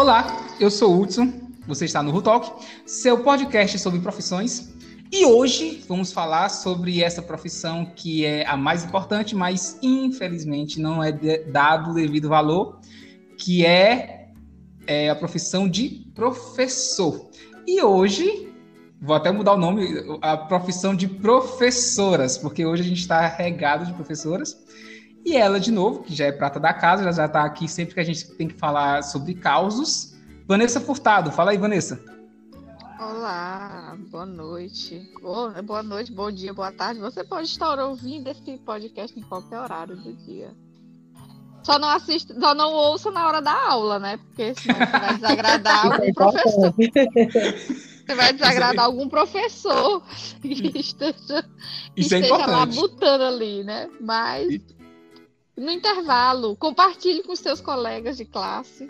Olá, 0.00 0.46
eu 0.60 0.70
sou 0.70 0.94
o 0.94 1.02
Hudson, 1.02 1.32
você 1.66 1.84
está 1.84 2.00
no 2.04 2.12
Rutalk, 2.12 2.64
seu 2.86 3.18
podcast 3.24 3.80
sobre 3.80 3.98
profissões. 3.98 4.72
E 5.10 5.26
hoje 5.26 5.84
vamos 5.88 6.12
falar 6.12 6.50
sobre 6.50 7.02
essa 7.02 7.20
profissão 7.20 7.84
que 7.84 8.24
é 8.24 8.46
a 8.46 8.56
mais 8.56 8.84
importante, 8.84 9.34
mas 9.34 9.76
infelizmente 9.82 10.80
não 10.80 11.02
é 11.02 11.10
dado 11.50 11.90
o 11.90 11.94
devido 11.94 12.28
valor, 12.28 12.78
que 13.36 13.66
é, 13.66 14.28
é 14.86 15.10
a 15.10 15.16
profissão 15.16 15.68
de 15.68 16.06
professor. 16.14 17.28
E 17.66 17.82
hoje, 17.82 18.52
vou 19.02 19.16
até 19.16 19.32
mudar 19.32 19.54
o 19.54 19.58
nome, 19.58 19.84
a 20.22 20.36
profissão 20.36 20.94
de 20.94 21.08
professoras, 21.08 22.38
porque 22.38 22.64
hoje 22.64 22.82
a 22.82 22.86
gente 22.86 23.00
está 23.00 23.26
regado 23.26 23.84
de 23.84 23.92
professoras. 23.94 24.56
E 25.24 25.36
ela, 25.36 25.60
de 25.60 25.70
novo, 25.70 26.02
que 26.02 26.14
já 26.14 26.26
é 26.26 26.32
prata 26.32 26.58
da 26.58 26.72
casa, 26.72 27.02
ela 27.02 27.12
já 27.12 27.26
está 27.26 27.44
aqui 27.44 27.68
sempre 27.68 27.94
que 27.94 28.00
a 28.00 28.04
gente 28.04 28.28
tem 28.36 28.48
que 28.48 28.54
falar 28.54 29.02
sobre 29.02 29.34
causos. 29.34 30.14
Vanessa 30.46 30.80
Furtado, 30.80 31.30
fala 31.30 31.50
aí, 31.50 31.58
Vanessa. 31.58 32.02
Olá, 32.98 33.96
boa 34.10 34.26
noite. 34.26 35.08
Boa 35.22 35.82
noite, 35.82 36.12
bom 36.12 36.32
dia, 36.32 36.52
boa 36.52 36.72
tarde. 36.72 37.00
Você 37.00 37.22
pode 37.22 37.46
estar 37.46 37.78
ouvindo 37.78 38.28
esse 38.28 38.58
podcast 38.58 39.18
em 39.18 39.22
qualquer 39.22 39.60
horário 39.60 39.96
do 39.96 40.12
dia. 40.14 40.50
Só 41.62 41.78
não 41.78 41.88
assista, 41.88 42.34
só 42.40 42.54
não 42.54 42.72
ouça 42.72 43.10
na 43.10 43.26
hora 43.26 43.42
da 43.42 43.52
aula, 43.52 43.98
né? 43.98 44.16
Porque 44.16 44.54
senão 44.54 44.78
você 44.78 44.98
vai 44.98 45.14
desagradar 45.14 45.84
algum 45.92 46.04
é 46.04 46.12
professor. 46.12 46.74
Você 46.74 48.14
vai 48.14 48.32
desagradar 48.32 48.84
algum 48.86 49.08
professor 49.08 50.02
que 50.40 50.78
esteja, 50.78 51.42
que 51.94 52.00
Isso 52.00 52.14
é 52.14 52.20
esteja 52.20 52.42
é 52.42 52.46
lá 52.46 52.64
botando 52.64 53.22
ali, 53.22 53.62
né? 53.62 53.88
Mas 54.00 54.60
no 55.58 55.70
intervalo, 55.72 56.56
compartilhe 56.56 57.22
com 57.22 57.34
seus 57.34 57.60
colegas 57.60 58.16
de 58.16 58.24
classe. 58.24 58.88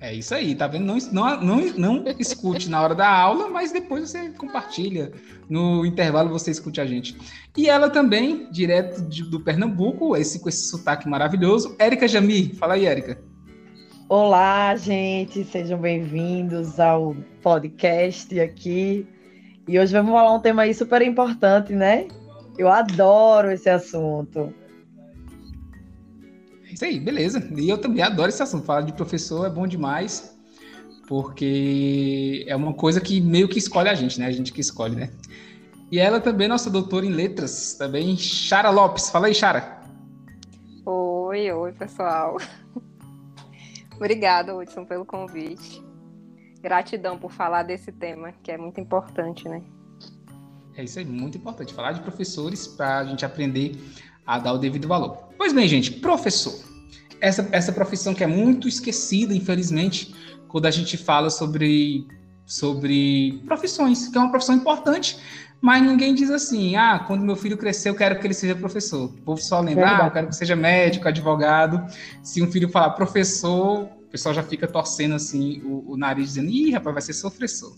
É 0.00 0.14
isso 0.14 0.34
aí, 0.34 0.54
tá 0.54 0.66
vendo? 0.66 0.84
Não, 0.84 0.98
não, 1.10 1.40
não, 1.40 1.66
não 1.76 2.04
escute 2.18 2.68
na 2.68 2.80
hora 2.82 2.94
da 2.94 3.08
aula, 3.08 3.48
mas 3.48 3.72
depois 3.72 4.08
você 4.08 4.28
compartilha. 4.30 5.10
No 5.48 5.86
intervalo 5.86 6.28
você 6.28 6.50
escute 6.50 6.80
a 6.80 6.86
gente. 6.86 7.16
E 7.56 7.68
ela 7.68 7.88
também, 7.88 8.46
direto 8.50 9.02
de, 9.02 9.22
do 9.22 9.40
Pernambuco, 9.40 10.16
esse, 10.16 10.38
com 10.38 10.48
esse 10.48 10.68
sotaque 10.68 11.08
maravilhoso, 11.08 11.74
Érica 11.78 12.06
Jami. 12.06 12.54
Fala 12.54 12.74
aí, 12.74 12.84
Érica. 12.84 13.18
Olá, 14.08 14.76
gente, 14.76 15.42
sejam 15.44 15.78
bem-vindos 15.78 16.78
ao 16.78 17.16
podcast 17.42 18.38
aqui. 18.38 19.06
E 19.66 19.78
hoje 19.78 19.92
vamos 19.92 20.12
falar 20.12 20.32
um 20.32 20.40
tema 20.40 20.62
aí 20.62 20.74
super 20.74 21.02
importante, 21.02 21.72
né? 21.72 22.06
Eu 22.58 22.68
adoro 22.68 23.50
esse 23.50 23.68
assunto. 23.68 24.54
Isso 26.76 26.84
aí, 26.84 27.00
beleza. 27.00 27.42
E 27.56 27.70
eu 27.70 27.78
também 27.78 28.02
adoro 28.02 28.28
esse 28.28 28.42
assunto. 28.42 28.66
Falar 28.66 28.82
de 28.82 28.92
professor 28.92 29.46
é 29.46 29.48
bom 29.48 29.66
demais, 29.66 30.38
porque 31.08 32.44
é 32.46 32.54
uma 32.54 32.74
coisa 32.74 33.00
que 33.00 33.18
meio 33.18 33.48
que 33.48 33.58
escolhe 33.58 33.88
a 33.88 33.94
gente, 33.94 34.20
né? 34.20 34.26
A 34.26 34.30
gente 34.30 34.52
que 34.52 34.60
escolhe, 34.60 34.94
né? 34.94 35.10
E 35.90 35.98
ela 35.98 36.20
também 36.20 36.46
nossa 36.46 36.68
doutora 36.68 37.06
em 37.06 37.12
letras, 37.12 37.72
também, 37.78 38.14
Chara 38.18 38.68
Lopes. 38.68 39.08
Fala 39.08 39.28
aí, 39.28 39.34
Chara. 39.34 39.80
Oi, 40.84 41.50
oi, 41.50 41.72
pessoal. 41.72 42.36
Obrigada, 43.96 44.54
Hudson, 44.54 44.84
pelo 44.84 45.06
convite. 45.06 45.82
Gratidão 46.60 47.18
por 47.18 47.32
falar 47.32 47.62
desse 47.62 47.90
tema, 47.90 48.34
que 48.42 48.52
é 48.52 48.58
muito 48.58 48.78
importante, 48.78 49.48
né? 49.48 49.62
É 50.76 50.84
isso 50.84 50.98
aí, 50.98 51.06
muito 51.06 51.38
importante. 51.38 51.72
Falar 51.72 51.92
de 51.92 52.00
professores 52.00 52.66
para 52.66 52.98
a 52.98 53.04
gente 53.06 53.24
aprender 53.24 53.80
a 54.26 54.38
dar 54.38 54.52
o 54.52 54.58
devido 54.58 54.86
valor. 54.86 55.30
Pois 55.38 55.54
bem, 55.54 55.66
gente, 55.66 55.90
professor. 55.90 56.75
Essa, 57.20 57.48
essa 57.52 57.72
profissão 57.72 58.14
que 58.14 58.22
é 58.22 58.26
muito 58.26 58.68
esquecida, 58.68 59.34
infelizmente, 59.34 60.14
quando 60.48 60.66
a 60.66 60.70
gente 60.70 60.96
fala 60.96 61.30
sobre, 61.30 62.06
sobre 62.44 63.42
profissões, 63.46 64.08
que 64.08 64.16
é 64.16 64.20
uma 64.20 64.30
profissão 64.30 64.54
importante, 64.54 65.18
mas 65.60 65.82
ninguém 65.82 66.14
diz 66.14 66.30
assim, 66.30 66.76
ah, 66.76 67.02
quando 67.06 67.24
meu 67.24 67.36
filho 67.36 67.56
crescer, 67.56 67.88
eu 67.88 67.94
quero 67.94 68.18
que 68.20 68.26
ele 68.26 68.34
seja 68.34 68.54
professor. 68.54 69.06
O 69.06 69.22
povo 69.22 69.40
só 69.40 69.60
lembra, 69.60 70.02
ah, 70.02 70.06
eu 70.06 70.10
quero 70.10 70.28
que 70.28 70.36
seja 70.36 70.54
médico, 70.54 71.08
advogado. 71.08 71.84
Se 72.22 72.42
um 72.42 72.50
filho 72.50 72.68
falar 72.68 72.90
professor, 72.90 73.84
o 73.84 74.08
pessoal 74.10 74.34
já 74.34 74.42
fica 74.42 74.66
torcendo 74.66 75.14
assim 75.14 75.62
o, 75.64 75.92
o 75.92 75.96
nariz, 75.96 76.28
dizendo, 76.28 76.50
ih, 76.50 76.70
rapaz, 76.72 76.94
vai 76.94 77.02
ser 77.02 77.14
sofressor. 77.14 77.74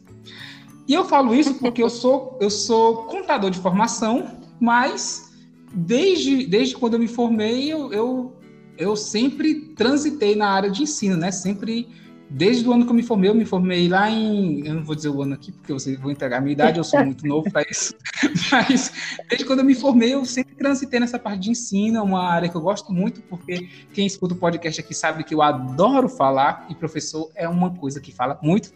E 0.86 0.94
eu 0.94 1.04
falo 1.04 1.34
isso 1.34 1.54
porque 1.54 1.82
eu 1.82 1.90
sou, 1.90 2.36
eu 2.40 2.50
sou 2.50 3.04
contador 3.04 3.50
de 3.50 3.58
formação, 3.58 4.38
mas 4.58 5.32
desde, 5.72 6.46
desde 6.46 6.74
quando 6.76 6.94
eu 6.94 6.98
me 6.98 7.08
formei, 7.08 7.72
eu, 7.72 7.92
eu, 7.92 8.37
eu 8.78 8.96
sempre 8.96 9.54
transitei 9.76 10.36
na 10.36 10.48
área 10.48 10.70
de 10.70 10.84
ensino, 10.84 11.16
né? 11.16 11.32
Sempre, 11.32 11.88
desde 12.30 12.66
o 12.66 12.72
ano 12.72 12.84
que 12.84 12.90
eu 12.90 12.94
me 12.94 13.02
formei, 13.02 13.28
eu 13.28 13.34
me 13.34 13.44
formei 13.44 13.88
lá 13.88 14.08
em. 14.08 14.64
Eu 14.64 14.74
não 14.74 14.84
vou 14.84 14.94
dizer 14.94 15.08
o 15.08 15.20
ano 15.20 15.34
aqui, 15.34 15.50
porque 15.50 15.72
vocês 15.72 15.98
vão 15.98 16.12
entregar 16.12 16.38
a 16.38 16.40
minha 16.40 16.52
idade, 16.52 16.78
eu 16.78 16.84
sou 16.84 17.04
muito 17.04 17.26
novo 17.26 17.50
para 17.50 17.68
isso. 17.68 17.94
Mas 18.52 18.92
desde 19.28 19.44
quando 19.44 19.58
eu 19.58 19.64
me 19.64 19.74
formei, 19.74 20.14
eu 20.14 20.24
sempre 20.24 20.54
transitei 20.54 21.00
nessa 21.00 21.18
parte 21.18 21.40
de 21.40 21.50
ensino, 21.50 21.98
é 21.98 22.02
uma 22.02 22.22
área 22.22 22.48
que 22.48 22.56
eu 22.56 22.60
gosto 22.60 22.92
muito, 22.92 23.20
porque 23.22 23.68
quem 23.92 24.06
escuta 24.06 24.34
o 24.34 24.36
podcast 24.36 24.80
aqui 24.80 24.94
sabe 24.94 25.24
que 25.24 25.34
eu 25.34 25.42
adoro 25.42 26.08
falar, 26.08 26.66
e 26.70 26.74
professor 26.74 27.30
é 27.34 27.48
uma 27.48 27.74
coisa 27.74 28.00
que 28.00 28.12
fala 28.12 28.38
muito. 28.40 28.72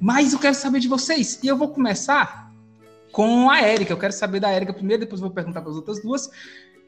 Mas 0.00 0.32
eu 0.32 0.38
quero 0.38 0.54
saber 0.54 0.80
de 0.80 0.88
vocês, 0.88 1.38
e 1.42 1.46
eu 1.46 1.58
vou 1.58 1.68
começar 1.68 2.50
com 3.12 3.50
a 3.50 3.60
Érica. 3.60 3.92
Eu 3.92 3.98
quero 3.98 4.12
saber 4.12 4.40
da 4.40 4.50
Érica 4.50 4.72
primeiro, 4.72 5.02
depois 5.02 5.20
vou 5.20 5.30
perguntar 5.30 5.60
para 5.60 5.70
as 5.70 5.76
outras 5.76 6.02
duas. 6.02 6.30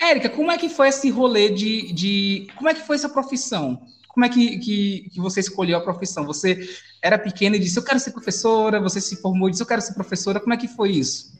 Érica, 0.00 0.28
como 0.28 0.50
é 0.50 0.58
que 0.58 0.68
foi 0.68 0.88
esse 0.88 1.08
rolê 1.10 1.48
de, 1.50 1.92
de. 1.92 2.46
Como 2.56 2.68
é 2.68 2.74
que 2.74 2.82
foi 2.82 2.96
essa 2.96 3.08
profissão? 3.08 3.80
Como 4.08 4.24
é 4.24 4.28
que, 4.28 4.58
que, 4.58 5.08
que, 5.12 5.20
você 5.20 5.40
escolheu 5.40 5.76
a 5.76 5.80
profissão? 5.80 6.24
Você 6.24 6.60
era 7.02 7.18
pequena 7.18 7.56
e 7.56 7.58
disse, 7.58 7.78
eu 7.78 7.84
quero 7.84 7.98
ser 7.98 8.12
professora, 8.12 8.80
você 8.80 9.00
se 9.00 9.16
formou 9.16 9.48
e 9.48 9.50
disse, 9.50 9.62
eu 9.62 9.66
quero 9.66 9.82
ser 9.82 9.92
professora. 9.94 10.38
Como 10.38 10.54
é 10.54 10.56
que 10.56 10.68
foi 10.68 10.92
isso? 10.92 11.34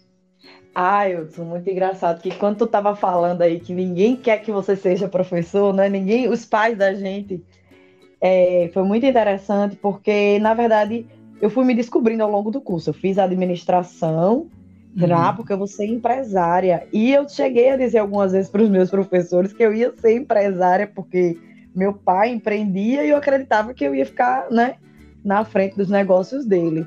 Ah, 0.75 1.09
eu 1.09 1.31
sou 1.31 1.45
muito 1.45 1.71
engraçado 1.71 2.21
que 2.21 2.35
quando 2.35 2.59
tu 2.59 2.65
estava 2.65 2.97
falando 2.97 3.43
aí 3.43 3.61
que 3.61 3.73
ninguém 3.73 4.17
quer 4.17 4.39
que 4.39 4.51
você 4.51 4.75
seja 4.75 5.07
professor, 5.07 5.73
né? 5.73 5.89
Ninguém, 5.89 6.29
os 6.29 6.45
pais 6.45 6.77
da 6.77 6.93
gente, 6.93 7.45
é, 8.21 8.69
foi 8.75 8.83
muito 8.83 9.07
interessante 9.07 9.77
porque 9.77 10.39
na 10.41 10.53
verdade 10.53 11.07
eu 11.41 11.49
fui 11.49 11.65
me 11.65 11.75
descobrindo 11.75 12.25
ao 12.25 12.31
longo 12.31 12.51
do 12.51 12.61
curso. 12.61 12.91
Eu 12.91 12.95
fiz 12.95 13.19
administração 13.19 14.51
uhum. 14.97 15.37
porque 15.37 15.53
eu 15.53 15.59
vou 15.59 15.67
ser 15.67 15.87
empresária. 15.87 16.87
E 16.93 17.13
eu 17.13 17.29
cheguei 17.29 17.71
a 17.71 17.77
dizer 17.77 17.99
algumas 17.99 18.33
vezes 18.33 18.51
para 18.51 18.63
os 18.63 18.69
meus 18.69 18.91
professores 18.91 19.53
que 19.53 19.63
eu 19.63 19.75
ia 19.75 19.93
ser 19.97 20.17
empresária, 20.17 20.87
porque 20.87 21.39
meu 21.75 21.93
pai 21.93 22.31
empreendia 22.31 23.05
e 23.05 23.11
eu 23.11 23.17
acreditava 23.17 23.75
que 23.75 23.85
eu 23.85 23.95
ia 23.95 24.07
ficar, 24.07 24.51
né, 24.51 24.77
na 25.25 25.45
frente 25.45 25.77
dos 25.77 25.89
negócios 25.89 26.45
dele. 26.45 26.87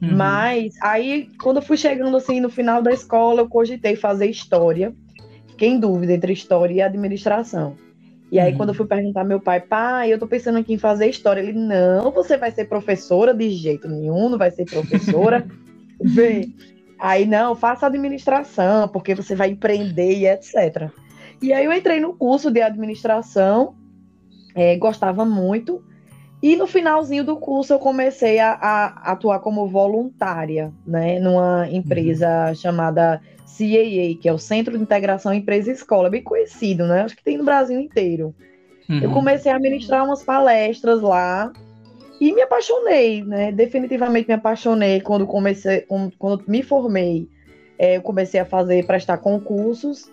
Uhum. 0.00 0.16
Mas 0.16 0.74
aí, 0.80 1.28
quando 1.42 1.58
eu 1.58 1.62
fui 1.62 1.76
chegando 1.76 2.16
assim 2.16 2.40
no 2.40 2.48
final 2.48 2.82
da 2.82 2.92
escola, 2.92 3.42
eu 3.42 3.48
cogitei 3.48 3.96
fazer 3.96 4.26
história. 4.26 4.94
Fiquei 5.48 5.68
em 5.68 5.78
dúvida 5.78 6.12
entre 6.12 6.32
história 6.32 6.74
e 6.74 6.80
administração. 6.80 7.76
E 8.32 8.40
aí, 8.40 8.52
uhum. 8.52 8.56
quando 8.56 8.68
eu 8.70 8.74
fui 8.74 8.86
perguntar 8.86 9.20
ao 9.20 9.26
meu 9.26 9.40
pai, 9.40 9.60
pai, 9.60 10.12
eu 10.12 10.18
tô 10.18 10.26
pensando 10.26 10.58
aqui 10.58 10.72
em 10.72 10.78
fazer 10.78 11.08
história. 11.08 11.40
Ele, 11.40 11.52
não, 11.52 12.10
você 12.10 12.36
vai 12.36 12.50
ser 12.50 12.64
professora 12.64 13.32
de 13.32 13.50
jeito 13.50 13.88
nenhum, 13.88 14.28
não 14.28 14.38
vai 14.38 14.50
ser 14.50 14.64
professora. 14.64 15.46
Vê, 16.00 16.48
Aí, 16.98 17.26
não, 17.26 17.54
faça 17.54 17.86
administração, 17.86 18.88
porque 18.88 19.14
você 19.14 19.34
vai 19.34 19.50
empreender 19.50 20.18
e 20.18 20.26
etc. 20.26 20.90
E 21.42 21.52
aí 21.52 21.64
eu 21.64 21.72
entrei 21.72 22.00
no 22.00 22.14
curso 22.14 22.50
de 22.50 22.62
administração, 22.62 23.74
é, 24.54 24.76
gostava 24.76 25.24
muito, 25.24 25.84
e 26.42 26.56
no 26.56 26.66
finalzinho 26.66 27.24
do 27.24 27.36
curso 27.36 27.72
eu 27.72 27.78
comecei 27.78 28.38
a, 28.38 28.52
a 28.52 29.12
atuar 29.12 29.40
como 29.40 29.66
voluntária, 29.66 30.72
né, 30.86 31.18
numa 31.18 31.66
empresa 31.70 32.48
uhum. 32.48 32.54
chamada 32.54 33.20
CAA, 33.44 34.18
que 34.20 34.28
é 34.28 34.32
o 34.32 34.38
Centro 34.38 34.76
de 34.76 34.82
Integração 34.82 35.32
Empresa 35.32 35.70
Escola, 35.70 36.10
bem 36.10 36.22
conhecido, 36.22 36.86
né? 36.86 37.02
Acho 37.02 37.16
que 37.16 37.22
tem 37.22 37.38
no 37.38 37.44
Brasil 37.44 37.78
inteiro. 37.78 38.34
Uhum. 38.88 39.00
Eu 39.00 39.10
comecei 39.10 39.50
a 39.50 39.58
ministrar 39.58 40.04
umas 40.04 40.22
palestras 40.22 41.00
lá, 41.00 41.52
e 42.24 42.32
me 42.32 42.40
apaixonei, 42.40 43.22
né? 43.22 43.52
Definitivamente 43.52 44.26
me 44.26 44.32
apaixonei 44.32 44.98
quando 44.98 45.26
comecei, 45.26 45.86
quando 46.18 46.42
me 46.48 46.62
formei. 46.62 47.28
É, 47.78 47.98
eu 47.98 48.02
comecei 48.02 48.40
a 48.40 48.46
fazer, 48.46 48.86
prestar 48.86 49.18
concursos. 49.18 50.10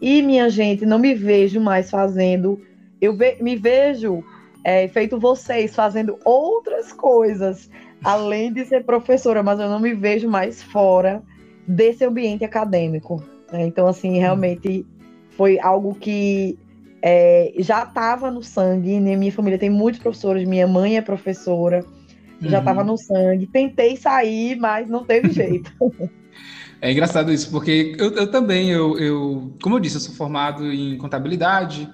E, 0.00 0.22
minha 0.22 0.48
gente, 0.48 0.86
não 0.86 0.98
me 0.98 1.14
vejo 1.14 1.60
mais 1.60 1.90
fazendo. 1.90 2.58
Eu 2.98 3.14
ve, 3.14 3.36
me 3.42 3.56
vejo 3.56 4.24
é, 4.64 4.88
feito 4.88 5.20
vocês 5.20 5.74
fazendo 5.74 6.18
outras 6.24 6.94
coisas, 6.94 7.68
além 8.02 8.50
de 8.50 8.64
ser 8.64 8.84
professora, 8.84 9.42
mas 9.42 9.60
eu 9.60 9.68
não 9.68 9.80
me 9.80 9.92
vejo 9.92 10.30
mais 10.30 10.62
fora 10.62 11.22
desse 11.68 12.02
ambiente 12.06 12.42
acadêmico. 12.42 13.22
Né? 13.52 13.66
Então, 13.66 13.86
assim, 13.86 14.18
realmente 14.18 14.86
foi 15.36 15.60
algo 15.60 15.94
que 15.94 16.58
é, 17.02 17.52
já 17.58 17.84
estava 17.84 18.30
no 18.30 18.42
sangue, 18.42 19.00
né? 19.00 19.16
minha 19.16 19.32
família 19.32 19.58
tem 19.58 19.70
muitos 19.70 20.00
professores, 20.00 20.46
minha 20.46 20.66
mãe 20.66 20.96
é 20.96 21.02
professora, 21.02 21.84
uhum. 22.42 22.48
já 22.48 22.58
estava 22.58 22.84
no 22.84 22.96
sangue. 22.96 23.46
Tentei 23.46 23.96
sair, 23.96 24.56
mas 24.56 24.88
não 24.88 25.04
teve 25.04 25.30
jeito. 25.32 25.72
É 26.80 26.90
engraçado 26.90 27.32
isso, 27.32 27.50
porque 27.50 27.94
eu, 27.98 28.12
eu 28.12 28.30
também, 28.30 28.70
eu, 28.70 28.98
eu, 28.98 29.52
como 29.62 29.76
eu 29.76 29.80
disse, 29.80 29.96
eu 29.96 30.00
sou 30.00 30.14
formado 30.14 30.72
em 30.72 30.96
contabilidade, 30.96 31.88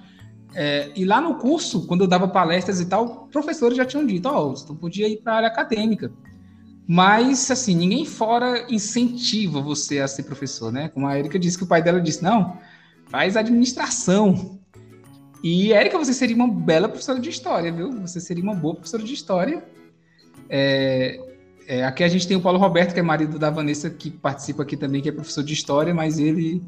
É, 0.55 0.89
e 0.95 1.05
lá 1.05 1.21
no 1.21 1.35
curso, 1.35 1.85
quando 1.85 2.01
eu 2.01 2.07
dava 2.07 2.27
palestras 2.27 2.79
e 2.79 2.85
tal, 2.85 3.27
professores 3.27 3.77
já 3.77 3.85
tinham 3.85 4.05
dito, 4.05 4.27
ó, 4.27 4.47
oh, 4.47 4.55
você 4.55 4.73
podia 4.73 5.07
ir 5.07 5.17
para 5.17 5.33
a 5.33 5.35
área 5.35 5.47
acadêmica. 5.49 6.11
Mas, 6.87 7.51
assim, 7.51 7.75
ninguém 7.75 8.05
fora 8.05 8.65
incentiva 8.69 9.61
você 9.61 9.99
a 9.99 10.07
ser 10.07 10.23
professor, 10.23 10.71
né? 10.71 10.87
Como 10.87 11.05
a 11.05 11.19
Erika 11.19 11.37
disse 11.37 11.57
que 11.57 11.65
o 11.65 11.67
pai 11.67 11.83
dela 11.83 11.99
disse, 11.99 12.23
não, 12.23 12.57
faz 13.09 13.35
administração. 13.35 14.57
E, 15.43 15.71
Erika, 15.71 15.97
você 15.97 16.13
seria 16.13 16.35
uma 16.35 16.47
bela 16.47 16.89
professora 16.89 17.19
de 17.19 17.29
história, 17.29 17.71
viu? 17.71 17.91
Você 18.01 18.19
seria 18.19 18.43
uma 18.43 18.55
boa 18.55 18.75
professora 18.75 19.03
de 19.03 19.13
história. 19.13 19.63
É, 20.49 21.19
é, 21.67 21.83
aqui 21.85 22.03
a 22.03 22.07
gente 22.07 22.27
tem 22.27 22.37
o 22.37 22.41
Paulo 22.41 22.57
Roberto, 22.57 22.93
que 22.93 22.99
é 22.99 23.03
marido 23.03 23.37
da 23.37 23.49
Vanessa, 23.49 23.89
que 23.89 24.09
participa 24.09 24.63
aqui 24.63 24.77
também, 24.77 25.01
que 25.01 25.09
é 25.09 25.11
professor 25.11 25.43
de 25.43 25.53
história, 25.53 25.93
mas 25.93 26.17
ele 26.17 26.63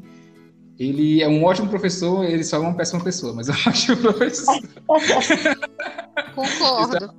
ele 0.78 1.22
é 1.22 1.28
um 1.28 1.44
ótimo 1.44 1.68
professor, 1.68 2.24
ele 2.24 2.42
só 2.42 2.56
é 2.56 2.60
uma 2.60 2.74
péssima 2.74 3.04
pessoa, 3.04 3.34
mas 3.34 3.48
eu 3.48 3.54
acho 3.66 3.92
o 3.92 3.96
professor. 3.98 4.58
Concordo. 6.34 7.14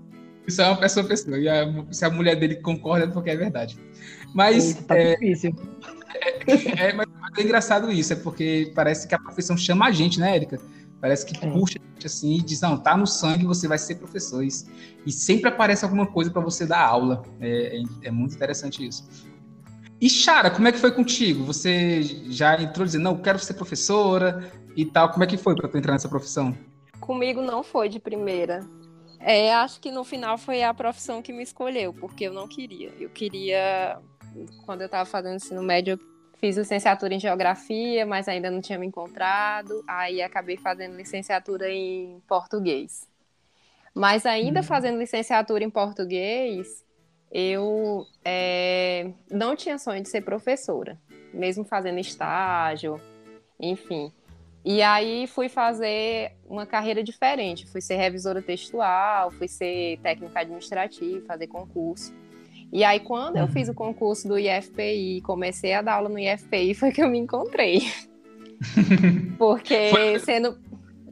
Isso 0.47 0.61
é 0.61 0.67
uma 0.67 0.77
péssima 0.77 1.03
pessoa. 1.03 1.37
E 1.37 1.47
a, 1.47 1.85
se 1.91 2.03
a 2.03 2.09
mulher 2.09 2.35
dele 2.35 2.55
concorda, 2.55 3.05
é 3.05 3.07
porque 3.07 3.29
é 3.29 3.37
verdade. 3.37 3.77
Mas. 4.33 4.69
Eita, 4.69 4.83
tá 4.83 4.97
é, 4.97 5.13
difícil. 5.13 5.55
É, 6.47 6.87
é, 6.87 6.93
mas 6.93 7.07
é 7.37 7.41
engraçado 7.41 7.91
isso, 7.91 8.13
é 8.13 8.15
porque 8.15 8.71
parece 8.75 9.07
que 9.07 9.13
a 9.13 9.19
profissão 9.19 9.55
chama 9.55 9.85
a 9.85 9.91
gente, 9.91 10.19
né, 10.19 10.35
Érica? 10.35 10.59
Parece 11.01 11.25
que 11.25 11.35
é. 11.43 11.49
puxa 11.49 11.79
a 11.79 11.93
gente 11.93 12.05
assim 12.05 12.37
e 12.37 12.41
diz: 12.41 12.61
não, 12.61 12.77
tá 12.77 12.95
no 12.95 13.07
sangue, 13.07 13.45
você 13.45 13.67
vai 13.67 13.79
ser 13.79 13.95
professor. 13.95 14.43
E 14.43 15.11
sempre 15.11 15.49
aparece 15.49 15.83
alguma 15.83 16.05
coisa 16.05 16.29
para 16.29 16.41
você 16.41 16.65
dar 16.65 16.85
aula. 16.85 17.23
É, 17.39 17.77
é, 17.77 17.83
é 18.03 18.11
muito 18.11 18.35
interessante 18.35 18.87
isso. 18.87 19.09
E 19.99 20.09
Chara, 20.09 20.49
como 20.49 20.67
é 20.67 20.71
que 20.71 20.79
foi 20.79 20.91
contigo? 20.91 21.43
Você 21.43 22.01
já 22.29 22.59
entrou 22.61 22.85
dizendo, 22.85 23.03
não, 23.03 23.17
quero 23.17 23.37
ser 23.39 23.55
professora 23.55 24.51
e 24.75 24.85
tal. 24.85 25.11
Como 25.11 25.23
é 25.23 25.27
que 25.27 25.37
foi 25.37 25.55
para 25.55 25.67
tu 25.67 25.77
entrar 25.77 25.93
nessa 25.93 26.09
profissão? 26.09 26.55
Comigo 26.99 27.41
não 27.41 27.63
foi 27.63 27.89
de 27.89 27.99
primeira. 27.99 28.61
É, 29.19 29.53
acho 29.53 29.79
que 29.79 29.91
no 29.91 30.03
final 30.03 30.37
foi 30.37 30.63
a 30.63 30.73
profissão 30.73 31.21
que 31.21 31.31
me 31.31 31.43
escolheu, 31.43 31.93
porque 31.93 32.25
eu 32.25 32.33
não 32.33 32.47
queria. 32.47 32.91
Eu 32.99 33.09
queria, 33.09 33.99
quando 34.65 34.81
eu 34.81 34.85
estava 34.85 35.05
fazendo 35.05 35.35
ensino 35.35 35.61
médio, 35.61 35.93
eu 35.93 36.10
fiz 36.41 36.57
licenciatura 36.57 37.13
em 37.13 37.19
geografia, 37.19 38.03
mas 38.03 38.27
ainda 38.27 38.49
não 38.49 38.59
tinha 38.59 38.79
me 38.79 38.87
encontrado. 38.87 39.83
Aí 39.87 40.21
acabei 40.23 40.57
fazendo 40.57 40.97
licenciatura 40.97 41.71
em 41.71 42.19
português. 42.27 43.07
Mas 43.93 44.25
ainda 44.25 44.61
hum. 44.61 44.63
fazendo 44.63 44.97
licenciatura 44.97 45.63
em 45.63 45.69
português, 45.69 46.83
eu 47.31 48.05
é, 48.25 49.11
não 49.29 49.55
tinha 49.55 49.77
sonho 49.77 50.01
de 50.01 50.09
ser 50.09 50.21
professora, 50.21 50.99
mesmo 51.31 51.63
fazendo 51.63 51.99
estágio, 51.99 52.99
enfim. 53.59 54.11
E 54.65 54.81
aí 54.81 55.27
fui 55.27 55.47
fazer 55.47 56.33
uma 56.47 56.65
carreira 56.65 57.03
diferente, 57.03 57.67
fui 57.67 57.81
ser 57.81 57.95
revisora 57.95 58.41
textual, 58.41 59.29
fui 59.31 59.47
ser 59.47 59.99
técnica 60.01 60.39
administrativa, 60.39 61.25
fazer 61.25 61.47
concurso. 61.47 62.13
E 62.71 62.83
aí 62.83 62.99
quando 62.99 63.37
eu 63.37 63.47
fiz 63.47 63.67
o 63.67 63.73
concurso 63.73 64.27
do 64.27 64.37
IFPI, 64.37 65.21
comecei 65.21 65.73
a 65.73 65.81
dar 65.81 65.95
aula 65.95 66.09
no 66.09 66.17
IFPI, 66.17 66.73
foi 66.75 66.91
que 66.91 67.01
eu 67.01 67.09
me 67.09 67.17
encontrei. 67.17 67.91
Porque 69.37 69.89
foi... 69.89 70.19
sendo 70.19 70.57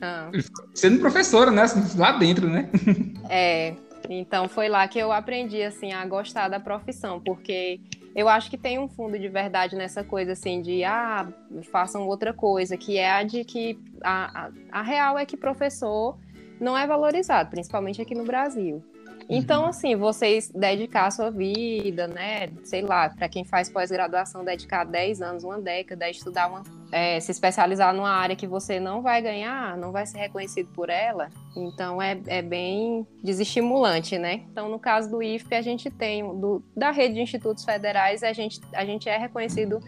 ah. 0.01 0.29
sendo 0.73 1.00
professora, 1.00 1.51
né, 1.51 1.63
lá 1.97 2.13
dentro, 2.13 2.50
né? 2.50 2.69
É, 3.31 3.75
então 4.09 4.50
foi 4.50 4.67
lá 4.69 4.88
que 4.88 4.97
eu 4.97 5.11
aprendi 5.11 5.61
assim 5.61 5.94
a 5.94 6.03
gostar 6.03 6.47
da 6.47 6.59
profissão, 6.59 7.19
porque 7.19 7.79
eu 8.15 8.27
acho 8.27 8.50
que 8.50 8.57
tem 8.57 8.79
um 8.79 8.88
fundo 8.88 9.19
de 9.19 9.29
verdade 9.29 9.75
nessa 9.75 10.03
coisa 10.03 10.31
assim 10.31 10.63
de 10.63 10.83
ah, 10.83 11.27
façam 11.71 12.07
outra 12.07 12.33
coisa, 12.33 12.75
que 12.75 12.97
é 12.97 13.11
a 13.11 13.21
de 13.21 13.44
que 13.44 13.77
a, 14.03 14.45
a, 14.45 14.51
a 14.71 14.81
real 14.81 15.15
é 15.15 15.27
que 15.27 15.38
professor 15.38 16.17
não 16.59 16.75
é 16.75 16.88
valorizado, 16.88 17.51
principalmente 17.51 18.01
aqui 18.01 18.15
no 18.15 18.25
Brasil. 18.25 18.83
Então, 19.30 19.62
uhum. 19.62 19.70
assim, 19.70 19.96
vocês 19.96 20.50
dedicar 20.50 21.06
a 21.06 21.12
sua 21.12 21.30
vida, 21.30 22.08
né? 22.08 22.50
Sei 22.64 22.81
lá, 22.81 23.10
para 23.10 23.30
quem 23.30 23.46
faz 23.46 23.70
pós-graduação, 23.70 24.44
dedicar 24.44 24.84
10 24.84 25.22
anos, 25.22 25.44
uma 25.44 25.62
década, 25.62 26.10
estudar 26.10 26.48
uma. 26.48 26.64
É, 26.92 27.20
se 27.20 27.31
especializar 27.31 27.94
numa 27.94 28.10
área 28.10 28.36
que 28.36 28.48
você 28.48 28.80
não 28.80 29.04
vai 29.04 29.22
ganhar, 29.22 29.78
não 29.78 29.92
vai 29.92 30.08
ser 30.08 30.18
reconhecido 30.18 30.74
por 30.74 30.90
ela. 30.90 31.30
Então 31.56 32.02
é, 32.02 32.20
é 32.26 32.42
bem 32.42 33.06
desestimulante, 33.24 34.18
né? 34.18 34.46
Então, 34.52 34.68
no 34.68 34.80
caso 34.80 35.12
do 35.12 35.22
IFP, 35.22 35.54
a 35.54 35.62
gente 35.62 35.92
tem, 35.92 36.24
do, 36.40 36.64
da 36.76 36.90
rede 36.90 37.14
de 37.14 37.22
institutos 37.22 37.64
federais, 37.64 38.24
a 38.24 38.34
gente, 38.34 38.60
a 38.74 38.84
gente 38.84 39.08
é 39.08 39.20
reconhecido 39.20 39.80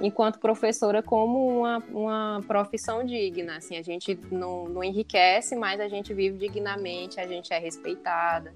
enquanto 0.00 0.38
professora 0.38 1.02
como 1.02 1.60
uma, 1.60 1.78
uma 1.90 2.44
profissão 2.46 3.04
digna. 3.04 3.56
Assim, 3.56 3.76
a 3.76 3.82
gente 3.82 4.18
não, 4.30 4.68
não 4.68 4.82
enriquece, 4.82 5.56
mas 5.56 5.80
a 5.80 5.88
gente 5.88 6.12
vive 6.12 6.38
dignamente, 6.38 7.20
a 7.20 7.26
gente 7.26 7.52
é 7.52 7.58
respeitada. 7.58 8.52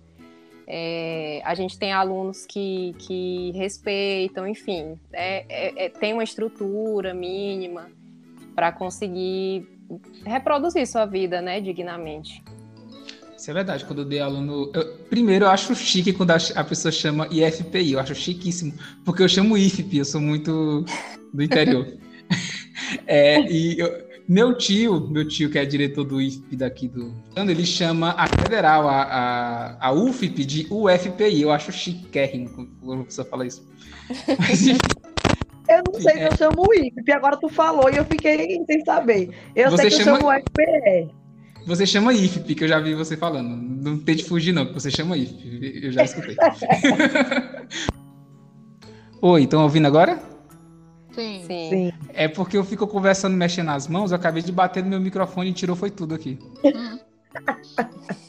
É, 0.67 1.43
a 1.44 1.55
gente 1.55 1.79
tem 1.79 1.93
alunos 1.93 2.47
que, 2.47 2.94
que 2.99 3.53
respeitam, 3.55 4.47
enfim, 4.47 4.99
é, 5.12 5.44
é, 5.49 5.87
é 5.87 5.88
tem 5.88 6.12
uma 6.12 6.23
estrutura 6.23 7.12
mínima 7.12 7.91
para 8.55 8.70
conseguir 8.73 9.69
reproduzir 10.25 10.87
sua 10.87 11.05
vida, 11.06 11.41
né, 11.43 11.61
dignamente. 11.61 12.43
Isso 13.37 13.50
é 13.50 13.55
verdade, 13.55 13.85
quando 13.85 14.03
eu 14.03 14.05
dei 14.05 14.20
aluno. 14.20 14.70
Eu, 14.73 14.99
primeiro, 15.11 15.47
eu 15.47 15.50
acho 15.50 15.75
chique 15.75 16.12
quando 16.12 16.31
a, 16.31 16.37
a, 16.55 16.62
pessoa 16.62 16.93
chama 16.93 17.26
IFPI, 17.29 17.93
eu 17.93 17.99
acho 17.99 18.15
chiquíssimo, 18.15 18.73
porque 19.05 19.20
eu 19.20 19.29
chamo 19.29 19.58
IFP, 19.58 19.99
eu 19.99 20.05
sou 20.05 20.20
muito 20.20 20.85
do 21.35 21.43
interior. 21.43 21.85
é, 23.05 23.41
e 23.41 23.81
eu, 23.81 24.12
meu 24.32 24.56
tio, 24.56 25.08
meu 25.11 25.29
tio 25.29 25.50
que 25.50 25.58
é 25.58 25.64
diretor 25.67 26.05
do 26.05 26.19
IFP 26.19 26.56
daqui 26.56 26.88
do. 26.88 27.14
Ele 27.37 27.67
chama 27.67 28.14
a 28.17 28.26
federal, 28.26 28.88
a, 28.88 29.02
a, 29.02 29.88
a 29.88 29.93
UFP 29.93 30.44
de 30.46 30.67
UFPI. 30.70 31.43
Eu 31.43 31.52
acho 31.52 31.70
chiquérrimo 31.70 32.49
quando 32.81 33.02
a 33.02 33.05
pessoa 33.05 33.26
fala 33.26 33.46
isso. 33.46 33.62
Mas, 34.38 34.67
eu 34.69 35.82
não 35.87 36.00
sei 36.00 36.14
é. 36.14 36.31
se 36.31 36.32
eu 36.32 36.37
chamo 36.38 36.64
IFP, 36.75 37.12
agora 37.12 37.37
tu 37.37 37.50
falou 37.50 37.90
e 37.93 37.96
eu 37.99 38.06
fiquei 38.06 38.58
sem 38.67 38.82
saber. 38.87 39.29
Eu 39.55 39.70
você 39.70 39.90
sei 39.90 39.99
que 39.99 40.05
chama... 40.05 40.17
eu 40.17 40.23
chamo 40.23 40.38
UFPE. 40.38 41.14
Você 41.67 41.87
chama 41.87 42.14
IFP, 42.14 42.55
que 42.55 42.64
eu 42.64 42.69
já 42.69 42.81
vi 42.81 42.94
você 42.94 43.19
falando. 43.19 43.55
Não 43.55 43.99
tem 43.99 44.17
de 44.17 44.25
fugir, 44.25 44.52
não, 44.52 44.64
que 44.64 44.73
você 44.73 44.90
chama 44.90 45.14
IFP. 45.14 45.81
Eu 45.82 45.93
já 45.93 46.05
escutei. 46.05 46.37
Oi, 49.20 49.43
estão 49.44 49.62
ouvindo 49.62 49.87
agora? 49.87 50.31
Sim. 51.14 51.44
Sim. 51.46 51.92
É 52.14 52.28
porque 52.28 52.56
eu 52.56 52.64
fico 52.64 52.86
conversando, 52.86 53.36
mexendo 53.36 53.66
nas 53.66 53.86
mãos, 53.86 54.10
eu 54.10 54.16
acabei 54.16 54.42
de 54.42 54.50
bater 54.50 54.82
no 54.82 54.90
meu 54.90 55.00
microfone 55.00 55.50
e 55.50 55.52
tirou 55.52 55.76
foi 55.76 55.90
tudo 55.90 56.14
aqui. 56.14 56.38
Hum. 56.64 56.98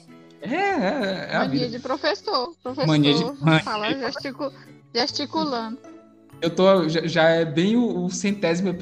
É, 0.46 0.56
é, 0.56 1.30
é 1.32 1.38
Mania 1.38 1.70
de 1.70 1.80
professor. 1.80 2.54
Professor 2.62 2.86
Mania 2.86 3.14
de... 3.14 3.64
fala 3.64 3.94
gesticu... 3.94 4.52
gesticulando. 4.94 5.78
Eu 6.42 6.50
tô, 6.50 6.90
já, 6.90 7.08
já 7.08 7.30
é 7.30 7.46
bem 7.46 7.78
o, 7.78 8.04
o, 8.04 8.10
centésimo, 8.10 8.74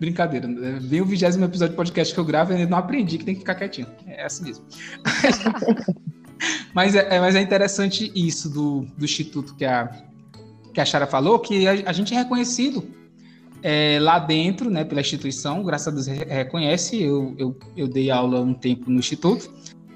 brincadeira, 0.00 0.48
é 0.48 0.80
bem 0.80 1.00
o 1.00 1.04
vigésimo 1.04 1.44
episódio 1.44 1.70
de 1.70 1.76
podcast 1.76 2.12
que 2.12 2.18
eu 2.18 2.24
gravo 2.24 2.52
e 2.52 2.62
eu 2.62 2.68
não 2.68 2.78
aprendi 2.78 3.18
que 3.18 3.24
tem 3.24 3.34
que 3.34 3.40
ficar 3.40 3.54
quietinho. 3.54 3.86
É 4.08 4.24
assim 4.24 4.42
mesmo. 4.42 4.64
mas, 6.74 6.96
é, 6.96 7.14
é, 7.14 7.20
mas 7.20 7.36
é 7.36 7.40
interessante 7.40 8.10
isso 8.16 8.50
do, 8.50 8.80
do 8.98 9.04
instituto 9.04 9.54
que 9.54 9.64
a, 9.64 9.88
que 10.72 10.80
a 10.80 10.84
Chara 10.84 11.06
falou, 11.06 11.38
que 11.38 11.68
a, 11.68 11.72
a 11.88 11.92
gente 11.92 12.12
é 12.12 12.16
reconhecido 12.16 12.84
é, 13.66 13.98
lá 13.98 14.18
dentro, 14.18 14.68
né, 14.68 14.84
pela 14.84 15.00
instituição, 15.00 15.62
graças 15.64 15.88
a 15.88 15.90
Deus 15.90 16.06
reconhece, 16.06 17.02
eu, 17.02 17.34
eu, 17.38 17.58
eu 17.74 17.88
dei 17.88 18.10
aula 18.10 18.38
um 18.42 18.52
tempo 18.52 18.90
no 18.90 18.98
instituto, 18.98 19.50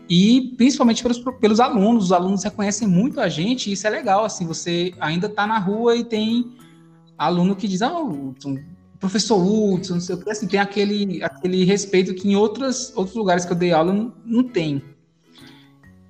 e 0.08 0.54
principalmente 0.56 1.02
pelos, 1.02 1.22
pelos 1.38 1.60
alunos, 1.60 2.04
os 2.04 2.12
alunos 2.12 2.42
reconhecem 2.42 2.88
muito 2.88 3.20
a 3.20 3.28
gente, 3.28 3.68
e 3.68 3.74
isso 3.74 3.86
é 3.86 3.90
legal, 3.90 4.24
assim, 4.24 4.46
você 4.46 4.94
ainda 4.98 5.26
está 5.26 5.46
na 5.46 5.58
rua 5.58 5.94
e 5.94 6.02
tem 6.02 6.50
aluno 7.18 7.54
que 7.54 7.68
diz, 7.68 7.82
ah, 7.82 8.00
Hudson, 8.00 8.58
professor 8.98 9.36
Hudson, 9.36 9.94
não 9.94 10.00
sei 10.00 10.14
o 10.14 10.18
que, 10.18 10.30
assim, 10.30 10.46
tem 10.46 10.60
aquele, 10.60 11.22
aquele 11.22 11.62
respeito 11.64 12.14
que 12.14 12.26
em 12.26 12.36
outras, 12.36 12.90
outros 12.96 13.16
lugares 13.16 13.44
que 13.44 13.52
eu 13.52 13.56
dei 13.56 13.72
aula 13.72 13.92
não, 13.92 14.14
não 14.24 14.42
tem. 14.42 14.82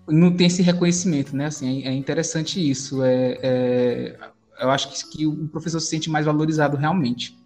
Não 0.06 0.30
tem 0.32 0.46
esse 0.46 0.62
reconhecimento, 0.62 1.36
né? 1.36 1.46
Assim, 1.46 1.82
é, 1.82 1.88
é 1.88 1.92
interessante 1.92 2.70
isso. 2.70 3.02
É, 3.02 3.38
é, 3.42 4.18
eu 4.60 4.70
acho 4.70 4.90
que, 4.90 5.18
que 5.18 5.26
o 5.26 5.48
professor 5.48 5.80
se 5.80 5.88
sente 5.88 6.08
mais 6.08 6.24
valorizado 6.24 6.76
realmente. 6.76 7.37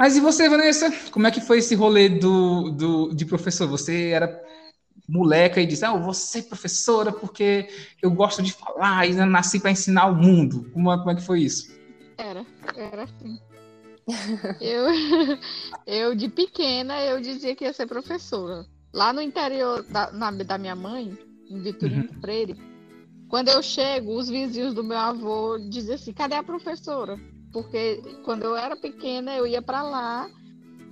Mas 0.00 0.16
e 0.16 0.20
você, 0.20 0.48
Vanessa? 0.48 0.90
Como 1.10 1.26
é 1.26 1.30
que 1.30 1.42
foi 1.42 1.58
esse 1.58 1.74
rolê 1.74 2.08
do, 2.08 2.70
do, 2.70 3.14
de 3.14 3.26
professor? 3.26 3.68
Você 3.68 4.08
era 4.08 4.42
moleca 5.06 5.60
e 5.60 5.66
disse, 5.66 5.84
ah, 5.84 5.92
eu 5.92 6.00
vou 6.00 6.14
ser 6.14 6.44
professora 6.44 7.12
porque 7.12 7.68
eu 8.00 8.10
gosto 8.10 8.42
de 8.42 8.50
falar 8.50 9.06
e 9.06 9.12
nasci 9.12 9.60
para 9.60 9.72
ensinar 9.72 10.06
o 10.06 10.14
mundo. 10.14 10.70
Como, 10.72 10.90
é, 10.90 10.96
como 10.96 11.10
é 11.10 11.14
que 11.16 11.20
foi 11.20 11.42
isso? 11.42 11.78
Era, 12.16 12.46
era 12.74 13.02
assim. 13.02 13.38
eu, 14.58 14.86
eu, 15.86 16.14
de 16.14 16.30
pequena, 16.30 16.98
eu 17.04 17.20
dizia 17.20 17.54
que 17.54 17.64
ia 17.64 17.72
ser 17.74 17.86
professora. 17.86 18.64
Lá 18.94 19.12
no 19.12 19.20
interior 19.20 19.82
da, 19.82 20.10
na, 20.12 20.30
da 20.30 20.56
minha 20.56 20.74
mãe, 20.74 21.14
em 21.50 21.60
Vitorino 21.60 22.08
uhum. 22.10 22.20
Freire, 22.22 22.56
quando 23.28 23.50
eu 23.50 23.62
chego, 23.62 24.16
os 24.16 24.30
vizinhos 24.30 24.72
do 24.72 24.82
meu 24.82 24.96
avô 24.96 25.58
dizem 25.58 25.96
assim, 25.96 26.12
cadê 26.14 26.36
a 26.36 26.42
professora? 26.42 27.20
Porque 27.52 28.02
quando 28.24 28.44
eu 28.44 28.56
era 28.56 28.76
pequena 28.76 29.34
eu 29.36 29.46
ia 29.46 29.62
para 29.62 29.82
lá 29.82 30.30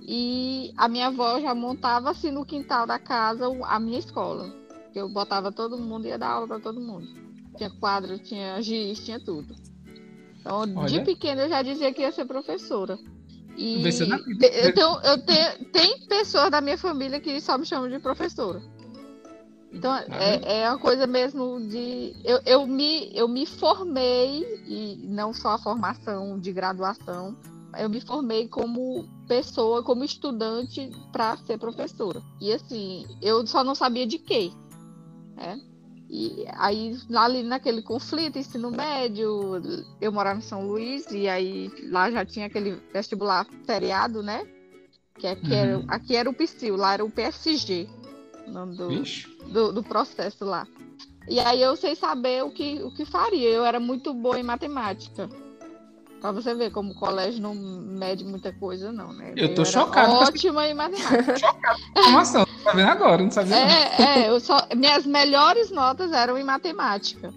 e 0.01 0.73
a 0.77 0.87
minha 0.87 1.07
avó 1.07 1.39
já 1.39 1.53
montava 1.53 2.11
assim 2.11 2.31
no 2.31 2.45
quintal 2.45 2.85
da 2.85 2.97
casa 2.97 3.45
a 3.65 3.79
minha 3.79 3.99
escola. 3.99 4.53
Eu 4.93 5.07
botava 5.07 5.51
todo 5.51 5.77
mundo 5.77 6.05
e 6.05 6.09
ia 6.09 6.17
dar 6.17 6.31
aula 6.31 6.47
para 6.47 6.59
todo 6.59 6.81
mundo. 6.81 7.07
Tinha 7.55 7.69
quadro, 7.69 8.17
tinha 8.17 8.61
giz, 8.61 9.05
tinha 9.05 9.19
tudo. 9.19 9.55
Então, 10.39 10.61
Olha. 10.75 10.87
de 10.87 11.01
pequena 11.01 11.43
eu 11.43 11.49
já 11.49 11.61
dizia 11.61 11.93
que 11.93 12.01
ia 12.01 12.11
ser 12.11 12.25
professora. 12.25 12.97
E 13.55 13.83
eu 13.83 14.73
tenho, 14.73 15.01
eu 15.03 15.17
tenho, 15.25 15.65
tem 15.71 16.07
pessoas 16.07 16.49
da 16.49 16.61
minha 16.61 16.77
família 16.77 17.19
que 17.19 17.39
só 17.41 17.57
me 17.57 17.65
chamam 17.65 17.89
de 17.89 17.99
professora. 17.99 18.61
Então, 19.71 19.91
ah, 19.91 20.05
é, 20.09 20.61
é 20.61 20.69
uma 20.69 20.79
coisa 20.79 21.05
mesmo 21.05 21.59
de. 21.67 22.15
Eu, 22.23 22.41
eu, 22.45 22.67
me, 22.67 23.11
eu 23.15 23.27
me 23.27 23.45
formei, 23.45 24.43
e 24.65 24.99
não 25.03 25.33
só 25.33 25.49
a 25.49 25.59
formação 25.59 26.39
de 26.39 26.51
graduação, 26.51 27.37
eu 27.77 27.89
me 27.89 28.01
formei 28.01 28.47
como 28.47 29.07
pessoa, 29.27 29.83
como 29.83 30.03
estudante 30.03 30.89
para 31.11 31.37
ser 31.37 31.59
professora. 31.59 32.21
E 32.41 32.51
assim, 32.51 33.05
eu 33.21 33.45
só 33.45 33.63
não 33.63 33.75
sabia 33.75 34.07
de 34.07 34.17
quê. 34.17 34.51
Né? 35.35 35.61
E 36.09 36.45
aí, 36.57 36.97
ali 37.15 37.43
naquele 37.43 37.83
conflito, 37.83 38.39
ensino 38.39 38.71
médio, 38.71 39.61
eu 40.01 40.11
morava 40.11 40.39
em 40.39 40.41
São 40.41 40.65
Luís, 40.65 41.05
e 41.11 41.29
aí 41.29 41.71
lá 41.91 42.09
já 42.09 42.25
tinha 42.25 42.47
aquele 42.47 42.81
vestibular 42.91 43.45
feriado, 43.63 44.23
né? 44.23 44.43
Que, 45.19 45.27
é, 45.27 45.35
que 45.35 45.47
uhum. 45.47 45.53
era, 45.53 45.85
aqui 45.87 46.15
era 46.15 46.29
o 46.29 46.33
PSIL, 46.33 46.75
lá 46.75 46.93
era 46.93 47.05
o 47.05 47.11
PSG, 47.11 47.87
nome 48.49 48.75
do, 48.75 48.89
do, 49.51 49.73
do, 49.73 49.83
processo 49.83 50.45
lá. 50.45 50.67
E 51.27 51.39
aí 51.39 51.61
eu 51.61 51.75
sei 51.75 51.95
saber 51.95 52.43
o 52.43 52.51
que, 52.51 52.81
o 52.83 52.91
que 52.91 53.05
faria. 53.05 53.49
Eu 53.49 53.65
era 53.65 53.79
muito 53.79 54.13
boa 54.13 54.39
em 54.39 54.43
matemática. 54.43 55.29
Pra 56.19 56.31
você 56.31 56.53
ver 56.53 56.71
como 56.71 56.91
o 56.91 56.95
colégio 56.95 57.41
não 57.41 57.55
mede 57.55 58.25
muita 58.25 58.51
coisa, 58.51 58.91
não, 58.91 59.13
né? 59.13 59.33
Eu 59.37 59.55
tô 59.55 59.63
chocado. 59.63 60.11
Ótima 60.11 60.67
em 60.67 60.73
matemática. 60.73 61.37
chocado 61.39 61.79
com 61.93 61.99
a 61.99 62.01
informação. 62.01 62.45
Tá 62.63 62.71
vendo 62.73 62.89
agora, 62.89 63.23
não 63.23 63.31
sabia. 63.31 63.55
É, 63.55 64.01
é, 64.01 64.29
eu 64.29 64.39
só, 64.39 64.67
minhas 64.75 65.05
melhores 65.05 65.71
notas 65.71 66.11
eram 66.11 66.37
em 66.37 66.43
matemática. 66.43 67.33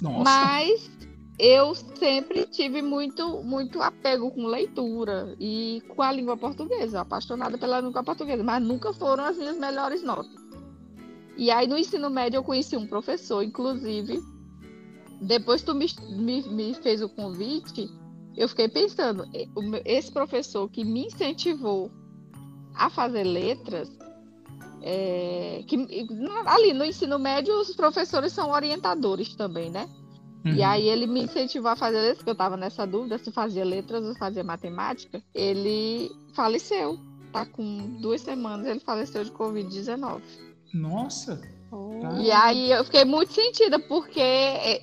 Nossa. 0.00 0.22
Mas 0.22 0.90
eu 1.38 1.74
sempre 1.74 2.46
tive 2.46 2.82
muito, 2.82 3.42
muito 3.42 3.82
apego 3.82 4.30
com 4.30 4.46
leitura 4.46 5.34
e 5.40 5.82
com 5.88 6.02
a 6.02 6.12
língua 6.12 6.36
portuguesa, 6.36 7.00
apaixonada 7.00 7.58
pela 7.58 7.80
língua 7.80 8.04
portuguesa, 8.04 8.44
mas 8.44 8.62
nunca 8.62 8.92
foram 8.92 9.24
as 9.24 9.36
minhas 9.36 9.56
melhores 9.56 10.02
notas. 10.02 10.41
E 11.36 11.50
aí 11.50 11.66
no 11.66 11.78
ensino 11.78 12.10
médio 12.10 12.38
eu 12.38 12.44
conheci 12.44 12.76
um 12.76 12.86
professor, 12.86 13.42
inclusive, 13.42 14.20
depois 15.20 15.62
tu 15.62 15.74
me, 15.74 15.86
me, 16.10 16.42
me 16.42 16.74
fez 16.74 17.00
o 17.02 17.08
convite, 17.08 17.88
eu 18.36 18.48
fiquei 18.48 18.68
pensando, 18.68 19.24
esse 19.84 20.10
professor 20.10 20.68
que 20.68 20.84
me 20.84 21.06
incentivou 21.06 21.90
a 22.74 22.88
fazer 22.90 23.24
letras, 23.24 23.90
é, 24.82 25.62
que, 25.66 25.76
ali 26.46 26.72
no 26.72 26.84
ensino 26.84 27.18
médio 27.18 27.54
os 27.60 27.74
professores 27.74 28.32
são 28.32 28.50
orientadores 28.50 29.34
também, 29.36 29.70
né? 29.70 29.88
Uhum. 30.44 30.54
E 30.54 30.62
aí 30.62 30.88
ele 30.88 31.06
me 31.06 31.22
incentivou 31.22 31.70
a 31.70 31.76
fazer 31.76 31.98
letras, 31.98 32.16
porque 32.18 32.30
eu 32.30 32.34
estava 32.34 32.56
nessa 32.56 32.84
dúvida 32.84 33.16
se 33.16 33.30
fazia 33.30 33.64
letras 33.64 34.04
ou 34.04 34.14
fazia 34.16 34.42
matemática. 34.42 35.22
Ele 35.32 36.10
faleceu, 36.34 36.98
tá 37.32 37.46
com 37.46 37.96
duas 38.00 38.22
semanas, 38.22 38.66
ele 38.66 38.80
faleceu 38.80 39.22
de 39.22 39.30
Covid-19. 39.30 40.20
Nossa! 40.72 41.40
E 42.20 42.30
aí 42.30 42.70
eu 42.70 42.84
fiquei 42.84 43.04
muito 43.04 43.32
sentida, 43.32 43.78
porque 43.78 44.20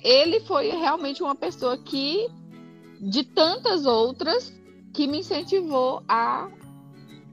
ele 0.02 0.40
foi 0.40 0.70
realmente 0.70 1.22
uma 1.22 1.36
pessoa 1.36 1.78
que 1.78 2.28
de 3.00 3.22
tantas 3.22 3.86
outras 3.86 4.52
que 4.92 5.06
me 5.06 5.20
incentivou 5.20 6.02
a, 6.08 6.48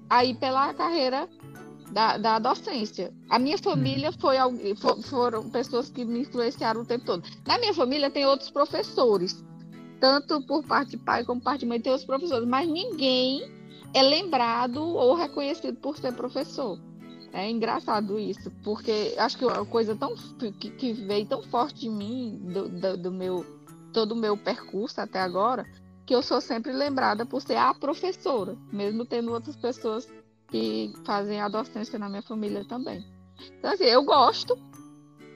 a 0.10 0.24
ir 0.24 0.36
pela 0.36 0.74
carreira 0.74 1.28
da, 1.92 2.18
da 2.18 2.40
docência. 2.40 3.12
A 3.30 3.40
minha 3.40 3.58
família 3.58 4.10
uhum. 4.10 4.20
foi, 4.20 4.76
for, 4.76 5.02
foram 5.04 5.50
pessoas 5.50 5.90
que 5.90 6.06
me 6.06 6.20
influenciaram 6.20 6.82
o 6.82 6.86
tempo 6.86 7.06
todo. 7.06 7.24
Na 7.46 7.58
minha 7.58 7.74
família 7.74 8.10
tem 8.12 8.26
outros 8.26 8.52
professores, 8.52 9.44
tanto 10.00 10.42
por 10.46 10.64
parte 10.64 10.92
de 10.92 10.98
pai 10.98 11.24
como 11.26 11.42
por 11.42 11.46
parte 11.46 11.62
de 11.62 11.66
mãe 11.66 11.82
tem 11.82 11.92
outros 11.92 12.06
professores, 12.06 12.48
mas 12.48 12.68
ninguém 12.68 13.52
é 13.94 14.04
lembrado 14.04 14.84
ou 14.84 15.16
reconhecido 15.16 15.78
por 15.80 15.98
ser 15.98 16.14
professor. 16.14 16.80
É 17.34 17.50
engraçado 17.50 18.18
isso, 18.18 18.52
porque 18.64 19.14
acho 19.18 19.38
que 19.38 19.46
uma 19.46 19.66
coisa 19.66 19.96
tão 19.96 20.16
que, 20.60 20.72
que 20.72 20.94
veio 20.94 21.26
tão 21.26 21.44
forte 21.44 21.82
de 21.82 21.90
mim, 21.90 22.40
do, 22.54 22.70
do, 22.70 22.98
do 22.98 23.12
meu 23.12 23.46
todo 23.94 24.12
o 24.12 24.16
meu 24.16 24.38
percurso 24.38 25.02
até 25.02 25.20
agora, 25.20 25.66
que 26.06 26.14
eu 26.14 26.22
sou 26.22 26.40
sempre 26.40 26.72
lembrada 26.72 27.26
por 27.26 27.42
ser 27.42 27.58
a 27.58 27.74
professora, 27.74 28.56
mesmo 28.72 29.06
tendo 29.06 29.32
outras 29.32 29.56
pessoas 29.56 30.08
que 30.48 30.94
fazem 31.06 31.42
a 31.42 31.50
docência 31.50 32.00
na 32.00 32.08
minha 32.08 32.22
família 32.22 32.64
também. 32.66 33.06
Então, 33.58 33.72
assim, 33.72 33.86
eu 33.86 34.04
gosto, 34.04 34.58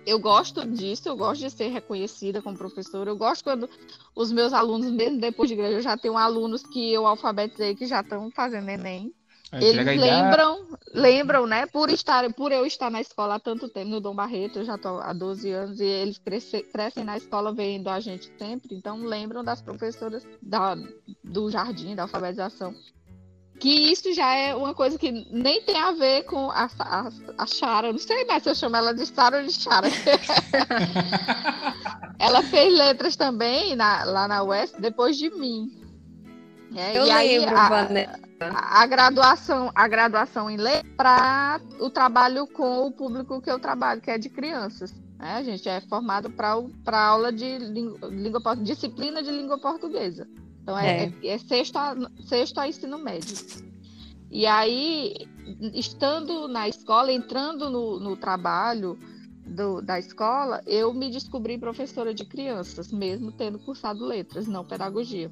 eu 0.06 0.20
gosto 0.20 0.66
disso, 0.66 1.10
eu 1.10 1.16
gosto 1.16 1.42
de 1.42 1.50
ser 1.50 1.68
reconhecida 1.68 2.42
como 2.42 2.58
professora, 2.58 3.10
eu 3.10 3.18
gosto 3.18 3.44
quando 3.44 3.70
os 4.16 4.32
meus 4.32 4.54
alunos, 4.54 4.90
mesmo 4.92 5.20
depois 5.20 5.50
de 5.50 5.56
igreja, 5.56 5.78
eu 5.78 5.82
já 5.82 5.98
tenho 5.98 6.18
alunos 6.18 6.64
que 6.64 6.92
eu 6.92 7.06
alfabetizei 7.06 7.76
que 7.76 7.86
já 7.86 8.02
estão 8.02 8.32
fazendo 8.32 8.70
Enem, 8.70 9.14
eles 9.54 9.86
lembram, 9.86 10.66
lembram, 10.94 11.46
né? 11.46 11.66
Por 11.66 11.90
estar, 11.90 12.32
por 12.34 12.54
eu 12.54 12.66
estar 12.66 12.90
na 12.90 13.02
escola 13.02 13.36
há 13.36 13.40
tanto 13.40 13.68
tempo, 13.68 13.90
no 13.90 14.00
Dom 14.00 14.16
Barreto, 14.16 14.60
eu 14.60 14.66
já 14.66 14.76
estou 14.76 15.00
há 15.00 15.12
12 15.12 15.52
anos, 15.52 15.80
e 15.82 15.86
eles 15.86 16.18
cresce, 16.18 16.64
crescem 16.64 17.04
na 17.04 17.18
escola 17.18 17.54
vendo 17.54 17.90
a 17.90 18.00
gente 18.00 18.32
sempre, 18.38 18.76
então 18.76 19.04
lembram 19.04 19.44
das 19.44 19.62
professoras 19.62 20.26
da, 20.42 20.78
do 21.24 21.52
jardim, 21.52 21.96
da 21.96 22.04
alfabetização. 22.04 22.74
Que 23.60 23.92
isso 23.92 24.14
já 24.14 24.34
é 24.34 24.56
uma 24.56 24.74
coisa 24.74 24.98
que 24.98 25.12
nem 25.12 25.62
tem 25.62 25.78
a 25.78 25.92
ver 25.92 26.24
com 26.24 26.50
a, 26.50 26.68
a, 26.80 27.10
a 27.38 27.46
Chara. 27.46 27.92
Não 27.92 28.00
sei 28.00 28.26
mais 28.26 28.42
se 28.42 28.50
eu 28.50 28.56
chamo 28.56 28.76
ela 28.76 28.92
de 28.92 29.06
Sara 29.06 29.38
ou 29.38 29.46
de 29.46 29.54
Chara. 29.54 29.88
ela 32.18 32.42
fez 32.42 32.74
letras 32.74 33.16
também 33.16 33.76
na, 33.76 34.04
lá 34.06 34.28
na 34.28 34.42
West 34.42 34.78
depois 34.80 35.16
de 35.16 35.30
mim. 35.30 35.80
É, 36.76 36.98
eu 36.98 37.04
lembro, 37.04 37.18
aí, 37.18 37.46
Vanessa 37.46 38.31
a 38.50 38.86
graduação, 38.88 39.72
a 39.76 39.88
graduação 39.88 40.50
em 40.50 40.58
lei 40.58 40.84
para 40.98 41.60
o 41.80 41.90
trabalho 41.90 42.48
com 42.48 42.88
o 42.88 42.92
público 42.92 43.42
que 43.42 43.52
eu 43.52 43.60
trabalho, 43.60 44.02
que 44.02 44.10
é 44.10 44.18
de 44.18 44.30
crianças. 44.30 44.94
Né? 45.20 45.34
A 45.34 45.44
gente 45.44 45.68
é 45.70 45.82
formado 45.82 46.30
para 46.30 47.06
aula 47.06 47.32
de 47.32 47.58
língua, 47.60 48.10
língua, 48.10 48.56
disciplina 48.56 49.22
de 49.22 49.32
língua 49.32 49.60
portuguesa. 49.60 50.28
Então 50.62 50.78
é, 50.78 51.06
é. 51.06 51.14
é, 51.24 51.28
é 51.28 51.38
sexto, 51.38 51.78
a, 51.78 51.96
sexto 52.26 52.60
a 52.60 52.68
ensino 52.68 52.98
médio. 52.98 53.36
E 54.30 54.46
aí, 54.48 55.14
estando 55.74 56.48
na 56.48 56.68
escola, 56.68 57.12
entrando 57.12 57.70
no, 57.70 58.00
no 58.00 58.16
trabalho 58.16 58.98
do, 59.46 59.82
da 59.82 60.00
escola, 60.00 60.62
eu 60.66 60.94
me 60.94 61.12
descobri 61.12 61.58
professora 61.58 62.14
de 62.14 62.24
crianças, 62.26 62.92
mesmo 62.92 63.32
tendo 63.32 63.60
cursado 63.60 64.06
letras, 64.06 64.48
não 64.48 64.66
pedagogia. 64.66 65.30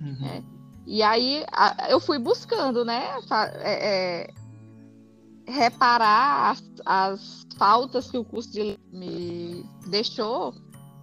Uhum. 0.00 0.26
É. 0.26 0.61
E 0.86 1.02
aí 1.02 1.44
eu 1.88 2.00
fui 2.00 2.18
buscando, 2.18 2.84
né? 2.84 3.02
É, 3.60 4.26
é, 4.26 4.30
reparar 5.46 6.50
as, 6.50 6.62
as, 6.84 7.42
faltas 7.56 8.10
que 8.10 8.18
o 8.18 8.24
curso 8.24 8.50
de 8.50 8.78
me 8.92 9.64
deixou 9.86 10.54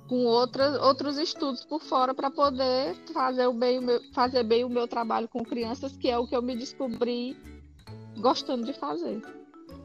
com 0.07 0.25
outras, 0.25 0.77
outros 0.81 1.17
estudos 1.17 1.63
por 1.63 1.81
fora 1.81 2.13
para 2.13 2.31
poder 2.31 2.95
fazer, 3.13 3.47
o 3.47 3.53
bem, 3.53 3.77
o 3.77 3.81
meu, 3.81 4.01
fazer 4.13 4.43
bem 4.43 4.63
o 4.63 4.69
meu 4.69 4.87
trabalho 4.87 5.27
com 5.27 5.43
crianças, 5.43 5.95
que 5.95 6.09
é 6.09 6.17
o 6.17 6.27
que 6.27 6.35
eu 6.35 6.41
me 6.41 6.55
descobri 6.55 7.37
gostando 8.17 8.65
de 8.65 8.73
fazer. 8.73 9.21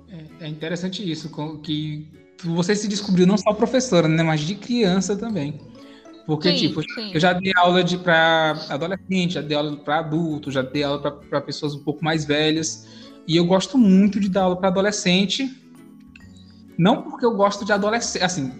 É, 0.09 0.47
é 0.47 0.49
interessante 0.49 1.09
isso, 1.09 1.31
que 1.63 2.09
você 2.43 2.75
se 2.75 2.89
descobriu 2.89 3.27
não 3.27 3.37
só 3.37 3.53
professora, 3.53 4.09
né, 4.09 4.23
mas 4.23 4.41
de 4.41 4.55
criança 4.55 5.15
também. 5.17 5.61
Porque, 6.27 6.51
sim, 6.53 6.69
tipo, 6.69 6.83
sim. 6.83 7.13
eu 7.13 7.21
já 7.21 7.33
dei 7.35 7.53
aula 7.55 7.85
de 7.85 7.99
para 7.99 8.67
adolescente, 8.71 9.35
já 9.35 9.43
dei 9.43 9.57
aula 9.57 9.77
para 9.77 9.99
adulto, 9.99 10.51
já 10.51 10.63
dei 10.63 10.83
aula 10.83 11.01
para 11.01 11.41
pessoas 11.41 11.75
um 11.75 11.81
pouco 11.81 12.03
mais 12.03 12.25
velhas. 12.25 12.87
E 13.27 13.37
eu 13.37 13.45
gosto 13.45 13.77
muito 13.77 14.19
de 14.19 14.29
dar 14.29 14.43
aula 14.43 14.57
para 14.57 14.69
adolescente. 14.69 15.63
Não 16.79 17.03
porque 17.03 17.27
eu 17.27 17.37
gosto 17.37 17.65
de 17.65 17.73
adolescente, 17.73 18.23
assim, 18.23 18.53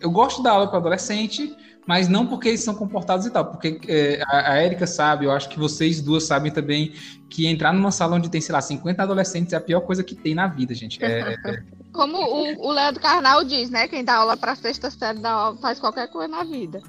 eu 0.00 0.10
gosto 0.10 0.38
de 0.38 0.44
dar 0.44 0.52
aula 0.52 0.68
para 0.68 0.78
adolescente, 0.78 1.54
mas 1.86 2.08
não 2.08 2.26
porque 2.26 2.48
eles 2.48 2.62
são 2.62 2.74
comportados 2.74 3.26
e 3.26 3.30
tal. 3.30 3.46
Porque 3.46 3.80
é, 3.88 4.22
a, 4.26 4.52
a 4.52 4.64
Erika 4.64 4.86
sabe, 4.86 5.26
eu 5.26 5.32
acho 5.32 5.48
que 5.48 5.58
vocês 5.58 6.00
duas 6.00 6.24
sabem 6.24 6.52
também, 6.52 6.92
que 7.28 7.46
entrar 7.46 7.72
numa 7.72 7.90
sala 7.90 8.16
onde 8.16 8.30
tem, 8.30 8.40
sei 8.40 8.52
lá, 8.52 8.60
50 8.60 9.02
adolescentes 9.02 9.52
é 9.52 9.56
a 9.56 9.60
pior 9.60 9.80
coisa 9.80 10.04
que 10.04 10.14
tem 10.14 10.34
na 10.34 10.46
vida, 10.46 10.74
gente. 10.74 11.02
É, 11.02 11.36
é... 11.44 11.62
Como 11.92 12.16
o, 12.16 12.68
o 12.68 12.72
Leandro 12.72 13.02
Carnal 13.02 13.44
diz, 13.44 13.68
né? 13.68 13.86
Quem 13.86 14.04
dá 14.04 14.16
aula 14.16 14.36
para 14.36 14.54
sexta 14.54 14.90
série 14.90 15.18
dá 15.18 15.30
aula, 15.30 15.58
faz 15.58 15.78
qualquer 15.78 16.08
coisa 16.08 16.28
na 16.28 16.42
vida. 16.42 16.82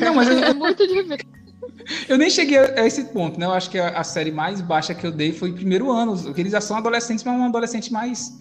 Não, 0.00 0.14
mas 0.14 0.28
eu... 0.30 0.38
é 0.38 0.54
muito 0.54 0.86
difícil. 0.86 1.36
Eu 2.08 2.18
nem 2.18 2.30
cheguei 2.30 2.58
a 2.58 2.86
esse 2.86 3.04
ponto, 3.06 3.38
né? 3.38 3.46
Eu 3.46 3.52
acho 3.52 3.70
que 3.70 3.78
a, 3.78 3.98
a, 3.98 4.04
série 4.04 4.30
mais 4.30 4.60
baixa 4.60 4.94
que 4.94 5.06
eu 5.06 5.12
dei 5.12 5.32
foi 5.32 5.52
primeiro 5.52 5.90
ano, 5.90 6.16
porque 6.20 6.40
eles 6.40 6.52
já 6.52 6.60
são 6.60 6.76
adolescentes, 6.76 7.24
mas 7.24 7.38
um 7.38 7.44
adolescente 7.44 7.92
mais. 7.92 8.38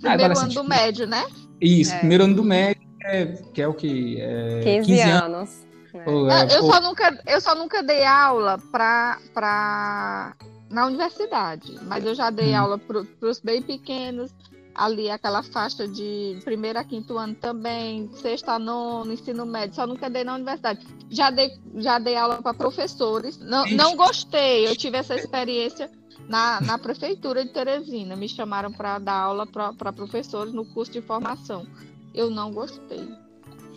Primeiro 0.00 0.24
adolescente... 0.24 0.58
ano 0.58 0.62
do 0.62 0.68
médio, 0.68 1.06
né? 1.06 1.24
Isso, 1.60 1.94
é. 1.94 1.98
primeiro 1.98 2.24
ano 2.24 2.34
do 2.34 2.44
médio, 2.44 2.83
é, 3.04 3.26
que 3.52 3.60
é 3.60 3.68
o 3.68 3.74
que? 3.74 4.20
É, 4.20 4.60
15, 4.64 4.86
15 4.86 5.00
anos. 5.02 5.24
anos. 5.24 5.64
É. 5.94 6.56
eu, 6.56 6.62
só 6.64 6.80
nunca, 6.80 7.22
eu 7.26 7.40
só 7.40 7.54
nunca 7.54 7.82
dei 7.82 8.04
aula 8.04 8.58
para 8.72 10.34
na 10.68 10.86
universidade, 10.86 11.78
mas 11.82 12.04
eu 12.04 12.14
já 12.14 12.30
dei 12.30 12.52
hum. 12.52 12.58
aula 12.58 12.78
para 12.78 13.04
os 13.20 13.38
bem 13.38 13.62
pequenos, 13.62 14.34
ali 14.74 15.08
aquela 15.08 15.42
faixa 15.42 15.86
de 15.86 16.40
primeiro 16.42 16.80
a 16.80 16.84
quinto 16.84 17.16
ano 17.16 17.34
também, 17.34 18.10
sexto 18.14 18.48
a 18.48 18.58
nono, 18.58 19.12
ensino 19.12 19.46
médio, 19.46 19.76
só 19.76 19.86
nunca 19.86 20.10
dei 20.10 20.24
na 20.24 20.34
universidade. 20.34 20.84
Já 21.10 21.30
dei, 21.30 21.52
já 21.76 22.00
dei 22.00 22.16
aula 22.16 22.42
para 22.42 22.54
professores, 22.54 23.38
não, 23.38 23.64
não 23.66 23.94
gostei, 23.94 24.66
eu 24.66 24.74
tive 24.74 24.96
essa 24.98 25.14
experiência 25.14 25.88
na, 26.28 26.60
na 26.60 26.78
prefeitura 26.78 27.44
de 27.44 27.52
Teresina, 27.52 28.16
me 28.16 28.28
chamaram 28.28 28.72
para 28.72 28.98
dar 28.98 29.14
aula 29.14 29.46
para 29.46 29.92
professores 29.92 30.52
no 30.52 30.64
curso 30.64 30.90
de 30.90 31.02
formação. 31.02 31.66
Eu 32.14 32.30
não 32.30 32.52
gostei, 32.52 33.08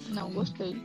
não 0.10 0.32
gostei. 0.32 0.82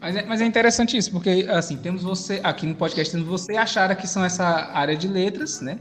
Mas 0.00 0.16
é, 0.16 0.26
mas 0.26 0.40
é 0.40 0.44
interessante 0.44 0.96
isso, 0.96 1.12
porque 1.12 1.46
assim, 1.48 1.76
temos 1.76 2.02
você, 2.02 2.40
aqui 2.42 2.66
no 2.66 2.74
podcast, 2.74 3.12
temos 3.12 3.28
você 3.28 3.56
achar 3.56 3.94
que 3.94 4.06
são 4.06 4.24
essa 4.24 4.44
área 4.44 4.96
de 4.96 5.06
letras, 5.06 5.60
né? 5.60 5.78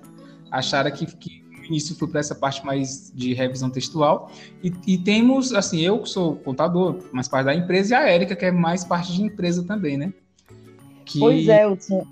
Achar 0.51 0.89
que, 0.91 1.05
que 1.05 1.43
no 1.57 1.65
início 1.65 1.95
foi 1.95 2.07
para 2.07 2.19
essa 2.19 2.35
parte 2.35 2.63
mais 2.63 3.11
de 3.15 3.33
revisão 3.33 3.69
textual. 3.69 4.31
E, 4.63 4.71
e, 4.85 4.97
temos, 4.97 5.53
assim, 5.53 5.81
eu 5.81 5.99
que 5.99 6.09
sou 6.09 6.35
contador, 6.35 6.99
mais 7.11 7.27
parte 7.27 7.45
da 7.45 7.55
empresa, 7.55 7.95
e 7.95 7.97
a 7.97 8.07
Érica, 8.07 8.35
que 8.35 8.45
é 8.45 8.51
mais 8.51 8.83
parte 8.83 9.11
de 9.11 9.23
empresa 9.23 9.63
também, 9.63 9.97
né? 9.97 10.13
Que... 11.03 11.19
Pois 11.19 11.47
é, 11.47 11.67
Hudson. 11.67 12.05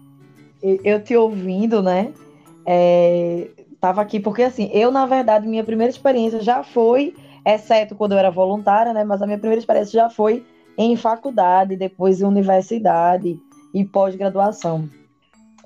Eu 0.61 1.01
te 1.01 1.15
ouvindo, 1.15 1.81
né? 1.81 2.11
É, 2.65 3.49
tava 3.79 4.01
aqui 4.01 4.19
porque 4.19 4.43
assim, 4.43 4.69
eu 4.73 4.91
na 4.91 5.05
verdade 5.05 5.47
minha 5.47 5.63
primeira 5.63 5.89
experiência 5.89 6.41
já 6.41 6.63
foi, 6.63 7.15
exceto 7.45 7.95
quando 7.95 8.13
eu 8.13 8.17
era 8.17 8.29
voluntária, 8.29 8.93
né? 8.93 9.03
Mas 9.03 9.21
a 9.21 9.25
minha 9.25 9.37
primeira 9.37 9.59
experiência 9.59 9.99
já 9.99 10.09
foi 10.09 10.45
em 10.77 10.95
faculdade, 10.95 11.75
depois 11.75 12.21
em 12.21 12.25
universidade 12.25 13.37
e 13.73 13.85
pós-graduação. 13.85 14.89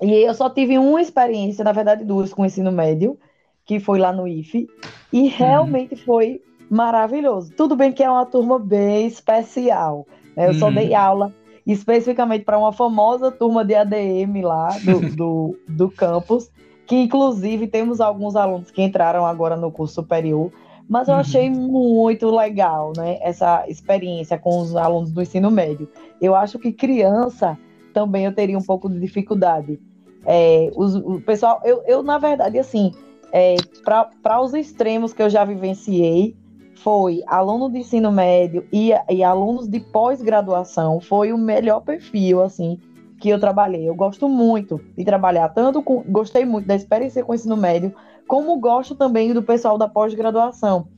E 0.02 0.12
eu 0.12 0.34
só 0.34 0.50
tive 0.50 0.76
uma 0.78 1.00
experiência, 1.00 1.64
na 1.64 1.72
verdade 1.72 2.04
duas, 2.04 2.32
com 2.32 2.42
o 2.42 2.46
ensino 2.46 2.72
médio, 2.72 3.16
que 3.64 3.78
foi 3.78 3.98
lá 3.98 4.12
no 4.12 4.26
IFE, 4.26 4.68
e 5.12 5.22
uhum. 5.22 5.28
realmente 5.28 5.96
foi 5.96 6.42
maravilhoso. 6.68 7.52
Tudo 7.56 7.76
bem 7.76 7.92
que 7.92 8.02
é 8.02 8.10
uma 8.10 8.26
turma 8.26 8.58
bem 8.58 9.06
especial. 9.06 10.06
Né? 10.36 10.46
Eu 10.46 10.52
uhum. 10.52 10.58
só 10.58 10.70
dei 10.70 10.94
aula 10.94 11.32
especificamente 11.66 12.44
para 12.44 12.58
uma 12.58 12.72
famosa 12.72 13.30
turma 13.30 13.64
de 13.64 13.74
ADM 13.74 14.42
lá 14.42 14.68
do, 14.84 15.00
do, 15.16 15.58
do 15.68 15.90
campus, 15.90 16.50
que 16.86 16.96
inclusive 16.96 17.66
temos 17.66 18.00
alguns 18.00 18.36
alunos 18.36 18.70
que 18.70 18.82
entraram 18.82 19.24
agora 19.24 19.56
no 19.56 19.70
curso 19.70 19.94
superior 19.94 20.52
mas 20.88 21.08
eu 21.08 21.14
achei 21.14 21.48
muito 21.50 22.30
legal, 22.30 22.92
né? 22.96 23.18
Essa 23.22 23.64
experiência 23.68 24.38
com 24.38 24.58
os 24.60 24.76
alunos 24.76 25.10
do 25.10 25.22
ensino 25.22 25.50
médio. 25.50 25.88
Eu 26.20 26.34
acho 26.34 26.58
que 26.58 26.72
criança 26.72 27.58
também 27.92 28.24
eu 28.24 28.34
teria 28.34 28.58
um 28.58 28.62
pouco 28.62 28.88
de 28.88 28.98
dificuldade. 28.98 29.80
É, 30.26 30.70
os, 30.76 30.94
o 30.96 31.20
pessoal, 31.20 31.60
eu, 31.64 31.82
eu 31.86 32.02
na 32.02 32.18
verdade, 32.18 32.58
assim, 32.58 32.92
é, 33.32 33.56
para 33.82 34.40
os 34.40 34.54
extremos 34.54 35.12
que 35.12 35.22
eu 35.22 35.30
já 35.30 35.44
vivenciei, 35.44 36.36
foi 36.76 37.22
aluno 37.26 37.70
de 37.70 37.78
ensino 37.78 38.12
médio 38.12 38.66
e, 38.72 38.90
e 39.08 39.24
alunos 39.24 39.68
de 39.68 39.80
pós-graduação, 39.80 41.00
foi 41.00 41.32
o 41.32 41.38
melhor 41.38 41.80
perfil, 41.80 42.42
assim, 42.42 42.78
que 43.18 43.28
eu 43.28 43.40
trabalhei. 43.40 43.88
Eu 43.88 43.94
gosto 43.94 44.28
muito 44.28 44.80
de 44.96 45.04
trabalhar, 45.04 45.48
tanto 45.48 45.82
com, 45.82 46.02
gostei 46.02 46.44
muito 46.44 46.66
da 46.66 46.74
experiência 46.74 47.24
com 47.24 47.32
o 47.32 47.34
ensino 47.34 47.56
médio, 47.56 47.94
como 48.26 48.58
gosto 48.58 48.94
também 48.94 49.32
do 49.32 49.42
pessoal 49.42 49.76
da 49.78 49.88
pós-graduação, 49.88 50.88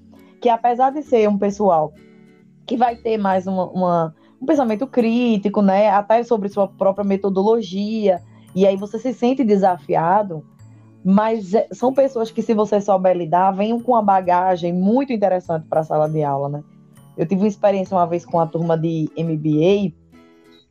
que 0.40 0.48
apesar 0.48 0.90
de 0.90 1.02
ser 1.02 1.28
um 1.28 1.38
pessoal 1.38 1.92
que 2.66 2.76
vai 2.76 2.96
ter 2.96 3.16
mais 3.16 3.46
uma, 3.46 3.66
uma, 3.70 4.14
um 4.40 4.46
pensamento 4.46 4.86
crítico, 4.86 5.62
né, 5.62 5.90
até 5.90 6.22
sobre 6.22 6.48
sua 6.48 6.66
própria 6.66 7.04
metodologia, 7.04 8.20
e 8.54 8.66
aí 8.66 8.76
você 8.76 8.98
se 8.98 9.12
sente 9.12 9.44
desafiado, 9.44 10.44
mas 11.04 11.54
é, 11.54 11.68
são 11.70 11.94
pessoas 11.94 12.30
que, 12.30 12.42
se 12.42 12.52
você 12.52 12.80
souber 12.80 13.16
lidar, 13.16 13.52
vêm 13.52 13.78
com 13.80 13.92
uma 13.92 14.02
bagagem 14.02 14.72
muito 14.72 15.12
interessante 15.12 15.66
para 15.68 15.80
a 15.80 15.84
sala 15.84 16.08
de 16.08 16.22
aula, 16.24 16.48
né? 16.48 16.64
Eu 17.16 17.26
tive 17.26 17.42
uma 17.42 17.48
experiência 17.48 17.96
uma 17.96 18.06
vez 18.06 18.26
com 18.26 18.40
a 18.40 18.46
turma 18.46 18.76
de 18.76 19.08
MBA 19.16 19.94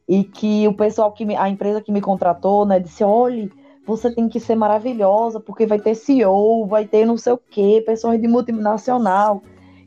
e 0.07 0.23
que 0.23 0.67
o 0.67 0.73
pessoal 0.73 1.11
que 1.11 1.25
me, 1.25 1.35
a 1.35 1.49
empresa 1.49 1.81
que 1.81 1.91
me 1.91 2.01
contratou, 2.01 2.65
né, 2.65 2.79
disse: 2.79 3.03
olhe, 3.03 3.51
você 3.85 4.11
tem 4.11 4.27
que 4.27 4.39
ser 4.39 4.55
maravilhosa, 4.55 5.39
porque 5.39 5.65
vai 5.65 5.79
ter 5.79 5.95
CEO, 5.95 6.65
vai 6.65 6.85
ter 6.85 7.05
não 7.05 7.17
sei 7.17 7.33
o 7.33 7.37
quê, 7.37 7.83
pessoas 7.85 8.19
de 8.19 8.27
multinacional 8.27 9.43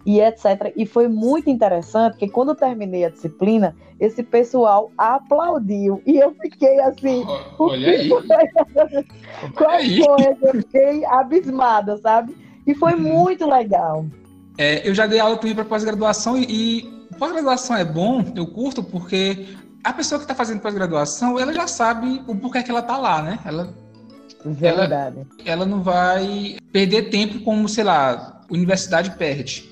e 0.06 0.20
etc. 0.20 0.72
E 0.76 0.86
foi 0.86 1.08
muito 1.08 1.50
interessante, 1.50 2.12
porque 2.12 2.28
quando 2.28 2.50
eu 2.50 2.54
terminei 2.54 3.04
a 3.04 3.10
disciplina, 3.10 3.76
esse 4.00 4.22
pessoal 4.22 4.90
aplaudiu. 4.96 6.00
E 6.06 6.16
eu 6.16 6.34
fiquei 6.40 6.80
assim. 6.80 7.24
Olha 7.58 7.90
aí. 7.90 8.08
Qual 9.54 9.78
foi? 9.78 10.36
Eu 10.40 10.54
fiquei 10.62 11.04
abismada, 11.04 11.98
sabe? 11.98 12.34
E 12.66 12.74
foi 12.74 12.94
uhum. 12.94 13.00
muito 13.00 13.46
legal. 13.46 14.06
É, 14.56 14.88
eu 14.88 14.94
já 14.94 15.06
dei 15.06 15.20
aula 15.20 15.36
também 15.36 15.54
para 15.54 15.64
pós-graduação 15.64 16.36
e, 16.36 16.44
e 16.48 16.82
pós-graduação 17.18 17.76
é 17.76 17.84
bom, 17.84 18.24
eu 18.34 18.46
curto, 18.46 18.82
porque 18.82 19.46
a 19.84 19.92
pessoa 19.92 20.18
que 20.18 20.24
está 20.24 20.34
fazendo 20.34 20.60
pós-graduação, 20.60 21.38
ela 21.38 21.52
já 21.52 21.66
sabe 21.66 22.22
o 22.26 22.34
porquê 22.34 22.62
que 22.62 22.70
ela 22.70 22.80
está 22.80 22.96
lá, 22.96 23.22
né? 23.22 23.38
Ela 23.44 23.72
Verdade. 24.44 25.18
Ela, 25.18 25.26
ela 25.44 25.66
não 25.66 25.82
vai 25.82 26.56
perder 26.72 27.10
tempo 27.10 27.40
como, 27.40 27.68
sei 27.68 27.84
lá, 27.84 28.42
universidade 28.50 29.10
perde. 29.12 29.68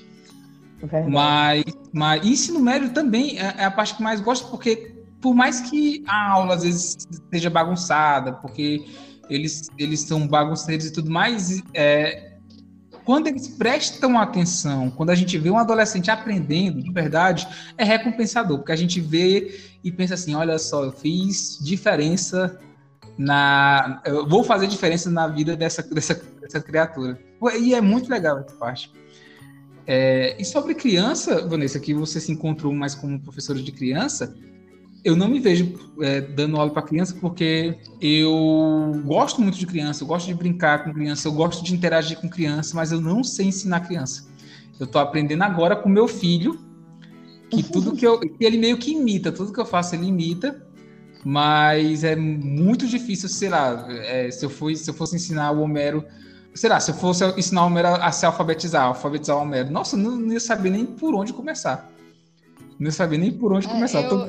Verdade. 0.79 1.09
Mas, 1.09 1.63
mas 1.91 2.25
ensino 2.25 2.59
médio 2.59 2.91
também 2.91 3.39
é, 3.39 3.55
é 3.57 3.65
a 3.65 3.71
parte 3.71 3.95
que 3.95 4.03
mais 4.03 4.21
gosto, 4.21 4.49
porque 4.49 4.95
por 5.21 5.33
mais 5.33 5.61
que 5.61 6.03
a 6.07 6.31
aula 6.31 6.55
às 6.55 6.63
vezes 6.63 7.07
seja 7.31 7.49
bagunçada, 7.49 8.33
porque 8.33 8.85
eles, 9.29 9.69
eles 9.77 10.01
são 10.01 10.27
bagunceiros 10.27 10.85
e 10.85 10.93
tudo 10.93 11.09
mais, 11.09 11.61
é, 11.73 12.33
quando 13.03 13.27
eles 13.27 13.47
prestam 13.47 14.19
atenção, 14.19 14.91
quando 14.91 15.09
a 15.09 15.15
gente 15.15 15.37
vê 15.37 15.49
um 15.49 15.57
adolescente 15.57 16.11
aprendendo 16.11 16.81
de 16.81 16.91
verdade, 16.91 17.47
é 17.77 17.83
recompensador, 17.83 18.57
porque 18.57 18.71
a 18.71 18.75
gente 18.75 18.99
vê 18.99 19.59
e 19.83 19.91
pensa 19.91 20.13
assim: 20.13 20.35
olha 20.35 20.59
só, 20.59 20.83
eu 20.83 20.91
fiz 20.91 21.57
diferença 21.61 22.59
na. 23.17 24.01
Eu 24.05 24.27
vou 24.27 24.43
fazer 24.43 24.67
diferença 24.67 25.09
na 25.09 25.27
vida 25.27 25.55
dessa, 25.55 25.81
dessa, 25.83 26.13
dessa 26.41 26.59
criatura. 26.59 27.19
E 27.59 27.73
é 27.73 27.81
muito 27.81 28.09
legal 28.09 28.39
essa 28.39 28.55
parte. 28.55 28.91
É, 29.85 30.35
e 30.39 30.43
sobre 30.43 30.75
criança, 30.75 31.47
Vanessa, 31.47 31.79
que 31.79 31.93
você 31.93 32.19
se 32.19 32.31
encontrou 32.31 32.73
mais 32.73 32.93
como 32.93 33.19
professora 33.19 33.59
de 33.59 33.71
criança, 33.71 34.35
eu 35.03 35.15
não 35.15 35.29
me 35.29 35.39
vejo 35.39 35.73
é, 36.01 36.19
dando 36.19 36.57
aula 36.57 36.71
para 36.71 36.81
criança 36.81 37.15
porque 37.21 37.77
eu 38.01 39.01
gosto 39.05 39.41
muito 39.41 39.57
de 39.57 39.65
criança, 39.65 40.03
eu 40.03 40.07
gosto 40.07 40.27
de 40.27 40.33
brincar 40.33 40.83
com 40.83 40.93
criança, 40.93 41.27
eu 41.27 41.31
gosto 41.31 41.63
de 41.63 41.73
interagir 41.73 42.19
com 42.19 42.29
criança, 42.29 42.75
mas 42.75 42.91
eu 42.91 42.99
não 42.99 43.23
sei 43.23 43.47
ensinar 43.47 43.79
criança. 43.81 44.27
Eu 44.77 44.85
estou 44.85 44.99
aprendendo 44.99 45.43
agora 45.43 45.75
com 45.75 45.87
meu 45.87 46.07
filho, 46.07 46.59
que 47.49 47.63
tudo 47.63 47.95
que 47.95 48.05
eu. 48.05 48.19
Que 48.19 48.43
ele 48.43 48.57
meio 48.57 48.77
que 48.77 48.91
imita, 48.91 49.31
tudo 49.31 49.53
que 49.53 49.59
eu 49.59 49.65
faço 49.65 49.95
ele 49.95 50.05
imita, 50.05 50.66
mas 51.29 52.05
é 52.05 52.15
muito 52.15 52.87
difícil, 52.87 53.27
sei 53.27 53.49
lá, 53.49 53.85
é, 53.89 54.31
se, 54.31 54.45
eu 54.45 54.49
for, 54.49 54.73
se 54.73 54.89
eu 54.89 54.93
fosse 54.93 55.17
ensinar 55.17 55.51
o 55.51 55.59
Homero, 55.59 56.05
sei 56.55 56.69
lá, 56.69 56.79
se 56.79 56.91
eu 56.91 56.95
fosse 56.95 57.21
ensinar 57.37 57.63
o 57.63 57.67
Homero 57.67 57.89
a 57.89 58.09
se 58.13 58.25
alfabetizar, 58.25 58.85
alfabetizar 58.85 59.35
o 59.35 59.41
Homero, 59.41 59.69
nossa, 59.69 59.97
não, 59.97 60.15
não 60.15 60.31
ia 60.31 60.39
saber 60.39 60.69
nem 60.69 60.85
por 60.85 61.13
onde 61.13 61.33
começar. 61.33 61.91
Não 62.79 62.85
ia 62.85 62.93
saber 62.93 63.17
nem 63.17 63.29
por 63.29 63.51
onde 63.51 63.67
é, 63.67 63.69
começar. 63.69 64.03
Eu, 64.03 64.09
Tô... 64.09 64.25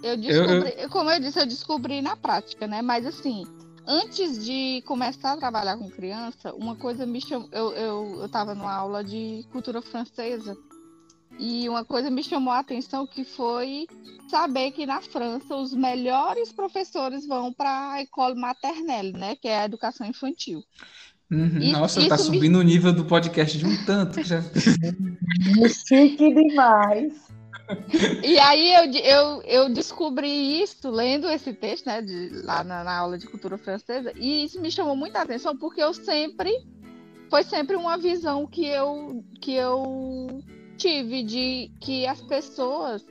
eu 0.00 0.16
descobri, 0.16 0.54
eu, 0.54 0.64
eu... 0.84 0.88
como 0.90 1.10
eu 1.10 1.18
disse, 1.18 1.40
eu 1.40 1.46
descobri 1.46 2.00
na 2.00 2.14
prática, 2.14 2.68
né? 2.68 2.82
Mas 2.82 3.04
assim, 3.04 3.44
antes 3.84 4.44
de 4.44 4.80
começar 4.86 5.32
a 5.32 5.36
trabalhar 5.38 5.76
com 5.76 5.90
criança, 5.90 6.54
uma 6.54 6.76
coisa 6.76 7.04
me 7.04 7.20
chamou. 7.20 7.48
Eu, 7.50 7.72
eu, 7.72 8.18
eu 8.20 8.28
tava 8.28 8.54
numa 8.54 8.72
aula 8.72 9.02
de 9.02 9.44
cultura 9.50 9.82
francesa 9.82 10.56
e 11.38 11.68
uma 11.68 11.84
coisa 11.84 12.10
me 12.10 12.22
chamou 12.22 12.52
a 12.52 12.58
atenção 12.58 13.06
que 13.06 13.24
foi 13.24 13.86
saber 14.28 14.72
que 14.72 14.84
na 14.84 15.00
França 15.00 15.54
os 15.54 15.72
melhores 15.72 16.52
professores 16.52 17.26
vão 17.26 17.52
para 17.52 17.92
a 17.92 18.00
école 18.00 18.38
maternelle, 18.38 19.12
né, 19.12 19.36
que 19.36 19.48
é 19.48 19.60
a 19.60 19.64
educação 19.64 20.06
infantil. 20.06 20.62
Uhum, 21.30 21.72
nossa, 21.72 22.00
está 22.00 22.16
subindo 22.16 22.58
me... 22.58 22.58
o 22.58 22.62
nível 22.62 22.92
do 22.92 23.04
podcast 23.04 23.56
de 23.56 23.66
um 23.66 23.84
tanto. 23.84 24.22
Já... 24.22 24.42
Chique 25.86 26.34
demais. 26.34 27.28
E 28.22 28.38
aí 28.38 28.72
eu, 28.72 28.92
eu, 29.02 29.42
eu 29.42 29.68
descobri 29.68 30.62
isso 30.62 30.90
lendo 30.90 31.28
esse 31.28 31.52
texto, 31.52 31.86
né, 31.86 32.00
de, 32.00 32.30
lá 32.42 32.64
na, 32.64 32.82
na 32.82 32.96
aula 32.96 33.18
de 33.18 33.26
cultura 33.26 33.58
francesa, 33.58 34.12
e 34.16 34.44
isso 34.44 34.60
me 34.60 34.70
chamou 34.70 34.96
muita 34.96 35.20
atenção 35.20 35.56
porque 35.56 35.82
eu 35.82 35.92
sempre 35.92 36.50
foi 37.28 37.42
sempre 37.44 37.76
uma 37.76 37.98
visão 37.98 38.46
que 38.46 38.64
eu 38.64 39.22
que 39.40 39.52
eu 39.52 40.42
tive 40.78 41.22
de 41.22 41.70
que 41.80 42.06
as 42.06 42.20
pessoas 42.22 43.04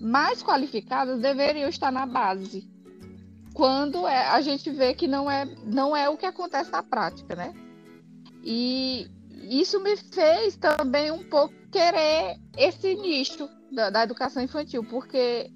mais 0.00 0.42
qualificadas 0.42 1.20
deveriam 1.20 1.68
estar 1.68 1.90
na 1.90 2.06
base. 2.06 2.66
Quando 3.52 4.06
é, 4.06 4.28
a 4.28 4.40
gente 4.40 4.70
vê 4.70 4.94
que 4.94 5.06
não 5.06 5.30
é, 5.30 5.44
não 5.64 5.96
é 5.96 6.08
o 6.08 6.16
que 6.16 6.26
acontece 6.26 6.70
na 6.70 6.82
prática, 6.82 7.36
né? 7.36 7.54
E 8.42 9.08
isso 9.42 9.80
me 9.80 9.96
fez 9.96 10.56
também 10.56 11.10
um 11.10 11.22
pouco 11.24 11.54
querer 11.70 12.38
esse 12.56 12.94
nicho 12.94 13.48
da, 13.70 13.90
da 13.90 14.02
educação 14.02 14.42
infantil, 14.42 14.84
porque 14.84 15.50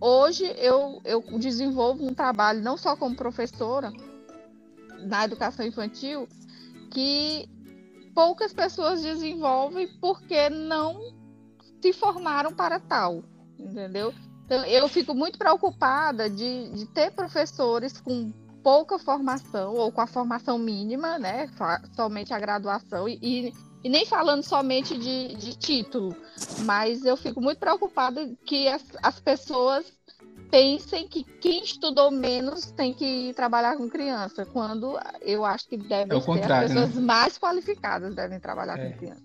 hoje 0.00 0.44
eu, 0.58 1.00
eu 1.04 1.22
desenvolvo 1.38 2.04
um 2.06 2.14
trabalho 2.14 2.62
não 2.62 2.76
só 2.76 2.96
como 2.96 3.16
professora, 3.16 3.92
na 5.00 5.24
educação 5.24 5.66
infantil 5.66 6.28
que 6.90 7.48
poucas 8.16 8.50
pessoas 8.54 9.02
desenvolvem 9.02 9.86
porque 10.00 10.48
não 10.48 10.98
se 11.82 11.92
formaram 11.92 12.50
para 12.50 12.80
tal, 12.80 13.22
entendeu? 13.58 14.14
Então, 14.46 14.64
eu 14.64 14.88
fico 14.88 15.14
muito 15.14 15.38
preocupada 15.38 16.30
de, 16.30 16.70
de 16.70 16.86
ter 16.86 17.12
professores 17.12 18.00
com 18.00 18.32
pouca 18.62 18.98
formação 18.98 19.74
ou 19.74 19.92
com 19.92 20.00
a 20.00 20.06
formação 20.06 20.56
mínima, 20.58 21.18
né? 21.18 21.50
Somente 21.94 22.32
a 22.32 22.38
graduação 22.38 23.06
e, 23.06 23.52
e 23.84 23.88
nem 23.88 24.06
falando 24.06 24.42
somente 24.42 24.96
de, 24.96 25.34
de, 25.36 25.54
título, 25.54 26.16
mas 26.64 27.04
eu 27.04 27.18
fico 27.18 27.40
muito 27.42 27.58
preocupada 27.58 28.34
que 28.46 28.66
as, 28.66 28.82
as 29.02 29.20
pessoas 29.20 29.92
pensem 30.50 31.06
que 31.08 31.24
quem 31.24 31.62
estudou 31.62 32.10
menos 32.10 32.66
tem 32.72 32.92
que 32.92 33.32
trabalhar 33.34 33.76
com 33.76 33.88
criança, 33.88 34.46
quando 34.46 34.98
eu 35.22 35.44
acho 35.44 35.68
que 35.68 35.76
devem 35.76 36.16
é 36.16 36.20
ser 36.20 36.52
as 36.52 36.68
pessoas 36.68 36.94
né? 36.94 37.00
mais 37.00 37.38
qualificadas 37.38 38.14
devem 38.14 38.40
trabalhar 38.40 38.78
é. 38.78 38.90
com 38.90 38.98
criança. 38.98 39.22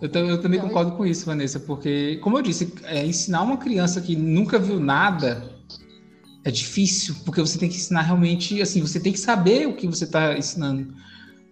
Eu, 0.00 0.08
eu 0.28 0.42
também 0.42 0.58
então, 0.58 0.68
concordo 0.68 0.92
com 0.92 1.06
isso, 1.06 1.24
Vanessa, 1.24 1.60
porque, 1.60 2.16
como 2.16 2.38
eu 2.38 2.42
disse, 2.42 2.72
é, 2.84 3.04
ensinar 3.04 3.42
uma 3.42 3.56
criança 3.56 4.00
que 4.00 4.16
nunca 4.16 4.58
viu 4.58 4.80
nada 4.80 5.50
é 6.44 6.50
difícil, 6.50 7.14
porque 7.24 7.40
você 7.40 7.58
tem 7.58 7.68
que 7.68 7.76
ensinar 7.76 8.02
realmente, 8.02 8.60
assim, 8.60 8.80
você 8.80 9.00
tem 9.00 9.12
que 9.12 9.18
saber 9.18 9.66
o 9.66 9.74
que 9.74 9.86
você 9.86 10.04
está 10.04 10.36
ensinando. 10.36 10.94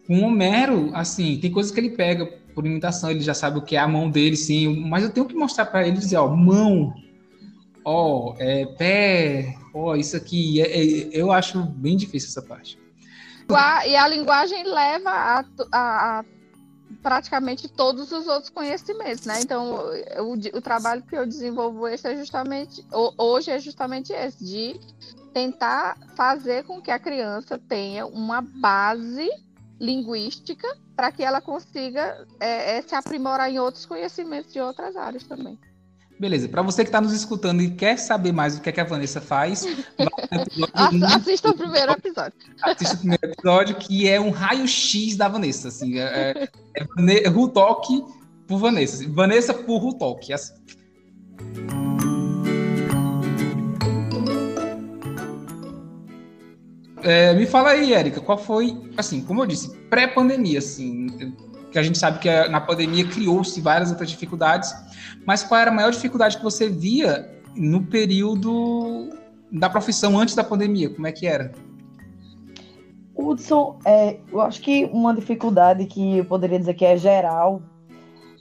Com 0.06 0.22
Homero, 0.22 0.90
assim, 0.92 1.38
tem 1.38 1.50
coisas 1.50 1.72
que 1.72 1.80
ele 1.80 1.90
pega 1.90 2.26
por 2.54 2.66
imitação, 2.66 3.10
ele 3.10 3.20
já 3.20 3.32
sabe 3.32 3.58
o 3.58 3.62
que 3.62 3.76
é 3.76 3.78
a 3.78 3.88
mão 3.88 4.10
dele, 4.10 4.36
sim, 4.36 4.86
mas 4.86 5.02
eu 5.02 5.10
tenho 5.10 5.26
que 5.26 5.34
mostrar 5.34 5.66
para 5.66 5.86
ele 5.86 5.96
dizer, 5.96 6.16
ó, 6.16 6.28
mão, 6.28 6.92
ó, 7.84 8.34
é, 8.38 8.66
pé, 8.66 9.56
ó, 9.74 9.94
isso 9.96 10.16
aqui, 10.16 10.60
é, 10.60 10.66
é, 10.66 11.08
eu 11.12 11.32
acho 11.32 11.62
bem 11.62 11.96
difícil 11.96 12.28
essa 12.28 12.42
parte. 12.42 12.78
E 13.86 13.96
a 13.96 14.08
linguagem 14.08 14.64
leva 14.64 15.10
a, 15.10 15.44
a, 15.72 16.20
a 16.20 16.24
praticamente 17.02 17.68
todos 17.68 18.12
os 18.12 18.26
outros 18.26 18.48
conhecimentos, 18.48 19.26
né? 19.26 19.40
Então, 19.40 19.90
o, 20.20 20.56
o 20.56 20.60
trabalho 20.60 21.02
que 21.02 21.16
eu 21.16 21.26
desenvolvo 21.26 21.86
esse 21.88 22.06
é 22.06 22.16
justamente, 22.16 22.86
hoje 23.18 23.50
é 23.50 23.58
justamente 23.58 24.12
esse, 24.12 24.44
de 24.44 24.80
tentar 25.32 25.96
fazer 26.14 26.64
com 26.64 26.80
que 26.80 26.90
a 26.90 26.98
criança 26.98 27.58
tenha 27.58 28.06
uma 28.06 28.40
base 28.40 29.28
linguística 29.80 30.68
para 30.94 31.10
que 31.10 31.24
ela 31.24 31.40
consiga 31.40 32.26
é, 32.38 32.78
é, 32.78 32.82
se 32.82 32.94
aprimorar 32.94 33.50
em 33.50 33.58
outros 33.58 33.84
conhecimentos 33.84 34.52
de 34.52 34.60
outras 34.60 34.94
áreas 34.94 35.24
também. 35.24 35.58
Beleza, 36.22 36.48
para 36.48 36.62
você 36.62 36.84
que 36.84 36.88
está 36.88 37.00
nos 37.00 37.12
escutando 37.12 37.62
e 37.62 37.70
quer 37.72 37.98
saber 37.98 38.30
mais 38.30 38.56
o 38.56 38.60
que, 38.60 38.68
é 38.68 38.72
que 38.72 38.80
a 38.80 38.84
Vanessa 38.84 39.20
faz, 39.20 39.66
assista 41.16 41.50
o 41.50 41.56
primeiro 41.56 41.90
episódio. 41.90 42.38
Assista 42.62 42.94
o 42.94 42.98
primeiro 42.98 43.26
episódio, 43.26 43.74
que 43.74 44.08
é 44.08 44.20
um 44.20 44.30
raio-x 44.30 45.16
da 45.16 45.26
Vanessa. 45.26 45.66
Assim, 45.66 45.98
é, 45.98 46.48
é, 46.76 47.24
é 47.24 47.28
Rutok 47.28 48.04
por 48.46 48.58
Vanessa. 48.58 49.04
Vanessa 49.08 49.52
por 49.52 49.78
Rutok. 49.78 50.32
Assim. 50.32 50.54
É, 57.02 57.34
me 57.34 57.46
fala 57.46 57.70
aí, 57.70 57.94
Érica, 57.94 58.20
qual 58.20 58.38
foi, 58.38 58.80
assim, 58.96 59.22
como 59.22 59.42
eu 59.42 59.46
disse, 59.46 59.76
pré-pandemia, 59.90 60.60
assim, 60.60 61.34
que 61.72 61.78
a 61.78 61.82
gente 61.82 61.98
sabe 61.98 62.18
que 62.18 62.48
na 62.48 62.60
pandemia 62.60 63.08
criou-se 63.08 63.60
várias 63.60 63.90
outras 63.90 64.10
dificuldades, 64.10 64.72
mas 65.26 65.42
qual 65.42 65.60
era 65.60 65.70
a 65.70 65.74
maior 65.74 65.90
dificuldade 65.90 66.36
que 66.36 66.44
você 66.44 66.68
via 66.68 67.28
no 67.56 67.82
período 67.84 69.10
da 69.50 69.68
profissão 69.70 70.18
antes 70.18 70.34
da 70.34 70.44
pandemia? 70.44 70.90
Como 70.90 71.06
é 71.06 71.12
que 71.12 71.26
era? 71.26 71.52
Hudson, 73.14 73.78
é, 73.84 74.18
eu 74.30 74.40
acho 74.40 74.60
que 74.60 74.84
uma 74.92 75.14
dificuldade 75.14 75.86
que 75.86 76.18
eu 76.18 76.24
poderia 76.24 76.58
dizer 76.58 76.74
que 76.74 76.84
é 76.84 76.96
geral 76.96 77.62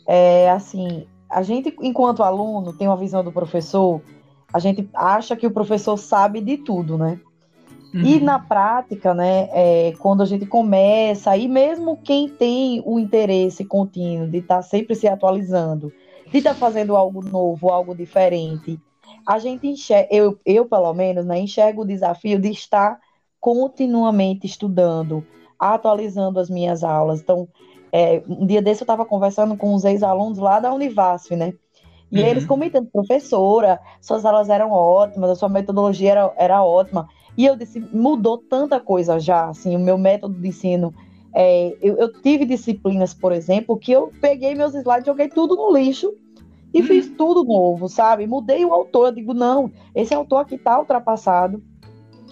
é 0.08 0.50
assim, 0.50 1.08
a 1.30 1.42
gente, 1.42 1.76
enquanto 1.82 2.24
aluno, 2.24 2.74
tem 2.74 2.88
uma 2.88 2.98
visão 2.98 3.24
do 3.24 3.32
professor, 3.32 4.02
a 4.54 4.60
gente 4.60 4.90
acha 4.94 5.36
que 5.36 5.48
o 5.48 5.52
professor 5.52 5.98
sabe 5.98 6.42
de 6.42 6.58
tudo, 6.58 6.98
né? 6.98 7.20
Uhum. 7.94 8.02
E 8.04 8.20
na 8.20 8.40
prática, 8.40 9.14
né, 9.14 9.50
é, 9.52 9.94
quando 10.00 10.24
a 10.24 10.26
gente 10.26 10.46
começa, 10.46 11.36
e 11.36 11.48
mesmo 11.48 11.98
quem 11.98 12.30
tem 12.30 12.82
o 12.86 12.98
interesse 12.98 13.66
contínuo 13.66 14.28
de 14.28 14.38
estar 14.38 14.58
tá 14.58 14.62
sempre 14.62 14.96
se 14.96 15.08
atualizando, 15.08 15.92
de 16.32 16.38
estar 16.38 16.54
tá 16.54 16.56
fazendo 16.56 16.96
algo 16.96 17.22
novo, 17.22 17.70
algo 17.70 17.94
diferente, 17.94 18.80
a 19.28 19.40
gente 19.40 19.68
enxerga, 19.68 20.08
eu, 20.10 20.40
eu 20.46 20.66
pelo 20.66 20.94
menos, 20.94 21.26
né, 21.26 21.40
enxergo 21.40 21.82
o 21.82 21.88
desafio 21.88 22.40
de 22.40 22.50
estar 22.50 22.98
continuamente 23.40 24.48
estudando, 24.48 25.26
atualizando 25.60 26.40
as 26.40 26.50
minhas 26.50 26.84
aulas. 26.84 27.20
Então, 27.20 27.48
é, 27.92 28.24
um 28.28 28.46
dia 28.46 28.62
desse 28.62 28.82
eu 28.82 28.86
estava 28.86 29.04
conversando 29.06 29.58
com 29.58 29.74
os 29.74 29.84
ex-alunos 29.84 30.38
lá 30.38 30.60
da 30.60 30.74
Univasf, 30.74 31.36
né? 31.36 31.54
E 32.12 32.20
uhum. 32.20 32.28
eles 32.28 32.46
comentando, 32.46 32.90
professora, 32.92 33.80
suas 34.02 34.26
aulas 34.26 34.50
eram 34.50 34.72
ótimas, 34.72 35.30
a 35.30 35.36
sua 35.36 35.50
metodologia 35.50 36.12
era, 36.12 36.34
era 36.38 36.64
ótima. 36.64 37.08
E 37.38 37.46
eu 37.46 37.56
disse, 37.56 37.80
mudou 37.80 38.38
tanta 38.38 38.80
coisa 38.80 39.20
já, 39.20 39.50
assim, 39.50 39.76
o 39.76 39.80
meu 39.80 39.98
método 39.98 40.40
de 40.40 40.48
ensino. 40.48 40.94
É, 41.34 41.76
eu, 41.82 41.98
eu, 41.98 42.12
tive 42.22 42.46
disciplinas, 42.46 43.14
por 43.14 43.32
exemplo, 43.32 43.78
que 43.78 43.92
eu 43.92 44.12
peguei 44.20 44.54
meus 44.54 44.76
slides, 44.76 45.06
joguei 45.06 45.30
tudo 45.30 45.56
no 45.56 45.72
lixo 45.72 46.14
e 46.74 46.82
hum. 46.82 46.86
fiz 46.86 47.10
tudo 47.10 47.44
novo, 47.44 47.88
sabe? 47.88 48.28
Mudei 48.28 48.66
o 48.66 48.74
autor, 48.74 49.08
eu 49.08 49.12
digo, 49.14 49.34
não, 49.34 49.72
esse 49.96 50.14
autor 50.14 50.40
aqui 50.40 50.58
tá 50.58 50.78
ultrapassado, 50.78 51.64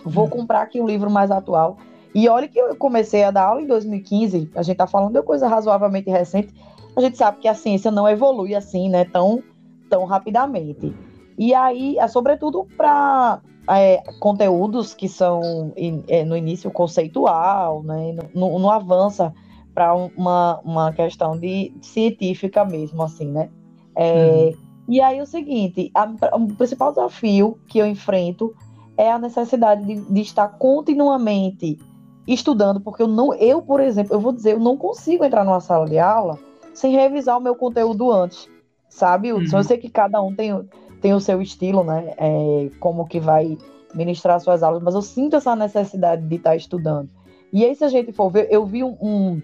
vou 0.04 0.26
hum. 0.26 0.30
comprar 0.30 0.62
aqui 0.62 0.82
um 0.82 0.88
livro 0.88 1.10
mais 1.10 1.32
atual. 1.32 1.78
E 2.14 2.28
olha 2.28 2.48
que 2.48 2.60
eu 2.60 2.76
comecei 2.76 3.24
a 3.24 3.32
dar 3.32 3.46
aula 3.46 3.62
em 3.62 3.68
2015, 3.68 4.52
a 4.56 4.64
gente 4.64 4.78
tá 4.78 4.88
falando 4.88 5.14
de 5.14 5.22
coisa 5.22 5.48
razoavelmente 5.48 6.10
recente, 6.10 6.54
a 6.96 7.02
gente 7.02 7.18
sabe 7.18 7.40
que 7.40 7.48
a 7.48 7.54
ciência 7.54 7.92
não 7.92 8.10
evolui 8.10 8.56
assim, 8.56 8.90
né, 8.90 9.06
tão, 9.06 9.42
tão 9.90 10.06
rapidamente. 10.06 10.94
E 11.40 11.54
aí, 11.54 11.98
é 11.98 12.06
sobretudo 12.10 12.68
para 12.76 13.40
é, 13.70 14.04
conteúdos 14.20 14.94
que 14.94 15.08
são 15.08 15.72
é, 16.10 16.26
no 16.26 16.36
início 16.36 16.70
conceitual, 16.70 17.82
né, 17.82 18.14
não, 18.36 18.60
não 18.60 18.70
avança 18.70 19.34
para 19.74 19.96
uma, 19.96 20.60
uma 20.66 20.92
questão 20.92 21.40
de 21.40 21.72
científica 21.82 22.66
mesmo, 22.66 23.02
assim, 23.02 23.32
né? 23.32 23.50
É, 23.96 24.52
uhum. 24.52 24.54
E 24.90 25.00
aí 25.00 25.22
o 25.22 25.26
seguinte, 25.26 25.90
a, 25.96 26.12
o 26.36 26.48
principal 26.56 26.92
desafio 26.92 27.58
que 27.70 27.80
eu 27.80 27.88
enfrento 27.88 28.54
é 28.98 29.10
a 29.10 29.18
necessidade 29.18 29.86
de, 29.86 29.96
de, 29.96 30.22
estar 30.22 30.50
continuamente 30.50 31.80
estudando, 32.28 32.82
porque 32.82 33.02
eu 33.02 33.08
não, 33.08 33.34
eu, 33.36 33.62
por 33.62 33.80
exemplo, 33.80 34.14
eu 34.14 34.20
vou 34.20 34.34
dizer, 34.34 34.56
eu 34.56 34.60
não 34.60 34.76
consigo 34.76 35.24
entrar 35.24 35.46
numa 35.46 35.62
sala 35.62 35.86
de 35.86 35.98
aula 35.98 36.38
sem 36.74 36.92
revisar 36.92 37.38
o 37.38 37.42
meu 37.42 37.56
conteúdo 37.56 38.12
antes, 38.12 38.50
sabe? 38.90 39.32
Uhum. 39.32 39.46
Eu 39.54 39.64
sei 39.64 39.78
que 39.78 39.90
cada 39.90 40.22
um 40.22 40.36
tem 40.36 40.52
tem 41.00 41.14
o 41.14 41.20
seu 41.20 41.42
estilo, 41.42 41.84
né? 41.84 42.14
É, 42.18 42.70
como 42.80 43.08
que 43.08 43.20
vai 43.20 43.58
ministrar 43.94 44.40
suas 44.40 44.62
aulas, 44.62 44.82
mas 44.84 44.94
eu 44.94 45.02
sinto 45.02 45.36
essa 45.36 45.56
necessidade 45.56 46.22
de 46.28 46.36
estar 46.36 46.56
estudando. 46.56 47.10
E 47.52 47.66
aí, 47.66 47.76
se 47.76 47.84
a 47.84 47.90
gente 47.90 48.12
for 48.12 48.30
ver, 48.30 48.48
eu 48.52 48.66
vi 48.66 48.84
um, 48.84 48.96
um 49.02 49.42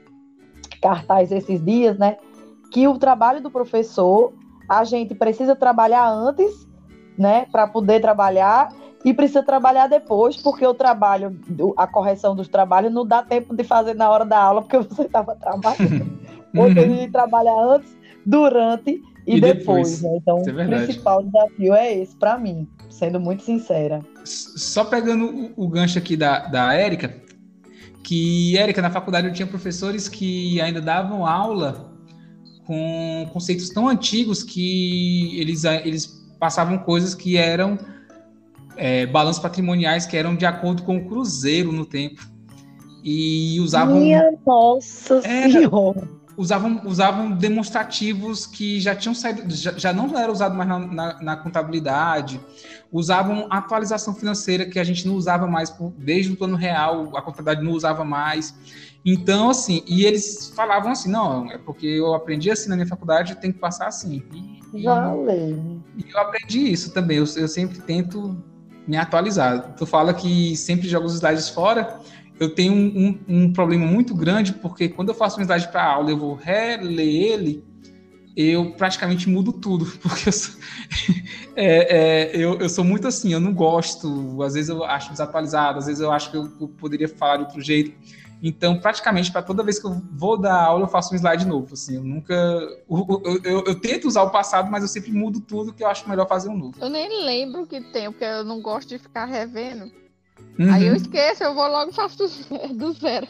cartaz 0.82 1.32
esses 1.32 1.64
dias, 1.64 1.98
né? 1.98 2.18
Que 2.72 2.88
o 2.88 2.98
trabalho 2.98 3.42
do 3.42 3.50
professor, 3.50 4.34
a 4.70 4.84
gente 4.84 5.16
precisa 5.16 5.56
trabalhar 5.56 6.08
antes, 6.08 6.68
né? 7.18 7.48
Para 7.52 7.68
poder 7.68 8.02
trabalhar 8.02 8.70
e 9.04 9.14
precisa 9.14 9.44
trabalhar 9.44 9.88
depois, 9.88 10.38
porque 10.38 10.66
o 10.66 10.74
trabalho, 10.74 11.40
a 11.78 11.88
correção 11.88 12.36
dos 12.36 12.48
trabalhos 12.48 12.92
não 12.92 13.06
dá 13.06 13.22
tempo 13.22 13.56
de 13.56 13.64
fazer 13.64 13.94
na 13.94 14.10
hora 14.10 14.26
da 14.26 14.40
aula, 14.40 14.62
porque 14.62 14.78
você 14.82 15.04
estava 15.04 15.36
trabalhando. 15.36 16.20
Ou 16.56 16.68
seja, 16.68 16.82
a 16.82 16.88
gente 16.88 17.12
trabalha 17.12 17.54
antes, 17.54 17.96
durante 18.26 19.04
e, 19.26 19.38
e 19.38 19.42
depois, 19.42 20.00
depois, 20.00 20.02
né? 20.02 20.18
Então, 20.18 20.38
é 20.38 20.66
o 20.66 20.86
principal 20.86 21.24
desafio 21.24 21.74
é 21.74 21.94
esse 21.98 22.16
para 22.16 22.38
mim, 22.38 22.68
sendo 22.90 23.20
muito 23.20 23.44
sincera. 23.44 24.00
Só 24.24 24.86
pegando 24.86 25.54
o, 25.58 25.66
o 25.66 25.68
gancho 25.68 25.98
aqui 25.98 26.16
da, 26.16 26.48
da 26.48 26.74
Érica, 26.74 27.16
que, 28.04 28.58
Érica, 28.58 28.82
na 28.82 28.92
faculdade 28.92 29.28
eu 29.28 29.34
tinha 29.34 29.48
professores 29.48 30.08
que 30.08 30.62
ainda 30.62 30.80
davam 30.80 31.26
aula 31.26 31.92
com 32.66 33.28
conceitos 33.34 33.70
tão 33.70 33.88
antigos 33.88 34.44
que 34.44 35.40
eles, 35.40 35.64
eles 35.64 36.08
passavam 36.40 36.78
coisas 36.78 37.16
que 37.16 37.38
eram 37.38 37.78
é, 38.78 39.06
balanços 39.06 39.42
patrimoniais 39.42 40.06
que 40.06 40.18
eram 40.18 40.36
de 40.36 40.46
acordo 40.46 40.84
com 40.84 40.98
o 40.98 41.06
cruzeiro 41.06 41.72
no 41.72 41.86
tempo. 41.86 42.22
E 43.04 43.60
usavam. 43.60 44.00
Minha 44.00 44.32
nossa 44.46 45.22
senhora! 45.22 46.08
Usavam, 46.38 46.82
usavam 46.86 47.32
demonstrativos 47.32 48.46
que 48.46 48.80
já 48.80 48.96
tinham 48.96 49.14
saído, 49.14 49.54
já, 49.54 49.72
já 49.74 49.94
não 49.94 50.18
era 50.18 50.32
usado 50.32 50.56
mais 50.56 50.68
na, 50.68 50.80
na, 50.80 51.22
na, 51.22 51.36
contabilidade, 51.38 52.40
usavam 52.92 53.48
atualização 53.50 54.14
financeira 54.14 54.66
que 54.66 54.80
a 54.80 54.84
gente 54.84 55.08
não 55.08 55.16
usava 55.16 55.48
mais 55.48 55.70
por, 55.70 55.92
desde 55.98 56.34
o 56.34 56.38
plano 56.38 56.56
real, 56.56 57.16
a 57.16 57.22
contabilidade 57.22 57.64
não 57.64 57.72
usava 57.72 58.04
mais. 58.04 58.56
Então, 59.06 59.50
assim, 59.50 59.84
e 59.88 60.04
eles 60.04 60.52
falavam 60.56 60.92
assim, 60.92 61.10
não, 61.10 61.52
é 61.52 61.58
porque 61.58 61.86
eu 61.86 62.14
aprendi 62.16 62.50
assim 62.50 62.70
na 62.70 62.76
minha 62.76 62.88
faculdade, 62.88 63.36
tem 63.36 63.52
que 63.52 63.60
passar 63.60 63.88
assim. 63.88 64.24
E, 64.74 64.84
Valeu. 64.84 65.82
E 65.96 66.12
eu 66.12 66.20
aprendi 66.20 66.72
isso 66.72 66.92
também, 66.92 67.18
eu, 67.18 67.26
eu 67.38 67.48
sempre 67.48 67.80
tento 67.80 68.36
me 68.88 68.98
atualizar. 68.98 69.74
Tu 69.76 69.86
fala 69.86 70.14
que 70.14 70.56
sempre 70.56 70.88
joga 70.88 71.06
os 71.06 71.16
slides 71.16 71.50
fora, 71.50 72.00
eu 72.40 72.54
tenho 72.54 72.74
um, 72.74 73.20
um, 73.28 73.44
um, 73.44 73.54
problema 73.54 73.86
muito 73.86 74.14
grande, 74.14 74.54
porque 74.54 74.90
quando 74.90 75.10
eu 75.10 75.16
faço 75.16 75.40
um 75.40 75.44
slide 75.44 75.70
para 75.70 75.84
aula, 75.84 76.10
eu 76.10 76.18
vou 76.18 76.36
reler 76.36 77.08
ele, 77.08 77.64
eu 78.36 78.72
praticamente 78.72 79.30
mudo 79.30 79.54
tudo, 79.54 79.86
porque 80.02 80.30
eu 80.30 80.34
sou, 80.34 80.56
é, 81.56 81.98
é, 81.98 82.36
eu, 82.36 82.60
eu, 82.60 82.70
sou 82.70 82.84
muito 82.84 83.08
assim, 83.08 83.32
eu 83.32 83.40
não 83.40 83.54
gosto, 83.54 84.42
às 84.44 84.54
vezes 84.54 84.70
eu 84.70 84.84
acho 84.84 85.12
desatualizado, 85.12 85.80
às 85.80 85.86
vezes 85.86 86.02
eu 86.02 86.12
acho 86.12 86.30
que 86.30 86.38
eu, 86.38 86.52
eu 86.60 86.68
poderia 86.68 87.08
falar 87.08 87.38
de 87.38 87.44
outro 87.44 87.62
jeito. 87.62 87.94
Então, 88.44 88.80
praticamente, 88.80 89.32
para 89.32 89.42
toda 89.42 89.64
vez 89.64 89.80
que 89.80 89.88
eu 89.88 90.02
vou 90.12 90.38
dar 90.38 90.62
aula, 90.62 90.84
eu 90.84 90.88
faço 90.88 91.14
um 91.14 91.18
slide 91.18 91.48
novo. 91.48 91.74
Assim, 91.74 91.96
eu 91.96 92.04
nunca. 92.04 92.34
Eu, 92.34 93.42
eu, 93.44 93.64
eu, 93.66 93.80
tento 93.80 94.08
usar 94.08 94.24
o 94.24 94.30
passado, 94.30 94.70
mas 94.70 94.84
eu 94.84 94.90
sempre 94.90 95.12
mudo 95.12 95.40
tudo 95.40 95.74
que 95.74 95.82
eu 95.82 95.88
acho 95.88 96.08
melhor 96.08 96.28
fazer 96.28 96.50
um 96.50 96.58
novo. 96.58 96.76
Eu 96.80 96.90
nem 96.90 97.26
lembro 97.26 97.66
que 97.66 97.82
tem, 97.82 98.12
porque 98.12 98.26
eu 98.26 98.44
não 98.44 98.62
gosto 98.62 98.90
de 98.90 99.00
ficar 99.00 99.26
revendo. 99.26 99.90
Uhum. 100.58 100.74
Aí 100.74 100.88
eu 100.88 100.96
esqueço, 100.96 101.44
eu 101.44 101.54
vou 101.54 101.68
logo 101.68 101.92
e 101.92 101.94
faço 101.94 102.18
do 102.74 102.94
zero. 102.94 103.28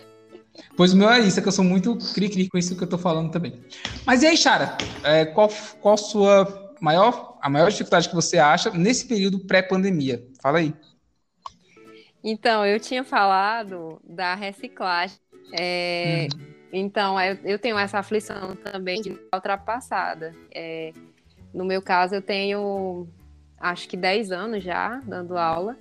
Pois 0.77 0.93
o 0.93 0.97
meu 0.97 1.09
é 1.09 1.19
isso, 1.19 1.39
é 1.39 1.41
que 1.41 1.47
eu 1.47 1.51
sou 1.51 1.65
muito 1.65 1.97
cri-cri 2.13 2.47
com 2.47 2.57
isso 2.57 2.77
que 2.77 2.83
eu 2.83 2.89
tô 2.89 2.97
falando 2.97 3.31
também. 3.31 3.61
Mas 4.05 4.23
e 4.23 4.27
aí, 4.27 4.37
Chara, 4.37 4.77
é, 5.03 5.25
qual, 5.25 5.49
qual 5.81 5.97
sua 5.97 6.73
maior, 6.79 7.37
a 7.41 7.49
maior 7.49 7.69
dificuldade 7.69 8.09
que 8.09 8.15
você 8.15 8.37
acha 8.37 8.69
nesse 8.71 9.07
período 9.07 9.39
pré-pandemia? 9.39 10.25
Fala 10.41 10.59
aí. 10.59 10.73
Então, 12.23 12.65
eu 12.65 12.79
tinha 12.79 13.03
falado 13.03 14.01
da 14.03 14.33
reciclagem. 14.33 15.17
É, 15.51 16.27
hum. 16.33 16.55
Então, 16.73 17.19
eu, 17.19 17.37
eu, 17.43 17.59
tenho 17.59 17.77
essa 17.77 17.99
aflição 17.99 18.55
também 18.55 19.01
de 19.01 19.17
ultrapassada. 19.33 20.35
É, 20.53 20.91
no 21.53 21.63
meu 21.63 21.81
caso, 21.81 22.15
eu 22.15 22.21
tenho 22.21 23.07
acho 23.57 23.87
que 23.87 23.95
10 23.95 24.31
anos 24.31 24.63
já 24.63 25.01
dando 25.05 25.37
aula, 25.37 25.77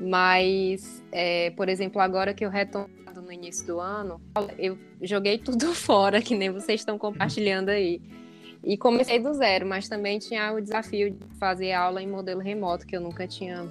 mas, 0.00 1.04
é, 1.12 1.50
por 1.50 1.68
exemplo, 1.68 2.00
agora 2.00 2.32
que 2.32 2.44
eu 2.44 2.50
retomo 2.50 2.88
no 3.20 3.30
início 3.30 3.66
do 3.66 3.78
ano, 3.78 4.20
eu 4.58 4.78
joguei 5.02 5.36
tudo 5.38 5.74
fora, 5.74 6.22
que 6.22 6.34
nem 6.34 6.50
vocês 6.50 6.80
estão 6.80 6.98
compartilhando 6.98 7.68
aí. 7.68 8.00
E 8.64 8.76
comecei 8.76 9.18
do 9.18 9.32
zero, 9.32 9.66
mas 9.66 9.88
também 9.88 10.18
tinha 10.18 10.52
o 10.52 10.60
desafio 10.60 11.10
de 11.10 11.18
fazer 11.38 11.72
aula 11.72 12.02
em 12.02 12.08
modelo 12.08 12.40
remoto, 12.40 12.86
que 12.86 12.96
eu 12.96 13.00
nunca 13.00 13.26
tinha 13.26 13.66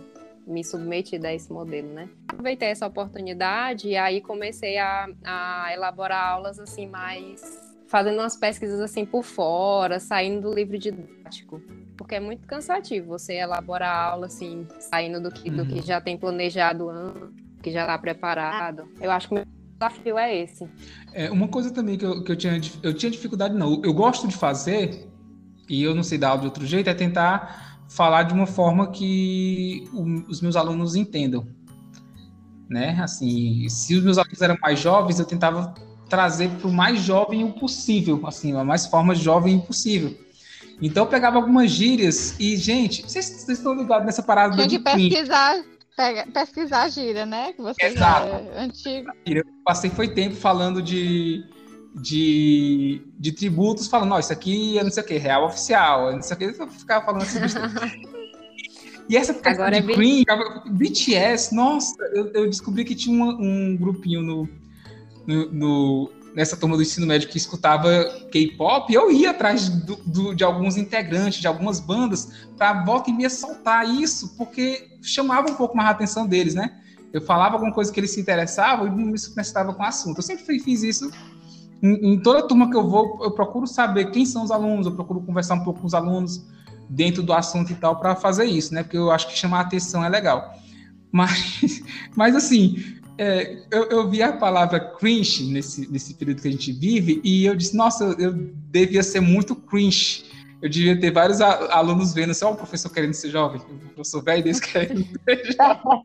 me 0.47 0.63
submetido 0.63 1.27
a 1.27 1.33
esse 1.33 1.51
modelo, 1.51 1.89
né? 1.89 2.09
Aproveitei 2.27 2.69
essa 2.69 2.87
oportunidade 2.87 3.87
e 3.87 3.95
aí 3.95 4.19
comecei 4.19 4.79
a, 4.79 5.07
a 5.23 5.73
elaborar 5.73 6.31
aulas 6.31 6.59
assim 6.59 6.87
mais 6.87 7.69
fazendo 7.87 8.19
umas 8.19 8.37
pesquisas 8.37 8.79
assim 8.79 9.05
por 9.05 9.23
fora, 9.23 9.99
saindo 9.99 10.49
do 10.49 10.55
livro 10.55 10.77
didático, 10.77 11.61
porque 11.99 12.15
é 12.15 12.19
muito 12.21 12.47
cansativo 12.47 13.09
você 13.09 13.33
elaborar 13.33 13.93
a 13.93 14.03
aula 14.11 14.27
assim, 14.27 14.65
saindo 14.79 15.21
do 15.21 15.29
que, 15.29 15.49
uhum. 15.49 15.57
do 15.57 15.65
que 15.65 15.75
uhum. 15.75 15.81
já 15.81 15.99
tem 15.99 16.17
planejado 16.17 16.89
antes, 16.89 17.29
que 17.61 17.73
já 17.73 17.81
está 17.81 17.97
preparado. 17.97 18.87
Eu 19.01 19.11
acho 19.11 19.27
que 19.27 19.33
o 19.33 19.35
meu 19.35 19.45
desafio 19.77 20.17
é 20.17 20.33
esse. 20.33 20.65
É, 21.13 21.29
uma 21.29 21.49
coisa 21.49 21.71
também 21.71 21.97
que 21.97 22.05
eu, 22.05 22.23
que 22.23 22.31
eu 22.31 22.37
tinha 22.37 22.61
eu 22.81 22.93
tinha 22.93 23.11
dificuldade 23.11 23.53
não, 23.53 23.81
eu 23.83 23.93
gosto 23.93 24.29
de 24.29 24.37
fazer 24.37 25.09
e 25.67 25.83
eu 25.83 25.93
não 25.93 26.01
sei 26.01 26.17
dar 26.17 26.29
aula 26.29 26.39
de 26.39 26.45
outro 26.47 26.65
jeito 26.65 26.89
é 26.89 26.93
tentar 26.93 27.83
falar 27.89 28.23
de 28.23 28.33
uma 28.33 28.47
forma 28.47 28.91
que 28.91 29.85
o, 29.91 30.31
os 30.31 30.39
meus 30.39 30.55
alunos 30.55 30.95
entendam, 30.95 31.45
né? 32.69 32.97
Assim, 33.01 33.67
se 33.67 33.93
os 33.93 34.03
meus 34.05 34.17
alunos 34.17 34.41
eram 34.41 34.57
mais 34.61 34.79
jovens, 34.79 35.19
eu 35.19 35.25
tentava 35.25 35.73
trazer 36.07 36.49
para 36.49 36.67
o 36.69 36.71
mais 36.71 37.01
jovem 37.01 37.43
o 37.43 37.51
possível, 37.51 38.25
assim, 38.25 38.55
a 38.55 38.63
mais 38.63 38.85
forma 38.85 39.13
jovem 39.13 39.59
possível. 39.59 40.28
Então 40.81 41.03
eu 41.03 41.09
pegava 41.09 41.37
algumas 41.37 41.69
gírias 41.71 42.39
e, 42.39 42.55
gente, 42.55 43.03
vocês, 43.03 43.25
vocês 43.25 43.57
estão 43.57 43.73
ligados 43.73 44.05
nessa 44.05 44.23
parada 44.23 44.55
Tinha 44.55 44.67
de 44.67 44.79
pesquisar, 44.79 45.61
pega, 45.95 46.25
pesquisar 46.31 46.83
a 46.83 46.89
gíria, 46.89 47.25
né? 47.25 47.53
Que 47.53 47.61
você 47.61 47.85
Exato. 47.85 48.27
é 48.27 48.63
antigo. 48.63 49.11
Eu 49.25 49.43
passei 49.65 49.89
foi 49.89 50.07
tempo 50.07 50.35
falando 50.35 50.81
de 50.81 51.43
de, 51.95 53.01
de 53.17 53.31
tributos 53.31 53.87
falando, 53.87 54.13
ó, 54.13 54.19
isso 54.19 54.31
aqui 54.31 54.77
é 54.77 54.83
não 54.83 54.91
sei 54.91 55.03
o 55.03 55.05
que, 55.05 55.17
real 55.17 55.45
oficial, 55.45 56.11
não 56.13 56.21
sei 56.21 56.35
o 56.35 56.39
que, 56.39 56.61
eu 56.61 56.67
ficava 56.69 57.05
falando 57.05 57.23
assim. 57.23 57.39
e 59.09 59.17
essa 59.17 59.37
Agora 59.43 59.81
de 59.81 59.91
é 59.91 59.95
Cream, 59.95 60.23
BTS, 60.71 61.53
nossa, 61.53 61.95
eu, 62.13 62.31
eu, 62.33 62.49
descobri 62.49 62.85
que 62.85 62.95
tinha 62.95 63.15
uma, 63.15 63.33
um 63.33 63.75
grupinho 63.75 64.21
no, 64.21 64.49
no, 65.25 65.51
no, 65.51 66.11
nessa 66.39 66.55
turma 66.55 66.77
do 66.77 66.81
ensino 66.81 67.05
médio 67.05 67.27
que 67.27 67.37
escutava 67.37 67.89
K-pop, 68.31 68.93
eu 68.93 69.11
ia 69.11 69.31
atrás 69.31 69.67
do, 69.67 69.97
do, 69.97 70.33
de 70.33 70.41
alguns 70.41 70.77
integrantes, 70.77 71.41
de 71.41 71.47
algumas 71.47 71.81
bandas, 71.81 72.31
para 72.57 72.85
volta 72.85 73.09
e 73.09 73.13
meia 73.13 73.29
soltar 73.29 73.85
isso, 73.85 74.37
porque 74.37 74.87
chamava 75.01 75.51
um 75.51 75.55
pouco 75.55 75.75
mais 75.75 75.89
a 75.89 75.91
atenção 75.91 76.25
deles, 76.25 76.55
né? 76.55 76.79
Eu 77.11 77.21
falava 77.21 77.55
alguma 77.55 77.73
coisa 77.73 77.91
que 77.91 77.99
eles 77.99 78.11
se 78.11 78.21
interessavam 78.21 78.87
e 78.87 78.89
me 78.89 79.19
conectava 79.19 79.73
com 79.73 79.83
o 79.83 79.85
assunto. 79.85 80.19
Eu 80.19 80.23
sempre 80.23 80.59
fiz 80.59 80.81
isso 80.81 81.11
em, 81.83 82.13
em, 82.13 82.19
toda 82.21 82.47
turma 82.47 82.69
que 82.69 82.77
eu 82.77 82.87
vou, 82.87 83.19
eu 83.21 83.31
procuro 83.31 83.67
saber 83.67 84.09
quem 84.11 84.25
são 84.25 84.41
os 84.41 84.49
alunos, 84.49 84.85
eu 84.85 84.93
procuro 84.93 85.19
conversar 85.19 85.55
um 85.55 85.63
pouco 85.65 85.81
com 85.81 85.87
os 85.87 85.93
alunos 85.93 86.41
dentro 86.89 87.21
do 87.21 87.33
assunto 87.33 87.73
e 87.73 87.75
tal 87.75 87.99
para 87.99 88.15
fazer 88.15 88.45
isso, 88.45 88.73
né? 88.73 88.81
Porque 88.81 88.97
eu 88.97 89.11
acho 89.11 89.27
que 89.27 89.37
chamar 89.37 89.57
a 89.57 89.61
atenção 89.63 90.05
é 90.05 90.07
legal. 90.07 90.53
Mas, 91.11 91.83
mas 92.15 92.33
assim, 92.33 92.98
é, 93.19 93.57
eu, 93.69 93.83
eu, 93.89 94.09
vi 94.09 94.23
a 94.23 94.31
palavra 94.31 94.79
cringe 94.79 95.51
nesse, 95.51 95.91
nesse 95.91 96.13
período 96.13 96.41
que 96.41 96.47
a 96.47 96.51
gente 96.51 96.71
vive 96.71 97.19
e 97.21 97.45
eu 97.45 97.53
disse, 97.53 97.75
nossa, 97.75 98.15
eu, 98.17 98.31
devia 98.71 99.03
ser 99.03 99.19
muito 99.19 99.53
cringe. 99.53 100.23
Eu 100.61 100.69
devia 100.69 100.97
ter 100.97 101.11
vários 101.11 101.41
alunos 101.41 102.13
vendo 102.13 102.31
assim, 102.31 102.45
ó, 102.45 102.51
oh, 102.51 102.53
o 102.53 102.55
professor 102.55 102.89
querendo 102.89 103.13
ser 103.13 103.29
jovem, 103.29 103.59
o 103.59 103.89
professor 103.89 104.23
velho 104.23 104.41
desse 104.41 104.61
querendo 104.61 105.05
ser 105.27 105.53
jovem. 105.53 106.03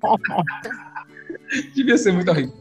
devia 1.72 1.96
ser 1.96 2.12
muito 2.12 2.32
horrível. 2.32 2.52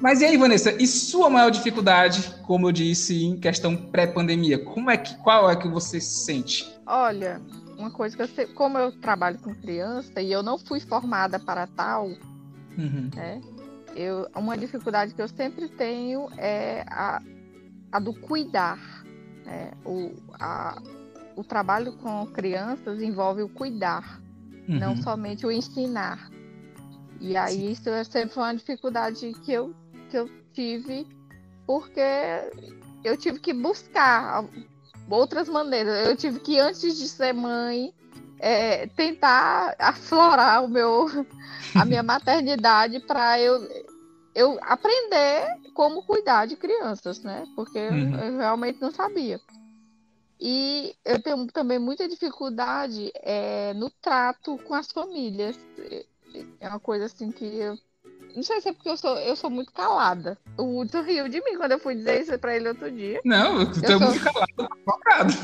Mas 0.00 0.22
e 0.22 0.24
aí, 0.24 0.38
Vanessa, 0.38 0.72
e 0.80 0.86
sua 0.86 1.28
maior 1.28 1.50
dificuldade, 1.50 2.34
como 2.46 2.68
eu 2.68 2.72
disse, 2.72 3.24
em 3.24 3.36
questão 3.38 3.76
pré-pandemia? 3.76 4.58
Como 4.58 4.90
é 4.90 4.96
que, 4.96 5.14
qual 5.18 5.50
é 5.50 5.56
que 5.56 5.68
você 5.68 6.00
sente? 6.00 6.66
Olha, 6.86 7.42
uma 7.76 7.90
coisa 7.90 8.16
que 8.16 8.22
eu 8.22 8.28
sei, 8.28 8.46
como 8.46 8.78
eu 8.78 8.90
trabalho 8.90 9.38
com 9.38 9.54
criança 9.54 10.22
e 10.22 10.32
eu 10.32 10.42
não 10.42 10.56
fui 10.56 10.80
formada 10.80 11.38
para 11.38 11.66
tal, 11.66 12.08
uhum. 12.78 13.10
né? 13.14 13.40
Eu, 13.96 14.28
uma 14.34 14.56
dificuldade 14.56 15.12
que 15.12 15.20
eu 15.20 15.28
sempre 15.28 15.68
tenho 15.68 16.28
é 16.36 16.84
a, 16.88 17.20
a 17.90 17.98
do 17.98 18.14
cuidar. 18.14 18.78
Né? 19.44 19.72
O, 19.84 20.12
a, 20.34 20.80
o 21.34 21.42
trabalho 21.42 21.92
com 21.94 22.26
crianças 22.26 23.02
envolve 23.02 23.42
o 23.42 23.48
cuidar, 23.48 24.20
uhum. 24.68 24.78
não 24.78 24.96
somente 24.96 25.44
o 25.44 25.50
ensinar. 25.50 26.30
E 27.20 27.36
aí 27.36 27.56
Sim. 27.56 27.70
isso 27.72 27.88
é 27.88 28.04
sempre 28.04 28.38
uma 28.38 28.54
dificuldade 28.54 29.32
que 29.44 29.52
eu 29.52 29.74
que 30.08 30.16
eu 30.16 30.30
tive, 30.52 31.06
porque 31.66 32.00
eu 33.04 33.16
tive 33.16 33.38
que 33.38 33.52
buscar 33.52 34.44
outras 35.08 35.48
maneiras. 35.48 36.06
Eu 36.06 36.16
tive 36.16 36.40
que, 36.40 36.58
antes 36.58 36.98
de 36.98 37.08
ser 37.08 37.32
mãe, 37.32 37.92
é, 38.38 38.86
tentar 38.88 39.74
aflorar 39.78 40.64
o 40.64 40.68
meu, 40.68 41.06
a 41.74 41.84
minha 41.84 42.02
maternidade 42.04 43.00
para 43.00 43.40
eu, 43.40 43.68
eu 44.34 44.58
aprender 44.62 45.58
como 45.74 46.02
cuidar 46.02 46.46
de 46.46 46.56
crianças, 46.56 47.22
né? 47.22 47.44
Porque 47.54 47.78
uhum. 47.78 48.14
eu, 48.14 48.32
eu 48.32 48.38
realmente 48.38 48.80
não 48.80 48.90
sabia. 48.90 49.40
E 50.40 50.94
eu 51.04 51.20
tenho 51.20 51.46
também 51.48 51.78
muita 51.78 52.08
dificuldade 52.08 53.10
é, 53.16 53.74
no 53.74 53.90
trato 53.90 54.56
com 54.58 54.74
as 54.74 54.90
famílias. 54.90 55.58
É 56.60 56.68
uma 56.68 56.78
coisa 56.78 57.06
assim 57.06 57.32
que 57.32 57.44
eu 57.44 57.76
não 58.34 58.42
sei 58.42 58.60
se 58.60 58.68
é 58.68 58.72
porque 58.72 58.88
eu 58.88 58.96
sou, 58.96 59.16
eu 59.18 59.34
sou 59.34 59.50
muito 59.50 59.72
calada. 59.72 60.38
O 60.56 60.78
Hudson 60.78 61.02
riu 61.02 61.28
de 61.28 61.42
mim 61.42 61.56
quando 61.56 61.72
eu 61.72 61.78
fui 61.78 61.94
dizer 61.94 62.20
isso 62.20 62.38
pra 62.38 62.54
ele 62.54 62.68
outro 62.68 62.90
dia. 62.90 63.20
Não, 63.24 63.60
eu 63.62 63.70
tô 63.70 64.00
muito 64.00 64.20
calado, 64.22 64.68
focado. 64.84 65.34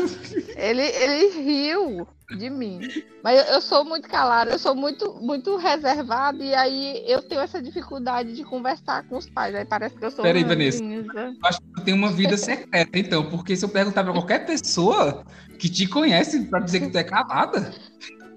Ele, 0.57 0.83
ele 0.83 1.29
riu 1.43 2.07
de 2.37 2.51
mim. 2.51 2.81
Mas 3.23 3.39
eu, 3.39 3.55
eu, 3.55 3.61
sou 3.61 3.85
muito 3.85 4.09
calada, 4.09 4.53
eu 4.53 4.59
sou 4.59 4.75
muito, 4.75 5.15
muito 5.21 5.57
reservada, 5.57 6.43
e 6.43 6.55
aí 6.55 7.05
eu 7.07 7.23
tenho 7.23 7.41
essa 7.41 7.61
dificuldade 7.61 8.35
de 8.35 8.45
conversar 8.45 9.07
com 9.09 9.17
os 9.17 9.29
pais. 9.29 9.55
Aí 9.55 9.65
parece 9.65 9.97
que 9.97 10.05
eu 10.05 10.11
sou. 10.11 10.23
Peraí, 10.23 10.45
Vanessa. 10.45 10.83
Eu 10.83 11.35
acho 11.45 11.61
que 11.61 11.81
eu 11.81 11.85
tenho 11.85 11.97
uma 11.97 12.13
vida 12.13 12.37
secreta, 12.37 12.99
então, 12.99 13.29
porque 13.29 13.57
se 13.57 13.65
eu 13.65 13.69
perguntar 13.69 14.05
pra 14.05 14.13
qualquer 14.13 14.47
pessoa 14.47 15.25
que 15.59 15.69
te 15.69 15.87
conhece 15.87 16.45
pra 16.47 16.61
dizer 16.61 16.81
que 16.81 16.91
tu 16.91 16.99
é 16.99 17.05
calada. 17.05 17.73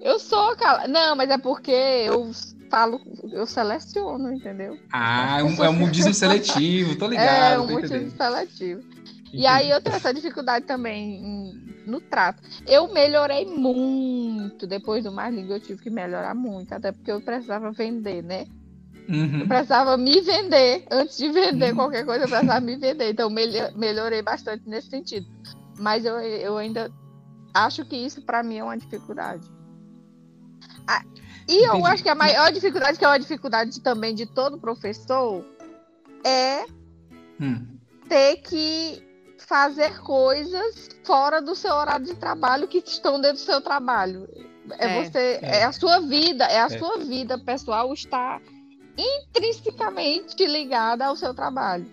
Eu 0.00 0.18
sou 0.18 0.56
calada. 0.56 0.88
Não, 0.88 1.16
mas 1.16 1.30
é 1.30 1.38
porque 1.38 1.70
eu 1.70 2.30
falo, 2.68 3.00
eu 3.32 3.46
seleciono, 3.46 4.32
entendeu? 4.32 4.78
Ah, 4.92 5.40
é 5.40 5.44
um, 5.44 5.64
é 5.64 5.68
um 5.68 5.74
mudismo 5.74 6.14
seletivo, 6.14 6.96
tô 6.96 7.06
ligado. 7.06 7.54
É 7.54 7.60
um 7.60 7.66
mudismo 7.66 8.10
seletivo. 8.10 8.80
Entendi. 8.80 9.42
E 9.42 9.46
aí 9.46 9.70
eu 9.70 9.80
tenho 9.80 9.96
essa 9.96 10.12
dificuldade 10.12 10.64
também 10.64 11.22
no 11.86 12.00
trato. 12.00 12.42
Eu 12.66 12.92
melhorei 12.92 13.44
muito 13.46 14.66
depois 14.66 15.04
do 15.04 15.12
Mais 15.12 15.34
Língua, 15.34 15.56
eu 15.56 15.60
tive 15.60 15.82
que 15.82 15.90
melhorar 15.90 16.34
muito, 16.34 16.72
até 16.72 16.92
porque 16.92 17.10
eu 17.10 17.20
precisava 17.20 17.70
vender, 17.72 18.22
né? 18.22 18.46
Uhum. 19.08 19.40
Eu 19.40 19.48
precisava 19.48 19.96
me 19.96 20.20
vender. 20.20 20.84
Antes 20.90 21.16
de 21.16 21.30
vender 21.30 21.70
uhum. 21.70 21.76
qualquer 21.76 22.04
coisa, 22.04 22.24
eu 22.24 22.28
precisava 22.28 22.60
me 22.60 22.76
vender. 22.76 23.10
Então, 23.10 23.30
melhorei 23.30 24.20
bastante 24.22 24.68
nesse 24.68 24.90
sentido. 24.90 25.26
Mas 25.78 26.04
eu, 26.04 26.18
eu 26.18 26.58
ainda 26.58 26.92
acho 27.54 27.84
que 27.84 27.96
isso, 27.96 28.20
para 28.22 28.42
mim, 28.42 28.58
é 28.58 28.64
uma 28.64 28.76
dificuldade. 28.76 29.48
E 31.48 31.64
eu 31.66 31.86
acho 31.86 32.02
que 32.02 32.08
a 32.10 32.14
maior 32.14 32.52
dificuldade, 32.52 32.98
que 32.98 33.04
é 33.04 33.08
uma 33.08 33.18
dificuldade 33.18 33.80
também 33.80 34.14
de 34.14 34.26
todo 34.26 34.58
professor, 34.58 35.42
é 36.22 36.64
hum. 37.40 37.66
ter 38.06 38.36
que 38.36 39.02
fazer 39.38 39.98
coisas 40.00 40.90
fora 41.04 41.40
do 41.40 41.54
seu 41.54 41.74
horário 41.74 42.04
de 42.04 42.14
trabalho 42.14 42.68
que 42.68 42.78
estão 42.78 43.18
dentro 43.18 43.38
do 43.38 43.46
seu 43.46 43.62
trabalho. 43.62 44.28
É, 44.78 44.98
é 44.98 45.02
você, 45.02 45.18
é. 45.40 45.58
é. 45.60 45.64
a 45.64 45.72
sua 45.72 46.00
vida, 46.00 46.44
é 46.44 46.60
a 46.60 46.66
é. 46.66 46.78
sua 46.78 46.98
vida 46.98 47.38
pessoal 47.38 47.92
está 47.94 48.40
intrinsecamente 48.98 50.44
ligada 50.44 51.06
ao 51.06 51.16
seu 51.16 51.32
trabalho. 51.32 51.90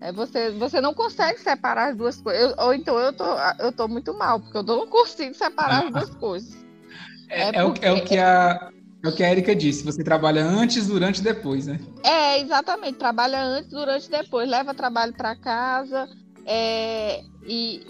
É, 0.00 0.12
você, 0.12 0.50
você 0.50 0.80
não 0.80 0.92
consegue 0.92 1.40
separar 1.40 1.90
as 1.90 1.96
duas 1.96 2.20
coisas. 2.20 2.42
Eu, 2.42 2.64
ou 2.64 2.74
então 2.74 2.98
eu 2.98 3.12
tô, 3.12 3.24
eu 3.60 3.70
tô 3.70 3.86
muito 3.86 4.12
mal, 4.12 4.40
porque 4.40 4.58
eu 4.58 4.62
não 4.64 4.86
consigo 4.88 5.34
separar 5.34 5.84
as 5.84 5.90
duas 5.92 6.10
coisas. 6.16 6.56
É, 7.28 7.48
é, 7.48 7.52
porque... 7.62 7.84
é, 7.84 7.92
o, 7.92 7.96
é 7.96 8.00
o 8.00 8.04
que 8.04 8.18
a, 8.18 8.72
é 9.06 9.10
o 9.10 9.14
que 9.14 9.22
a 9.22 9.30
Erika 9.30 9.54
disse, 9.54 9.84
você 9.84 10.02
trabalha 10.02 10.44
antes, 10.44 10.86
durante 10.86 11.20
e 11.20 11.24
depois, 11.24 11.66
né? 11.66 11.80
É, 12.02 12.40
exatamente. 12.40 12.98
Trabalha 12.98 13.42
antes, 13.42 13.70
durante 13.70 14.06
e 14.06 14.10
depois. 14.10 14.48
Leva 14.48 14.74
trabalho 14.74 15.12
para 15.12 15.36
casa. 15.36 16.08
É, 16.44 17.22
e 17.46 17.84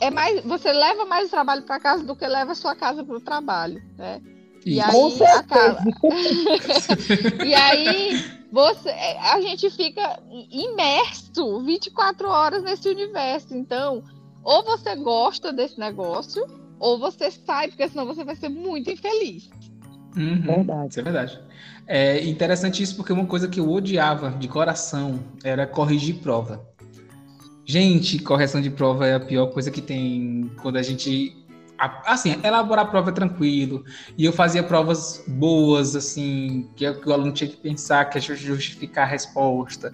é 0.00 0.10
mais, 0.10 0.42
você 0.44 0.72
leva 0.72 1.04
mais 1.04 1.30
trabalho 1.30 1.62
para 1.62 1.80
casa 1.80 2.04
do 2.04 2.16
que 2.16 2.26
leva 2.26 2.52
a 2.52 2.54
sua 2.54 2.74
casa 2.74 3.04
para 3.04 3.16
o 3.16 3.20
trabalho, 3.20 3.82
né? 3.96 4.20
E 4.66 4.78
aí, 4.80 5.22
acaba... 5.36 5.78
e 7.46 7.54
aí 7.54 8.24
você, 8.52 8.90
a 8.90 9.40
gente 9.40 9.70
fica 9.70 10.20
imerso 10.50 11.60
24 11.62 12.28
horas 12.28 12.62
nesse 12.62 12.88
universo. 12.88 13.54
Então, 13.54 14.02
ou 14.42 14.62
você 14.64 14.94
gosta 14.96 15.52
desse 15.52 15.78
negócio, 15.78 16.44
ou 16.78 16.98
você 16.98 17.30
sai, 17.30 17.68
porque 17.68 17.88
senão 17.88 18.06
você 18.06 18.24
vai 18.24 18.36
ser 18.36 18.48
muito 18.48 18.90
infeliz. 18.90 19.48
Uhum, 20.16 20.40
verdade. 20.40 20.90
Isso 20.90 21.00
é 21.00 21.02
verdade. 21.02 21.40
É 21.86 22.24
interessante 22.24 22.82
isso 22.82 22.96
porque 22.96 23.12
uma 23.12 23.26
coisa 23.26 23.48
que 23.48 23.60
eu 23.60 23.70
odiava 23.70 24.30
de 24.30 24.48
coração 24.48 25.20
era 25.42 25.66
corrigir 25.66 26.16
prova. 26.16 26.64
Gente, 27.64 28.18
correção 28.18 28.60
de 28.60 28.70
prova 28.70 29.06
é 29.06 29.14
a 29.14 29.20
pior 29.20 29.46
coisa 29.46 29.70
que 29.70 29.80
tem 29.80 30.50
quando 30.60 30.76
a 30.76 30.82
gente. 30.82 31.36
Assim, 32.04 32.36
elaborar 32.44 32.84
a 32.84 32.88
prova 32.88 33.08
é 33.08 33.12
tranquilo. 33.12 33.82
E 34.18 34.26
eu 34.26 34.32
fazia 34.32 34.62
provas 34.62 35.24
boas, 35.26 35.96
assim, 35.96 36.68
que, 36.76 36.86
o 36.86 37.12
aluno 37.12 37.32
tinha 37.32 37.48
que 37.48 37.56
pensar, 37.56 38.04
que 38.04 38.18
é 38.18 38.20
justificar 38.20 39.06
a 39.06 39.10
resposta 39.10 39.90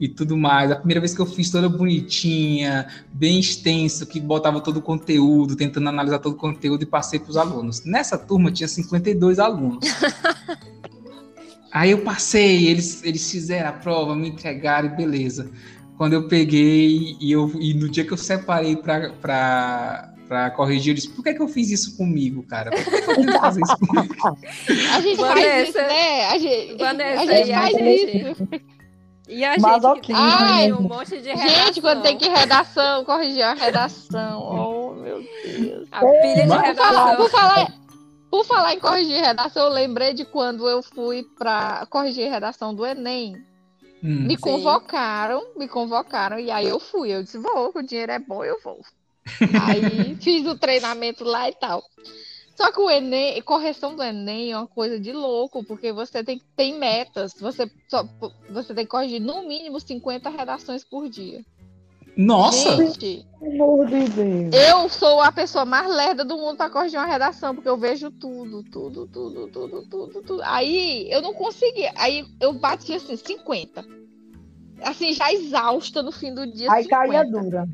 e 0.00 0.08
tudo 0.08 0.36
mais. 0.36 0.72
A 0.72 0.76
primeira 0.76 1.00
vez 1.00 1.14
que 1.14 1.20
eu 1.20 1.26
fiz 1.26 1.48
toda 1.48 1.68
bonitinha, 1.68 2.88
bem 3.12 3.38
extenso, 3.38 4.04
que 4.04 4.20
botava 4.20 4.60
todo 4.60 4.78
o 4.78 4.82
conteúdo, 4.82 5.54
tentando 5.54 5.88
analisar 5.88 6.18
todo 6.18 6.32
o 6.32 6.36
conteúdo 6.36 6.82
e 6.82 6.86
passei 6.86 7.20
para 7.20 7.30
os 7.30 7.36
alunos. 7.36 7.84
Nessa 7.84 8.18
turma 8.18 8.50
tinha 8.50 8.66
52 8.66 9.38
alunos. 9.38 9.86
Aí 11.70 11.92
eu 11.92 11.98
passei, 11.98 12.66
eles, 12.66 13.04
eles 13.04 13.30
fizeram 13.30 13.68
a 13.68 13.72
prova, 13.72 14.16
me 14.16 14.30
entregaram 14.30 14.88
e 14.88 14.96
beleza 14.96 15.50
quando 15.98 16.12
eu 16.12 16.28
peguei 16.28 17.16
e, 17.20 17.32
eu, 17.32 17.50
e 17.60 17.74
no 17.74 17.88
dia 17.88 18.04
que 18.04 18.12
eu 18.12 18.16
separei 18.16 18.76
para 18.76 20.14
para 20.28 20.50
corrigir, 20.50 20.90
eu 20.90 20.94
disse, 20.94 21.08
por 21.08 21.24
que, 21.24 21.32
que 21.32 21.40
eu 21.40 21.48
fiz 21.48 21.70
isso 21.70 21.96
comigo, 21.96 22.42
cara? 22.42 22.70
Por 22.70 22.84
que, 22.84 23.02
que 23.02 23.10
eu 23.10 23.40
fazer 23.40 23.62
isso 23.62 23.78
comigo? 23.78 24.14
A 24.94 25.00
gente 25.00 25.16
Vanessa, 25.16 25.42
faz 25.42 25.68
isso, 25.68 25.78
né? 25.78 26.26
A 26.26 26.38
gente, 26.38 26.76
Vanessa, 26.76 27.22
a 27.22 27.26
gente 27.26 27.52
faz 27.52 27.74
a 27.74 27.78
gente... 27.78 28.30
isso. 28.30 28.48
E 29.28 29.44
a 29.44 29.58
gente 29.58 30.00
que 30.00 30.12
Ai, 30.14 30.72
um 30.72 30.80
monte 30.80 31.20
de 31.20 31.28
redação. 31.28 31.66
Gente, 31.66 31.80
quando 31.82 32.02
tem 32.02 32.16
que 32.16 32.28
redação, 32.28 33.04
corrigir 33.04 33.42
a 33.42 33.52
redação. 33.52 34.40
Oh, 34.40 34.94
meu 34.94 35.22
Deus. 35.44 35.88
A 35.92 36.00
pilha 36.00 36.46
de 36.46 36.66
redação. 36.66 37.16
Por 37.16 37.30
falar, 37.30 37.72
por 38.30 38.44
falar 38.44 38.74
em 38.74 38.80
corrigir 38.80 39.20
redação, 39.20 39.66
eu 39.66 39.72
lembrei 39.72 40.14
de 40.14 40.24
quando 40.24 40.68
eu 40.68 40.82
fui 40.82 41.24
para 41.38 41.86
corrigir 41.90 42.30
redação 42.30 42.74
do 42.74 42.86
Enem. 42.86 43.36
Hum, 44.02 44.26
me 44.26 44.36
convocaram, 44.36 45.40
sim. 45.40 45.58
me 45.58 45.68
convocaram, 45.68 46.38
e 46.38 46.50
aí 46.50 46.68
eu 46.68 46.78
fui. 46.78 47.10
Eu 47.10 47.22
disse, 47.22 47.36
vou, 47.36 47.72
o 47.74 47.82
dinheiro 47.82 48.12
é 48.12 48.18
bom, 48.18 48.44
eu 48.44 48.58
vou. 48.62 48.80
Aí 49.62 50.16
fiz 50.20 50.46
o 50.46 50.58
treinamento 50.58 51.24
lá 51.24 51.48
e 51.48 51.54
tal. 51.54 51.82
Só 52.58 52.72
que 52.72 52.80
o 52.80 52.90
Enem, 52.90 53.40
correção 53.42 53.94
do 53.94 54.02
Enem 54.02 54.50
é 54.50 54.56
uma 54.56 54.66
coisa 54.66 54.98
de 54.98 55.12
louco, 55.12 55.62
porque 55.62 55.92
você 55.92 56.24
tem, 56.24 56.42
tem 56.56 56.76
metas. 56.76 57.34
Você, 57.40 57.70
só, 57.88 58.04
você 58.50 58.74
tem 58.74 58.84
que 58.84 58.90
corrigir 58.90 59.20
no 59.20 59.46
mínimo 59.46 59.78
50 59.78 60.28
redações 60.28 60.82
por 60.82 61.08
dia. 61.08 61.44
Nossa! 62.16 62.76
Gente, 62.76 63.24
eu 64.52 64.88
sou 64.88 65.20
a 65.20 65.30
pessoa 65.30 65.64
mais 65.64 65.88
lerda 65.88 66.24
do 66.24 66.36
mundo 66.36 66.56
para 66.56 66.68
corrigir 66.68 66.98
uma 66.98 67.06
redação, 67.06 67.54
porque 67.54 67.68
eu 67.68 67.76
vejo 67.76 68.10
tudo, 68.10 68.64
tudo, 68.64 69.06
tudo, 69.06 69.46
tudo, 69.52 69.88
tudo, 69.88 70.22
tudo. 70.22 70.42
Aí 70.42 71.08
eu 71.12 71.22
não 71.22 71.32
conseguia. 71.32 71.92
Aí 71.94 72.26
eu 72.40 72.52
bati 72.54 72.92
assim, 72.92 73.16
50. 73.16 73.84
Assim, 74.82 75.12
já 75.12 75.32
exausta 75.32 76.02
no 76.02 76.10
fim 76.10 76.34
do 76.34 76.44
dia. 76.44 76.72
Aí 76.72 76.82
50. 76.82 77.06
caia 77.08 77.24
dura. 77.24 77.68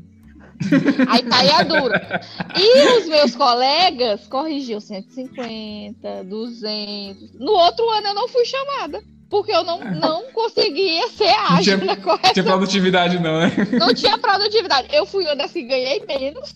Aí 1.09 1.23
caia 1.23 1.63
dura. 1.63 2.21
E 2.55 2.97
os 2.97 3.07
meus 3.07 3.35
colegas 3.35 4.27
corrigiam 4.27 4.79
150, 4.79 6.23
200. 6.23 7.33
No 7.39 7.51
outro 7.51 7.89
ano 7.89 8.07
eu 8.07 8.13
não 8.13 8.27
fui 8.27 8.45
chamada 8.45 9.03
porque 9.29 9.51
eu 9.51 9.63
não, 9.63 9.79
não 9.79 10.23
conseguia 10.31 11.09
ser 11.09 11.29
ágil 11.29 11.77
não 11.77 11.83
tinha, 11.83 11.95
na 11.95 11.97
correção. 11.97 12.33
Tinha 12.33 12.45
produtividade, 12.45 13.19
não, 13.19 13.39
né? 13.39 13.51
Não 13.79 13.93
tinha 13.93 14.17
produtividade. 14.17 14.87
Eu 14.93 15.05
fui 15.05 15.23
uma 15.25 15.35
das 15.35 15.51
que 15.51 15.63
ganhei 15.63 16.03
menos. 16.07 16.55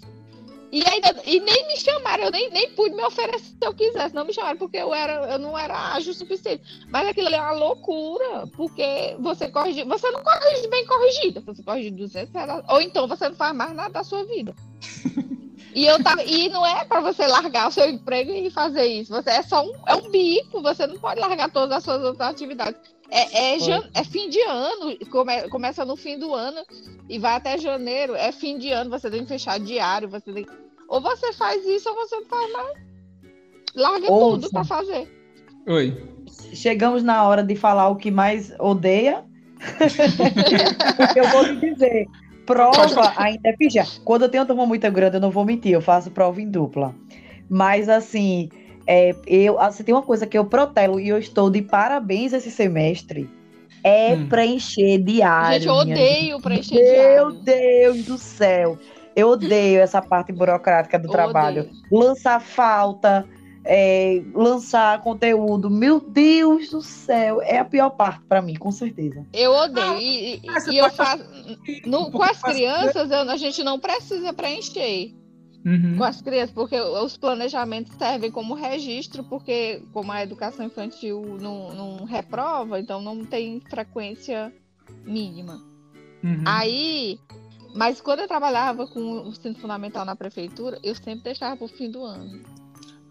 E, 0.72 0.84
ainda, 0.88 1.16
e 1.26 1.40
nem 1.40 1.68
me 1.68 1.78
chamaram, 1.78 2.26
eu 2.26 2.32
nem, 2.32 2.50
nem 2.52 2.70
pude 2.72 2.96
me 2.96 3.04
oferecer 3.04 3.40
se 3.40 3.58
eu 3.62 3.74
quisesse, 3.74 4.14
não 4.14 4.26
me 4.26 4.34
chamaram, 4.34 4.58
porque 4.58 4.78
eu, 4.78 4.94
era, 4.94 5.32
eu 5.32 5.40
não 5.40 5.58
era 5.58 5.94
ágil 5.94 6.12
o 6.12 6.16
suficiente. 6.16 6.86
Mas 6.90 7.08
aquilo 7.08 7.28
ali 7.28 7.36
é 7.36 7.42
uma 7.42 7.52
loucura, 7.52 8.48
porque 8.56 9.16
você 9.20 9.50
corrige, 9.50 9.84
você 9.84 10.12
não 10.12 10.22
corrige 10.22 10.68
bem 10.68 10.86
corrigido, 10.86 11.42
você 11.42 11.64
corrige 11.64 11.92
200 11.92 12.34
reais, 12.34 12.64
ou 12.70 12.82
então 12.82 13.08
você 13.08 13.30
não 13.30 13.36
faz 13.36 13.56
mais 13.56 13.74
nada 13.74 13.90
da 13.90 14.04
sua 14.04 14.24
vida. 14.26 14.54
E 15.74 15.86
eu 15.86 16.02
tava, 16.04 16.24
e 16.24 16.50
não 16.50 16.66
é 16.66 16.84
para 16.84 17.00
você 17.00 17.28
largar 17.28 17.68
o 17.68 17.72
seu 17.72 17.88
emprego 17.88 18.32
e 18.32 18.50
fazer 18.50 18.86
isso. 18.86 19.14
Você 19.14 19.30
é 19.30 19.44
só 19.44 19.64
um, 19.64 19.72
é 19.88 19.96
um 19.96 20.10
bico, 20.10 20.62
você 20.62 20.88
não 20.88 20.98
pode 20.98 21.20
largar 21.20 21.52
todas 21.52 21.78
as 21.78 21.84
suas 21.84 22.02
outras 22.02 22.30
atividades. 22.30 22.80
É, 23.12 23.56
é, 23.56 23.60
jan, 23.60 23.82
é 23.94 24.04
fim 24.04 24.30
de 24.30 24.40
ano, 24.42 24.98
come, 25.10 25.50
começa 25.50 25.84
no 25.84 25.96
fim 25.96 26.20
do 26.20 26.34
ano 26.34 26.62
e 27.08 27.18
vai 27.18 27.34
até 27.34 27.58
janeiro. 27.58 28.16
É 28.16 28.32
fim 28.32 28.58
de 28.58 28.72
ano, 28.72 28.90
você 28.90 29.10
tem 29.10 29.24
que 29.24 29.30
fechar 29.30 29.60
diário, 29.60 30.08
você 30.08 30.32
tem, 30.32 30.46
ou 30.88 31.02
você 31.02 31.34
faz 31.34 31.66
isso 31.66 31.90
ou 31.90 31.96
você 31.96 32.16
não 32.16 32.26
faz 32.26 32.52
mais. 32.54 32.78
Larga 33.76 34.12
Ouça. 34.12 34.42
tudo 34.42 34.50
para 34.52 34.64
fazer. 34.64 35.08
Oi. 35.68 36.10
Chegamos 36.54 37.04
na 37.04 37.28
hora 37.28 37.44
de 37.44 37.56
falar 37.56 37.90
o 37.90 37.96
que 37.96 38.12
mais 38.12 38.54
odeia. 38.60 39.26
eu 41.16 41.28
vou 41.30 41.44
lhe 41.44 41.74
dizer, 41.74 42.08
Prova 42.50 43.14
ainda 43.16 43.48
é 43.48 43.54
pijar. 43.54 43.88
Quando 44.04 44.24
eu 44.24 44.30
tenho 44.30 44.42
uma 44.42 44.48
turma 44.48 44.66
muito 44.66 44.92
grande, 44.92 45.18
eu 45.18 45.22
não 45.22 45.30
vou 45.30 45.46
mentir, 45.46 45.72
eu 45.72 45.82
faço 45.82 46.10
prova 46.10 46.42
em 46.42 46.50
dupla. 46.50 46.96
Mas 47.48 47.88
assim, 47.88 48.50
é, 48.92 49.16
eu, 49.28 49.60
assim, 49.60 49.84
tem 49.84 49.94
uma 49.94 50.02
coisa 50.02 50.26
que 50.26 50.36
eu 50.36 50.44
protelo 50.44 51.00
e 51.00 51.10
eu 51.10 51.20
estou 51.20 51.48
de 51.48 51.62
parabéns 51.62 52.34
esse 52.34 52.50
semestre. 52.50 53.30
É 53.84 54.16
hum. 54.16 54.28
preencher 54.28 54.98
diário. 54.98 55.62
Gente, 55.62 55.68
eu 55.68 55.74
odeio 55.76 56.42
preencher 56.42 56.74
Meu 56.74 56.84
diário. 56.84 57.34
Meu 57.34 57.44
Deus 57.44 58.06
do 58.06 58.18
céu. 58.18 58.80
Eu 59.16 59.30
odeio 59.30 59.80
essa 59.80 60.02
parte 60.02 60.34
burocrática 60.34 60.98
do 60.98 61.08
eu 61.08 61.12
trabalho. 61.12 61.62
Odeio. 61.62 61.76
Lançar 61.92 62.42
falta, 62.42 63.30
é, 63.64 64.24
lançar 64.34 65.00
conteúdo. 65.04 65.70
Meu 65.70 66.00
Deus 66.00 66.72
do 66.72 66.82
céu, 66.82 67.44
é 67.44 67.60
a 67.60 67.66
pior 67.66 67.92
parte 67.92 68.24
para 68.28 68.42
mim, 68.42 68.56
com 68.56 68.72
certeza. 68.72 69.24
Eu 69.32 69.52
odeio. 69.52 69.86
Ah, 69.86 70.02
e, 70.02 70.42
e 70.72 70.78
eu 70.80 70.90
faço. 70.90 71.24
No, 71.86 72.10
com 72.10 72.24
as 72.24 72.42
crianças, 72.42 73.12
eu, 73.12 73.30
a 73.30 73.38
gente 73.38 73.64
não 73.64 73.80
precisa 73.80 74.34
preencher. 74.34 75.14
Uhum. 75.66 75.98
Com 75.98 76.04
as 76.04 76.22
crianças, 76.22 76.52
porque 76.52 76.80
os 76.80 77.18
planejamentos 77.18 77.94
servem 77.98 78.32
como 78.32 78.54
registro, 78.54 79.24
porque 79.24 79.82
como 79.92 80.12
a 80.12 80.24
educação 80.24 80.66
infantil 80.66 81.38
não, 81.42 81.74
não 81.74 82.06
reprova, 82.06 82.80
então 82.80 83.02
não 83.02 83.26
tem 83.26 83.60
frequência 83.70 84.54
mínima. 85.06 85.62
Uhum. 86.24 86.44
Aí, 86.46 87.20
mas 87.76 88.00
quando 88.00 88.22
eu 88.22 88.28
trabalhava 88.28 88.88
com 88.88 89.00
o 89.00 89.28
ensino 89.30 89.56
fundamental 89.56 90.06
na 90.06 90.16
prefeitura, 90.16 90.80
eu 90.82 90.96
sempre 90.96 91.24
deixava 91.24 91.58
para 91.58 91.66
o 91.66 91.70
fim 91.70 91.92
do 91.92 92.04
ano. 92.04 92.42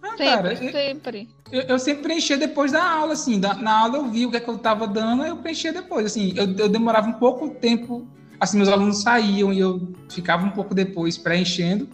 Ah, 0.02 0.16
sempre, 0.16 0.24
cara, 0.24 0.56
sempre. 0.56 1.28
Eu, 1.50 1.62
eu, 1.62 1.78
sempre 1.78 2.02
preenchia 2.04 2.36
depois 2.36 2.72
da 2.72 2.82
aula, 2.82 3.14
assim. 3.14 3.40
Da, 3.40 3.54
na 3.54 3.80
aula 3.80 3.98
eu 3.98 4.10
vi 4.10 4.26
o 4.26 4.30
que, 4.30 4.36
é 4.36 4.40
que 4.40 4.48
eu 4.48 4.56
estava 4.56 4.86
dando, 4.86 5.24
eu 5.24 5.36
preenchia 5.36 5.72
depois. 5.72 6.06
Assim, 6.06 6.32
eu, 6.36 6.44
eu 6.56 6.68
demorava 6.68 7.08
um 7.08 7.14
pouco 7.14 7.50
tempo. 7.50 8.06
Assim, 8.38 8.56
meus 8.56 8.68
alunos 8.68 9.02
saíam 9.02 9.52
e 9.52 9.58
eu 9.58 9.92
ficava 10.08 10.46
um 10.46 10.50
pouco 10.50 10.72
depois 10.72 11.18
preenchendo, 11.18 11.88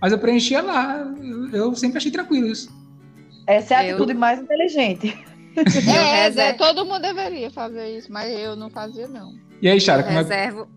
mas 0.00 0.12
eu 0.12 0.18
preenchia 0.18 0.62
lá. 0.62 1.06
Eu, 1.52 1.74
sempre 1.74 1.98
achei 1.98 2.10
tranquilo 2.10 2.46
isso. 2.46 2.74
Essa 3.46 3.74
é 3.74 3.76
a 3.76 3.84
eu... 3.84 3.96
atitude 3.96 4.14
mais 4.14 4.40
inteligente. 4.40 5.16
É, 5.56 6.26
é, 6.26 6.52
todo 6.52 6.84
mundo 6.84 7.00
deveria 7.00 7.50
fazer 7.50 7.96
isso, 7.96 8.12
mas 8.12 8.30
eu 8.30 8.54
não 8.54 8.68
fazia, 8.68 9.08
não. 9.08 9.32
E 9.62 9.66
aí, 9.66 9.80
Chara, 9.80 10.02
como 10.02 10.18
é 10.18 10.20
reservo... 10.20 10.68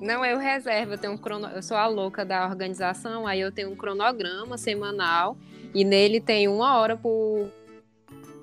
Não, 0.00 0.24
eu 0.24 0.38
reservo, 0.38 0.92
eu 0.92 0.98
tenho 0.98 1.14
um 1.14 1.16
crono... 1.16 1.48
eu 1.48 1.60
sou 1.60 1.76
a 1.76 1.88
louca 1.88 2.24
da 2.24 2.46
organização, 2.46 3.26
aí 3.26 3.40
eu 3.40 3.50
tenho 3.50 3.72
um 3.72 3.74
cronograma 3.74 4.56
semanal 4.56 5.36
e 5.74 5.84
nele 5.84 6.20
tem 6.20 6.46
uma 6.46 6.78
hora 6.78 6.96
por 6.96 7.50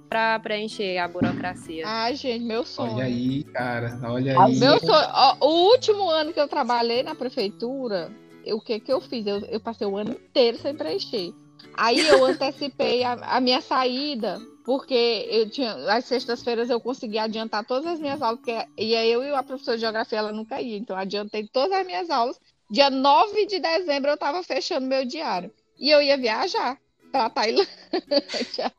para 0.09 0.39
preencher 0.39 0.97
a 0.97 1.07
burocracia. 1.07 1.83
Ai, 1.85 2.15
gente, 2.15 2.43
meu 2.43 2.63
sonho. 2.63 2.93
Olha 2.93 3.05
aí, 3.05 3.43
cara. 3.43 3.99
Olha 4.03 4.41
aí. 4.41 4.57
Meu 4.57 4.79
sonho. 4.79 5.07
Ó, 5.13 5.37
o 5.41 5.71
último 5.71 6.09
ano 6.09 6.31
que 6.31 6.39
eu 6.39 6.47
trabalhei 6.47 7.03
na 7.03 7.13
prefeitura, 7.13 8.09
o 8.53 8.61
que 8.61 8.79
que 8.79 8.91
eu 8.91 8.99
fiz? 9.01 9.25
Eu, 9.25 9.39
eu 9.45 9.59
passei 9.59 9.85
o 9.87 9.97
ano 9.97 10.11
inteiro 10.11 10.57
sem 10.57 10.75
preencher. 10.75 11.33
Aí 11.73 11.99
eu 11.99 12.25
antecipei 12.25 13.03
a, 13.03 13.13
a 13.13 13.39
minha 13.39 13.61
saída, 13.61 14.39
porque 14.65 15.27
eu 15.29 15.49
tinha 15.49 15.73
às 15.93 16.05
sextas-feiras 16.05 16.69
eu 16.69 16.79
consegui 16.79 17.17
adiantar 17.17 17.65
todas 17.65 17.85
as 17.85 17.99
minhas 17.99 18.21
aulas, 18.21 18.39
porque 18.39 18.65
ia 18.77 19.05
eu 19.05 19.23
e 19.23 19.29
a 19.33 19.43
professora 19.43 19.77
de 19.77 19.81
geografia 19.81 20.19
ela 20.19 20.31
nunca 20.31 20.61
ia, 20.61 20.77
então 20.77 20.95
adiantei 20.97 21.47
todas 21.47 21.71
as 21.79 21.85
minhas 21.85 22.09
aulas. 22.09 22.39
Dia 22.69 22.89
9 22.89 23.45
de 23.45 23.59
dezembro 23.59 24.09
eu 24.09 24.15
estava 24.15 24.43
fechando 24.43 24.87
meu 24.87 25.05
diário. 25.05 25.51
E 25.79 25.89
eu 25.89 26.01
ia 26.01 26.17
viajar 26.17 26.77
para 27.11 27.29
Tailândia. 27.29 27.67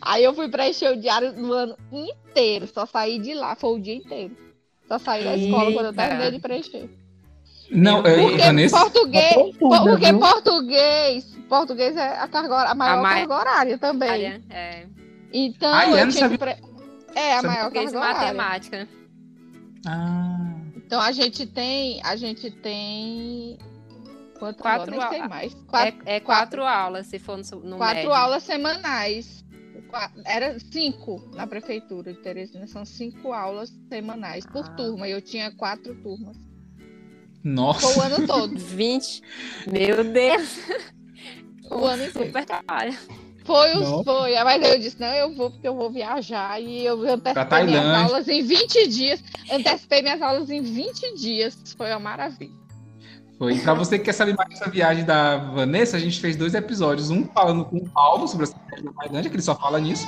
Aí- 0.00 0.24
eu 0.24 0.34
fui 0.34 0.48
preencher 0.48 0.90
o 0.90 1.00
diário 1.00 1.32
no 1.34 1.52
ano 1.52 1.76
inteiro, 1.92 2.66
só 2.66 2.86
saí 2.86 3.18
de 3.18 3.34
lá, 3.34 3.54
foi 3.54 3.70
o 3.78 3.80
dia 3.80 3.94
inteiro. 3.94 4.36
Só 4.88 4.98
saí 4.98 5.22
da 5.24 5.36
escola 5.36 5.72
quando 5.72 5.86
eu 5.86 5.90
Eita. 5.92 6.02
terminei 6.02 6.30
de 6.32 6.38
preencher. 6.40 6.90
Não, 7.72 7.98
é, 8.00 8.20
Porque 8.22 8.36
Vanessa, 8.38 8.78
português, 8.78 9.32
Uma 9.36 9.52
profunda, 9.58 9.82
porque 9.82 10.06
viu? 10.06 10.18
português, 10.20 11.24
português 11.48 11.96
é 11.96 12.18
a, 12.18 12.28
carga, 12.28 12.70
a 12.70 12.74
maior 12.74 13.02
mai- 13.02 13.18
carga 13.20 13.34
horária 13.34 13.78
também. 13.78 14.10
Área, 14.10 14.42
é, 14.50 14.86
Então, 15.32 15.72
Ah, 15.72 15.88
eu 15.88 15.96
eu 15.96 16.08
tinha 16.10 16.28
que 16.28 16.36
pre... 16.38 16.50
É, 17.14 17.32
a 17.32 17.36
Sabia 17.36 17.50
maior 17.50 17.62
português 17.70 17.92
carga 17.92 17.98
horária. 18.08 18.34
matemática. 18.34 18.88
Ah, 19.86 20.54
Então 20.76 21.00
a 21.00 21.12
gente 21.12 21.46
tem, 21.46 22.00
a 22.04 22.14
gente 22.16 22.50
tem 22.50 23.58
quanto 24.38 24.60
Quatro 24.62 24.92
agora? 24.92 25.00
Nem 25.00 25.10
sei 25.10 25.20
au- 25.22 25.28
mais. 25.28 25.54
Quatro, 25.66 26.02
é, 26.04 26.16
é 26.16 26.20
quatro 26.20 26.62
aulas, 26.64 27.06
se 27.06 27.18
for 27.18 27.38
no, 27.38 27.60
no 27.60 27.76
quatro 27.78 27.96
médio. 27.96 28.12
aulas 28.12 28.42
semanais. 28.42 29.42
Era 30.24 30.58
cinco 30.58 31.22
na 31.34 31.46
prefeitura 31.46 32.12
de 32.14 32.18
Teresina, 32.20 32.66
são 32.66 32.84
cinco 32.84 33.32
aulas 33.32 33.70
semanais 33.88 34.44
por 34.46 34.64
Ah. 34.64 34.70
turma. 34.74 35.06
E 35.08 35.10
eu 35.12 35.20
tinha 35.22 35.50
quatro 35.52 35.94
turmas. 36.02 36.36
Nossa. 37.44 37.86
Foi 37.88 37.96
o 37.96 38.02
ano 38.14 38.26
todo. 38.26 38.56
20. 38.58 39.22
Meu 39.70 40.04
Deus, 40.04 40.58
O 41.70 41.84
ano 41.84 42.04
inteiro. 42.04 42.26
super 42.26 42.44
trabalho. 42.44 42.96
Foi, 43.44 43.76
os, 43.76 44.04
foi. 44.04 44.34
Mas 44.44 44.62
eu 44.62 44.78
disse, 44.78 45.00
não, 45.00 45.08
eu 45.14 45.34
vou 45.34 45.50
porque 45.50 45.66
eu 45.66 45.74
vou 45.74 45.90
viajar. 45.90 46.60
E 46.62 46.84
eu 46.84 47.00
antecipei 47.10 47.64
minhas 47.64 47.86
aulas 47.86 48.28
em 48.28 48.42
20 48.42 48.86
dias. 48.88 49.24
Antecipei 49.50 50.02
minhas 50.02 50.22
aulas 50.22 50.48
em 50.50 50.62
20 50.62 51.14
dias. 51.16 51.58
Foi 51.76 51.88
uma 51.90 51.98
maravilha. 51.98 52.52
Foi. 53.38 53.58
Pra 53.58 53.74
você 53.74 53.98
que 53.98 54.04
quer 54.04 54.12
saber 54.12 54.36
mais 54.36 54.48
dessa 54.50 54.70
viagem 54.70 55.04
da 55.04 55.38
Vanessa, 55.38 55.96
a 55.96 56.00
gente 56.00 56.20
fez 56.20 56.36
dois 56.36 56.54
episódios. 56.54 57.10
Um 57.10 57.24
falando 57.26 57.64
com 57.64 57.78
o 57.78 57.88
Paulo 57.90 58.28
sobre 58.28 58.44
essa 58.44 58.56
viagem 58.68 58.84
da 58.84 58.92
Tailândia, 58.92 59.28
que 59.30 59.34
ele 59.36 59.42
só 59.42 59.56
fala 59.56 59.80
nisso. 59.80 60.06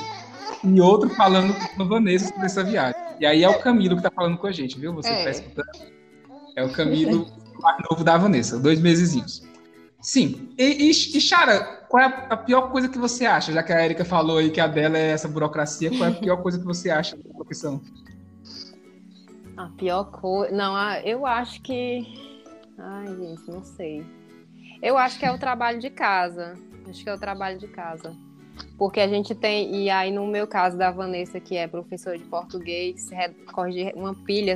E 0.62 0.80
outro 0.80 1.11
falando 1.11 1.53
com 1.55 1.82
a 1.82 1.87
Vanessa 1.87 2.28
sobre 2.28 2.47
essa 2.47 2.62
viagem. 2.62 3.01
E 3.18 3.26
aí 3.26 3.43
é 3.43 3.49
o 3.49 3.59
Camilo 3.59 3.97
que 3.97 4.03
tá 4.03 4.11
falando 4.14 4.39
com 4.39 4.47
a 4.47 4.53
gente, 4.53 4.78
viu? 4.78 4.95
Você 4.95 5.09
que 5.09 5.14
É. 5.16 5.24
tá 5.24 5.30
escutando. 5.30 5.93
É 6.57 6.64
o 6.64 6.68
mais 7.61 7.78
novo 7.90 8.05
da 8.05 8.16
Vanessa, 8.16 8.59
dois 8.59 8.80
mesezinhos. 8.80 9.42
Sim. 10.00 10.50
E, 10.59 10.64
e, 10.64 10.90
e 10.90 11.20
Chara, 11.20 11.84
qual 11.88 12.02
é 12.02 12.26
a- 12.28 12.36
pior 12.36 12.70
coisa 12.70 12.88
que 12.88 12.98
você 12.98 13.24
acha? 13.24 13.52
Já 13.52 13.62
que 13.62 13.72
a 13.72 13.82
Erika 13.84 14.05
falou 14.05 14.38
aí 14.38 14.50
que 14.50 14.61
a 14.61 14.66
dela 14.66 14.98
é 14.98 15.11
essa 15.12 15.26
burocracia, 15.26 15.90
qual 15.90 16.05
é 16.05 16.12
a 16.12 16.14
pior 16.14 16.36
coisa 16.42 16.59
que 16.59 16.64
você 16.64 16.90
acha 16.90 17.16
da 17.16 17.34
profissão? 17.34 17.80
A 19.57 19.66
pior 19.78 20.05
coisa. 20.11 20.55
Não, 20.55 20.76
eu 21.05 21.24
acho 21.26 21.62
que. 21.62 22.05
Ai, 22.78 23.07
gente, 23.16 23.48
não 23.50 23.62
sei. 23.64 24.05
Eu 24.82 24.98
acho 24.98 25.18
que 25.18 25.24
é 25.24 25.32
o 25.32 25.38
trabalho 25.38 25.78
de 25.80 25.88
casa. 25.90 26.59
Acho 26.88 27.02
que 27.02 27.09
é 27.09 27.14
o 27.14 27.18
trabalho 27.18 27.59
de 27.59 27.68
casa. 27.68 28.14
Porque 28.76 29.00
a 29.00 29.09
gente 29.09 29.34
tem. 29.34 29.74
E 29.84 29.88
aí, 29.90 30.11
no 30.12 30.26
meu 30.26 30.46
caso 30.46 30.76
da 30.76 30.90
Vanessa, 30.90 31.38
que 31.40 31.57
é 31.57 31.66
professora 31.68 32.18
de 32.18 32.24
português, 32.24 33.09
re- 33.11 33.30
corrigir 33.52 33.92
uma 33.96 34.14
pilha, 34.14 34.55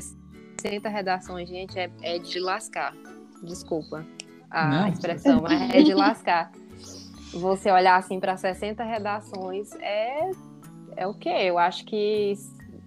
60 0.60 0.88
redações, 0.88 1.48
gente, 1.48 1.78
é, 1.78 1.90
é 2.02 2.18
de 2.18 2.38
lascar. 2.40 2.94
Desculpa 3.42 4.04
a 4.50 4.66
Não. 4.66 4.88
expressão, 4.88 5.40
mas 5.42 5.70
é 5.74 5.82
de 5.82 5.94
lascar. 5.94 6.50
Você 7.32 7.70
olhar 7.70 7.96
assim 7.96 8.18
para 8.18 8.36
60 8.36 8.82
redações 8.82 9.72
é. 9.80 10.30
É 10.96 11.06
o 11.06 11.14
quê? 11.14 11.28
Eu 11.28 11.58
acho 11.58 11.84
que 11.84 12.34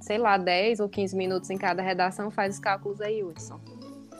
sei 0.02 0.18
lá, 0.18 0.36
10 0.38 0.80
ou 0.80 0.90
15 0.90 1.16
minutos 1.16 1.50
em 1.50 1.58
cada 1.58 1.82
redação, 1.82 2.32
faz 2.32 2.56
os 2.56 2.60
cálculos 2.60 3.00
aí, 3.00 3.24
Hudson. 3.24 3.60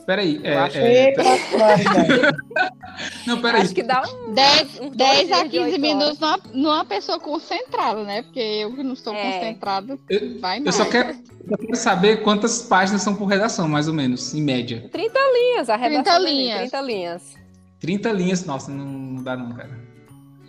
Peraí. 0.06 0.40
É, 0.42 0.54
Eu 0.54 0.58
acho 0.60 0.78
é, 0.78 1.12
claridade. 1.12 2.36
não, 3.26 3.40
peraí. 3.40 3.62
Acho 3.62 3.74
que 3.74 3.82
dá 3.82 4.02
um. 4.02 4.32
10, 4.32 4.80
uns 4.80 4.96
10 4.96 5.28
dois 5.28 5.32
a 5.32 5.46
dias 5.46 5.50
de 5.50 5.50
15 5.50 5.58
oito 5.70 5.80
minutos 5.80 6.18
numa, 6.18 6.38
numa 6.52 6.84
pessoa 6.84 7.18
concentrada, 7.20 8.02
né? 8.04 8.22
Porque 8.22 8.40
eu 8.40 8.72
que 8.74 8.82
não 8.82 8.96
sou 8.96 9.14
É. 9.14 9.32
concentrado, 9.38 10.00
Eu- 10.08 10.40
vai 10.40 10.58
Eu 10.58 10.64
mais. 10.64 10.74
só 10.76 10.84
quero, 10.84 11.14
eu 11.48 11.58
quero 11.58 11.76
saber 11.76 12.22
quantas 12.22 12.62
páginas 12.62 13.02
são 13.02 13.14
por 13.14 13.26
redação, 13.26 13.68
mais 13.68 13.88
ou 13.88 13.94
menos, 13.94 14.34
em 14.34 14.42
média. 14.42 14.88
30 14.90 15.18
linhas, 15.32 15.68
a 15.70 15.78
30 15.78 15.88
redação 15.98 16.24
tem 16.24 16.34
linhas. 16.36 16.58
30 16.70 16.80
linhas. 16.80 17.22
30 17.80 18.12
linhas, 18.12 18.44
nossa, 18.44 18.70
não, 18.70 18.84
não 18.86 19.22
dá 19.22 19.36
não, 19.36 19.52
cara. 19.52 19.70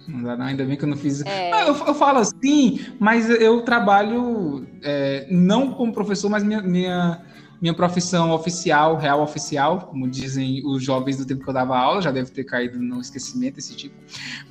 Não 0.07 0.21
dá 0.23 0.35
não, 0.35 0.45
ainda 0.47 0.65
bem 0.65 0.75
que 0.75 0.83
eu 0.83 0.89
não 0.89 0.97
fiz. 0.97 1.21
É. 1.25 1.51
Ah, 1.53 1.61
eu, 1.61 1.75
eu 1.87 1.93
falo 1.95 2.19
assim, 2.19 2.79
mas 2.99 3.29
eu 3.29 3.61
trabalho 3.61 4.67
é, 4.83 5.25
não 5.31 5.71
como 5.73 5.93
professor, 5.93 6.29
mas 6.29 6.43
minha, 6.43 6.61
minha, 6.61 7.21
minha 7.63 7.73
profissão 7.73 8.31
oficial, 8.31 8.97
real 8.97 9.21
oficial, 9.21 9.87
como 9.89 10.05
dizem 10.05 10.61
os 10.65 10.83
jovens 10.83 11.15
do 11.15 11.25
tempo 11.25 11.45
que 11.45 11.49
eu 11.49 11.53
dava 11.53 11.77
aula, 11.77 12.01
já 12.01 12.11
deve 12.11 12.29
ter 12.29 12.43
caído 12.43 12.77
no 12.77 12.99
esquecimento 12.99 13.57
esse 13.57 13.73
tipo. 13.73 13.95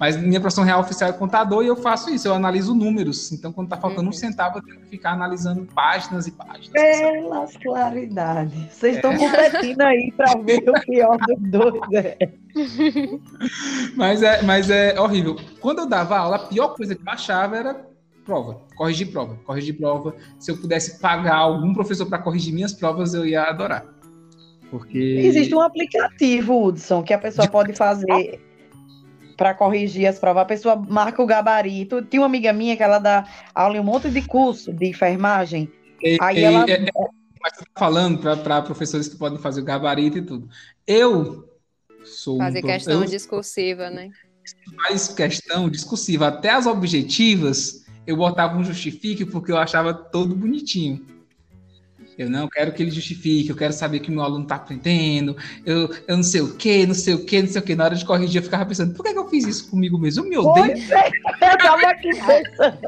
Mas 0.00 0.16
minha 0.16 0.40
profissão 0.40 0.64
real 0.64 0.80
oficial 0.80 1.10
é 1.10 1.12
contador 1.12 1.62
e 1.62 1.66
eu 1.66 1.76
faço 1.76 2.08
isso, 2.08 2.26
eu 2.26 2.32
analiso 2.32 2.74
números. 2.74 3.30
Então, 3.30 3.52
quando 3.52 3.68
tá 3.68 3.76
faltando 3.76 4.04
um 4.04 4.06
Uhum. 4.06 4.12
centavo, 4.12 4.56
eu 4.58 4.62
tenho 4.62 4.80
que 4.80 4.86
ficar 4.86 5.12
analisando 5.12 5.66
páginas 5.74 6.26
e 6.26 6.30
páginas. 6.30 6.70
Pelas 6.72 7.54
claridades. 7.58 8.72
Vocês 8.72 8.94
É. 8.94 8.96
estão 8.96 9.14
competindo 9.14 9.82
aí 9.82 10.10
para 10.16 10.38
ver 10.38 10.64
o 10.70 10.80
pior 10.80 11.18
dos 11.18 11.38
dois. 11.50 11.82
É. 11.92 12.16
Mas 13.94 14.22
é, 14.22 14.42
mas 14.42 14.70
é 14.70 14.98
horrível. 14.98 15.36
Quando 15.60 15.80
eu 15.80 15.86
dava 15.86 16.16
aula, 16.18 16.36
a 16.36 16.46
pior 16.46 16.68
coisa 16.74 16.94
que 16.94 17.02
eu 17.06 17.12
achava 17.12 17.56
era 17.56 17.86
prova, 18.24 18.60
corrigir 18.76 19.10
prova, 19.10 19.36
corrigir 19.44 19.76
prova. 19.76 20.14
Se 20.38 20.50
eu 20.50 20.56
pudesse 20.56 21.00
pagar 21.00 21.36
algum 21.36 21.72
professor 21.74 22.06
para 22.06 22.18
corrigir 22.18 22.52
minhas 22.54 22.72
provas, 22.72 23.14
eu 23.14 23.26
ia 23.26 23.42
adorar. 23.44 23.84
Porque 24.70 24.98
Existe 24.98 25.54
um 25.54 25.60
aplicativo, 25.60 26.66
Hudson, 26.66 27.02
que 27.02 27.12
a 27.12 27.18
pessoa 27.18 27.46
pode 27.46 27.74
fazer 27.74 28.40
para 29.36 29.54
corrigir 29.54 30.06
as 30.06 30.18
provas. 30.18 30.42
A 30.42 30.46
pessoa 30.46 30.76
marca 30.76 31.22
o 31.22 31.26
gabarito. 31.26 32.02
Tinha 32.02 32.22
uma 32.22 32.26
amiga 32.26 32.52
minha 32.52 32.76
que 32.76 32.82
ela 32.82 32.98
dá 32.98 33.26
aula 33.54 33.76
em 33.76 33.80
um 33.80 33.84
monte 33.84 34.10
de 34.10 34.22
curso 34.22 34.72
de 34.72 34.86
enfermagem. 34.86 35.70
E- 36.02 36.16
Aí 36.20 36.38
e- 36.38 36.44
ela- 36.44 36.64
é- 36.68 36.74
é- 36.74 36.90
mas 37.42 37.56
você 37.56 37.64
tá 37.64 37.70
falando 37.78 38.18
para 38.18 38.62
professores 38.62 39.08
que 39.08 39.16
podem 39.16 39.38
fazer 39.38 39.60
o 39.60 39.64
gabarito 39.64 40.18
e 40.18 40.22
tudo. 40.22 40.48
Eu 40.86 41.48
sou 42.04 42.38
Fazer 42.38 42.60
um, 42.60 42.66
questão 42.66 43.02
eu 43.02 43.08
discursiva, 43.10 43.90
né? 43.90 44.10
faz 44.82 45.08
questão 45.08 45.68
discursiva, 45.68 46.28
até 46.28 46.50
as 46.50 46.66
objetivas, 46.66 47.81
eu 48.06 48.16
botava 48.16 48.56
um 48.56 48.64
justifique 48.64 49.24
porque 49.24 49.52
eu 49.52 49.56
achava 49.56 49.94
todo 49.94 50.34
bonitinho. 50.34 51.04
Eu 52.18 52.28
não 52.28 52.46
quero 52.48 52.72
que 52.72 52.82
ele 52.82 52.90
justifique, 52.90 53.48
eu 53.48 53.56
quero 53.56 53.72
saber 53.72 54.00
que 54.00 54.10
meu 54.10 54.22
aluno 54.22 54.42
está 54.42 54.56
aprendendo, 54.56 55.36
eu, 55.64 55.90
eu 56.06 56.16
não 56.16 56.22
sei 56.22 56.42
o 56.42 56.54
que, 56.54 56.86
não 56.86 56.94
sei 56.94 57.14
o 57.14 57.24
que, 57.24 57.40
não 57.40 57.48
sei 57.48 57.60
o 57.60 57.64
que. 57.64 57.74
Na 57.74 57.84
hora 57.84 57.96
de 57.96 58.04
corrigir, 58.04 58.40
eu 58.40 58.44
ficava 58.44 58.66
pensando, 58.66 58.94
por 58.94 59.04
que, 59.04 59.12
que 59.12 59.18
eu 59.18 59.28
fiz 59.28 59.46
isso 59.46 59.70
comigo 59.70 59.98
mesmo? 59.98 60.24
Eu 60.24 60.28
me 60.28 60.38
odeio. 60.38 60.66
Pois 60.66 60.90
é, 60.90 61.08
eu 61.08 61.58
tava 61.58 61.86
aqui 61.88 62.10
pensando. 62.10 62.78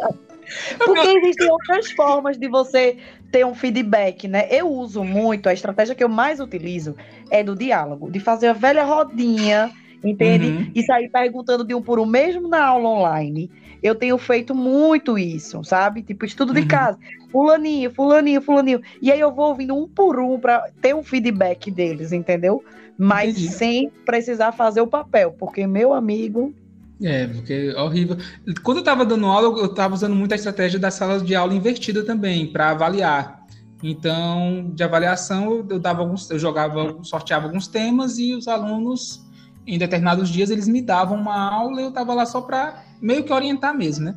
Porque 0.78 1.08
existem 1.08 1.50
outras 1.50 1.90
formas 1.92 2.36
de 2.38 2.48
você 2.48 2.98
ter 3.30 3.46
um 3.46 3.54
feedback, 3.54 4.28
né? 4.28 4.46
Eu 4.50 4.70
uso 4.70 5.02
muito, 5.02 5.48
a 5.48 5.54
estratégia 5.54 5.94
que 5.94 6.04
eu 6.04 6.08
mais 6.08 6.38
utilizo 6.38 6.94
é 7.30 7.42
do 7.42 7.56
diálogo, 7.56 8.10
de 8.10 8.20
fazer 8.20 8.48
a 8.48 8.52
velha 8.52 8.84
rodinha, 8.84 9.70
entende? 10.04 10.48
Uhum. 10.48 10.70
E 10.74 10.82
sair 10.82 11.08
perguntando 11.08 11.64
de 11.64 11.74
um 11.74 11.82
por 11.82 11.98
um, 11.98 12.06
mesmo 12.06 12.46
na 12.46 12.64
aula 12.64 12.88
online. 12.90 13.50
Eu 13.84 13.94
tenho 13.94 14.16
feito 14.16 14.54
muito 14.54 15.18
isso, 15.18 15.62
sabe? 15.62 16.02
Tipo, 16.02 16.24
estudo 16.24 16.54
de 16.54 16.60
Uhum. 16.60 16.68
casa. 16.68 16.98
Fulaninho, 17.30 17.92
fulaninho, 17.92 18.40
fulaninho. 18.40 18.80
E 19.02 19.12
aí 19.12 19.20
eu 19.20 19.30
vou 19.30 19.48
ouvindo 19.50 19.76
um 19.76 19.86
por 19.86 20.18
um 20.18 20.40
para 20.40 20.64
ter 20.80 20.94
um 20.94 21.02
feedback 21.04 21.70
deles, 21.70 22.10
entendeu? 22.10 22.64
Mas 22.98 23.32
Entendi. 23.32 23.48
sem 23.52 23.90
precisar 24.06 24.52
fazer 24.52 24.80
o 24.80 24.86
papel, 24.86 25.32
porque 25.32 25.66
meu 25.66 25.92
amigo. 25.92 26.54
É, 27.02 27.26
porque 27.26 27.74
é 27.76 27.78
horrível. 27.78 28.16
Quando 28.62 28.78
eu 28.78 28.82
estava 28.82 29.04
dando 29.04 29.26
aula, 29.26 29.58
eu 29.58 29.66
estava 29.66 29.92
usando 29.92 30.14
muito 30.14 30.32
a 30.32 30.36
estratégia 30.36 30.78
das 30.78 30.94
salas 30.94 31.22
de 31.22 31.34
aula 31.34 31.52
invertida 31.52 32.02
também, 32.06 32.50
para 32.50 32.70
avaliar. 32.70 33.44
Então, 33.82 34.70
de 34.74 34.82
avaliação, 34.82 35.66
eu 35.68 35.78
dava 35.78 36.00
alguns, 36.00 36.30
eu 36.30 36.38
jogava, 36.38 36.96
sorteava 37.02 37.44
alguns 37.46 37.68
temas 37.68 38.16
e 38.18 38.34
os 38.34 38.48
alunos, 38.48 39.23
em 39.66 39.78
determinados 39.78 40.28
dias, 40.28 40.50
eles 40.50 40.68
me 40.68 40.82
davam 40.82 41.18
uma 41.18 41.36
aula 41.36 41.80
e 41.80 41.84
eu 41.84 41.88
estava 41.88 42.14
lá 42.14 42.26
só 42.26 42.40
para 42.40 42.84
meio 43.00 43.24
que 43.24 43.32
orientar 43.32 43.76
mesmo, 43.76 44.06
né? 44.06 44.16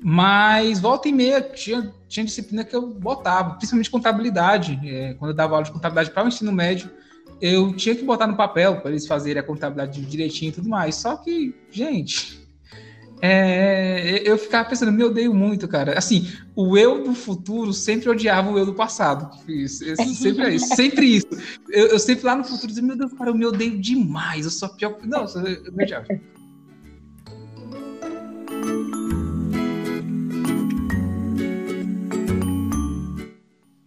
Mas 0.00 0.80
volta 0.80 1.08
e 1.08 1.12
meia 1.12 1.40
tinha, 1.40 1.92
tinha 2.08 2.26
disciplina 2.26 2.64
que 2.64 2.76
eu 2.76 2.86
botava, 2.86 3.54
principalmente 3.54 3.90
contabilidade. 3.90 4.78
É, 4.84 5.14
quando 5.14 5.30
eu 5.30 5.36
dava 5.36 5.54
aula 5.54 5.64
de 5.64 5.72
contabilidade 5.72 6.10
para 6.10 6.24
o 6.24 6.28
ensino 6.28 6.52
médio, 6.52 6.90
eu 7.40 7.74
tinha 7.74 7.94
que 7.94 8.04
botar 8.04 8.26
no 8.26 8.36
papel 8.36 8.80
para 8.80 8.90
eles 8.90 9.06
fazerem 9.06 9.40
a 9.40 9.46
contabilidade 9.46 10.00
direitinho 10.02 10.50
e 10.50 10.52
tudo 10.52 10.68
mais. 10.68 10.96
Só 10.96 11.16
que, 11.16 11.54
gente, 11.70 12.43
É, 13.26 14.20
eu 14.22 14.36
ficava 14.36 14.68
pensando, 14.68 14.92
me 14.92 15.02
odeio 15.02 15.32
muito, 15.32 15.66
cara. 15.66 15.96
Assim, 15.96 16.30
o 16.54 16.76
eu 16.76 17.02
do 17.02 17.14
futuro 17.14 17.72
sempre 17.72 18.10
odiava 18.10 18.50
o 18.50 18.58
eu 18.58 18.66
do 18.66 18.74
passado. 18.74 19.30
Isso, 19.48 19.82
isso, 19.82 20.04
sempre 20.22 20.44
é 20.44 20.54
isso, 20.54 20.76
sempre 20.76 21.06
isso. 21.06 21.28
Eu, 21.70 21.86
eu, 21.86 21.98
sempre 21.98 22.26
lá 22.26 22.36
no 22.36 22.44
futuro 22.44 22.66
dizia, 22.66 22.82
meu 22.82 22.94
Deus, 22.94 23.14
cara, 23.14 23.30
eu 23.30 23.34
me 23.34 23.46
odeio 23.46 23.80
demais, 23.80 24.44
eu 24.44 24.50
sou 24.50 24.68
pior. 24.68 24.98
Não, 25.04 25.24
eu, 25.24 25.64
eu 25.64 25.72
me 25.72 25.84
odiava. 25.84 26.06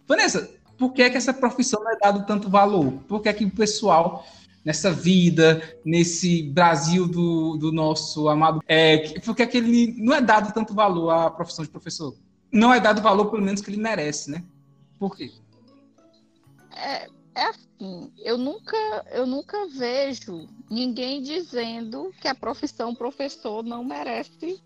Vanessa, 0.04 0.50
por 0.76 0.92
que, 0.92 1.02
é 1.02 1.10
que 1.10 1.16
essa 1.16 1.32
profissão 1.32 1.84
não 1.84 1.92
é 1.92 1.96
dado 1.96 2.26
tanto 2.26 2.50
valor? 2.50 2.90
Por 3.06 3.22
que, 3.22 3.28
é 3.28 3.32
que 3.32 3.44
o 3.44 3.50
pessoal 3.52 4.26
nessa 4.64 4.92
vida, 4.92 5.62
nesse 5.84 6.42
Brasil 6.42 7.08
do, 7.08 7.56
do 7.56 7.72
nosso 7.72 8.28
amado. 8.28 8.60
É, 8.66 9.18
porque 9.20 9.42
aquele 9.42 9.94
não 9.98 10.14
é 10.14 10.20
dado 10.20 10.52
tanto 10.52 10.74
valor 10.74 11.10
à 11.10 11.30
profissão 11.30 11.64
de 11.64 11.70
professor. 11.70 12.14
Não 12.52 12.72
é 12.72 12.80
dado 12.80 13.02
valor, 13.02 13.30
pelo 13.30 13.42
menos, 13.42 13.60
que 13.60 13.70
ele 13.70 13.80
merece, 13.80 14.30
né? 14.30 14.44
Por 14.98 15.16
quê? 15.16 15.30
É, 16.74 17.08
é 17.34 17.42
assim, 17.44 18.12
eu 18.18 18.36
nunca, 18.38 18.76
eu 19.12 19.26
nunca 19.26 19.66
vejo 19.68 20.48
ninguém 20.70 21.22
dizendo 21.22 22.12
que 22.20 22.28
a 22.28 22.34
profissão 22.34 22.94
professor 22.94 23.62
não 23.62 23.84
merece 23.84 24.60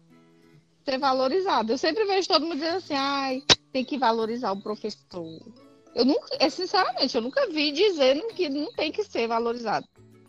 ser 0.85 0.99
valorizada. 0.99 1.73
Eu 1.73 1.79
sempre 1.79 2.05
vejo 2.05 2.29
todo 2.29 2.43
mundo 2.43 2.55
dizendo 2.55 2.77
assim, 2.77 2.95
ai, 2.95 3.43
tem 3.73 3.85
que 3.85 3.99
valorizar 3.99 4.53
o 4.53 4.61
professor. 4.61 5.41
Eu 5.95 6.05
nunca, 6.05 6.29
é, 6.39 6.49
sinceramente, 6.49 7.15
eu 7.15 7.23
nunca 7.23 7.49
vi 7.49 7.71
dizendo 7.73 8.27
que 8.29 8.49
não 8.49 8.73
tem 8.73 8.91
que 8.91 9.05
ser 9.05 9.27
valorizado. 9.29 9.87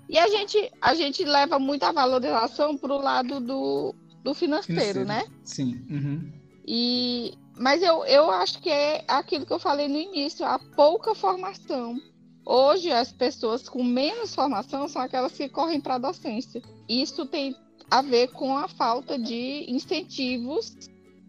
E 0.09 0.17
a 0.17 0.27
gente, 0.27 0.71
a 0.81 0.93
gente 0.93 1.23
leva 1.23 1.57
muita 1.57 1.91
valorização 1.91 2.77
para 2.77 2.93
o 2.93 3.01
lado 3.01 3.39
do, 3.39 3.95
do 4.23 4.33
financeiro, 4.33 4.81
financeiro, 4.81 5.05
né? 5.05 5.25
Sim. 5.43 5.85
Uhum. 5.89 6.31
E, 6.67 7.33
mas 7.57 7.81
eu, 7.81 8.03
eu 8.05 8.29
acho 8.29 8.61
que 8.61 8.69
é 8.69 9.03
aquilo 9.07 9.45
que 9.45 9.53
eu 9.53 9.59
falei 9.59 9.87
no 9.87 9.97
início, 9.97 10.45
a 10.45 10.59
pouca 10.59 11.15
formação. 11.15 11.97
Hoje, 12.45 12.91
as 12.91 13.11
pessoas 13.11 13.69
com 13.69 13.83
menos 13.83 14.35
formação 14.35 14.87
são 14.89 15.01
aquelas 15.01 15.31
que 15.31 15.47
correm 15.47 15.79
para 15.79 15.95
a 15.95 15.99
docência. 15.99 16.61
Isso 16.89 17.25
tem 17.25 17.55
a 17.89 18.01
ver 18.01 18.29
com 18.29 18.57
a 18.57 18.67
falta 18.67 19.17
de 19.17 19.65
incentivos. 19.69 20.75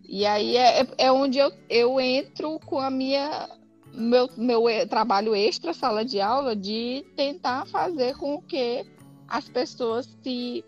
E 0.09 0.27
aí 0.27 0.57
é, 0.57 0.87
é 0.99 1.13
onde 1.13 1.39
eu, 1.39 1.53
eu 1.69 2.01
entro 2.01 2.59
com 2.67 2.81
a 2.81 2.91
minha 2.91 3.49
meu, 3.95 4.29
meu 4.37 4.63
trabalho 4.89 5.35
extra 5.35 5.73
sala 5.73 6.05
de 6.05 6.21
aula 6.21 6.55
de 6.55 7.05
tentar 7.17 7.67
fazer 7.67 8.17
com 8.17 8.43
que 8.43 8.85
as 9.29 9.49
pessoas 9.49 10.09
se 10.23 10.65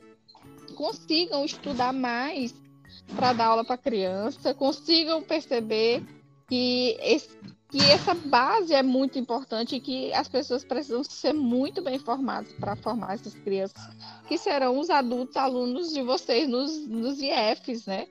consigam 0.75 1.45
estudar 1.45 1.93
mais 1.93 2.55
para 3.15 3.33
dar 3.33 3.47
aula 3.47 3.65
para 3.65 3.77
criança, 3.77 4.55
consigam 4.55 5.23
perceber 5.23 6.03
que, 6.49 6.97
esse, 7.01 7.29
que 7.71 7.81
essa 7.91 8.15
base 8.15 8.75
é 8.75 8.83
muito 8.83 9.19
importante 9.19 9.77
e 9.77 9.81
que 9.81 10.13
as 10.13 10.29
pessoas 10.29 10.65
precisam 10.65 11.03
ser 11.05 11.33
muito 11.33 11.83
bem 11.83 11.99
formadas 11.99 12.53
para 12.55 12.77
formar 12.77 13.15
essas 13.15 13.35
crianças, 13.35 13.83
que 14.27 14.39
serão 14.39 14.79
os 14.79 14.91
adultos 14.91 15.37
alunos 15.37 15.93
de 15.93 16.03
vocês 16.03 16.49
nos, 16.49 16.87
nos 16.87 17.19
IFs, 17.21 17.87
né? 17.87 18.07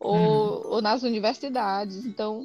Ou, 0.00 0.14
uhum. 0.14 0.70
ou 0.74 0.82
nas 0.82 1.02
universidades. 1.02 2.06
Então, 2.06 2.44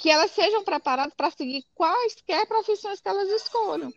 que 0.00 0.08
elas 0.08 0.30
sejam 0.30 0.64
preparadas 0.64 1.14
para 1.14 1.30
seguir 1.30 1.64
quaisquer 1.74 2.46
profissões 2.46 3.00
que 3.00 3.08
elas 3.08 3.28
escolham. 3.28 3.92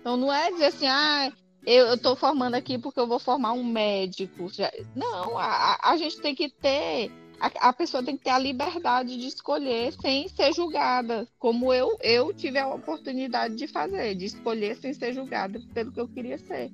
Então 0.00 0.16
não 0.16 0.32
é 0.32 0.50
dizer 0.50 0.66
assim, 0.66 0.86
ah, 0.86 1.32
eu 1.64 1.94
estou 1.94 2.16
formando 2.16 2.54
aqui 2.54 2.78
porque 2.78 2.98
eu 2.98 3.06
vou 3.06 3.18
formar 3.18 3.52
um 3.52 3.64
médico. 3.64 4.48
Não, 4.94 5.38
a, 5.38 5.78
a 5.82 5.96
gente 5.96 6.20
tem 6.20 6.34
que 6.34 6.50
ter, 6.50 7.10
a, 7.40 7.68
a, 7.68 7.72
pessoa 7.72 8.02
tem 8.02 8.16
que 8.16 8.24
ter 8.24 8.30
a 8.30 8.38
liberdade 8.38 9.16
de 9.16 9.28
escolher 9.28 9.92
sem 9.92 10.28
ser 10.28 10.52
julgada, 10.52 11.28
como 11.38 11.72
eu, 11.72 11.96
eu 12.02 12.34
tive 12.34 12.58
a 12.58 12.66
oportunidade 12.66 13.54
de 13.54 13.68
fazer, 13.68 14.16
de 14.16 14.26
escolher 14.26 14.76
sem 14.76 14.92
ser 14.92 15.12
julgada 15.14 15.60
pelo 15.72 15.92
que 15.92 16.00
eu 16.00 16.08
queria 16.08 16.38
ser. 16.38 16.72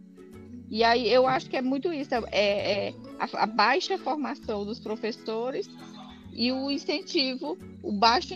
E 0.70 0.82
aí 0.82 1.12
eu 1.12 1.26
acho 1.26 1.51
que 1.51 1.57
é 1.57 1.62
muito 1.62 1.93
isso, 1.93 2.14
é, 2.14 2.22
é 2.32 2.95
a, 3.18 3.43
a 3.43 3.47
baixa 3.47 3.99
formação 3.99 4.64
dos 4.64 4.78
professores 4.78 5.68
e 6.41 6.51
o 6.51 6.70
incentivo, 6.70 7.59
o 7.82 7.93
baixo 7.93 8.34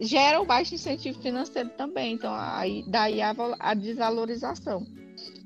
gera 0.00 0.40
o 0.40 0.44
baixo 0.44 0.74
incentivo 0.74 1.22
financeiro 1.22 1.70
também, 1.78 2.14
então 2.14 2.34
aí 2.34 2.84
daí 2.88 3.22
a, 3.22 3.32
a 3.60 3.74
desvalorização. 3.74 4.84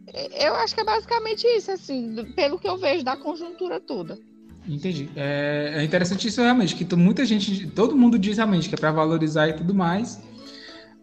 É, 0.07 0.49
eu 0.49 0.55
acho 0.55 0.75
que 0.75 0.81
é 0.81 0.85
basicamente 0.85 1.47
isso, 1.47 1.71
assim, 1.71 2.33
pelo 2.35 2.59
que 2.59 2.67
eu 2.67 2.79
vejo 2.79 3.05
da 3.05 3.15
conjuntura 3.15 3.79
toda. 3.79 4.19
Entendi. 4.67 5.11
É, 5.15 5.75
é 5.77 5.85
interessante 5.85 6.29
isso 6.29 6.41
realmente, 6.41 6.75
que 6.75 6.97
muita 6.97 7.27
gente, 7.27 7.67
todo 7.67 7.95
mundo 7.95 8.19
diz 8.19 8.39
realmente 8.39 8.71
que 8.71 8.75
é 8.75 8.79
para 8.79 8.91
valorizar 8.91 9.49
e 9.49 9.53
tudo 9.53 9.75
mais. 9.75 10.19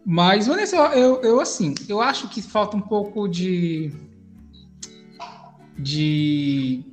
Mas, 0.04 0.48
Vanessa, 0.48 0.74
eu, 0.76 1.22
eu 1.22 1.38
assim, 1.40 1.72
eu 1.88 2.00
acho 2.00 2.28
que 2.28 2.42
falta 2.42 2.76
um 2.76 2.80
pouco 2.80 3.28
de 3.28 3.92
de 5.78 6.89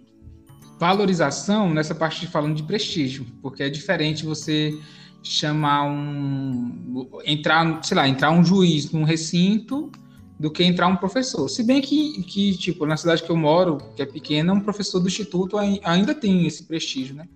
valorização 0.79 1.73
nessa 1.73 1.95
parte 1.95 2.21
de 2.21 2.27
falando 2.27 2.55
de 2.55 2.63
prestígio, 2.63 3.25
porque 3.41 3.63
é 3.63 3.69
diferente 3.69 4.25
você 4.25 4.77
chamar 5.23 5.83
um 5.85 7.09
entrar, 7.25 7.83
sei 7.83 7.97
lá, 7.97 8.07
entrar 8.07 8.31
um 8.31 8.43
juiz 8.43 8.91
num 8.91 9.03
recinto 9.03 9.91
do 10.39 10.51
que 10.51 10.63
entrar 10.63 10.87
um 10.87 10.95
professor. 10.95 11.49
Se 11.49 11.63
bem 11.63 11.81
que, 11.81 12.21
que 12.23 12.55
tipo, 12.57 12.85
na 12.85 12.95
cidade 12.95 13.23
que 13.23 13.29
eu 13.29 13.35
moro, 13.35 13.77
que 13.95 14.01
é 14.01 14.05
pequena, 14.05 14.53
um 14.53 14.59
professor 14.59 14.99
do 14.99 15.07
instituto 15.07 15.57
ainda 15.57 16.13
tem 16.13 16.45
esse 16.45 16.63
prestígio, 16.63 17.15
né? 17.15 17.27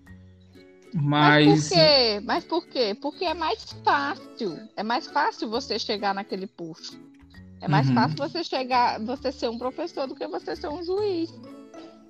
Mas... 0.94 1.48
Mas 1.48 1.70
por 1.70 1.76
quê? 1.76 2.22
Mas 2.24 2.44
por 2.44 2.68
quê? 2.68 2.98
Porque 3.02 3.26
é 3.26 3.34
mais 3.34 3.66
fácil. 3.84 4.58
É 4.76 4.84
mais 4.84 5.08
fácil 5.08 5.50
você 5.50 5.80
chegar 5.80 6.14
naquele 6.14 6.46
posto. 6.46 7.00
É 7.62 7.68
mais 7.68 7.88
uhum. 7.88 7.96
fácil 7.96 8.18
você 8.18 8.44
chegar, 8.44 9.00
você 9.00 9.32
ser 9.32 9.50
um 9.50 9.58
professor 9.58 10.08
do 10.08 10.16
que 10.16 10.28
você 10.28 10.56
ser 10.56 10.68
um 10.68 10.84
juiz. 10.84 11.32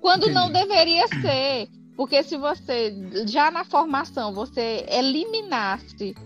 Quando 0.02 0.24
Entendi. 0.24 0.34
não 0.34 0.50
deveria 0.50 1.06
ser. 1.06 1.68
Porque 1.96 2.22
se 2.24 2.36
você, 2.36 2.92
já 3.26 3.50
na 3.50 3.64
formação, 3.64 4.34
você 4.34 4.84
eliminasse 4.88 6.16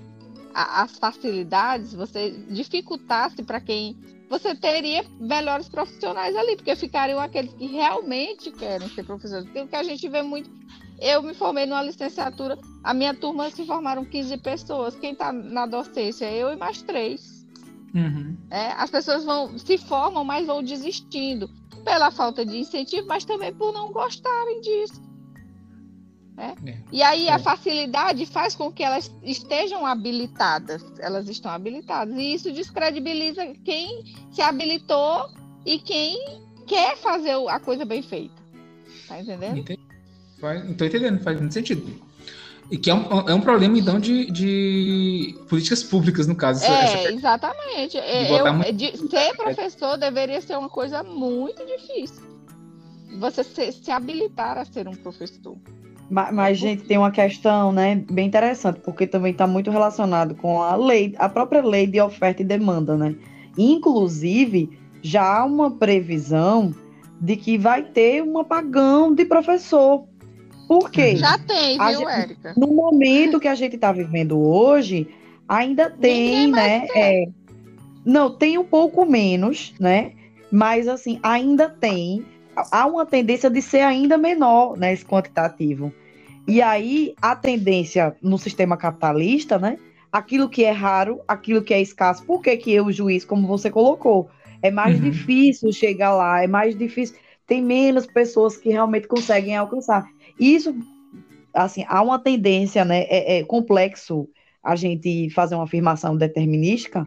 a, 0.54 0.82
as 0.82 0.98
facilidades, 0.98 1.92
você 1.92 2.30
dificultasse 2.48 3.42
para 3.42 3.60
quem. 3.60 3.94
Você 4.30 4.54
teria 4.54 5.04
melhores 5.20 5.68
profissionais 5.68 6.34
ali, 6.34 6.56
porque 6.56 6.74
ficariam 6.74 7.20
aqueles 7.20 7.52
que 7.54 7.66
realmente 7.66 8.50
querem 8.50 8.88
ser 8.88 9.04
professores. 9.04 9.44
Porque 9.44 9.60
o 9.60 9.68
que 9.68 9.76
a 9.76 9.82
gente 9.82 10.08
vê 10.08 10.22
muito. 10.22 10.50
Eu 10.98 11.22
me 11.22 11.34
formei 11.34 11.66
numa 11.66 11.82
licenciatura, 11.82 12.58
a 12.82 12.94
minha 12.94 13.12
turma 13.12 13.50
se 13.50 13.66
formaram 13.66 14.04
15 14.04 14.38
pessoas. 14.38 14.96
Quem 14.96 15.12
está 15.12 15.30
na 15.30 15.66
docência? 15.66 16.24
Eu 16.32 16.50
e 16.50 16.56
mais 16.56 16.80
três. 16.80 17.46
Uhum. 17.94 18.36
É, 18.50 18.72
as 18.72 18.90
pessoas 18.90 19.22
vão 19.24 19.58
se 19.58 19.76
formam, 19.76 20.24
mas 20.24 20.46
vão 20.46 20.62
desistindo 20.62 21.50
pela 21.86 22.10
falta 22.10 22.44
de 22.44 22.58
incentivo, 22.58 23.06
mas 23.06 23.24
também 23.24 23.54
por 23.54 23.72
não 23.72 23.92
gostarem 23.92 24.60
disso. 24.60 25.00
Né? 26.36 26.54
É. 26.66 26.78
E 26.90 27.00
aí 27.00 27.28
a 27.28 27.36
é. 27.36 27.38
facilidade 27.38 28.26
faz 28.26 28.56
com 28.56 28.72
que 28.72 28.82
elas 28.82 29.10
estejam 29.22 29.86
habilitadas, 29.86 30.84
elas 30.98 31.28
estão 31.28 31.52
habilitadas, 31.52 32.12
e 32.16 32.34
isso 32.34 32.52
descredibiliza 32.52 33.46
quem 33.64 34.02
se 34.32 34.42
habilitou 34.42 35.30
e 35.64 35.78
quem 35.78 36.42
quer 36.66 36.96
fazer 36.96 37.36
a 37.48 37.60
coisa 37.60 37.84
bem 37.84 38.02
feita. 38.02 38.34
Tá 39.06 39.20
entendendo? 39.20 39.58
Entendi. 39.58 39.80
Faz, 40.40 40.76
tô 40.76 40.84
entendendo, 40.84 41.22
faz 41.22 41.40
muito 41.40 41.54
sentido. 41.54 42.04
E 42.70 42.76
que 42.76 42.90
é 42.90 42.94
um, 42.94 43.28
é 43.28 43.34
um 43.34 43.40
problema, 43.40 43.78
então, 43.78 44.00
de, 44.00 44.30
de 44.30 45.38
políticas 45.48 45.84
públicas, 45.84 46.26
no 46.26 46.34
caso. 46.34 46.64
É, 46.64 46.84
essa, 46.84 47.12
exatamente. 47.12 47.92
De 47.92 47.98
é, 47.98 48.40
eu, 48.40 48.54
muito... 48.54 48.72
de 48.72 48.96
ser 49.08 49.34
professor 49.36 49.96
deveria 49.96 50.40
ser 50.40 50.56
uma 50.56 50.68
coisa 50.68 51.02
muito 51.02 51.64
difícil. 51.64 52.22
Você 53.20 53.44
se, 53.44 53.72
se 53.72 53.90
habilitar 53.90 54.58
a 54.58 54.64
ser 54.64 54.88
um 54.88 54.94
professor. 54.94 55.56
Mas, 56.10 56.34
mas, 56.34 56.58
gente, 56.58 56.84
tem 56.84 56.98
uma 56.98 57.10
questão, 57.10 57.72
né, 57.72 58.04
bem 58.10 58.26
interessante, 58.26 58.80
porque 58.80 59.06
também 59.06 59.32
está 59.32 59.46
muito 59.46 59.70
relacionado 59.70 60.34
com 60.34 60.60
a 60.60 60.74
lei, 60.74 61.14
a 61.18 61.28
própria 61.28 61.64
lei 61.64 61.86
de 61.86 62.00
oferta 62.00 62.42
e 62.42 62.44
demanda, 62.44 62.96
né? 62.96 63.14
Inclusive, 63.56 64.76
já 65.02 65.38
há 65.38 65.44
uma 65.44 65.70
previsão 65.70 66.74
de 67.20 67.36
que 67.36 67.56
vai 67.56 67.82
ter 67.82 68.22
um 68.22 68.38
apagão 68.38 69.14
de 69.14 69.24
professor 69.24 70.04
por 70.66 70.90
quê? 70.90 71.16
Já 71.16 71.38
tem, 71.38 71.78
viu, 71.78 72.00
gente, 72.00 72.08
Érica? 72.08 72.54
No 72.56 72.68
momento 72.68 73.40
que 73.40 73.48
a 73.48 73.54
gente 73.54 73.76
está 73.76 73.92
vivendo 73.92 74.38
hoje, 74.38 75.08
ainda 75.48 75.88
tem, 75.88 76.48
né? 76.48 76.86
É, 76.94 77.26
não, 78.04 78.30
tem 78.30 78.58
um 78.58 78.64
pouco 78.64 79.04
menos, 79.04 79.74
né? 79.78 80.12
Mas 80.50 80.88
assim, 80.88 81.18
ainda 81.22 81.68
tem. 81.68 82.24
Há 82.72 82.86
uma 82.86 83.04
tendência 83.04 83.50
de 83.50 83.60
ser 83.60 83.80
ainda 83.80 84.16
menor, 84.16 84.76
né? 84.76 84.92
Esse 84.92 85.04
quantitativo. 85.04 85.92
E 86.48 86.62
aí, 86.62 87.14
a 87.20 87.34
tendência 87.34 88.16
no 88.22 88.38
sistema 88.38 88.76
capitalista, 88.76 89.58
né? 89.58 89.78
Aquilo 90.10 90.48
que 90.48 90.64
é 90.64 90.70
raro, 90.70 91.20
aquilo 91.26 91.62
que 91.62 91.74
é 91.74 91.80
escasso. 91.80 92.24
Por 92.24 92.40
que, 92.40 92.56
que 92.56 92.72
eu, 92.72 92.90
juiz, 92.90 93.24
como 93.24 93.46
você 93.46 93.70
colocou, 93.70 94.30
é 94.62 94.70
mais 94.70 94.96
uhum. 94.96 95.10
difícil 95.10 95.72
chegar 95.72 96.14
lá, 96.14 96.42
é 96.42 96.46
mais 96.46 96.76
difícil, 96.76 97.16
tem 97.46 97.62
menos 97.62 98.06
pessoas 98.06 98.56
que 98.56 98.70
realmente 98.70 99.06
conseguem 99.06 99.56
alcançar. 99.56 100.08
Isso, 100.38 100.74
assim, 101.54 101.84
há 101.88 102.02
uma 102.02 102.18
tendência, 102.18 102.84
né? 102.84 103.02
É, 103.08 103.38
é 103.38 103.44
complexo 103.44 104.28
a 104.62 104.74
gente 104.74 105.30
fazer 105.30 105.54
uma 105.54 105.64
afirmação 105.64 106.16
determinística, 106.16 107.06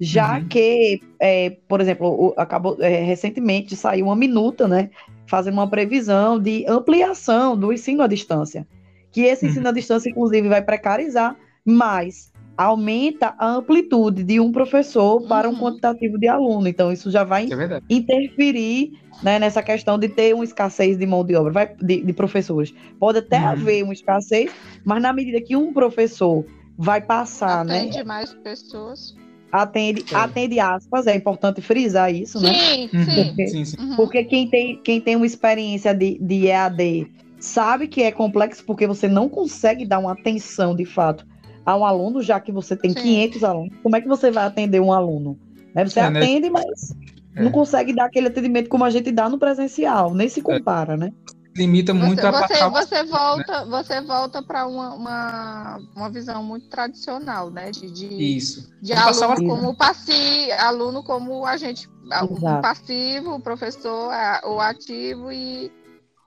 já 0.00 0.38
uhum. 0.38 0.48
que, 0.48 1.00
é, 1.20 1.50
por 1.68 1.80
exemplo, 1.80 2.34
acabou 2.36 2.76
é, 2.80 3.02
recentemente 3.02 3.76
saiu 3.76 4.06
uma 4.06 4.16
minuta, 4.16 4.66
né, 4.66 4.90
fazendo 5.26 5.54
uma 5.54 5.68
previsão 5.68 6.38
de 6.38 6.64
ampliação 6.66 7.56
do 7.56 7.72
ensino 7.72 8.02
à 8.02 8.06
distância, 8.06 8.66
que 9.12 9.20
esse 9.22 9.44
uhum. 9.44 9.50
ensino 9.50 9.68
à 9.68 9.72
distância, 9.72 10.10
inclusive, 10.10 10.48
vai 10.48 10.62
precarizar 10.62 11.36
mais 11.64 12.32
aumenta 12.56 13.34
a 13.38 13.48
amplitude 13.48 14.22
de 14.22 14.38
um 14.38 14.52
professor 14.52 15.22
para 15.26 15.48
um 15.48 15.52
uhum. 15.52 15.60
quantitativo 15.60 16.18
de 16.18 16.28
aluno. 16.28 16.68
Então, 16.68 16.92
isso 16.92 17.10
já 17.10 17.24
vai 17.24 17.44
é 17.46 17.80
interferir 17.88 18.92
né, 19.22 19.38
nessa 19.38 19.62
questão 19.62 19.98
de 19.98 20.08
ter 20.08 20.34
uma 20.34 20.44
escassez 20.44 20.96
de 20.96 21.06
mão 21.06 21.24
de 21.24 21.34
obra, 21.34 21.52
vai, 21.52 21.74
de, 21.80 22.02
de 22.02 22.12
professores. 22.12 22.74
Pode 22.98 23.18
até 23.18 23.38
uhum. 23.38 23.48
haver 23.48 23.84
uma 23.84 23.92
escassez, 23.92 24.50
mas 24.84 25.02
na 25.02 25.12
medida 25.12 25.40
que 25.40 25.56
um 25.56 25.72
professor 25.72 26.44
vai 26.76 27.00
passar, 27.00 27.64
né? 27.64 27.80
Atende 27.80 27.98
né? 27.98 28.04
mais 28.04 28.34
pessoas. 28.34 29.16
Atende, 29.50 30.04
atende 30.12 30.58
aspas, 30.58 31.06
é 31.06 31.14
importante 31.14 31.60
frisar 31.60 32.12
isso, 32.12 32.40
sim, 32.40 32.44
né? 32.44 32.54
Sim, 32.54 32.88
porque, 32.88 33.46
sim. 33.46 33.64
sim. 33.64 33.76
Uhum. 33.78 33.96
Porque 33.96 34.24
quem 34.24 34.48
tem, 34.48 34.76
quem 34.82 35.00
tem 35.00 35.14
uma 35.14 35.26
experiência 35.26 35.94
de, 35.94 36.18
de 36.18 36.48
EAD 36.48 37.06
sabe 37.38 37.86
que 37.86 38.02
é 38.02 38.10
complexo 38.10 38.64
porque 38.64 38.86
você 38.86 39.06
não 39.06 39.28
consegue 39.28 39.86
dar 39.86 40.00
uma 40.00 40.12
atenção 40.12 40.74
de 40.74 40.84
fato 40.84 41.24
a 41.64 41.76
um 41.76 41.84
aluno, 41.84 42.22
já 42.22 42.38
que 42.40 42.52
você 42.52 42.76
tem 42.76 42.92
Sim. 42.92 43.02
500 43.02 43.44
alunos. 43.44 43.76
Como 43.82 43.96
é 43.96 44.00
que 44.00 44.08
você 44.08 44.30
vai 44.30 44.44
atender 44.44 44.80
um 44.80 44.92
aluno? 44.92 45.38
Né? 45.74 45.84
Você 45.84 46.00
é, 46.00 46.10
né? 46.10 46.20
atende, 46.20 46.50
né? 46.50 46.50
mas 46.50 46.94
é. 47.36 47.42
não 47.42 47.50
consegue 47.50 47.94
dar 47.94 48.06
aquele 48.06 48.28
atendimento 48.28 48.68
como 48.68 48.84
a 48.84 48.90
gente 48.90 49.10
dá 49.10 49.28
no 49.28 49.38
presencial, 49.38 50.14
nem 50.14 50.28
se 50.28 50.42
compara, 50.42 50.96
né? 50.96 51.12
Limita 51.56 51.94
muito 51.94 52.20
você, 52.20 52.26
a 52.26 52.68
você, 52.68 52.86
você 52.86 53.04
volta, 53.04 53.64
né? 53.64 53.70
você 53.70 54.00
volta 54.00 54.42
para 54.42 54.66
uma, 54.66 54.92
uma, 54.94 55.80
uma, 55.94 56.10
visão 56.10 56.42
muito 56.42 56.68
tradicional, 56.68 57.48
né? 57.48 57.70
De, 57.70 57.92
de, 57.92 58.36
Isso. 58.36 58.68
De 58.82 58.92
aluno 58.92 59.46
como 59.46 59.76
passivo, 59.76 60.52
aluno 60.58 61.04
como 61.04 61.46
agente 61.46 61.88
um 62.28 62.60
passivo, 62.60 63.36
o 63.36 63.40
professor, 63.40 64.12
o 64.44 64.60
ativo 64.60 65.32
e, 65.32 65.70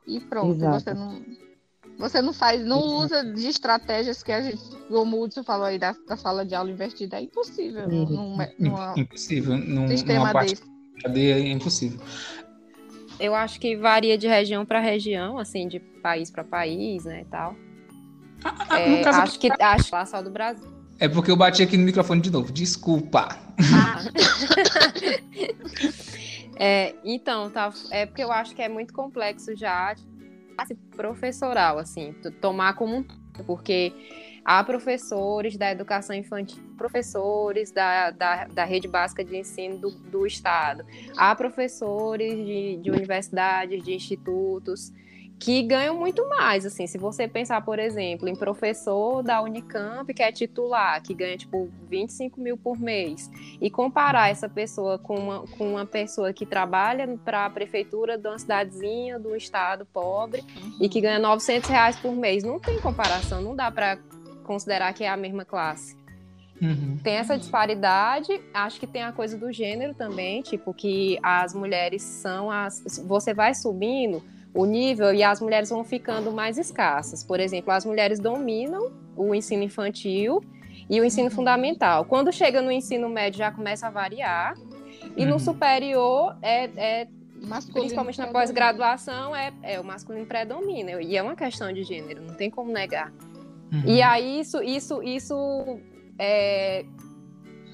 e 0.08 0.20
pronto. 0.22 0.56
Exato. 0.56 0.80
Você 0.80 0.94
não 0.94 1.22
você 1.98 2.22
não 2.22 2.32
faz, 2.32 2.64
não 2.64 2.80
usa 2.80 3.24
de 3.24 3.48
estratégias 3.48 4.22
que 4.22 4.32
a 4.32 4.42
gente, 4.42 4.62
como 4.88 5.18
o 5.18 5.24
Hudson 5.24 5.44
falou 5.44 5.66
aí 5.66 5.80
da, 5.80 5.96
da 6.08 6.16
sala 6.16 6.46
de 6.46 6.54
aula 6.54 6.70
invertida, 6.70 7.18
é 7.18 7.22
impossível. 7.22 7.88
Num, 7.88 8.06
numa, 8.60 8.94
impossível. 8.96 9.58
Num, 9.58 9.88
sistema 9.88 10.28
numa 10.28 10.42
desse. 10.44 10.62
Cadeia 11.02 11.36
é 11.36 11.52
impossível. 11.52 12.00
Eu 13.20 13.34
acho 13.34 13.60
que 13.60 13.76
varia 13.76 14.18
de 14.18 14.28
região 14.28 14.64
para 14.64 14.80
região, 14.80 15.40
assim, 15.40 15.68
de 15.68 15.80
país 15.80 16.30
para 16.30 16.44
país, 16.44 17.06
né, 17.06 17.22
e 17.22 17.26
tal. 17.26 17.56
Ah, 18.44 18.66
ah 18.70 18.80
é, 18.80 19.04
caso, 19.04 19.22
acho 19.22 19.40
que 19.40 19.50
acho 19.60 19.94
lá 19.94 20.06
só 20.06 20.22
do 20.22 20.30
Brasil. 20.30 20.68
É 21.00 21.08
porque 21.08 21.32
eu 21.32 21.36
bati 21.36 21.64
aqui 21.64 21.78
no 21.78 21.84
microfone 21.84 22.22
de 22.22 22.32
novo. 22.32 22.52
Desculpa. 22.52 23.28
Ah. 23.74 23.98
é, 26.58 26.96
então, 27.04 27.50
tá. 27.50 27.74
É 27.90 28.06
porque 28.06 28.24
eu 28.24 28.32
acho 28.32 28.56
que 28.56 28.62
é 28.62 28.70
muito 28.70 28.94
complexo 28.94 29.56
já 29.56 29.96
classe 30.58 30.76
professoral, 30.96 31.78
assim, 31.78 32.14
tomar 32.42 32.74
como 32.74 32.98
um 32.98 33.06
porque 33.46 33.94
há 34.44 34.64
professores 34.64 35.56
da 35.56 35.72
educação 35.72 36.16
infantil, 36.16 36.64
professores 36.76 37.72
da, 37.72 38.10
da, 38.10 38.46
da 38.46 38.66
rede 38.66 38.88
básica 38.88 39.24
de 39.24 39.38
ensino 39.38 39.78
do, 39.78 39.92
do 39.92 40.26
Estado, 40.26 40.84
há 41.16 41.36
professores 41.36 42.34
de, 42.34 42.78
de 42.78 42.90
universidades, 42.90 43.84
de 43.84 43.94
institutos, 43.94 44.92
que 45.40 45.62
ganham 45.62 45.96
muito 45.96 46.28
mais, 46.28 46.66
assim, 46.66 46.88
se 46.88 46.98
você 46.98 47.28
pensar, 47.28 47.62
por 47.62 47.78
exemplo, 47.78 48.28
em 48.28 48.36
professor 48.36 49.22
da 49.22 49.42
Unicamp 49.42 50.12
que 50.12 50.24
é 50.24 50.32
titular, 50.32 51.02
que 51.02 51.14
ganha, 51.14 51.38
tipo, 51.38 51.70
25 51.90 52.42
mil 52.42 52.58
por 52.58 52.80
mês, 52.80 53.30
e 53.62 53.70
comparar 53.70 54.30
essa 54.30 54.50
pessoa 54.50 54.98
com 54.98 55.16
uma, 55.16 55.48
com 55.58 55.74
uma 55.74 55.86
pessoa 55.86 56.34
que 56.34 56.46
trabalha 56.46 57.08
para 57.24 57.46
a 57.46 57.50
prefeitura 57.50 58.18
de 58.18 58.28
uma 58.28 58.40
cidadezinha, 58.40 59.20
do 59.20 59.36
estado 59.36 59.86
pobre, 59.86 60.42
uhum. 60.42 60.78
e 60.82 60.90
que 60.90 61.00
ganha 61.00 61.20
900 61.20 61.70
reais 61.70 61.96
por 61.98 62.16
mês, 62.16 62.44
não 62.44 62.60
tem 62.60 62.80
comparação, 62.80 63.42
não 63.42 63.56
dá 63.56 63.70
para 63.70 63.98
considerar 64.44 64.92
que 64.94 65.04
é 65.04 65.10
a 65.10 65.18
mesma 65.18 65.46
classe. 65.46 65.96
Uhum. 66.60 66.98
Tem 67.04 67.16
essa 67.16 67.38
disparidade, 67.38 68.42
acho 68.52 68.80
que 68.80 68.88
tem 68.88 69.04
a 69.04 69.12
coisa 69.12 69.38
do 69.38 69.52
gênero 69.52 69.94
também, 69.94 70.42
tipo, 70.42 70.74
que 70.74 71.20
as 71.22 71.54
mulheres 71.54 72.02
são 72.02 72.50
as. 72.50 72.82
Você 73.06 73.34
vai 73.34 73.54
subindo, 73.54 74.24
o 74.58 74.66
nível 74.66 75.14
e 75.14 75.24
as 75.24 75.40
mulheres 75.40 75.70
vão 75.70 75.84
ficando 75.84 76.32
mais 76.32 76.58
escassas. 76.58 77.24
Por 77.24 77.40
exemplo, 77.40 77.72
as 77.72 77.86
mulheres 77.86 78.20
dominam 78.20 78.92
o 79.16 79.36
ensino 79.36 79.62
infantil 79.62 80.44
e 80.90 81.00
o 81.00 81.06
ensino 81.06 81.30
uhum. 81.30 81.36
fundamental. 81.36 82.06
Quando 82.06 82.34
chega 82.34 82.60
no 82.60 82.72
ensino 82.72 83.08
médio 83.08 83.38
já 83.38 83.52
começa 83.52 83.86
a 83.86 83.92
variar 83.92 84.56
e 85.16 85.24
uhum. 85.24 85.30
no 85.30 85.40
superior 85.40 86.36
é, 86.42 86.70
é 86.76 87.08
principalmente 87.72 88.18
na 88.18 88.28
pós-graduação 88.28 89.36
é, 89.36 89.54
é 89.62 89.80
o 89.80 89.84
masculino 89.84 90.26
predomina 90.26 91.00
e 91.04 91.16
é 91.16 91.22
uma 91.22 91.36
questão 91.36 91.72
de 91.72 91.84
gênero, 91.84 92.24
não 92.24 92.34
tem 92.34 92.50
como 92.50 92.72
negar. 92.72 93.14
Uhum. 93.72 93.84
E 93.86 94.02
aí 94.02 94.40
isso 94.40 94.64
isso 94.64 95.04
isso 95.04 95.80
é, 96.18 96.84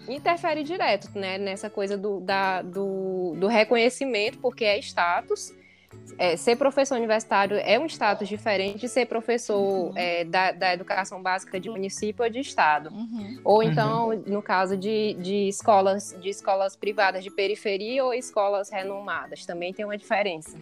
interfere 0.10 0.64
direto 0.64 1.10
né, 1.16 1.38
nessa 1.38 1.70
coisa 1.70 1.98
do, 1.98 2.20
da, 2.20 2.62
do, 2.62 3.36
do 3.38 3.48
reconhecimento, 3.48 4.38
porque 4.40 4.66
é 4.66 4.78
status, 4.80 5.54
é, 6.18 6.36
ser 6.38 6.56
professor 6.56 6.96
universitário 6.96 7.58
é 7.58 7.80
um 7.80 7.86
status 7.86 8.28
diferente 8.28 8.80
de 8.80 8.90
ser 8.90 9.06
professor 9.06 9.58
uhum. 9.58 9.94
é, 9.96 10.24
da, 10.24 10.52
da, 10.52 10.74
educação 10.74 11.22
básica 11.22 11.60
de 11.60 11.70
município 11.70 12.24
ou 12.24 12.30
de 12.30 12.40
estado. 12.40 12.90
Uhum. 12.90 13.40
Ou 13.44 13.64
então, 13.64 14.10
uhum. 14.10 14.24
no 14.28 14.42
caso 14.42 14.78
de, 14.78 15.14
de, 15.16 15.48
escolas, 15.48 16.16
de 16.22 16.30
escolas 16.30 16.76
privadas 16.76 17.24
de 17.24 17.32
periferia 17.32 18.04
ou 18.04 18.14
escolas 18.14 18.70
renomadas, 18.70 19.46
também 19.46 19.74
tem 19.74 19.86
uma 19.86 19.98
diferença. 19.98 20.58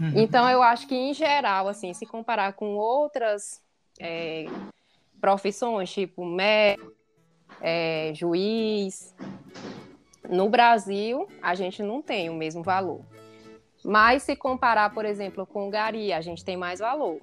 Uhum. 0.00 0.12
Então, 0.16 0.48
eu 0.48 0.62
acho 0.62 0.86
que, 0.86 0.94
em 0.94 1.14
geral, 1.14 1.68
assim, 1.68 1.92
se 1.92 2.06
comparar 2.06 2.52
com 2.54 2.74
outras 2.76 3.60
é, 4.00 4.46
profissões, 5.20 5.90
tipo 5.92 6.24
médico, 6.24 6.92
é, 7.60 8.12
juiz, 8.14 9.14
no 10.28 10.48
Brasil, 10.48 11.28
a 11.40 11.54
gente 11.54 11.82
não 11.82 12.00
tem 12.02 12.30
o 12.30 12.34
mesmo 12.34 12.62
valor. 12.62 13.04
Mas 13.84 14.22
se 14.22 14.36
comparar, 14.36 14.90
por 14.90 15.04
exemplo, 15.04 15.46
com 15.46 15.70
Gari, 15.70 16.12
a 16.12 16.20
gente 16.20 16.44
tem 16.44 16.56
mais 16.56 16.80
valor. 16.80 17.20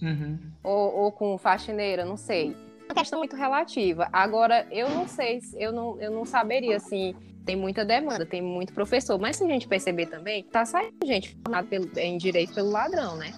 Uhum. 0.00 0.38
Ou, 0.62 0.96
ou, 0.96 1.12
com 1.12 1.36
faxineira, 1.36 2.04
não 2.04 2.16
sei. 2.16 2.56
É 2.88 2.92
uma 2.92 2.94
questão 2.94 3.18
muito 3.18 3.36
relativa. 3.36 4.08
Agora, 4.12 4.66
eu 4.70 4.88
não 4.88 5.06
sei, 5.06 5.40
eu 5.54 5.72
não, 5.72 6.00
eu 6.00 6.10
não 6.10 6.24
saberia, 6.24 6.76
assim, 6.76 7.14
tem 7.44 7.56
muita 7.56 7.84
demanda, 7.84 8.24
tem 8.24 8.40
muito 8.40 8.72
professor. 8.72 9.18
Mas 9.18 9.36
se 9.36 9.44
a 9.44 9.48
gente 9.48 9.68
perceber 9.68 10.06
também, 10.06 10.44
tá 10.44 10.64
saindo 10.64 10.94
gente 11.04 11.36
formada 11.42 11.66
pelo, 11.66 11.90
em 11.98 12.16
direito 12.16 12.54
pelo 12.54 12.70
ladrão, 12.70 13.16
né? 13.16 13.32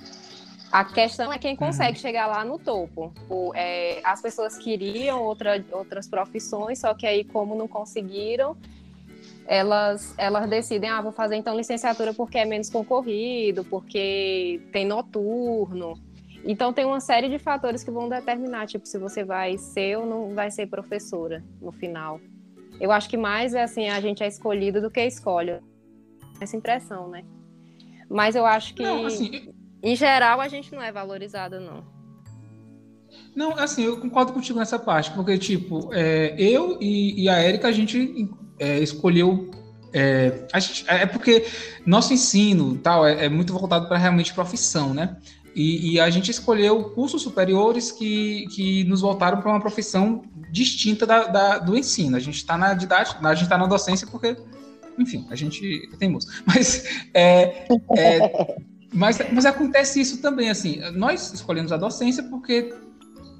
A 0.70 0.84
questão 0.84 1.30
é 1.30 1.38
quem 1.38 1.54
consegue 1.54 1.98
uhum. 1.98 2.02
chegar 2.02 2.26
lá 2.26 2.44
no 2.44 2.58
topo. 2.58 3.12
O, 3.28 3.52
é, 3.54 4.00
as 4.04 4.22
pessoas 4.22 4.56
queriam 4.56 5.22
outra, 5.22 5.62
outras 5.70 6.08
profissões, 6.08 6.78
só 6.78 6.94
que 6.94 7.06
aí, 7.06 7.24
como 7.24 7.54
não 7.54 7.68
conseguiram, 7.68 8.56
elas, 9.46 10.14
elas 10.16 10.48
decidem, 10.48 10.88
ah, 10.90 11.00
vou 11.00 11.12
fazer 11.12 11.36
então 11.36 11.56
licenciatura 11.56 12.14
porque 12.14 12.38
é 12.38 12.44
menos 12.44 12.70
concorrido, 12.70 13.64
porque 13.64 14.60
tem 14.72 14.86
noturno. 14.86 15.94
Então 16.44 16.72
tem 16.72 16.84
uma 16.84 17.00
série 17.00 17.28
de 17.28 17.38
fatores 17.38 17.84
que 17.84 17.90
vão 17.90 18.08
determinar, 18.08 18.66
tipo, 18.66 18.86
se 18.86 18.98
você 18.98 19.24
vai 19.24 19.56
ser 19.58 19.98
ou 19.98 20.06
não 20.06 20.34
vai 20.34 20.50
ser 20.50 20.66
professora 20.66 21.44
no 21.60 21.70
final. 21.70 22.20
Eu 22.80 22.90
acho 22.90 23.08
que 23.08 23.16
mais 23.16 23.54
é 23.54 23.62
assim, 23.62 23.88
a 23.88 24.00
gente 24.00 24.22
é 24.22 24.26
escolhido 24.26 24.80
do 24.80 24.90
que 24.90 25.04
escolhe. 25.04 25.60
Essa 26.40 26.56
impressão, 26.56 27.08
né? 27.08 27.24
Mas 28.08 28.34
eu 28.34 28.44
acho 28.44 28.74
que, 28.74 28.82
não, 28.82 29.06
assim, 29.06 29.52
em 29.82 29.94
geral, 29.94 30.40
a 30.40 30.48
gente 30.48 30.74
não 30.74 30.82
é 30.82 30.90
valorizada, 30.90 31.60
não. 31.60 31.84
Não, 33.34 33.56
assim, 33.56 33.84
eu 33.84 34.00
concordo 34.00 34.32
contigo 34.32 34.58
nessa 34.58 34.78
parte, 34.78 35.12
porque, 35.12 35.38
tipo, 35.38 35.92
é, 35.92 36.34
eu 36.38 36.78
e, 36.80 37.22
e 37.22 37.28
a 37.28 37.36
Érica, 37.36 37.68
a 37.68 37.72
gente 37.72 38.28
é, 38.62 38.78
escolheu. 38.78 39.50
É, 39.92 40.46
gente, 40.54 40.84
é 40.88 41.04
porque 41.04 41.44
nosso 41.84 42.14
ensino 42.14 42.78
tal 42.78 43.04
é, 43.04 43.26
é 43.26 43.28
muito 43.28 43.52
voltado 43.52 43.88
para 43.88 43.98
realmente 43.98 44.32
profissão, 44.32 44.94
né? 44.94 45.16
E, 45.54 45.92
e, 45.92 46.00
a 46.00 46.08
gente 46.08 46.30
escolheu 46.30 46.82
cursos 46.82 47.20
superiores 47.20 47.92
que, 47.92 48.46
que 48.54 48.84
nos 48.84 49.02
voltaram 49.02 49.38
para 49.38 49.50
uma 49.50 49.60
profissão 49.60 50.22
distinta 50.50 51.04
da, 51.04 51.24
da, 51.24 51.58
do 51.58 51.76
ensino. 51.76 52.16
A 52.16 52.20
gente 52.20 52.36
está 52.36 52.56
na 52.56 52.72
didática, 52.72 53.20
a 53.28 53.34
gente 53.34 53.44
está 53.44 53.58
na 53.58 53.66
docência 53.66 54.06
porque, 54.06 54.34
enfim, 54.98 55.26
a 55.30 55.36
gente 55.36 55.90
tem 55.98 56.08
música. 56.08 56.32
Mas, 56.46 56.86
é, 57.12 57.66
é, 57.98 58.56
mas, 58.94 59.18
mas 59.30 59.44
acontece 59.44 60.00
isso 60.00 60.22
também, 60.22 60.48
assim, 60.48 60.80
nós 60.94 61.32
escolhemos 61.32 61.70
a 61.70 61.76
docência 61.76 62.22
porque 62.24 62.74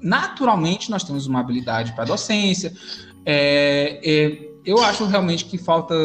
naturalmente 0.01 0.91
nós 0.91 1.03
temos 1.03 1.25
uma 1.25 1.39
habilidade 1.39 1.93
para 1.93 2.03
a 2.03 2.07
docência, 2.07 2.73
é, 3.25 3.99
é 4.03 4.52
eu 4.65 4.79
acho 4.83 5.05
realmente 5.05 5.45
que 5.45 5.57
falta. 5.57 5.95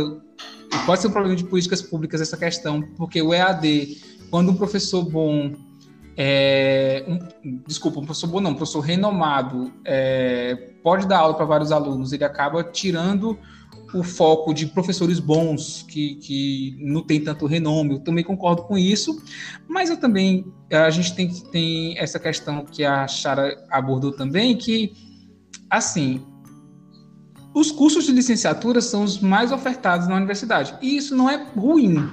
Pode 0.85 1.01
ser 1.01 1.09
um 1.09 1.13
problema 1.13 1.37
de 1.37 1.45
políticas 1.45 1.83
públicas 1.83 2.21
essa 2.21 2.37
questão, 2.37 2.83
porque 2.97 3.21
o 3.23 3.33
EAD, 3.33 3.97
quando 4.31 4.51
um 4.51 4.57
professor 4.57 5.03
bom 5.03 5.53
é, 6.21 7.05
um, 7.07 7.63
desculpa, 7.65 8.01
um 8.01 8.05
professor 8.05 8.27
bom 8.27 8.41
não, 8.41 8.51
um 8.51 8.55
professor 8.55 8.81
renomado 8.81 9.73
é, 9.85 10.73
pode 10.83 11.07
dar 11.07 11.19
aula 11.19 11.35
para 11.35 11.45
vários 11.45 11.71
alunos, 11.71 12.13
ele 12.13 12.25
acaba 12.25 12.65
tirando 12.65 13.39
o 13.95 14.03
foco 14.03 14.53
de 14.53 14.67
professores 14.67 15.21
bons 15.21 15.85
que, 15.89 16.17
que 16.17 16.77
não 16.81 17.03
tem 17.03 17.23
tanto 17.23 17.47
renome. 17.47 17.95
Eu 17.95 18.01
também 18.01 18.25
concordo 18.25 18.63
com 18.65 18.77
isso, 18.77 19.23
mas 19.69 19.91
eu 19.91 19.97
também 19.97 20.45
a 20.73 20.91
gente 20.91 21.15
tem, 21.15 21.29
tem 21.29 21.97
essa 21.97 22.19
questão 22.19 22.65
que 22.65 22.85
a 22.85 23.07
Chara 23.07 23.57
abordou 23.71 24.11
também, 24.11 24.57
que 24.57 24.93
assim 25.71 26.21
os 27.59 27.73
cursos 27.73 28.07
de 28.07 28.13
licenciatura 28.13 28.81
são 28.81 29.03
os 29.03 29.19
mais 29.19 29.51
ofertados 29.51 30.07
na 30.07 30.15
universidade. 30.15 30.75
E 30.81 30.97
isso 30.97 31.17
não 31.17 31.29
é 31.29 31.37
ruim. 31.57 32.09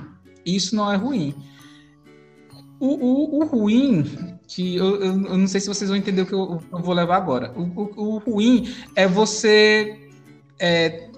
Isso 0.46 0.76
não 0.76 0.92
é 0.92 0.96
ruim. 0.96 1.36
O, 2.80 2.88
o, 2.88 3.40
o 3.40 3.46
ruim, 3.46 4.04
que 4.48 4.76
eu, 4.76 5.02
eu, 5.04 5.18
não 5.18 5.48
sei 5.48 5.62
se 5.62 5.68
vocês 5.68 5.90
vão 5.90 5.98
entender 5.98 6.24
o 6.24 6.26
que 6.26 6.34
eu, 6.34 6.62
eu 6.72 6.80
vou 6.80 6.94
levar 6.96 7.18
agora. 7.18 7.54
O, 7.56 7.62
o, 7.62 8.16
o 8.16 8.18
ruim 8.18 8.74
é 8.96 9.08
você 9.08 10.10
é, 10.60 11.10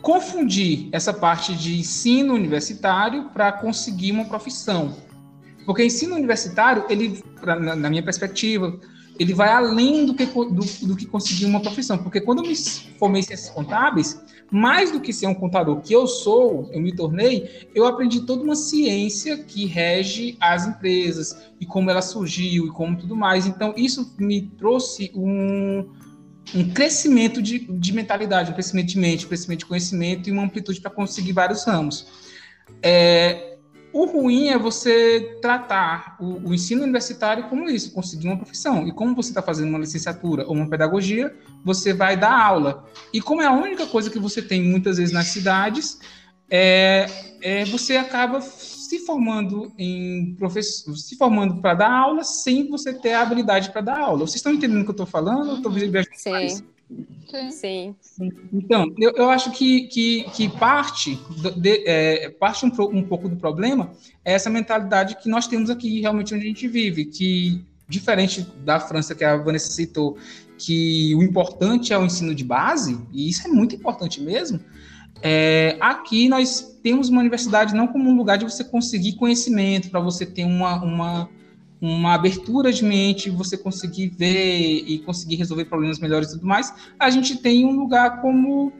confundir 0.00 0.88
essa 0.92 1.12
parte 1.12 1.54
de 1.54 1.78
ensino 1.78 2.34
universitário 2.34 3.30
para 3.30 3.50
conseguir 3.50 4.12
uma 4.12 4.26
profissão. 4.26 4.96
Porque 5.66 5.84
ensino 5.84 6.14
universitário, 6.14 6.84
ele, 6.88 7.22
na, 7.42 7.74
na 7.74 7.90
minha 7.90 8.02
perspectiva, 8.02 8.78
ele 9.20 9.34
vai 9.34 9.50
além 9.50 10.06
do 10.06 10.14
que, 10.14 10.24
do, 10.24 10.86
do, 10.86 10.96
que 10.96 11.04
conseguir 11.04 11.44
uma 11.44 11.60
profissão. 11.60 11.98
Porque 11.98 12.22
quando 12.22 12.38
eu 12.38 12.48
me 12.48 12.56
formei 12.98 13.20
em 13.20 13.22
ciências 13.22 13.50
contábeis, 13.50 14.18
mais 14.50 14.90
do 14.90 14.98
que 14.98 15.12
ser 15.12 15.26
um 15.26 15.34
contador 15.34 15.78
que 15.82 15.92
eu 15.92 16.06
sou, 16.06 16.70
eu 16.72 16.80
me 16.80 16.90
tornei, 16.90 17.68
eu 17.74 17.84
aprendi 17.86 18.22
toda 18.22 18.42
uma 18.42 18.56
ciência 18.56 19.36
que 19.36 19.66
rege 19.66 20.38
as 20.40 20.66
empresas 20.66 21.36
e 21.60 21.66
como 21.66 21.90
ela 21.90 22.00
surgiu 22.00 22.66
e 22.66 22.70
como 22.70 22.96
tudo 22.96 23.14
mais. 23.14 23.46
Então, 23.46 23.74
isso 23.76 24.14
me 24.18 24.40
trouxe 24.40 25.12
um, 25.14 25.86
um 26.54 26.70
crescimento 26.72 27.42
de, 27.42 27.58
de 27.58 27.92
mentalidade, 27.92 28.52
um 28.52 28.54
crescimento 28.54 28.86
de 28.86 28.98
mente, 28.98 29.26
um 29.26 29.28
crescimento 29.28 29.58
de 29.58 29.66
conhecimento 29.66 30.30
e 30.30 30.32
uma 30.32 30.44
amplitude 30.44 30.80
para 30.80 30.90
conseguir 30.90 31.34
vários 31.34 31.62
ramos. 31.64 32.06
É, 32.82 33.49
o 33.92 34.04
ruim 34.04 34.48
é 34.48 34.58
você 34.58 35.38
tratar 35.42 36.16
o, 36.20 36.48
o, 36.48 36.54
ensino 36.54 36.82
universitário 36.82 37.48
como 37.48 37.68
isso, 37.68 37.92
conseguir 37.92 38.28
uma 38.28 38.36
profissão. 38.36 38.86
E 38.86 38.92
como 38.92 39.14
você 39.14 39.30
está 39.30 39.42
fazendo 39.42 39.68
uma 39.68 39.78
licenciatura 39.78 40.46
ou 40.46 40.54
uma 40.54 40.68
pedagogia, 40.68 41.34
você 41.64 41.92
vai 41.92 42.16
dar 42.16 42.32
aula. 42.32 42.84
E 43.12 43.20
como 43.20 43.42
é 43.42 43.46
a 43.46 43.52
única 43.52 43.86
coisa 43.86 44.10
que 44.10 44.18
você 44.18 44.40
tem 44.40 44.62
muitas 44.62 44.98
vezes 44.98 45.12
nas 45.12 45.26
cidades, 45.26 45.98
é, 46.48 47.06
é 47.42 47.64
você 47.64 47.96
acaba 47.96 48.40
se 48.40 48.98
formando 49.00 49.72
em 49.78 50.34
professor, 50.36 50.96
se 50.96 51.16
formando 51.16 51.60
para 51.60 51.74
dar 51.74 51.92
aula 51.92 52.24
sem 52.24 52.68
você 52.68 52.92
ter 52.92 53.12
a 53.12 53.22
habilidade 53.22 53.70
para 53.70 53.80
dar 53.80 53.98
aula. 53.98 54.20
Vocês 54.20 54.36
estão 54.36 54.52
entendendo 54.52 54.80
o 54.80 54.84
que 54.84 54.90
eu 54.90 54.92
estou 54.92 55.06
falando? 55.06 55.56
Estou 55.56 55.70
viajando 55.70 56.70
Sim. 57.50 57.94
Sim. 58.00 58.30
Então, 58.52 58.92
eu, 58.98 59.12
eu 59.12 59.30
acho 59.30 59.52
que, 59.52 59.82
que, 59.82 60.24
que 60.34 60.48
parte, 60.48 61.18
de, 61.56 61.84
é, 61.86 62.30
parte 62.30 62.66
um, 62.66 62.72
um, 62.92 63.02
pouco 63.02 63.28
do 63.28 63.36
problema 63.36 63.92
é 64.24 64.32
essa 64.32 64.50
mentalidade 64.50 65.16
que 65.16 65.28
nós 65.28 65.46
temos 65.46 65.70
aqui, 65.70 66.00
realmente, 66.00 66.34
onde 66.34 66.44
a 66.44 66.48
gente 66.48 66.66
vive, 66.66 67.04
que, 67.04 67.64
diferente 67.88 68.42
da 68.64 68.80
França, 68.80 69.14
que 69.14 69.24
a 69.24 69.36
Vanessa 69.36 69.70
citou, 69.70 70.16
que 70.58 71.14
o 71.14 71.22
importante 71.22 71.92
é 71.92 71.98
o 71.98 72.04
ensino 72.04 72.34
de 72.34 72.44
base, 72.44 72.98
e 73.12 73.28
isso 73.28 73.46
é 73.46 73.50
muito 73.50 73.74
importante 73.76 74.20
mesmo, 74.20 74.60
é, 75.22 75.76
aqui 75.80 76.28
nós 76.28 76.78
temos 76.82 77.08
uma 77.08 77.20
universidade 77.20 77.74
não 77.74 77.86
como 77.86 78.10
um 78.10 78.16
lugar 78.16 78.38
de 78.38 78.44
você 78.44 78.64
conseguir 78.64 79.16
conhecimento, 79.16 79.90
para 79.90 80.00
você 80.00 80.26
ter 80.26 80.44
uma, 80.44 80.82
uma 80.82 81.28
uma 81.80 82.14
abertura 82.14 82.72
de 82.72 82.84
mente, 82.84 83.30
você 83.30 83.56
conseguir 83.56 84.08
ver 84.08 84.84
e 84.86 84.98
conseguir 84.98 85.36
resolver 85.36 85.64
problemas 85.64 85.98
melhores 85.98 86.28
e 86.28 86.32
tudo 86.32 86.46
mais, 86.46 86.72
a 86.98 87.08
gente 87.08 87.38
tem 87.38 87.64
um 87.64 87.72
lugar 87.72 88.20
como 88.20 88.72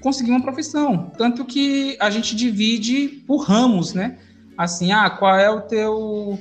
conseguir 0.00 0.30
uma 0.30 0.42
profissão. 0.42 1.12
Tanto 1.18 1.44
que 1.44 1.96
a 2.00 2.08
gente 2.10 2.34
divide 2.34 3.22
por 3.26 3.38
ramos, 3.38 3.92
né? 3.92 4.18
Assim, 4.56 4.92
ah, 4.92 5.10
qual 5.10 5.36
é 5.36 5.50
o 5.50 5.60
teu 5.60 6.38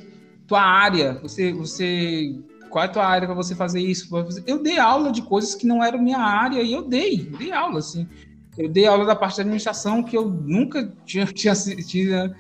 tua 0.48 0.62
área? 0.62 1.20
Você 1.22 1.52
você 1.52 2.36
qual 2.70 2.84
é 2.84 2.88
a 2.88 2.92
tua 2.92 3.06
área 3.06 3.28
para 3.28 3.36
você 3.36 3.54
fazer 3.54 3.82
isso? 3.82 4.10
Eu 4.46 4.62
dei 4.62 4.78
aula 4.78 5.12
de 5.12 5.22
coisas 5.22 5.56
que 5.56 5.68
não 5.68 5.84
eram 5.84 6.02
minha 6.02 6.20
área 6.20 6.62
e 6.62 6.72
eu 6.72 6.84
dei, 6.84 7.30
eu 7.32 7.38
dei 7.38 7.52
aula 7.52 7.80
assim. 7.80 8.08
Eu 8.58 8.70
dei 8.70 8.88
aula 8.88 9.06
da 9.06 9.16
parte 9.16 9.38
da 9.38 9.44
administração 9.44 10.02
que 10.02 10.18
eu 10.18 10.28
nunca 10.28 10.92
tinha, 11.06 11.26
tinha, 11.32 11.54
tinha 11.54 12.36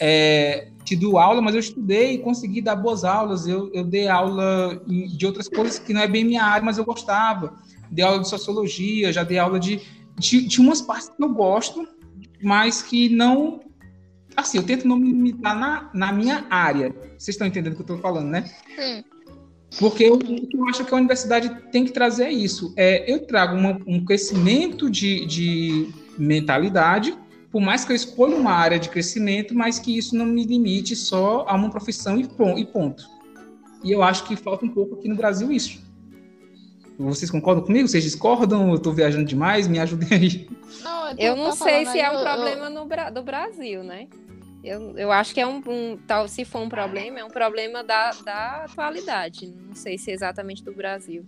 é, 0.00 0.68
tido 0.84 1.18
aula, 1.18 1.42
mas 1.42 1.54
eu 1.54 1.60
estudei 1.60 2.14
e 2.14 2.18
consegui 2.18 2.60
dar 2.60 2.76
boas 2.76 3.04
aulas. 3.04 3.46
Eu, 3.46 3.70
eu 3.72 3.84
dei 3.84 4.08
aula 4.08 4.80
de 4.86 5.26
outras 5.26 5.48
coisas 5.48 5.78
que 5.78 5.92
não 5.92 6.00
é 6.00 6.08
bem 6.08 6.24
minha 6.24 6.42
área, 6.42 6.64
mas 6.64 6.78
eu 6.78 6.84
gostava. 6.84 7.58
Dei 7.90 8.04
aula 8.04 8.20
de 8.20 8.28
sociologia, 8.28 9.12
já 9.12 9.22
dei 9.22 9.38
aula 9.38 9.60
de, 9.60 9.80
de, 10.18 10.46
de 10.46 10.60
umas 10.60 10.80
partes 10.80 11.08
que 11.08 11.22
eu 11.22 11.28
gosto, 11.28 11.86
mas 12.42 12.82
que 12.82 13.08
não. 13.08 13.60
Assim, 14.36 14.58
eu 14.58 14.62
tento 14.62 14.86
não 14.86 14.96
me 14.96 15.08
limitar 15.08 15.58
na, 15.58 15.90
na 15.92 16.12
minha 16.12 16.46
área. 16.48 16.94
Vocês 17.18 17.34
estão 17.34 17.46
entendendo 17.46 17.72
o 17.72 17.76
que 17.76 17.82
eu 17.82 17.96
estou 17.96 17.98
falando, 17.98 18.28
né? 18.28 18.44
Sim. 18.76 19.04
Porque 19.78 20.04
eu, 20.04 20.18
eu 20.18 20.68
acho 20.68 20.84
que 20.84 20.94
a 20.94 20.96
universidade 20.96 21.50
tem 21.70 21.84
que 21.84 21.92
trazer 21.92 22.24
é 22.24 22.32
isso. 22.32 22.72
É, 22.76 23.10
eu 23.12 23.26
trago 23.26 23.56
uma, 23.56 23.78
um 23.86 24.04
crescimento 24.04 24.90
de, 24.90 25.26
de 25.26 25.88
mentalidade, 26.16 27.16
por 27.50 27.60
mais 27.60 27.84
que 27.84 27.92
eu 27.92 27.96
escolha 27.96 28.36
uma 28.36 28.52
área 28.52 28.78
de 28.78 28.88
crescimento, 28.88 29.54
mas 29.54 29.78
que 29.78 29.96
isso 29.96 30.14
não 30.16 30.26
me 30.26 30.44
limite 30.44 30.94
só 30.94 31.44
a 31.48 31.54
uma 31.54 31.70
profissão 31.70 32.18
e 32.18 32.64
ponto. 32.66 33.08
E 33.82 33.92
eu 33.92 34.02
acho 34.02 34.24
que 34.24 34.36
falta 34.36 34.64
um 34.64 34.68
pouco 34.68 34.96
aqui 34.96 35.08
no 35.08 35.16
Brasil 35.16 35.50
isso. 35.50 35.80
Vocês 36.98 37.30
concordam 37.30 37.64
comigo? 37.64 37.86
Vocês 37.86 38.02
discordam? 38.02 38.70
Eu 38.70 38.74
estou 38.74 38.92
viajando 38.92 39.24
demais? 39.24 39.68
Me 39.68 39.78
ajudem 39.78 40.08
aí. 40.18 40.48
Não, 40.82 41.10
eu, 41.10 41.16
eu 41.18 41.36
não 41.36 41.52
sei 41.52 41.86
se 41.86 41.98
é 42.00 42.10
um 42.10 42.14
eu, 42.14 42.20
problema 42.20 42.66
eu... 42.66 42.70
no, 42.70 43.14
do 43.14 43.22
Brasil, 43.22 43.84
né? 43.84 44.08
Eu, 44.64 44.98
eu 44.98 45.12
acho 45.12 45.32
que 45.32 45.40
é 45.40 45.46
um, 45.46 45.62
um, 45.66 45.96
tal, 46.06 46.26
se 46.26 46.44
for 46.44 46.60
um 46.60 46.68
problema, 46.68 47.20
é 47.20 47.24
um 47.24 47.30
problema 47.30 47.84
da, 47.84 48.10
da 48.24 48.64
atualidade. 48.64 49.46
Não 49.46 49.76
sei 49.76 49.96
se 49.96 50.10
é 50.10 50.14
exatamente 50.14 50.64
do 50.64 50.72
Brasil. 50.72 51.24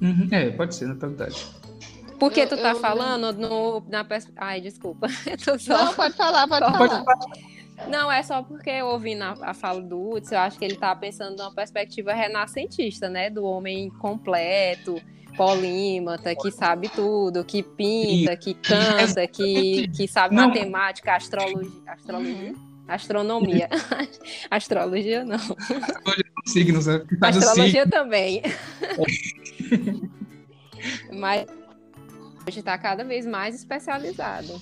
Uhum, 0.00 0.28
é, 0.30 0.50
pode 0.50 0.74
ser 0.74 0.86
na 0.86 0.94
atualidade. 0.94 1.46
Porque 2.20 2.42
eu, 2.42 2.48
tu 2.48 2.56
tá 2.56 2.72
eu... 2.72 2.76
falando 2.76 3.32
no, 3.32 3.82
na 3.88 4.04
pers... 4.04 4.30
Ai, 4.36 4.60
desculpa. 4.60 5.08
Só... 5.58 5.84
Não, 5.86 5.94
pode 5.94 6.14
falar, 6.14 6.46
pode 6.46 6.64
falar. 6.64 7.04
Não, 7.88 8.12
é 8.12 8.22
só 8.22 8.42
porque 8.42 8.68
eu 8.68 8.88
ouvi 8.88 9.14
na, 9.14 9.34
a 9.40 9.54
fala 9.54 9.80
do 9.80 10.10
Hudson, 10.10 10.34
eu 10.34 10.40
acho 10.40 10.58
que 10.58 10.64
ele 10.66 10.76
tá 10.76 10.94
pensando 10.94 11.38
numa 11.38 11.50
perspectiva 11.50 12.12
renascentista, 12.12 13.08
né? 13.08 13.30
Do 13.30 13.42
homem 13.42 13.88
completo, 13.88 15.00
polímata, 15.34 16.34
que 16.34 16.50
sabe 16.50 16.90
tudo, 16.90 17.42
que 17.42 17.62
pinta, 17.62 18.36
que 18.36 18.52
canta, 18.52 19.26
que, 19.26 19.88
que 19.88 20.06
sabe 20.06 20.34
não. 20.34 20.48
matemática, 20.48 21.14
astrologia. 21.14 21.70
Astrologia? 21.86 22.54
Astronomia. 22.86 23.68
Astrologia 24.50 25.24
não. 25.24 25.38
Signos, 26.44 26.86
né? 26.86 27.02
Astrologia 27.22 27.88
também. 27.88 28.42
Mas 31.12 31.46
Hoje 32.50 32.58
está 32.58 32.76
cada 32.76 33.04
vez 33.04 33.24
mais 33.24 33.54
especializado. 33.54 34.60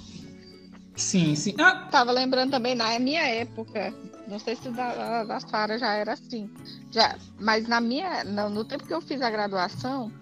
Sim, 0.94 1.34
sim. 1.34 1.54
Ah. 1.58 1.88
Tava 1.90 2.12
lembrando 2.12 2.50
também 2.50 2.74
na 2.74 2.98
minha 2.98 3.22
época, 3.22 3.94
não 4.26 4.38
sei 4.38 4.56
se 4.56 4.68
da, 4.68 5.24
da 5.24 5.40
Sara 5.40 5.78
já 5.78 5.94
era 5.94 6.12
assim, 6.12 6.50
já, 6.90 7.16
mas 7.40 7.66
na 7.66 7.80
minha, 7.80 8.24
no, 8.24 8.50
no, 8.50 8.62
tempo 8.62 8.86
que 8.86 8.92
eu 8.92 9.00
fiz 9.00 9.22
a 9.22 9.30
graduação, 9.30 10.12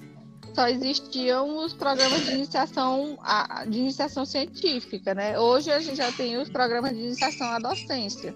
só 0.55 0.69
existiam 0.69 1.57
os 1.57 1.73
programas 1.73 2.25
de 2.25 2.35
iniciação, 2.35 3.19
a, 3.21 3.65
de 3.65 3.79
iniciação 3.79 4.25
científica, 4.25 5.13
né? 5.13 5.37
Hoje 5.37 5.73
a 5.73 5.81
gente 5.81 5.97
já 5.97 6.13
tem 6.13 6.37
os 6.37 6.49
programas 6.49 6.93
de 6.93 7.01
iniciação 7.01 7.49
à 7.49 7.59
docência, 7.59 8.33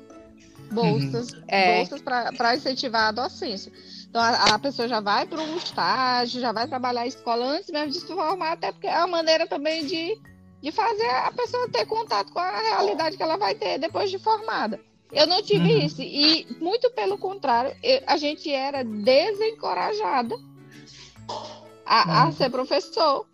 bolsas, 0.72 1.30
uhum. 1.30 1.42
é. 1.46 1.76
bolsas 1.76 2.02
para 2.02 2.56
incentivar 2.56 3.10
a 3.10 3.12
docência. 3.12 3.70
Então 4.10 4.20
a, 4.20 4.54
a 4.54 4.58
pessoa 4.58 4.88
já 4.88 5.00
vai 5.00 5.24
para 5.24 5.40
um 5.40 5.56
estágio, 5.56 6.40
já 6.40 6.50
vai 6.50 6.66
trabalhar 6.66 7.02
a 7.02 7.06
escola 7.06 7.46
antes 7.46 7.70
mesmo 7.70 7.92
de 7.92 8.00
se 8.00 8.06
formar, 8.06 8.52
até 8.52 8.72
porque 8.72 8.88
é 8.88 8.98
uma 8.98 9.06
maneira 9.06 9.46
também 9.46 9.86
de, 9.86 10.20
de 10.60 10.72
fazer 10.72 11.08
a 11.08 11.30
pessoa 11.30 11.70
ter 11.70 11.86
contato 11.86 12.32
com 12.32 12.40
a 12.40 12.58
realidade 12.58 13.16
que 13.16 13.22
ela 13.22 13.36
vai 13.36 13.54
ter 13.54 13.78
depois 13.78 14.10
de 14.10 14.18
formada. 14.18 14.80
Eu 15.12 15.28
não 15.28 15.40
tive 15.42 15.72
uhum. 15.72 15.78
isso. 15.78 16.02
E, 16.02 16.46
muito 16.60 16.90
pelo 16.90 17.18
contrário, 17.18 17.76
eu, 17.82 18.02
a 18.06 18.16
gente 18.16 18.52
era 18.52 18.84
desencorajada 18.84 20.34
a, 21.86 22.24
uhum. 22.24 22.28
a 22.28 22.32
ser 22.32 22.50
professor. 22.50 23.26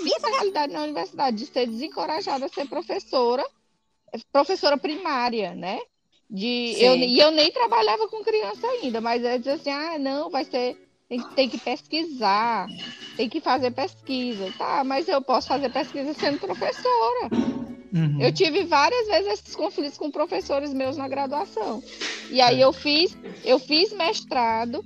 Vi 0.00 0.12
essa 0.12 0.28
realidade 0.28 0.72
na 0.72 0.82
universidade, 0.82 1.36
de 1.36 1.46
ser 1.46 1.66
desencorajada 1.66 2.46
a 2.46 2.48
ser 2.48 2.68
professora, 2.68 3.44
professora 4.32 4.76
primária, 4.76 5.54
né? 5.54 5.78
De, 6.28 6.74
eu, 6.80 6.96
e 6.96 7.18
eu 7.20 7.30
nem 7.30 7.52
trabalhava 7.52 8.08
com 8.08 8.24
criança 8.24 8.66
ainda, 8.66 9.00
mas 9.00 9.24
é 9.24 9.38
dizer 9.38 9.52
assim, 9.52 9.70
ah, 9.70 9.98
não, 9.98 10.28
vai 10.28 10.44
ser. 10.44 10.76
Tem, 11.08 11.20
tem 11.36 11.48
que 11.48 11.58
pesquisar, 11.58 12.66
tem 13.16 13.28
que 13.28 13.40
fazer 13.40 13.70
pesquisa. 13.70 14.52
Tá, 14.58 14.82
mas 14.82 15.06
eu 15.06 15.22
posso 15.22 15.46
fazer 15.46 15.70
pesquisa 15.70 16.12
sendo 16.14 16.40
professora. 16.40 17.30
Uhum. 17.94 18.20
Eu 18.20 18.32
tive 18.32 18.64
várias 18.64 19.06
vezes 19.06 19.34
esses 19.34 19.54
conflitos 19.54 19.96
com 19.96 20.10
professores 20.10 20.74
meus 20.74 20.96
na 20.96 21.06
graduação. 21.06 21.80
E 22.28 22.40
aí 22.40 22.60
eu 22.60 22.72
fiz, 22.72 23.16
eu 23.44 23.60
fiz 23.60 23.92
mestrado 23.92 24.84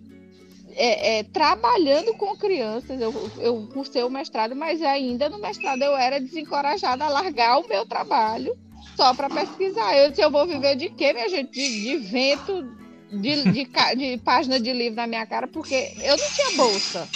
é, 0.75 1.19
é, 1.19 1.23
trabalhando 1.23 2.13
com 2.15 2.37
crianças. 2.37 3.01
Eu, 3.01 3.13
eu 3.39 3.67
cursei 3.73 4.03
o 4.03 4.11
mestrado, 4.11 4.55
mas 4.55 4.83
ainda 4.83 5.31
no 5.31 5.39
mestrado 5.39 5.83
eu 5.83 5.97
era 5.97 6.21
desencorajada 6.21 7.07
a 7.07 7.09
largar 7.09 7.59
o 7.59 7.67
meu 7.67 7.87
trabalho 7.87 8.55
só 9.01 9.15
para 9.15 9.31
pesquisar. 9.31 9.97
Eu 9.97 10.11
disse, 10.11 10.21
eu 10.21 10.31
vou 10.31 10.47
viver 10.47 10.77
de 10.77 10.91
quê, 10.91 11.15
minha 11.15 11.29
gente? 11.31 11.53
De, 11.53 11.83
de 11.83 11.97
vento, 11.97 12.71
de, 13.11 13.45
de, 13.45 13.65
de, 13.97 14.19
página 14.19 14.61
de 14.61 14.71
livro 14.75 14.97
na 14.97 15.07
minha 15.07 15.25
cara, 15.25 15.49
porque 15.49 15.95
eu 16.03 16.19
não 16.19 16.31
tinha 16.31 16.57
bolsa. 16.59 17.09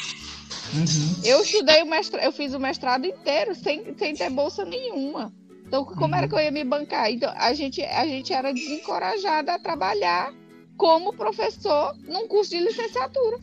Uhum. 0.73 1.21
Eu 1.23 1.43
estudei 1.43 1.83
o 1.83 1.87
mestrado, 1.87 2.25
eu 2.25 2.33
fiz 2.33 2.55
o 2.55 2.59
mestrado 2.59 3.05
inteiro 3.05 3.55
sem, 3.55 3.95
sem 3.99 4.15
ter 4.15 4.31
bolsa 4.31 4.65
nenhuma. 4.65 5.31
Então, 5.67 5.85
como 5.85 6.07
uhum. 6.07 6.15
era 6.15 6.27
que 6.27 6.35
eu 6.35 6.41
ia 6.41 6.51
me 6.51 6.65
bancar? 6.65 7.11
Então, 7.13 7.31
a 7.37 7.53
gente, 7.53 7.83
a 7.83 8.07
gente 8.07 8.33
era 8.33 8.55
desencorajada 8.55 9.53
a 9.53 9.59
trabalhar 9.59 10.33
como 10.79 11.13
professor 11.13 11.95
num 12.09 12.27
curso 12.27 12.53
de 12.53 12.61
licenciatura. 12.61 13.39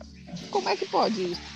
Como 0.50 0.68
é 0.68 0.76
que 0.76 0.86
pode 0.86 1.30
isso? 1.30 1.51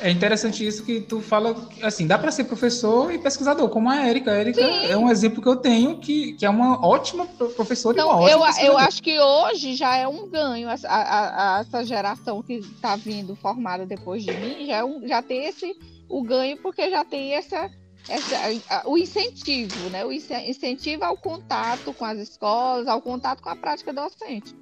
É 0.00 0.10
interessante 0.10 0.64
isso 0.64 0.84
que 0.84 1.00
tu 1.00 1.20
fala, 1.20 1.56
assim, 1.82 2.06
dá 2.06 2.16
para 2.16 2.30
ser 2.30 2.44
professor 2.44 3.12
e 3.12 3.18
pesquisador, 3.18 3.68
como 3.68 3.90
a 3.90 4.06
Érica. 4.06 4.30
A 4.30 4.36
Érica 4.36 4.60
é 4.60 4.96
um 4.96 5.10
exemplo 5.10 5.42
que 5.42 5.48
eu 5.48 5.56
tenho, 5.56 5.98
que, 5.98 6.34
que 6.34 6.46
é 6.46 6.50
uma 6.50 6.86
ótima 6.86 7.26
professora 7.26 7.96
então, 7.96 8.08
e 8.08 8.12
uma 8.12 8.20
ótima 8.20 8.60
eu, 8.60 8.72
eu 8.72 8.78
acho 8.78 9.02
que 9.02 9.18
hoje 9.18 9.74
já 9.74 9.96
é 9.96 10.06
um 10.06 10.28
ganho, 10.28 10.68
a, 10.68 10.76
a, 10.84 11.56
a 11.56 11.60
essa 11.60 11.84
geração 11.84 12.42
que 12.42 12.54
está 12.54 12.94
vindo 12.94 13.34
formada 13.34 13.84
depois 13.84 14.22
de 14.22 14.32
mim, 14.36 14.66
já, 14.66 14.76
é 14.76 14.84
um, 14.84 15.06
já 15.06 15.20
tem 15.20 15.46
esse, 15.46 15.74
o 16.08 16.22
ganho, 16.22 16.56
porque 16.58 16.88
já 16.90 17.04
tem 17.04 17.34
essa, 17.34 17.68
essa, 18.08 18.82
o 18.86 18.96
incentivo, 18.96 19.90
né? 19.90 20.04
O 20.04 20.12
incentivo 20.12 21.04
ao 21.04 21.16
contato 21.16 21.92
com 21.92 22.04
as 22.04 22.18
escolas, 22.18 22.86
ao 22.86 23.02
contato 23.02 23.42
com 23.42 23.48
a 23.48 23.56
prática 23.56 23.92
docente. 23.92 24.54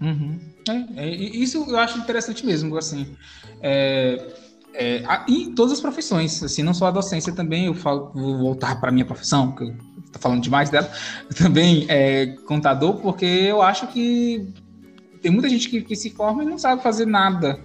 Uhum. 0.00 0.40
É, 0.96 1.04
é, 1.04 1.10
isso 1.10 1.64
eu 1.68 1.78
acho 1.78 1.98
interessante 1.98 2.44
mesmo, 2.44 2.76
assim. 2.76 3.16
É, 3.62 4.49
é, 4.74 5.02
em 5.28 5.52
todas 5.54 5.72
as 5.72 5.80
profissões, 5.80 6.42
assim, 6.42 6.62
não 6.62 6.74
só 6.74 6.86
a 6.86 6.90
docência 6.90 7.32
também, 7.32 7.66
eu 7.66 7.74
falo, 7.74 8.10
vou 8.14 8.38
voltar 8.38 8.80
para 8.80 8.92
minha 8.92 9.04
profissão, 9.04 9.52
que 9.52 9.64
eu 9.64 9.74
estou 10.04 10.20
falando 10.20 10.42
demais 10.42 10.70
dela, 10.70 10.90
também 11.36 11.86
é 11.88 12.26
contador, 12.46 12.96
porque 12.96 13.24
eu 13.24 13.62
acho 13.62 13.86
que 13.88 14.52
tem 15.22 15.30
muita 15.30 15.48
gente 15.48 15.68
que, 15.68 15.82
que 15.82 15.96
se 15.96 16.10
forma 16.10 16.42
e 16.42 16.46
não 16.46 16.58
sabe 16.58 16.82
fazer 16.82 17.06
nada 17.06 17.60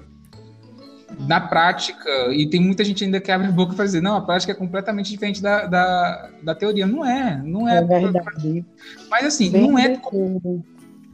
na 1.20 1.40
prática, 1.40 2.10
e 2.34 2.50
tem 2.50 2.60
muita 2.60 2.84
gente 2.84 3.04
ainda 3.04 3.22
que 3.22 3.32
abre 3.32 3.48
a 3.48 3.52
boca 3.52 3.74
e 3.74 3.78
faz 3.78 3.92
dizer, 3.92 4.02
não, 4.02 4.18
a 4.18 4.22
prática 4.22 4.52
é 4.52 4.56
completamente 4.56 5.10
diferente 5.10 5.42
da, 5.42 5.66
da, 5.66 6.30
da 6.44 6.56
teoria. 6.56 6.86
Não 6.86 7.06
é, 7.06 7.42
não 7.44 7.68
é. 7.68 7.78
É 7.78 7.82
verdade. 7.82 8.66
Mas 9.10 9.26
assim, 9.26 9.50
Bem 9.50 9.70
não 9.70 9.80
é. 9.80 10.00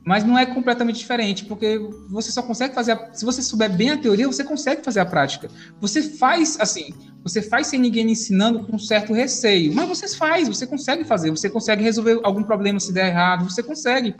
Mas 0.04 0.24
não 0.24 0.38
é 0.38 0.46
completamente 0.48 0.98
diferente, 0.98 1.46
porque 1.46 1.80
você 2.10 2.32
só 2.32 2.42
consegue 2.42 2.74
fazer. 2.74 2.94
A, 2.94 3.14
se 3.14 3.24
você 3.24 3.42
souber 3.42 3.72
bem 3.72 3.92
a 3.92 3.98
teoria, 3.98 4.26
você 4.26 4.44
consegue 4.44 4.84
fazer 4.84 5.00
a 5.00 5.06
prática. 5.06 5.48
Você 5.80 6.02
faz 6.02 6.58
assim, 6.60 6.92
você 7.24 7.42
faz 7.42 7.68
sem 7.68 7.80
ninguém 7.80 8.10
ensinando 8.10 8.66
com 8.66 8.80
certo 8.80 9.14
receio, 9.14 9.74
mas 9.74 9.88
você 9.88 10.08
faz, 10.18 10.48
você 10.48 10.66
consegue 10.66 11.04
fazer, 11.04 11.30
você 11.30 11.50
consegue 11.50 11.84
resolver 11.84 12.20
algum 12.24 12.42
problema 12.42 12.80
se 12.80 12.92
der 12.92 13.10
errado, 13.10 13.48
você 13.48 13.62
consegue. 13.62 14.16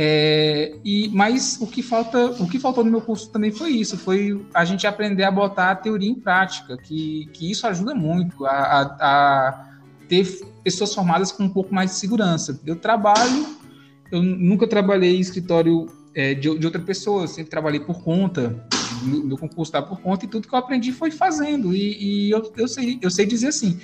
É, 0.00 0.78
e 0.84 1.10
mas 1.12 1.58
o 1.60 1.66
que 1.66 1.82
falta, 1.82 2.30
o 2.40 2.48
que 2.48 2.58
faltou 2.58 2.84
no 2.84 2.90
meu 2.90 3.00
curso 3.00 3.30
também 3.30 3.50
foi 3.50 3.70
isso, 3.70 3.98
foi 3.98 4.46
a 4.54 4.64
gente 4.64 4.86
aprender 4.86 5.24
a 5.24 5.30
botar 5.30 5.72
a 5.72 5.74
teoria 5.74 6.08
em 6.08 6.14
prática, 6.14 6.78
que, 6.78 7.28
que 7.32 7.50
isso 7.50 7.66
ajuda 7.66 7.94
muito 7.96 8.46
a, 8.46 8.52
a, 8.52 8.82
a 9.00 9.68
ter 10.08 10.24
pessoas 10.62 10.94
formadas 10.94 11.32
com 11.32 11.42
um 11.42 11.48
pouco 11.48 11.74
mais 11.74 11.90
de 11.90 11.96
segurança. 11.96 12.58
Eu 12.64 12.76
trabalho 12.76 13.57
eu 14.10 14.22
nunca 14.22 14.66
trabalhei 14.66 15.16
em 15.16 15.20
escritório 15.20 15.86
é, 16.14 16.34
de, 16.34 16.58
de, 16.58 16.66
outra 16.66 16.80
pessoa, 16.80 17.26
sempre 17.26 17.50
trabalhei 17.50 17.80
por 17.80 18.02
conta, 18.02 18.66
meu, 19.02 19.36
concurso 19.36 19.70
estava 19.70 19.86
por 19.86 20.00
conta, 20.00 20.24
e 20.24 20.28
tudo 20.28 20.48
que 20.48 20.54
eu 20.54 20.58
aprendi 20.58 20.92
foi 20.92 21.10
fazendo. 21.10 21.74
E, 21.74 22.26
e 22.26 22.30
eu, 22.30 22.52
eu, 22.56 22.68
sei, 22.68 22.98
eu 23.00 23.10
sei 23.10 23.26
dizer 23.26 23.48
assim, 23.48 23.78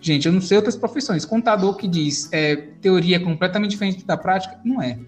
gente, 0.00 0.26
eu 0.26 0.32
não 0.32 0.40
sei 0.40 0.56
outras 0.56 0.76
profissões. 0.76 1.24
Contador 1.24 1.76
que 1.76 1.86
diz 1.86 2.28
é, 2.32 2.56
teoria 2.56 3.16
é 3.16 3.20
completamente 3.20 3.70
diferente 3.70 4.04
da 4.04 4.16
prática, 4.16 4.58
não 4.64 4.82
é. 4.82 4.98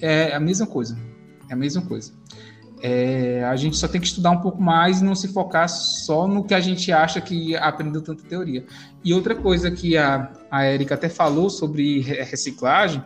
É 0.00 0.34
a 0.34 0.40
mesma 0.40 0.66
coisa. 0.66 0.98
É 1.48 1.52
a 1.52 1.56
mesma 1.56 1.82
coisa. 1.82 2.12
É, 2.82 3.42
a 3.44 3.56
gente 3.56 3.76
só 3.76 3.88
tem 3.88 4.00
que 4.00 4.06
estudar 4.06 4.30
um 4.30 4.40
pouco 4.40 4.60
mais 4.60 5.00
e 5.00 5.04
não 5.04 5.14
se 5.14 5.28
focar 5.28 5.68
só 5.68 6.26
no 6.26 6.44
que 6.44 6.52
a 6.52 6.60
gente 6.60 6.92
acha 6.92 7.20
que 7.20 7.56
aprendeu 7.56 8.02
tanta 8.02 8.22
teoria. 8.24 8.64
E 9.02 9.14
outra 9.14 9.34
coisa 9.34 9.70
que 9.70 9.96
a, 9.96 10.30
a 10.50 10.66
Erika 10.66 10.94
até 10.94 11.08
falou 11.08 11.48
sobre 11.48 12.00
reciclagem, 12.00 13.02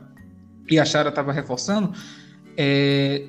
e 0.70 0.78
a 0.78 0.84
Chara 0.84 1.08
estava 1.08 1.32
reforçando, 1.32 1.92
é, 2.56 3.26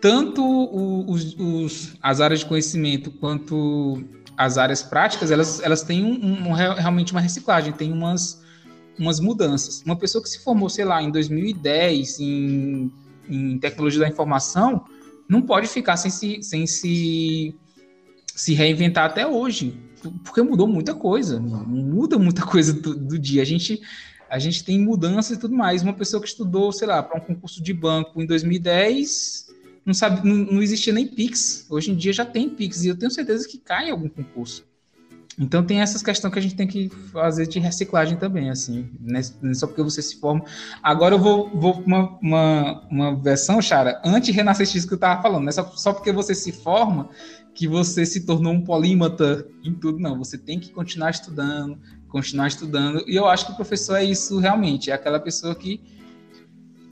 tanto 0.00 0.42
o, 0.42 1.10
os, 1.10 1.34
os, 1.38 1.96
as 2.00 2.20
áreas 2.20 2.40
de 2.40 2.46
conhecimento 2.46 3.10
quanto 3.10 4.02
as 4.36 4.56
áreas 4.56 4.82
práticas, 4.82 5.30
elas, 5.30 5.60
elas 5.60 5.82
têm 5.82 6.02
um, 6.02 6.48
um, 6.48 6.52
realmente 6.52 7.12
uma 7.12 7.20
reciclagem, 7.20 7.72
tem 7.74 7.92
umas, 7.92 8.42
umas 8.98 9.20
mudanças. 9.20 9.82
Uma 9.84 9.96
pessoa 9.96 10.22
que 10.22 10.30
se 10.30 10.42
formou, 10.42 10.70
sei 10.70 10.86
lá, 10.86 11.02
em 11.02 11.10
2010 11.10 12.20
em, 12.20 12.90
em 13.28 13.58
tecnologia 13.58 14.00
da 14.00 14.08
informação, 14.08 14.86
não 15.28 15.42
pode 15.42 15.68
ficar 15.68 15.98
sem 15.98 16.10
se, 16.10 16.42
sem 16.42 16.66
se, 16.66 17.54
se 18.34 18.54
reinventar 18.54 19.04
até 19.04 19.26
hoje, 19.26 19.78
porque 20.24 20.40
mudou 20.40 20.66
muita 20.66 20.94
coisa, 20.94 21.38
muda 21.38 22.18
muita 22.18 22.46
coisa 22.46 22.72
do, 22.72 22.94
do 22.94 23.18
dia. 23.18 23.42
A 23.42 23.44
gente 23.46 23.82
a 24.30 24.38
gente 24.38 24.64
tem 24.64 24.78
mudanças 24.78 25.36
e 25.36 25.40
tudo 25.40 25.56
mais. 25.56 25.82
Uma 25.82 25.92
pessoa 25.92 26.22
que 26.22 26.28
estudou, 26.28 26.70
sei 26.70 26.86
lá, 26.86 27.02
para 27.02 27.18
um 27.18 27.24
concurso 27.24 27.60
de 27.60 27.74
banco 27.74 28.22
em 28.22 28.26
2010, 28.26 29.48
não 29.84 29.92
sabe, 29.92 30.26
não, 30.26 30.36
não, 30.36 30.62
existia 30.62 30.92
nem 30.92 31.06
Pix. 31.06 31.66
Hoje 31.68 31.90
em 31.90 31.96
dia 31.96 32.12
já 32.12 32.24
tem 32.24 32.48
Pix 32.48 32.84
e 32.84 32.88
eu 32.88 32.96
tenho 32.96 33.10
certeza 33.10 33.46
que 33.48 33.58
cai 33.58 33.90
algum 33.90 34.08
concurso. 34.08 34.64
Então 35.36 35.64
tem 35.64 35.80
essas 35.80 36.02
questões 36.02 36.32
que 36.32 36.38
a 36.38 36.42
gente 36.42 36.54
tem 36.54 36.66
que 36.66 36.90
fazer 37.12 37.46
de 37.46 37.58
reciclagem 37.58 38.18
também, 38.18 38.50
assim, 38.50 38.90
né? 39.00 39.22
só 39.54 39.66
porque 39.66 39.82
você 39.82 40.02
se 40.02 40.20
forma. 40.20 40.44
Agora 40.82 41.14
eu 41.14 41.18
vou, 41.18 41.48
vou 41.48 41.80
uma, 41.80 42.18
uma, 42.20 42.86
uma 42.90 43.16
versão, 43.16 43.60
Chara, 43.60 44.00
anti-renascentista 44.04 44.86
que 44.86 44.94
eu 44.94 44.96
estava 44.96 45.22
falando, 45.22 45.42
não 45.42 45.48
é 45.48 45.52
só, 45.52 45.64
só 45.64 45.92
porque 45.92 46.12
você 46.12 46.34
se 46.34 46.52
forma 46.52 47.08
que 47.54 47.66
você 47.66 48.04
se 48.06 48.26
tornou 48.26 48.52
um 48.52 48.62
polímata 48.62 49.46
em 49.64 49.72
tudo, 49.72 49.98
não. 49.98 50.18
Você 50.18 50.38
tem 50.38 50.60
que 50.60 50.72
continuar 50.72 51.10
estudando, 51.10 51.78
continuar 52.10 52.48
estudando. 52.48 53.04
E 53.06 53.16
eu 53.16 53.26
acho 53.26 53.46
que 53.46 53.52
o 53.52 53.56
professor 53.56 53.96
é 53.96 54.04
isso 54.04 54.38
realmente, 54.38 54.90
é 54.90 54.94
aquela 54.94 55.18
pessoa 55.18 55.54
que, 55.54 55.80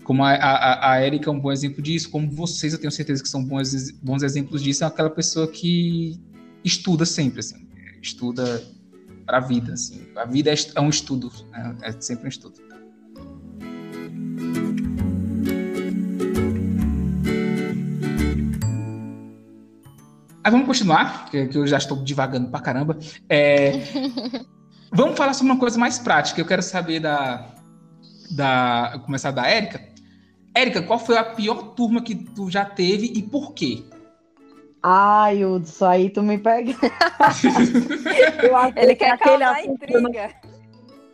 como 0.05 0.25
a, 0.25 0.31
a, 0.33 0.93
a 0.93 1.07
Erika 1.07 1.29
é 1.29 1.33
um 1.33 1.41
bom 1.41 1.53
exemplo 1.53 1.83
disso, 1.83 2.11
como 2.11 2.31
vocês 2.31 2.73
eu 2.73 2.79
tenho 2.79 2.93
certeza 2.93 3.23
que 3.23 3.29
são 3.29 3.45
bons, 3.45 3.91
bons 4.01 4.23
exemplos 4.23 4.63
disso, 4.63 4.85
é 4.85 4.87
aquela 4.87 5.11
pessoa 5.11 5.49
que 5.49 6.19
estuda 6.65 7.05
sempre, 7.05 7.41
assim, 7.41 7.69
estuda 8.01 8.63
para 9.27 9.39
a 9.39 9.41
vida, 9.41 9.75
assim. 9.75 10.07
A 10.17 10.25
vida 10.25 10.51
é, 10.51 10.55
é 10.75 10.81
um 10.81 10.89
estudo, 10.89 11.31
né? 11.51 11.77
é 11.83 11.93
sempre 12.01 12.27
um 12.27 12.29
estudo. 12.29 12.69
Aí 20.45 20.51
vamos 20.51 20.67
continuar, 20.67 21.29
que, 21.29 21.51
eu 21.53 21.67
já 21.67 21.77
estou 21.77 22.03
divagando 22.03 22.49
pra 22.49 22.61
caramba. 22.61 22.99
É, 23.29 23.73
Vamos 24.91 25.17
falar 25.17 25.35
sobre 25.35 25.53
uma 25.53 25.61
coisa 25.61 25.79
mais 25.79 25.99
prática. 25.99 26.41
Eu 26.41 26.47
quero 26.47 26.63
saber 26.63 27.01
da. 27.01 27.47
da 28.31 29.01
começar 29.05 29.31
da 29.31 29.47
Érica. 29.47 29.81
Érica, 30.55 30.83
qual 30.83 30.99
foi 30.99 31.17
a 31.17 31.25
pior 31.25 31.75
turma 31.75 32.03
que 32.03 32.15
tu 32.15 32.51
já 32.51 32.65
teve 32.65 33.13
e 33.15 33.23
por 33.23 33.53
quê? 33.53 33.85
Ai, 34.83 35.45
Hudson, 35.45 35.87
aí 35.87 36.11
tu 36.11 36.23
me 36.23 36.39
pega. 36.39 36.73
Ele 38.77 38.95
quer 38.95 39.13
aquele 39.13 39.45
assunto 39.45 39.85
intriga. 39.85 40.01
Não... 40.01 40.11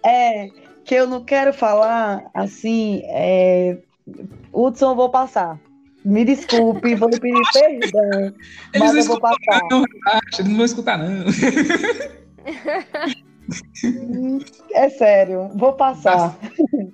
É, 0.05 0.51
que 0.85 0.95
eu 0.95 1.07
não 1.07 1.25
quero 1.25 1.53
falar, 1.53 2.25
assim, 2.35 3.03
é... 3.07 3.79
Hudson, 4.53 4.91
eu 4.91 4.97
vou 4.97 5.11
passar. 5.11 5.59
Me 6.05 6.25
desculpe, 6.25 6.95
vou 6.95 7.09
lhe 7.09 7.19
pedir 7.19 7.41
perdão, 7.53 8.35
mas 8.79 8.95
eu 8.95 9.05
vou 9.05 9.19
passar. 9.19 9.61
Não, 9.71 9.83
relaxa, 9.83 10.43
não 10.43 10.57
vou 10.57 10.65
escutar, 10.67 10.99
não. 10.99 11.25
É 14.73 14.89
sério, 14.89 15.51
vou 15.55 15.75
passar. 15.75 16.37
Tá, 16.37 16.49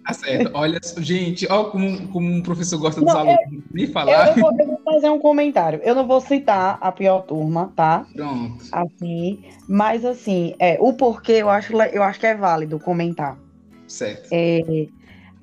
tá 0.07 0.13
certo. 0.13 0.51
Olha, 0.55 0.79
gente, 0.99 1.47
olha 1.51 1.71
como, 1.71 2.09
como 2.09 2.31
um 2.31 2.43
professor 2.43 2.79
gosta 2.79 3.01
dos 3.01 3.13
não, 3.13 3.21
alunos. 3.21 3.39
Eu, 3.53 3.63
Me 3.73 3.87
falar. 3.87 4.37
Eu, 4.37 4.43
vou, 4.43 4.81
fazer 4.85 5.09
um 5.09 5.19
comentário. 5.19 5.81
Eu 5.83 5.95
não 5.95 6.07
vou 6.07 6.21
citar 6.21 6.79
a 6.81 6.93
pior 6.93 7.23
turma, 7.23 7.73
tá? 7.75 8.07
Pronto. 8.13 8.63
Assim, 8.71 9.43
mas 9.67 10.05
assim, 10.05 10.55
é, 10.59 10.77
o 10.81 10.93
porquê 10.93 11.33
eu 11.33 11.49
acho, 11.49 11.73
eu 11.73 12.03
acho 12.03 12.21
que 12.21 12.27
é 12.27 12.35
válido 12.35 12.79
comentar. 12.79 13.39
Certo. 13.89 14.29
É, 14.31 14.89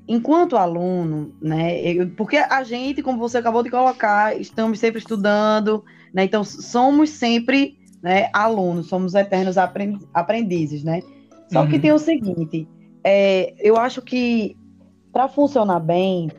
enquanto 0.08 0.56
aluno, 0.56 1.34
né? 1.42 1.82
Eu, 1.82 2.10
porque 2.12 2.38
a 2.38 2.64
gente, 2.64 3.02
como 3.02 3.18
você 3.18 3.40
acabou 3.40 3.64
de 3.64 3.70
colocar, 3.70 4.40
estamos 4.40 4.80
sempre 4.80 5.00
estudando, 5.00 5.84
né? 6.14 6.24
Então 6.24 6.44
somos 6.44 7.10
sempre 7.10 7.78
né, 8.02 8.30
alunos, 8.34 8.88
somos 8.88 9.16
eternos 9.16 9.56
aprendizes, 10.14 10.84
né? 10.84 11.02
Só 11.52 11.62
uhum. 11.62 11.70
que 11.70 11.80
tem 11.80 11.92
o 11.92 12.00
seguinte, 12.00 12.68
é, 13.04 13.54
eu 13.60 13.78
acho 13.78 14.02
que 14.02 14.56
para 15.12 15.28
funcionar 15.28 15.80
bem, 15.80 16.30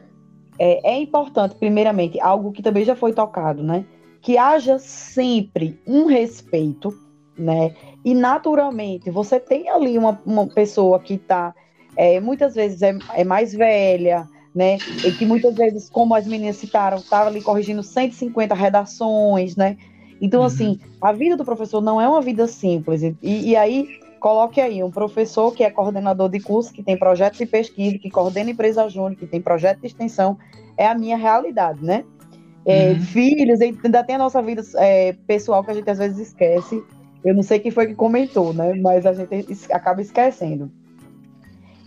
é, 0.59 0.93
é, 0.93 1.01
importante, 1.01 1.55
primeiramente, 1.55 2.21
algo 2.21 2.53
que 2.53 2.63
também 2.63 2.85
já 2.85 2.95
foi 2.95 3.13
tocado, 3.13 3.63
né? 3.63 3.85
Que 4.21 4.37
haja 4.37 4.79
sempre 4.79 5.81
um 5.87 6.07
respeito, 6.07 6.93
né? 7.37 7.75
E 8.05 8.15
naturalmente, 8.15 9.11
você 9.11 9.39
tem 9.39 9.69
ali 9.69 9.97
uma, 9.97 10.21
uma 10.27 10.47
pessoa 10.47 10.99
que 10.99 11.15
está, 11.15 11.55
é, 11.97 12.21
muitas 12.21 12.55
vezes 12.55 12.83
é, 12.83 12.97
é, 13.15 13.25
mais 13.25 13.53
velha, 13.53 14.29
né? 14.55 14.79
E 15.05 15.13
que 15.13 15.25
muitas 15.25 15.55
vezes, 15.55 15.89
como 15.89 16.15
as 16.15 16.27
meninas 16.27 16.57
citaram, 16.57 16.99
estava 16.99 17.25
tá 17.25 17.31
ali 17.31 17.43
corrigindo 17.43 17.83
150 17.83 18.55
redações, 18.55 19.57
né? 19.57 19.77
Então, 20.21 20.41
uhum. 20.41 20.47
assim, 20.47 20.81
a 21.01 21.13
vida 21.13 21.37
do 21.37 21.45
professor 21.45 21.81
não 21.81 22.01
é 22.01 22.09
uma 22.09 22.21
vida 22.21 22.47
simples. 22.47 23.03
E, 23.03 23.17
e 23.23 23.57
aí, 23.57 23.89
coloque 24.19 24.61
aí 24.61 24.83
um 24.83 24.91
professor 24.91 25.53
que 25.53 25.63
é 25.63 25.71
coordenador 25.71 26.29
de 26.29 26.41
curso, 26.41 26.73
que 26.73 26.83
tem 26.83 26.97
projetos 26.97 27.39
de 27.39 27.47
pesquisa, 27.47 27.99
que 27.99 28.11
coordena 28.11 28.51
empresa 28.51 28.89
júnior, 28.89 29.17
que 29.17 29.27
tem 29.27 29.41
projeto 29.41 29.81
de 29.81 29.87
extensão, 29.87 30.37
é 30.77 30.87
a 30.87 30.95
minha 30.95 31.17
realidade, 31.17 31.85
né? 31.85 32.05
É, 32.65 32.91
uhum. 32.91 33.01
Filhos, 33.01 33.61
ainda 33.61 34.05
tem 34.05 34.17
a 34.17 34.19
nossa 34.19 34.43
vida 34.43 34.63
é, 34.77 35.15
pessoal 35.27 35.65
que 35.65 35.71
a 35.71 35.75
gente 35.75 35.89
às 35.89 35.99
vezes 35.99 36.29
esquece. 36.29 36.83
Eu 37.25 37.35
não 37.35 37.43
sei 37.43 37.59
quem 37.59 37.71
foi 37.71 37.87
que 37.87 37.95
comentou, 37.95 38.53
né? 38.53 38.75
Mas 38.75 39.07
a 39.07 39.13
gente 39.13 39.57
acaba 39.73 40.03
esquecendo. 40.03 40.71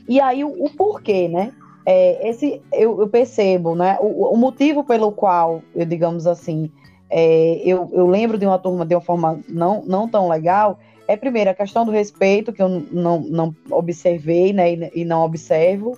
E 0.08 0.20
aí 0.20 0.44
o, 0.44 0.66
o 0.66 0.70
porquê, 0.72 1.28
né? 1.28 1.54
É, 1.86 2.30
esse 2.30 2.62
eu, 2.72 3.00
eu, 3.00 3.08
percebo, 3.08 3.76
né? 3.76 3.98
O, 4.02 4.34
o, 4.34 4.38
motivo 4.38 4.84
pelo 4.84 5.12
qual, 5.12 5.64
eu 5.76 5.86
digamos 5.86 6.28
assim, 6.28 6.72
é, 7.12 7.62
eu, 7.66 7.90
eu 7.94 8.08
lembro 8.08 8.38
de 8.38 8.46
uma 8.46 8.58
turma 8.58 8.86
de 8.86 8.96
uma 8.96 9.02
forma 9.02 9.40
não, 9.48 9.84
não 9.86 10.08
tão 10.08 10.30
legal, 10.30 10.80
é, 11.12 11.18
primeiro, 11.18 11.50
a 11.50 11.54
questão 11.54 11.86
do 11.86 11.92
respeito, 11.92 12.54
que 12.54 12.62
eu 12.62 12.70
não, 12.70 13.20
não 13.20 13.56
observei, 13.70 14.54
né, 14.54 14.74
e, 14.74 15.02
e 15.02 15.06
não 15.06 15.24
observo. 15.24 15.98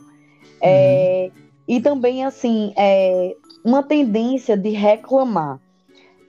É, 0.60 1.30
uhum. 1.30 1.44
E 1.68 1.82
também, 1.82 2.26
assim, 2.26 2.74
é, 2.76 3.36
uma 3.64 3.84
tendência 3.84 4.58
de 4.58 4.70
reclamar. 4.70 5.60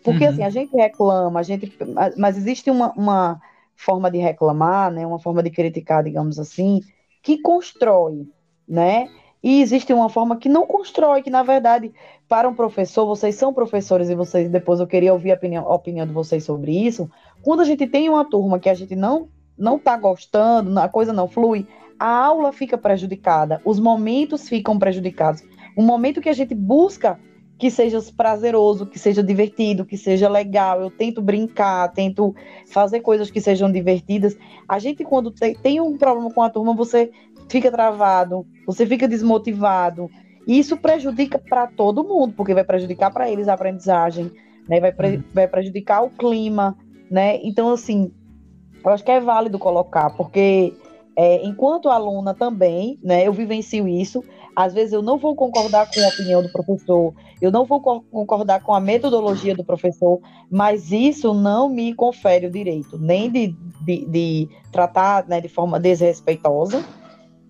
Porque, 0.03 0.24
uhum. 0.24 0.30
assim, 0.30 0.43
a 0.43 0.51
gente 0.51 0.76
reclama, 0.76 1.41
a 1.41 1.43
gente, 1.43 1.72
mas 2.18 2.37
existe 2.37 2.70
uma, 2.70 2.93
uma 2.93 3.41
forma 3.74 4.11
de 4.11 4.18
reclamar, 4.18 4.93
né, 4.93 5.07
uma 5.07 5.18
forma 5.18 5.43
de 5.43 5.51
criticar, 5.51 6.05
digamos 6.05 6.39
assim, 6.39 6.82
que 7.22 7.41
constrói, 7.41 8.28
né? 8.68 9.09
E 9.45 9.61
existe 9.61 9.93
uma 9.93 10.09
forma 10.09 10.39
que 10.39 10.49
não 10.49 10.67
constrói, 10.67 11.23
que 11.23 11.29
na 11.29 11.43
verdade, 11.43 11.93
para 12.27 12.49
um 12.49 12.55
professor, 12.55 13.05
vocês 13.05 13.35
são 13.35 13.53
professores 13.53 14.09
e 14.09 14.15
vocês, 14.15 14.49
depois 14.49 14.81
eu 14.81 14.87
queria 14.87 15.13
ouvir 15.13 15.33
a 15.33 15.35
opinião, 15.35 15.69
a 15.69 15.75
opinião 15.75 16.07
de 16.07 16.15
vocês 16.15 16.43
sobre 16.45 16.73
isso. 16.73 17.11
Quando 17.43 17.61
a 17.61 17.65
gente 17.65 17.87
tem 17.87 18.09
uma 18.09 18.25
turma 18.25 18.59
que 18.59 18.71
a 18.71 18.75
gente 18.75 18.97
não 18.97 19.29
não 19.57 19.77
está 19.77 19.97
gostando, 19.99 20.81
a 20.81 20.89
coisa 20.89 21.13
não 21.13 21.29
flui, 21.29 21.67
a 21.99 22.09
aula 22.09 22.53
fica 22.53 22.79
prejudicada, 22.79 23.61
os 23.67 23.79
momentos 23.79 24.49
ficam 24.49 24.79
prejudicados. 24.79 25.45
O 25.77 25.83
momento 25.83 26.23
que 26.23 26.29
a 26.31 26.33
gente 26.33 26.55
busca 26.55 27.21
que 27.59 27.71
seja 27.71 28.01
prazeroso, 28.17 28.87
que 28.87 28.99
seja 28.99 29.23
divertido, 29.23 29.85
que 29.85 29.97
seja 29.97 30.29
legal, 30.29 30.81
eu 30.81 30.91
tento 30.91 31.23
brincar, 31.23 31.93
tento 31.93 32.35
fazer 32.67 33.01
coisas 33.01 33.31
que 33.31 33.41
sejam 33.41 33.71
divertidas. 33.71 34.37
A 34.69 34.79
gente, 34.79 35.05
quando 35.05 35.31
tem, 35.31 35.55
tem 35.55 35.81
um 35.81 35.97
problema 35.97 36.33
com 36.33 36.43
a 36.43 36.51
turma, 36.51 36.75
você 36.75 37.13
fica 37.49 37.71
travado, 37.71 38.47
você 38.67 38.87
fica 38.87 39.09
desmotivado. 39.09 40.11
E 40.47 40.59
isso 40.59 40.77
prejudica 40.77 41.39
para 41.39 41.67
todo 41.67 42.05
mundo, 42.05 42.35
porque 42.37 42.55
vai 42.55 42.65
prejudicar 42.65 43.11
para 43.11 43.31
eles 43.31 43.49
a 43.49 43.55
aprendizagem, 43.55 44.31
né? 44.69 44.81
vai, 44.81 44.93
pre 44.93 45.17
uhum. 45.17 45.25
vai 45.33 45.49
prejudicar 45.49 46.03
o 46.03 46.11
clima, 46.11 46.77
né? 47.11 47.39
Então, 47.43 47.73
assim, 47.73 48.13
eu 48.85 48.91
acho 48.91 49.03
que 49.03 49.11
é 49.11 49.21
válido 49.21 49.59
colocar, 49.59 50.11
porque 50.11 50.75
é, 51.17 51.45
enquanto 51.45 51.89
aluna 51.89 52.35
também, 52.35 52.99
né, 53.03 53.27
eu 53.27 53.33
vivencio 53.33 53.87
isso. 53.87 54.23
Às 54.57 54.73
vezes 54.73 54.93
eu 54.93 55.03
não 55.03 55.19
vou 55.19 55.35
concordar 55.35 55.91
com 55.93 56.01
a 56.01 56.09
opinião 56.09 56.43
do 56.43 56.49
professor, 56.49 57.13
eu 57.41 57.51
não 57.51 57.65
vou 57.65 57.81
concordar 57.81 58.63
com 58.63 58.73
a 58.73 58.81
metodologia 58.81 59.55
do 59.55 59.65
professor, 59.65 60.21
mas 60.49 60.93
isso 60.93 61.35
não 61.35 61.69
me 61.69 61.93
confere 61.93 62.47
o 62.47 62.51
direito 62.51 62.97
nem 62.97 63.31
de, 63.31 63.49
de, 63.81 64.05
de 64.07 64.49
tratar 64.71 65.27
né, 65.27 65.41
de 65.41 65.49
forma 65.49 65.81
desrespeitosa, 65.81 66.85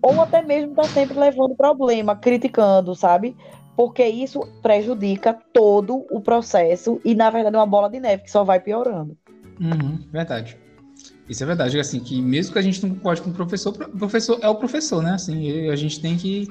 ou 0.05 0.21
até 0.21 0.39
mesmo 0.43 0.69
estar 0.69 0.83
tá 0.83 0.89
sempre 0.89 1.17
levando 1.17 1.55
problema, 1.55 2.15
criticando, 2.15 2.93
sabe? 2.93 3.35
Porque 3.75 4.05
isso 4.05 4.39
prejudica 4.61 5.33
todo 5.51 6.05
o 6.11 6.21
processo 6.21 7.01
e, 7.03 7.15
na 7.15 7.31
verdade, 7.31 7.55
é 7.55 7.59
uma 7.59 7.65
bola 7.65 7.89
de 7.89 7.99
neve 7.99 8.23
que 8.23 8.31
só 8.31 8.43
vai 8.43 8.59
piorando. 8.59 9.17
Uhum, 9.59 9.99
verdade. 10.11 10.57
Isso 11.27 11.41
é 11.41 11.47
verdade, 11.47 11.79
assim, 11.79 11.99
que 11.99 12.21
mesmo 12.21 12.53
que 12.53 12.59
a 12.59 12.61
gente 12.61 12.85
não 12.85 12.93
concorde 12.93 13.23
com 13.23 13.31
o 13.31 13.33
professor, 13.33 13.73
o 13.73 13.97
professor 13.97 14.37
é 14.43 14.47
o 14.47 14.55
professor, 14.55 15.01
né? 15.01 15.13
Assim, 15.13 15.69
a 15.69 15.75
gente 15.75 15.99
tem 15.99 16.15
que, 16.15 16.47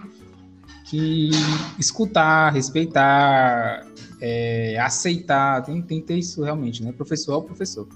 que 0.86 1.30
escutar, 1.78 2.52
respeitar, 2.52 3.86
é, 4.20 4.76
aceitar, 4.80 5.62
tem, 5.62 5.80
tem 5.80 6.00
que 6.00 6.08
ter 6.08 6.18
isso 6.18 6.42
realmente, 6.42 6.82
né? 6.82 6.90
O 6.90 6.94
professor 6.94 7.34
é 7.34 7.36
o 7.36 7.42
professor. 7.42 7.86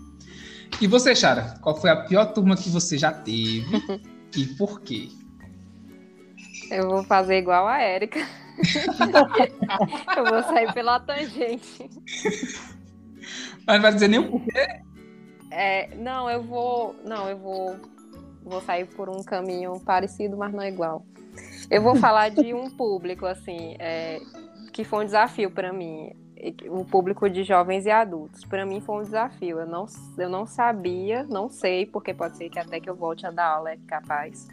E 0.80 0.86
você, 0.86 1.16
Chara, 1.16 1.56
qual 1.60 1.74
foi 1.74 1.90
a 1.90 1.96
pior 1.96 2.26
turma 2.26 2.56
que 2.56 2.70
você 2.70 2.96
já 2.96 3.10
teve 3.10 3.82
e 4.36 4.46
por 4.46 4.80
quê? 4.82 5.08
Eu 6.70 6.88
vou 6.88 7.04
fazer 7.04 7.38
igual 7.38 7.66
a 7.66 7.80
Érica. 7.80 8.20
eu 10.16 10.24
vou 10.24 10.42
sair 10.42 10.72
pela 10.72 11.00
tangente. 11.00 11.88
Mas 13.66 13.76
não 13.76 13.82
vai 13.82 13.92
dizer 13.92 14.08
nem 14.08 14.20
o 14.20 14.30
porquê? 14.30 14.80
É, 15.50 15.94
não, 15.96 16.30
eu 16.30 16.42
vou. 16.42 16.94
Não, 17.04 17.28
eu 17.28 17.38
vou. 17.38 17.76
Vou 18.42 18.60
sair 18.62 18.86
por 18.86 19.08
um 19.08 19.22
caminho 19.22 19.78
parecido, 19.80 20.36
mas 20.36 20.52
não 20.52 20.64
igual. 20.64 21.04
Eu 21.70 21.82
vou 21.82 21.96
falar 21.96 22.30
de 22.30 22.54
um 22.54 22.70
público, 22.70 23.26
assim, 23.26 23.76
é, 23.78 24.20
que 24.72 24.84
foi 24.84 25.02
um 25.02 25.04
desafio 25.04 25.50
para 25.50 25.72
mim. 25.72 26.12
O 26.70 26.84
público 26.84 27.28
de 27.28 27.42
jovens 27.42 27.84
e 27.84 27.90
adultos. 27.90 28.44
Para 28.44 28.64
mim 28.64 28.80
foi 28.80 28.96
um 28.96 29.02
desafio. 29.02 29.60
Eu 29.60 29.66
não, 29.66 29.86
eu 30.16 30.28
não 30.28 30.46
sabia, 30.46 31.24
não 31.24 31.48
sei, 31.48 31.84
porque 31.84 32.14
pode 32.14 32.36
ser 32.36 32.48
que 32.48 32.58
até 32.58 32.80
que 32.80 32.88
eu 32.88 32.94
volte 32.94 33.26
a 33.26 33.30
dar 33.30 33.46
aula 33.46 33.72
é 33.72 33.78
capaz. 33.86 34.46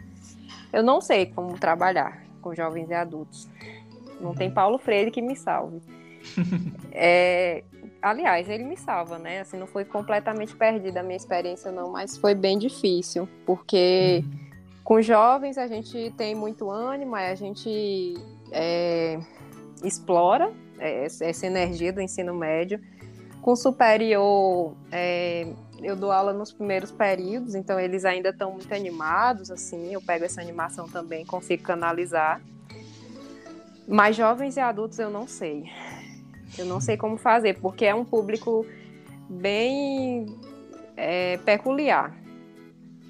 Eu 0.72 0.82
não 0.82 1.00
sei 1.00 1.26
como 1.26 1.58
trabalhar 1.58 2.24
com 2.40 2.54
jovens 2.54 2.88
e 2.90 2.94
adultos. 2.94 3.48
Não 4.20 4.34
tem 4.34 4.50
Paulo 4.50 4.78
Freire 4.78 5.10
que 5.10 5.22
me 5.22 5.36
salve. 5.36 5.80
É, 6.98 7.62
aliás, 8.00 8.48
ele 8.48 8.64
me 8.64 8.74
salva, 8.74 9.18
né? 9.18 9.40
Assim, 9.40 9.58
não 9.58 9.66
foi 9.66 9.84
completamente 9.84 10.56
perdida 10.56 11.00
a 11.00 11.02
minha 11.02 11.16
experiência, 11.16 11.70
não, 11.70 11.92
mas 11.92 12.16
foi 12.16 12.34
bem 12.34 12.58
difícil, 12.58 13.28
porque 13.44 14.24
uhum. 14.24 14.38
com 14.82 15.02
jovens 15.02 15.58
a 15.58 15.66
gente 15.66 16.10
tem 16.16 16.34
muito 16.34 16.70
ânimo, 16.70 17.14
a 17.14 17.34
gente 17.34 18.14
é, 18.50 19.18
explora 19.84 20.50
é, 20.78 21.04
essa 21.04 21.46
energia 21.46 21.92
do 21.92 22.00
ensino 22.00 22.34
médio. 22.34 22.80
Com 23.42 23.54
superior, 23.54 24.74
é, 24.90 25.46
eu 25.82 25.94
dou 25.94 26.10
aula 26.10 26.32
nos 26.32 26.52
primeiros 26.52 26.90
períodos, 26.90 27.54
então 27.54 27.78
eles 27.78 28.04
ainda 28.04 28.30
estão 28.30 28.52
muito 28.52 28.72
animados, 28.72 29.50
assim, 29.50 29.92
eu 29.92 30.00
pego 30.00 30.24
essa 30.24 30.40
animação 30.40 30.88
também, 30.88 31.24
consigo 31.24 31.62
canalizar. 31.62 32.40
Mas 33.86 34.16
jovens 34.16 34.56
e 34.56 34.60
adultos 34.60 34.98
eu 34.98 35.10
não 35.10 35.28
sei. 35.28 35.64
Eu 36.58 36.64
não 36.64 36.80
sei 36.80 36.96
como 36.96 37.16
fazer, 37.16 37.58
porque 37.60 37.84
é 37.84 37.94
um 37.94 38.04
público 38.04 38.66
bem 39.28 40.26
é, 40.96 41.36
peculiar 41.38 42.14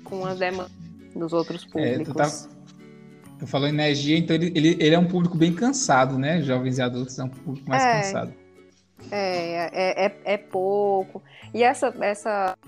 com 0.05 0.25
as 0.25 0.39
demandas 0.39 0.73
dos 1.15 1.33
outros 1.33 1.65
públicos. 1.65 2.09
É, 2.09 2.13
tá, 2.15 2.57
tu 3.39 3.47
falou 3.47 3.69
energia, 3.69 4.19
então 4.19 4.35
ele, 4.37 4.53
ele, 4.55 4.77
ele, 4.79 4.95
é 4.95 4.99
um 4.99 5.07
público 5.07 5.37
bem 5.37 5.53
cansado, 5.53 6.19
né? 6.19 6.43
Jovens 6.43 6.79
e 6.79 6.83
adultos 6.83 7.19
é 7.19 7.25
um 7.25 7.29
público 7.29 7.69
mais 7.69 7.83
é, 7.83 8.03
cansado. 8.03 8.46
É, 9.11 9.71
é, 9.73 10.07
é, 10.07 10.21
é 10.25 10.37
pouco. 10.37 11.23
E 11.55 11.63
essa, 11.63 11.95
essa, 12.01 12.59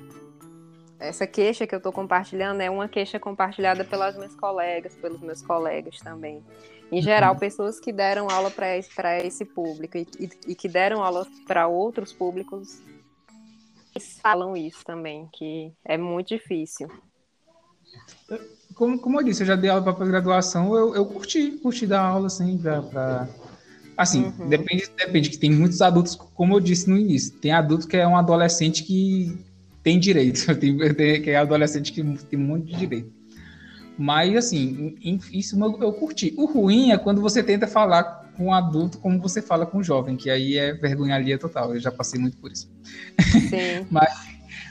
essa 0.98 1.26
queixa 1.26 1.66
que 1.66 1.74
eu 1.74 1.78
estou 1.78 1.92
compartilhando 1.92 2.60
é 2.60 2.70
uma 2.70 2.88
queixa 2.88 3.18
compartilhada 3.18 3.84
pelas 3.84 4.16
minhas 4.16 4.34
colegas, 4.34 4.94
pelos 4.94 5.20
meus 5.20 5.42
colegas 5.42 5.98
também. 5.98 6.44
Em 6.90 7.02
geral, 7.02 7.34
uhum. 7.34 7.38
pessoas 7.38 7.78
que 7.78 7.92
deram 7.92 8.30
aula 8.30 8.50
para 8.50 8.76
esse, 8.76 9.44
público 9.44 9.98
e, 9.98 10.06
e, 10.18 10.30
e 10.48 10.54
que 10.54 10.68
deram 10.68 11.02
aula 11.02 11.26
para 11.46 11.66
outros 11.68 12.12
públicos 12.12 12.80
falam 14.22 14.56
isso 14.56 14.84
também, 14.84 15.28
que 15.32 15.72
é 15.84 15.96
muito 15.96 16.28
difícil. 16.28 16.88
Como, 18.74 19.00
como 19.00 19.20
eu 19.20 19.24
disse, 19.24 19.42
eu 19.42 19.46
já 19.46 19.56
dei 19.56 19.70
aula 19.70 19.82
para 19.92 20.06
graduação, 20.06 20.74
eu, 20.74 20.94
eu 20.94 21.06
curti, 21.06 21.52
curti 21.58 21.86
dar 21.86 22.02
aula 22.02 22.26
assim, 22.26 22.58
para. 22.58 23.28
Assim, 23.98 24.32
uhum. 24.38 24.48
depende, 24.48 24.88
depende, 24.96 25.28
que 25.28 25.38
tem 25.38 25.50
muitos 25.50 25.82
adultos, 25.82 26.14
como 26.14 26.54
eu 26.54 26.60
disse 26.60 26.88
no 26.88 26.96
início, 26.96 27.32
tem 27.32 27.50
adulto 27.50 27.88
que 27.88 27.96
é 27.96 28.06
um 28.06 28.16
adolescente 28.16 28.84
que 28.84 29.36
tem 29.82 29.98
direito, 29.98 30.46
tem, 30.54 30.78
tem, 30.94 31.20
que 31.20 31.30
é 31.30 31.36
adolescente 31.36 31.92
que 31.92 32.00
tem 32.30 32.38
muito 32.38 32.66
de 32.66 32.76
direito. 32.76 33.12
Mas, 33.98 34.36
assim, 34.36 34.94
isso 35.32 35.58
eu 35.80 35.92
curti. 35.92 36.32
O 36.36 36.46
ruim 36.46 36.92
é 36.92 36.96
quando 36.96 37.20
você 37.20 37.42
tenta 37.42 37.66
falar 37.66 38.30
com 38.36 38.46
um 38.46 38.54
adulto 38.54 38.98
como 38.98 39.20
você 39.20 39.42
fala 39.42 39.66
com 39.66 39.78
um 39.78 39.82
jovem, 39.82 40.16
que 40.16 40.30
aí 40.30 40.56
é 40.56 40.72
vergonha 40.72 41.16
alheia 41.16 41.36
total. 41.36 41.74
Eu 41.74 41.80
já 41.80 41.90
passei 41.90 42.20
muito 42.20 42.36
por 42.36 42.52
isso. 42.52 42.70
Sim. 43.48 43.84
mas, 43.90 44.14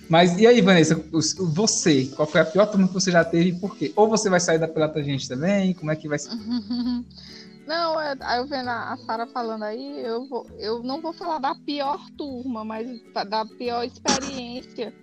Mas 0.08 0.40
e 0.40 0.48
aí, 0.48 0.62
Vanessa, 0.62 0.96
você, 1.12 2.06
qual 2.16 2.26
foi 2.26 2.40
a 2.40 2.46
pior 2.46 2.68
turma 2.68 2.88
que 2.88 2.94
você 2.94 3.12
já 3.12 3.26
teve 3.26 3.50
e 3.50 3.60
por 3.60 3.76
quê? 3.76 3.92
Ou 3.94 4.08
você 4.08 4.30
vai 4.30 4.40
sair 4.40 4.58
da 4.58 4.68
pelota 4.70 5.04
gente 5.04 5.28
também? 5.28 5.74
Como 5.74 5.92
é 5.92 5.96
que 5.98 6.08
vai 6.08 6.18
ser? 6.18 6.32
Não, 7.68 8.00
é, 8.00 8.16
eu 8.38 8.48
vendo 8.48 8.70
a 8.70 8.96
Sara 9.06 9.28
falando 9.28 9.64
aí, 9.64 10.02
eu, 10.02 10.26
vou, 10.26 10.48
eu 10.58 10.82
não 10.82 11.02
vou 11.02 11.12
falar 11.12 11.38
da 11.38 11.54
pior 11.54 12.00
turma, 12.18 12.64
mas 12.64 12.88
da 13.28 13.46
pior 13.46 13.84
experiência. 13.84 14.94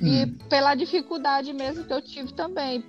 Hum. 0.00 0.06
E 0.06 0.26
pela 0.48 0.74
dificuldade 0.74 1.52
mesmo 1.52 1.84
que 1.84 1.92
eu 1.92 2.00
tive 2.00 2.32
também, 2.32 2.82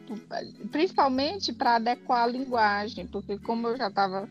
principalmente 0.71 1.51
para 1.51 1.75
adequar 1.75 2.23
a 2.23 2.27
linguagem, 2.27 3.05
porque 3.05 3.37
como 3.39 3.67
eu 3.67 3.77
já 3.77 3.89
estava 3.89 4.29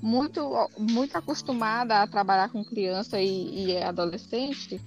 muito, 0.00 0.50
muito 0.78 1.16
acostumada 1.16 2.00
a 2.00 2.06
trabalhar 2.06 2.48
com 2.48 2.64
criança 2.64 3.20
e, 3.20 3.66
e 3.66 3.76
adolescente, 3.76 4.80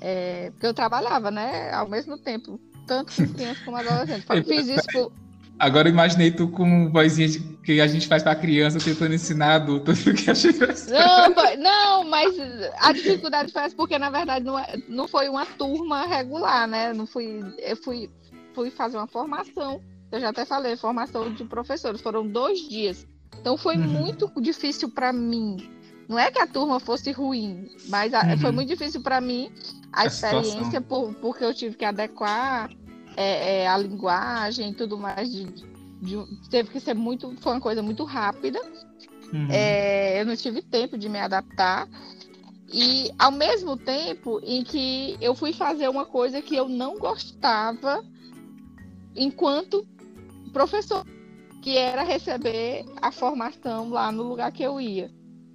é, 0.00 0.50
porque 0.52 0.66
eu 0.66 0.74
trabalhava, 0.74 1.30
né, 1.30 1.70
ao 1.72 1.88
mesmo 1.88 2.16
tempo, 2.16 2.58
tanto 2.86 3.12
com 3.14 3.28
criança 3.34 3.62
como 3.66 3.76
adolescente. 3.76 4.24
Fiz 4.44 4.68
isso 4.68 4.86
por, 4.90 5.12
Agora 5.62 5.88
imaginei 5.88 6.32
tu 6.32 6.48
com 6.48 6.90
vozinha 6.90 7.28
que 7.62 7.80
a 7.80 7.86
gente 7.86 8.08
faz 8.08 8.20
pra 8.20 8.34
criança 8.34 8.80
tentando 8.80 9.14
ensinar 9.14 9.54
adulto. 9.54 9.92
Que 10.12 10.28
achei 10.28 10.50
não, 10.50 11.56
não, 11.56 12.04
mas 12.10 12.34
a 12.80 12.92
dificuldade 12.92 13.52
foi 13.52 13.62
essa 13.62 13.76
porque, 13.76 13.96
na 13.96 14.10
verdade, 14.10 14.44
não, 14.44 14.58
é, 14.58 14.74
não 14.88 15.06
foi 15.06 15.28
uma 15.28 15.46
turma 15.46 16.04
regular, 16.04 16.66
né? 16.66 16.92
Não 16.92 17.06
fui, 17.06 17.44
eu 17.58 17.76
fui, 17.76 18.10
fui 18.52 18.72
fazer 18.72 18.96
uma 18.96 19.06
formação. 19.06 19.80
Eu 20.10 20.20
já 20.20 20.30
até 20.30 20.44
falei, 20.44 20.76
formação 20.76 21.32
de 21.32 21.44
professores. 21.44 22.00
Foram 22.00 22.26
dois 22.26 22.68
dias. 22.68 23.06
Então 23.40 23.56
foi 23.56 23.76
uhum. 23.76 23.86
muito 23.86 24.28
difícil 24.40 24.90
para 24.90 25.12
mim. 25.12 25.70
Não 26.08 26.18
é 26.18 26.28
que 26.32 26.40
a 26.40 26.46
turma 26.46 26.80
fosse 26.80 27.12
ruim, 27.12 27.68
mas 27.88 28.12
a, 28.12 28.24
uhum. 28.24 28.38
foi 28.38 28.50
muito 28.50 28.68
difícil 28.68 29.00
para 29.00 29.20
mim 29.20 29.48
a, 29.92 30.02
a 30.02 30.06
experiência, 30.06 30.80
por, 30.80 31.14
porque 31.14 31.44
eu 31.44 31.54
tive 31.54 31.76
que 31.76 31.84
adequar 31.84 32.68
é, 33.16 33.62
é, 33.62 33.68
a 33.68 33.76
linguagem 33.76 34.70
e 34.70 34.74
tudo 34.74 34.98
mais 34.98 35.30
de, 35.30 35.44
de, 36.00 36.48
teve 36.50 36.70
que 36.70 36.80
ser 36.80 36.94
muito 36.94 37.34
foi 37.40 37.52
uma 37.52 37.60
coisa 37.60 37.82
muito 37.82 38.04
rápida 38.04 38.60
uhum. 39.32 39.48
é, 39.50 40.20
eu 40.20 40.26
não 40.26 40.36
tive 40.36 40.62
tempo 40.62 40.96
de 40.96 41.08
me 41.08 41.18
adaptar 41.18 41.88
e 42.72 43.10
ao 43.18 43.30
mesmo 43.30 43.76
tempo 43.76 44.40
em 44.42 44.62
que 44.64 45.16
eu 45.20 45.34
fui 45.34 45.52
fazer 45.52 45.88
uma 45.88 46.06
coisa 46.06 46.40
que 46.40 46.56
eu 46.56 46.68
não 46.68 46.98
gostava 46.98 48.02
enquanto 49.14 49.86
professor 50.52 51.04
que 51.60 51.76
era 51.76 52.02
receber 52.02 52.84
a 53.00 53.12
formação 53.12 53.90
lá 53.90 54.10
no 54.10 54.22
lugar 54.22 54.50
que 54.52 54.62
eu 54.62 54.80
ia 54.80 55.10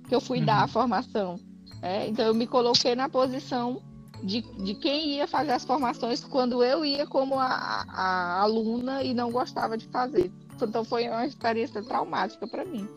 que 0.08 0.16
eu 0.16 0.22
fui 0.22 0.40
uhum. 0.40 0.46
dar 0.46 0.64
a 0.64 0.68
formação 0.68 1.40
é, 1.82 2.08
então 2.08 2.26
eu 2.26 2.34
me 2.34 2.48
coloquei 2.48 2.96
na 2.96 3.10
posição 3.10 3.82
de, 4.24 4.42
de 4.42 4.74
quem 4.76 5.16
ia 5.16 5.28
fazer 5.28 5.52
as 5.52 5.66
formações 5.66 6.24
quando 6.24 6.64
eu 6.64 6.84
ia 6.84 7.06
como 7.06 7.36
a, 7.36 7.86
a 7.88 8.42
aluna 8.42 9.04
e 9.04 9.14
não 9.14 9.32
gostava 9.32 9.78
de 9.78 9.88
fazer. 9.88 10.32
Então 10.62 10.84
foi 10.84 11.08
uma 11.08 11.26
experiência 11.26 11.84
traumática 11.84 12.48
para 12.48 12.66
mim. 12.66 12.88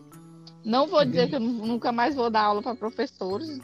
Não 0.63 0.87
vou 0.87 1.03
dizer 1.05 1.29
que 1.29 1.35
eu 1.35 1.39
nunca 1.39 1.91
mais 1.91 2.15
vou 2.15 2.29
dar 2.29 2.43
aula 2.43 2.61
para 2.61 2.75
professores. 2.75 3.59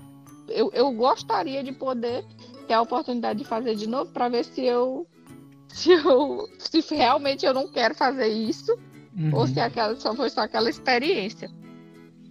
Eu, 0.47 0.71
eu 0.73 0.91
gostaria 0.91 1.63
de 1.63 1.71
poder 1.71 2.25
ter 2.67 2.73
a 2.73 2.81
oportunidade 2.81 3.39
de 3.39 3.45
fazer 3.45 3.75
de 3.75 3.87
novo 3.87 4.11
para 4.11 4.29
ver 4.29 4.45
se 4.45 4.63
eu 4.63 5.07
se 5.67 5.91
eu 5.91 6.47
se 6.57 6.95
realmente 6.95 7.45
eu 7.45 7.53
não 7.53 7.67
quero 7.67 7.93
fazer 7.93 8.27
isso 8.27 8.71
uhum. 9.17 9.35
ou 9.35 9.47
se 9.47 9.59
aquela 9.59 9.95
só 9.99 10.15
foi 10.15 10.29
só 10.29 10.41
aquela 10.41 10.69
experiência. 10.69 11.49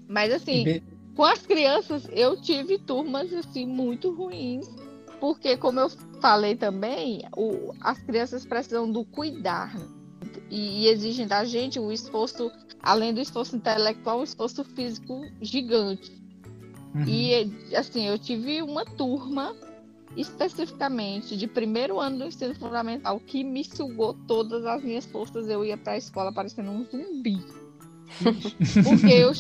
Mas 0.09 0.33
assim, 0.33 0.83
com 1.15 1.25
as 1.25 1.45
crianças 1.47 2.09
eu 2.13 2.41
tive 2.41 2.79
turmas 2.79 3.33
assim 3.33 3.67
muito 3.67 4.13
ruins 4.15 4.67
porque, 5.21 5.57
como 5.57 5.81
eu 5.81 5.91
falei 6.21 6.57
também, 6.57 7.23
o, 7.37 7.73
as 7.81 7.99
crianças 7.99 8.45
precisam 8.45 8.91
do 8.91 9.05
cuidar 9.05 9.75
né? 9.75 9.87
e, 10.51 10.85
e, 10.85 10.89
exigem 10.89 11.27
da 11.27 11.45
gente 11.45 11.79
o 11.79 11.93
esforço, 11.93 12.51
além 12.83 13.13
do 13.13 13.21
esforço 13.21 13.57
intelectual, 13.57 14.21
um 14.21 14.25
esforço 14.25 14.65
físico 14.65 15.25
gigante. 15.41 16.13
Uhum. 16.95 17.05
E, 17.07 17.77
assim, 17.77 18.07
eu 18.07 18.19
tive 18.19 18.63
uma 18.63 18.85
turma 18.85 19.55
especificamente 20.17 21.37
de 21.37 21.47
primeiro 21.47 22.01
ano 22.01 22.19
do 22.19 22.25
ensino 22.25 22.55
fundamental 22.55 23.21
que 23.21 23.45
me 23.45 23.63
sugou 23.65 24.15
todas 24.27 24.65
as 24.65 24.83
minhas 24.83 25.05
forças. 25.05 25.49
Eu 25.49 25.65
ia 25.65 25.77
para 25.77 25.93
a 25.93 25.99
escola 25.99 26.33
parecendo 26.33 26.71
um 26.71 26.85
zumbi. 26.85 27.45
Porque 28.83 29.13
eu, 29.13 29.33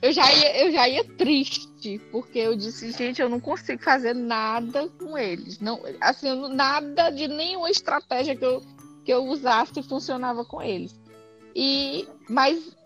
eu 0.00 0.12
já 0.12 0.32
ia, 0.32 0.64
eu 0.64 0.72
já 0.72 0.88
ia 0.88 1.04
triste, 1.04 1.98
porque 2.10 2.38
eu 2.38 2.54
disse, 2.54 2.92
gente, 2.92 3.20
eu 3.20 3.28
não 3.28 3.40
consigo 3.40 3.82
fazer 3.82 4.14
nada 4.14 4.88
com 4.88 5.18
eles. 5.18 5.58
Não, 5.58 5.80
assim, 6.00 6.28
nada 6.54 7.10
de 7.10 7.26
nenhuma 7.26 7.70
estratégia 7.70 8.36
que 8.36 8.44
eu, 8.44 8.62
que 9.04 9.12
eu 9.12 9.24
usasse 9.24 9.82
funcionava 9.82 10.44
com 10.44 10.62
eles. 10.62 10.94
E, 11.54 12.06
mas, 12.28 12.76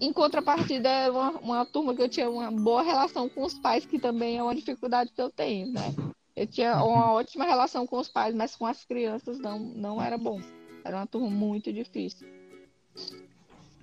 em 0.00 0.12
contrapartida, 0.12 0.88
uma, 1.12 1.30
uma 1.38 1.64
turma 1.64 1.94
que 1.94 2.02
eu 2.02 2.08
tinha 2.08 2.28
uma 2.28 2.50
boa 2.50 2.82
relação 2.82 3.28
com 3.28 3.44
os 3.44 3.54
pais, 3.54 3.86
que 3.86 3.98
também 3.98 4.38
é 4.38 4.42
uma 4.42 4.54
dificuldade 4.54 5.12
que 5.12 5.22
eu 5.22 5.30
tenho, 5.30 5.72
né? 5.72 5.94
Eu 6.34 6.46
tinha 6.46 6.82
uma 6.82 7.12
ótima 7.12 7.44
relação 7.44 7.86
com 7.86 7.98
os 7.98 8.08
pais, 8.08 8.34
mas 8.34 8.56
com 8.56 8.66
as 8.66 8.84
crianças 8.84 9.38
não, 9.38 9.58
não 9.58 10.02
era 10.02 10.18
bom. 10.18 10.40
Era 10.84 10.96
uma 10.96 11.06
turma 11.06 11.30
muito 11.30 11.72
difícil. 11.72 12.26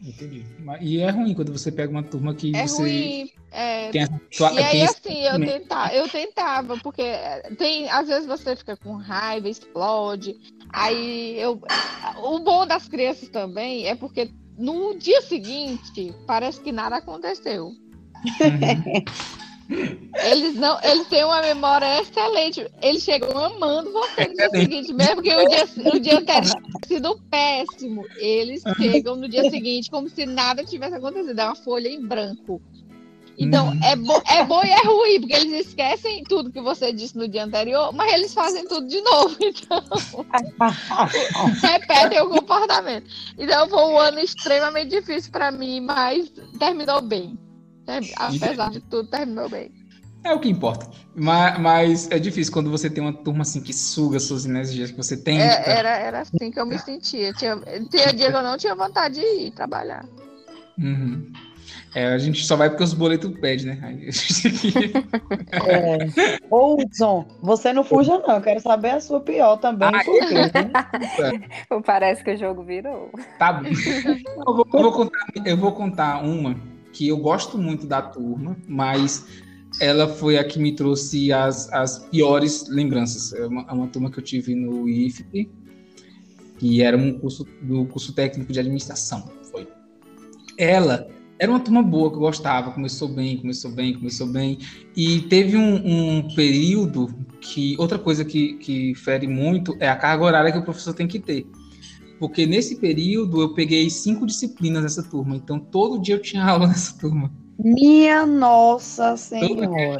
Entendi. 0.01 0.45
E 0.79 0.99
é 0.99 1.09
ruim 1.09 1.33
quando 1.33 1.51
você 1.51 1.71
pega 1.71 1.91
uma 1.91 2.03
turma 2.03 2.33
que 2.33 2.55
é 2.55 2.67
você. 2.67 2.81
Ruim, 2.81 3.31
é... 3.51 3.89
Tem 3.89 4.07
tua... 4.35 4.51
E 4.53 4.59
aí, 4.59 4.83
assim, 4.83 5.21
eu 5.23 5.39
tentava, 5.39 5.93
eu 5.93 6.07
tentava, 6.07 6.77
porque 6.77 7.03
tem, 7.57 7.89
às 7.89 8.07
vezes 8.07 8.27
você 8.27 8.55
fica 8.55 8.77
com 8.77 8.93
raiva, 8.95 9.49
explode. 9.49 10.35
Aí 10.71 11.39
eu. 11.39 11.59
O 12.23 12.39
bom 12.39 12.67
das 12.67 12.87
crianças 12.87 13.29
também 13.29 13.87
é 13.87 13.95
porque 13.95 14.31
no 14.57 14.95
dia 14.97 15.21
seguinte 15.21 16.13
parece 16.27 16.61
que 16.61 16.71
nada 16.71 16.97
aconteceu. 16.97 17.67
Uhum. 17.67 17.75
Eles 19.69 20.55
não, 20.55 20.79
eles 20.81 21.07
têm 21.07 21.23
uma 21.23 21.41
memória 21.41 22.01
excelente. 22.01 22.65
Eles 22.81 23.03
chegam 23.03 23.37
amando 23.37 23.91
você 23.91 24.27
no 24.27 24.33
dia 24.33 24.49
seguinte, 24.49 24.93
mesmo 24.93 25.21
que 25.21 25.33
o 25.33 25.47
dia, 25.47 25.67
o 25.93 25.99
dia 25.99 26.21
tenha 26.21 26.41
sido 26.85 27.19
péssimo. 27.29 28.05
Eles 28.17 28.63
chegam 28.77 29.15
no 29.15 29.27
dia 29.27 29.49
seguinte 29.49 29.89
como 29.89 30.07
se 30.09 30.25
nada 30.25 30.63
tivesse 30.63 30.95
acontecido. 30.95 31.39
É 31.39 31.45
uma 31.45 31.55
folha 31.55 31.89
em 31.89 32.05
branco. 32.05 32.61
Então, 33.39 33.67
uhum. 33.67 33.79
é, 33.83 33.95
bo 33.95 34.23
é 34.27 34.43
bom 34.43 34.63
e 34.63 34.69
é 34.69 34.81
ruim, 34.81 35.19
porque 35.19 35.35
eles 35.35 35.67
esquecem 35.67 36.23
tudo 36.23 36.51
que 36.51 36.59
você 36.59 36.91
disse 36.91 37.15
no 37.15 37.27
dia 37.27 37.43
anterior, 37.43 37.93
mas 37.93 38.11
eles 38.11 38.33
fazem 38.33 38.67
tudo 38.67 38.87
de 38.87 38.99
novo. 39.01 39.37
Então, 39.47 39.83
repetem 41.61 42.21
o 42.21 42.29
comportamento. 42.29 43.07
Então, 43.37 43.69
foi 43.69 43.83
um 43.83 43.97
ano 43.99 44.19
extremamente 44.19 44.89
difícil 44.89 45.31
para 45.31 45.51
mim, 45.51 45.81
mas 45.81 46.31
terminou 46.57 47.01
bem. 47.01 47.37
É, 47.87 47.99
apesar 48.17 48.69
de 48.69 48.81
tudo, 48.81 49.09
terminou 49.09 49.49
bem. 49.49 49.71
É 50.23 50.33
o 50.33 50.39
que 50.39 50.49
importa. 50.49 50.87
Mas, 51.15 51.59
mas, 51.59 52.11
é 52.11 52.19
difícil 52.19 52.51
quando 52.51 52.69
você 52.69 52.89
tem 52.89 53.01
uma 53.01 53.13
turma 53.13 53.43
assim 53.43 53.61
que 53.61 53.73
suga 53.73 54.19
suas 54.19 54.45
energias 54.45 54.91
que 54.91 54.97
você 54.97 55.15
tem. 55.15 55.41
É, 55.41 55.55
tá... 55.55 55.71
era, 55.71 55.89
era 55.89 56.19
assim 56.21 56.51
que 56.51 56.59
eu 56.59 56.65
me 56.65 56.77
sentia. 56.77 57.33
Tinha, 57.33 57.57
tinha 57.89 58.13
dia 58.13 58.29
que 58.29 58.37
eu 58.37 58.43
não 58.43 58.57
tinha 58.57 58.75
vontade 58.75 59.15
de 59.15 59.25
ir 59.45 59.51
trabalhar. 59.51 60.05
Uhum. 60.77 61.31
É, 61.95 62.07
a 62.07 62.17
gente 62.17 62.45
só 62.45 62.55
vai 62.55 62.69
porque 62.69 62.83
os 62.83 62.93
boletos 62.93 63.31
pedem, 63.39 63.67
né? 63.67 63.97
é. 65.65 66.37
Ô, 66.51 66.75
Hudson, 66.75 67.25
você 67.41 67.73
não 67.73 67.83
fuja, 67.83 68.19
não. 68.19 68.35
Eu 68.35 68.41
quero 68.41 68.59
saber 68.59 68.91
a 68.91 69.01
sua 69.01 69.19
pior 69.21 69.57
também. 69.57 69.89
Ah, 69.93 70.03
por 70.03 70.19
quê, 70.27 70.35
né? 70.35 71.81
Parece 71.85 72.23
que 72.23 72.33
o 72.33 72.37
jogo 72.37 72.63
virou. 72.63 73.09
Tá 73.39 73.53
bom. 73.53 73.69
Eu 74.47 74.55
vou, 74.55 74.67
eu 74.73 74.81
vou, 74.81 74.91
contar, 74.91 75.25
eu 75.45 75.57
vou 75.57 75.71
contar 75.71 76.23
uma 76.23 76.55
que 76.97 77.07
eu 77.07 77.17
gosto 77.17 77.59
muito 77.59 77.85
da 77.85 78.01
turma, 78.01 78.57
mas 78.67 79.27
ela 79.79 80.07
foi 80.07 80.35
a 80.35 80.43
que 80.43 80.57
me 80.57 80.75
trouxe 80.75 81.31
as, 81.31 81.71
as 81.71 81.99
piores 81.99 82.67
lembranças. 82.67 83.33
É 83.33 83.45
uma, 83.45 83.61
é 83.69 83.71
uma 83.71 83.87
turma 83.87 84.09
que 84.09 84.17
eu 84.17 84.23
tive 84.23 84.55
no 84.55 84.89
IFP, 84.89 85.47
que 86.57 86.81
era 86.81 86.97
um 86.97 87.19
curso 87.19 87.45
do 87.61 87.85
curso 87.85 88.13
técnico 88.13 88.51
de 88.51 88.59
administração. 88.59 89.29
Foi. 89.51 89.67
Ela 90.57 91.07
era 91.37 91.51
uma 91.51 91.59
turma 91.59 91.83
boa 91.83 92.09
que 92.09 92.15
eu 92.15 92.21
gostava, 92.21 92.71
começou 92.71 93.07
bem, 93.09 93.37
começou 93.37 93.69
bem, 93.69 93.93
começou 93.93 94.25
bem. 94.25 94.57
E 94.95 95.21
teve 95.21 95.55
um, 95.55 95.75
um 96.17 96.33
período 96.33 97.13
que 97.39 97.75
outra 97.77 97.99
coisa 97.99 98.25
que, 98.25 98.55
que 98.55 98.95
fere 98.95 99.27
muito 99.27 99.77
é 99.79 99.87
a 99.87 99.95
carga 99.95 100.23
horária 100.23 100.51
que 100.51 100.57
o 100.57 100.63
professor 100.63 100.95
tem 100.95 101.07
que 101.07 101.19
ter 101.19 101.45
porque 102.19 102.45
nesse 102.45 102.77
período 102.77 103.41
eu 103.41 103.53
peguei 103.53 103.89
cinco 103.89 104.25
disciplinas 104.25 104.83
nessa 104.83 105.03
turma, 105.03 105.35
então 105.35 105.59
todo 105.59 106.01
dia 106.01 106.15
eu 106.15 106.21
tinha 106.21 106.43
aula 106.45 106.67
nessa 106.67 106.97
turma. 106.97 107.31
Minha 107.59 108.25
Nossa 108.25 109.17
Senhora! 109.17 109.97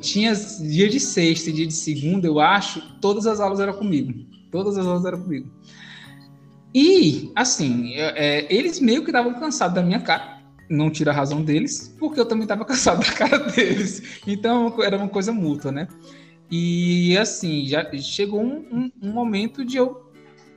Tinha 0.00 0.32
dia 0.32 0.88
de 0.88 1.00
sexta 1.00 1.50
e 1.50 1.52
dia 1.52 1.66
de 1.66 1.74
segunda, 1.74 2.26
eu 2.26 2.38
acho, 2.38 2.80
todas 3.00 3.26
as 3.26 3.40
aulas 3.40 3.58
eram 3.58 3.72
comigo. 3.72 4.14
Todas 4.50 4.78
as 4.78 4.86
aulas 4.86 5.04
eram 5.04 5.20
comigo. 5.22 5.50
E, 6.74 7.32
assim, 7.34 7.92
é, 7.94 8.46
eles 8.54 8.80
meio 8.80 9.02
que 9.02 9.10
estavam 9.10 9.34
cansados 9.34 9.74
da 9.74 9.82
minha 9.82 10.00
cara. 10.00 10.40
Não 10.70 10.88
tira 10.88 11.10
a 11.10 11.14
razão 11.14 11.42
deles, 11.42 11.94
porque 11.98 12.18
eu 12.18 12.24
também 12.24 12.44
estava 12.44 12.64
cansado 12.64 13.04
da 13.04 13.12
cara 13.12 13.38
deles. 13.38 14.20
Então, 14.26 14.72
era 14.82 14.96
uma 14.96 15.08
coisa 15.08 15.32
mútua, 15.32 15.72
né? 15.72 15.88
E 16.50 17.16
assim, 17.18 17.66
já 17.66 17.84
chegou 17.98 18.40
um, 18.40 18.64
um, 18.70 18.92
um 19.02 19.12
momento 19.12 19.64
de 19.64 19.78
eu 19.78 20.11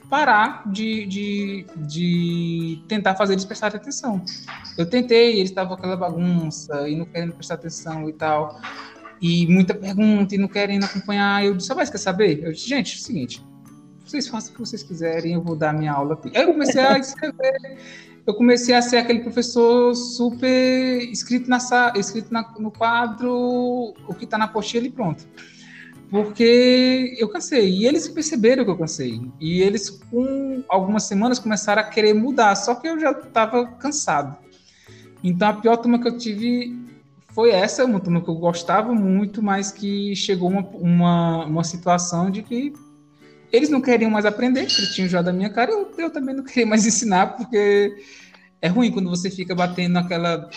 parar 0.09 0.63
de, 0.69 1.05
de, 1.05 1.65
de 1.75 2.83
tentar 2.87 3.15
fazer 3.15 3.33
eles 3.33 3.45
prestarem 3.45 3.77
atenção. 3.77 4.23
Eu 4.77 4.85
tentei, 4.85 5.37
eles 5.37 5.49
estavam 5.49 5.73
aquela 5.73 5.95
bagunça 5.95 6.87
e 6.87 6.95
não 6.95 7.05
querendo 7.05 7.33
prestar 7.33 7.55
atenção 7.55 8.09
e 8.09 8.13
tal. 8.13 8.59
E 9.21 9.47
muita 9.47 9.73
pergunta 9.73 10.35
e 10.35 10.37
não 10.37 10.47
querem 10.47 10.79
acompanhar. 10.83 11.43
Eu 11.43 11.55
disse, 11.55 11.73
mas 11.73 11.89
quer 11.89 11.97
saber? 11.97 12.43
Eu 12.43 12.51
disse, 12.51 12.67
gente, 12.67 12.95
é 12.95 12.97
o 12.97 13.01
seguinte, 13.01 13.45
vocês 14.05 14.27
façam 14.27 14.51
o 14.51 14.53
que 14.53 14.59
vocês 14.59 14.83
quiserem, 14.83 15.33
eu 15.33 15.41
vou 15.41 15.55
dar 15.55 15.73
minha 15.73 15.91
aula 15.91 16.13
aqui. 16.13 16.31
Aí 16.35 16.43
eu 16.43 16.53
comecei 16.53 16.81
a 16.81 16.97
escrever, 16.99 17.77
eu 18.25 18.33
comecei 18.33 18.75
a 18.75 18.81
ser 18.81 18.97
aquele 18.97 19.21
professor 19.21 19.95
super 19.95 20.99
escrito, 21.11 21.49
na, 21.49 21.57
escrito 21.95 22.31
na, 22.31 22.53
no 22.59 22.71
quadro, 22.71 23.93
o 24.07 24.13
que 24.13 24.25
está 24.25 24.37
na 24.37 24.45
apostila 24.45 24.85
e 24.85 24.91
pronto 24.91 25.25
porque 26.09 27.15
eu 27.17 27.27
cansei. 27.29 27.69
E 27.69 27.85
eles 27.85 28.07
perceberam 28.07 28.63
que 28.63 28.71
eu 28.71 28.77
cansei. 28.77 29.21
E 29.39 29.61
eles, 29.61 29.89
com 29.89 30.63
algumas 30.69 31.03
semanas, 31.03 31.39
começaram 31.39 31.81
a 31.81 31.85
querer 31.85 32.13
mudar, 32.13 32.55
só 32.55 32.75
que 32.75 32.87
eu 32.87 32.99
já 32.99 33.11
estava 33.11 33.65
cansado. 33.67 34.37
Então, 35.23 35.49
a 35.49 35.53
pior 35.53 35.77
turma 35.77 35.99
que 35.99 36.07
eu 36.07 36.17
tive 36.17 36.77
foi 37.33 37.49
essa, 37.49 37.83
uma 37.83 37.99
turma 37.99 38.21
que 38.21 38.29
eu 38.29 38.35
gostava 38.35 38.93
muito, 38.93 39.41
mas 39.41 39.71
que 39.71 40.15
chegou 40.15 40.49
uma, 40.49 40.61
uma, 40.73 41.45
uma 41.45 41.63
situação 41.63 42.29
de 42.29 42.41
que 42.43 42.71
eles 43.51 43.69
não 43.69 43.81
queriam 43.81 44.11
mais 44.11 44.25
aprender, 44.25 44.61
eles 44.61 44.93
tinham 44.93 45.09
já 45.09 45.21
da 45.21 45.33
minha 45.33 45.49
cara, 45.49 45.71
eu, 45.71 45.91
eu 45.97 46.09
também 46.09 46.35
não 46.35 46.43
queria 46.43 46.65
mais 46.65 46.85
ensinar, 46.87 47.35
porque 47.35 47.93
é 48.61 48.67
ruim 48.67 48.91
quando 48.91 49.09
você 49.09 49.29
fica 49.29 49.53
batendo 49.53 49.93
naquela. 49.93 50.49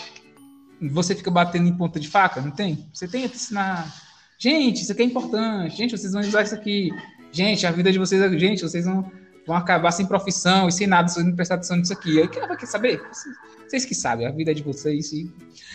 Você 0.81 1.13
fica 1.13 1.29
batendo 1.29 1.67
em 1.67 1.75
ponta 1.75 1.99
de 1.99 2.07
faca, 2.07 2.39
não 2.39 2.51
tem? 2.51 2.87
Você 2.93 3.05
tem 3.05 3.27
que 3.27 3.35
ensinar 3.35 3.93
Gente, 4.39 4.83
isso 4.83 4.91
aqui 4.93 5.01
é 5.01 5.05
importante. 5.05 5.75
Gente, 5.75 5.97
vocês 5.97 6.13
vão 6.13 6.21
usar 6.21 6.43
isso 6.43 6.55
aqui. 6.55 6.89
Gente, 7.29 7.67
a 7.67 7.71
vida 7.71 7.91
de 7.91 7.99
vocês, 7.99 8.39
gente, 8.39 8.61
vocês 8.61 8.85
vão, 8.85 9.11
vão 9.45 9.57
acabar 9.57 9.91
sem 9.91 10.05
profissão 10.05 10.69
e 10.69 10.71
sem 10.71 10.87
nada, 10.87 11.09
se 11.09 11.21
não 11.21 11.35
prestar 11.35 11.55
atenção 11.55 11.75
nisso 11.75 11.91
aqui. 11.91 12.21
Aí 12.21 12.27
quem 12.29 12.47
vai 12.47 12.57
saber? 12.65 13.01
Vocês, 13.67 13.83
que 13.83 13.93
sabem, 13.93 14.25
a 14.25 14.31
vida 14.31 14.55
de 14.55 14.63
vocês. 14.63 15.11
E... 15.11 15.29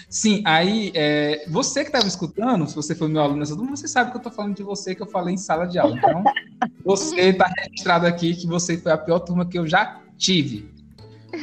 Sim, 0.09 0.43
aí, 0.47 0.91
é, 0.95 1.45
você 1.49 1.83
que 1.83 1.91
estava 1.91 2.09
escutando, 2.09 2.67
se 2.67 2.75
você 2.75 2.95
foi 2.95 3.07
meu 3.07 3.21
aluno 3.21 3.41
nessa 3.41 3.55
turma, 3.55 3.77
você 3.77 3.87
sabe 3.87 4.11
que 4.11 4.17
eu 4.17 4.21
estou 4.21 4.33
falando 4.33 4.57
de 4.57 4.63
você, 4.63 4.95
que 4.95 5.03
eu 5.03 5.07
falei 5.07 5.35
em 5.35 5.39
sala 5.39 5.67
de 5.67 5.79
aula. 5.79 5.99
Então, 5.99 6.25
você 6.83 7.21
está 7.21 7.47
registrado 7.59 8.07
aqui 8.07 8.35
que 8.35 8.47
você 8.47 8.79
foi 8.79 8.93
a 8.93 8.99
pior 8.99 9.19
turma 9.21 9.47
que 9.47 9.59
eu 9.59 9.67
já 9.67 10.01
tive. 10.17 10.73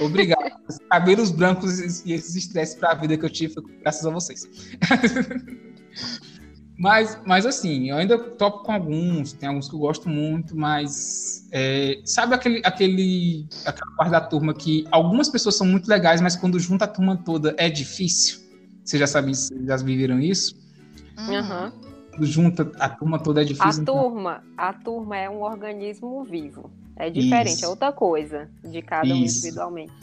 Obrigado. 0.02 0.60
Cabelos 0.90 1.30
brancos 1.30 2.04
e 2.04 2.14
esses 2.14 2.36
estresses 2.36 2.74
para 2.74 2.92
a 2.92 2.96
vida 2.96 3.16
que 3.16 3.26
eu 3.26 3.30
tive, 3.30 3.54
graças 3.82 4.04
a 4.04 4.10
vocês. 4.10 4.50
Mas, 6.78 7.20
mas 7.26 7.46
assim, 7.46 7.90
eu 7.92 7.98
ainda 7.98 8.18
topo 8.18 8.64
com 8.64 8.72
alguns, 8.72 9.34
tem 9.34 9.48
alguns 9.48 9.70
que 9.70 9.76
eu 9.76 9.80
gosto 9.80 10.10
muito, 10.10 10.58
mas 10.58 11.48
é, 11.52 12.02
sabe 12.06 12.34
aquele, 12.34 12.62
aquele, 12.66 13.46
aquela 13.66 13.92
parte 13.96 14.12
da 14.12 14.22
turma 14.22 14.54
que 14.54 14.88
algumas 14.90 15.30
pessoas 15.30 15.56
são 15.56 15.68
muito 15.68 15.88
legais, 15.88 16.22
mas 16.22 16.36
quando 16.36 16.60
junta 16.60 16.86
a 16.86 16.88
turma 16.88 17.18
toda 17.18 17.54
é 17.58 17.70
difícil? 17.70 18.40
Vocês 18.84 19.00
já 19.00 19.06
sabem, 19.06 19.34
já 19.66 19.78
viveram 19.78 20.20
isso? 20.20 20.56
Uhum. 21.20 21.72
Quando 22.12 22.26
junta 22.26 22.72
a 22.80 22.90
turma 22.90 23.20
toda 23.20 23.42
é 23.42 23.46
difícil. 23.46 23.82
A 23.82 23.84
então... 23.84 23.96
turma, 23.96 24.44
a 24.58 24.74
turma 24.74 25.18
é 25.18 25.30
um 25.30 25.44
organismo 25.44 26.24
vivo. 26.24 26.72
É 26.96 27.10
diferente, 27.10 27.56
isso. 27.56 27.66
é 27.66 27.68
outra 27.68 27.92
coisa 27.92 28.50
de 28.64 28.82
cada 28.82 29.08
um 29.08 29.16
individualmente. 29.16 29.94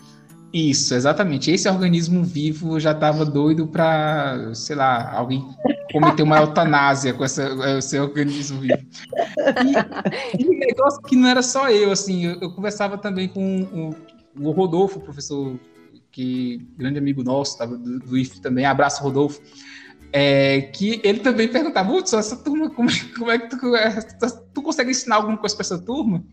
Isso, 0.53 0.95
exatamente. 0.95 1.51
Esse 1.51 1.69
organismo 1.69 2.25
vivo 2.25 2.81
já 2.81 2.93
estava 2.93 3.25
doido 3.25 3.67
para, 3.67 4.55
sei 4.55 4.77
lá, 4.77 5.13
alguém 5.13 5.45
cometer 5.93 6.23
uma 6.23 6.39
eutanásia 6.39 7.13
com 7.15 7.25
essa, 7.25 7.49
esse 7.79 7.99
organismo 7.99 8.61
vivo. 8.61 8.79
E, 10.39 10.43
e 10.43 10.59
negócio 10.59 11.03
que 11.03 11.17
não 11.17 11.29
era 11.29 11.43
só 11.43 11.71
eu, 11.71 11.91
assim, 11.91 12.27
eu, 12.27 12.41
eu 12.41 12.53
conversava 12.53 12.99
também 12.99 13.29
com 13.29 13.95
o, 14.37 14.47
o, 14.49 14.51
Rodolfo, 14.53 15.01
professor, 15.01 15.59
que 16.11 16.69
grande 16.77 16.99
amigo 16.99 17.23
nosso, 17.23 17.59
tava 17.59 17.77
do, 17.77 17.99
do 17.99 18.19
IF 18.19 18.41
também, 18.41 18.65
abraço 18.65 19.03
Rodolfo, 19.03 19.41
é, 20.13 20.63
que 20.63 21.01
ele 21.05 21.21
também 21.21 21.49
perguntava, 21.49 21.93
Hudson, 21.93 22.19
essa 22.19 22.37
turma, 22.37 22.71
como, 22.71 22.89
como 23.17 23.31
é 23.31 23.39
que 23.39 23.51
tu, 23.51 23.77
é, 23.77 24.01
tu 24.55 24.63
consegue 24.63 24.91
ensinar 24.91 25.17
alguma 25.17 25.37
coisa 25.37 25.55
para 25.55 25.65
essa 25.65 25.79
turma? 25.79 26.25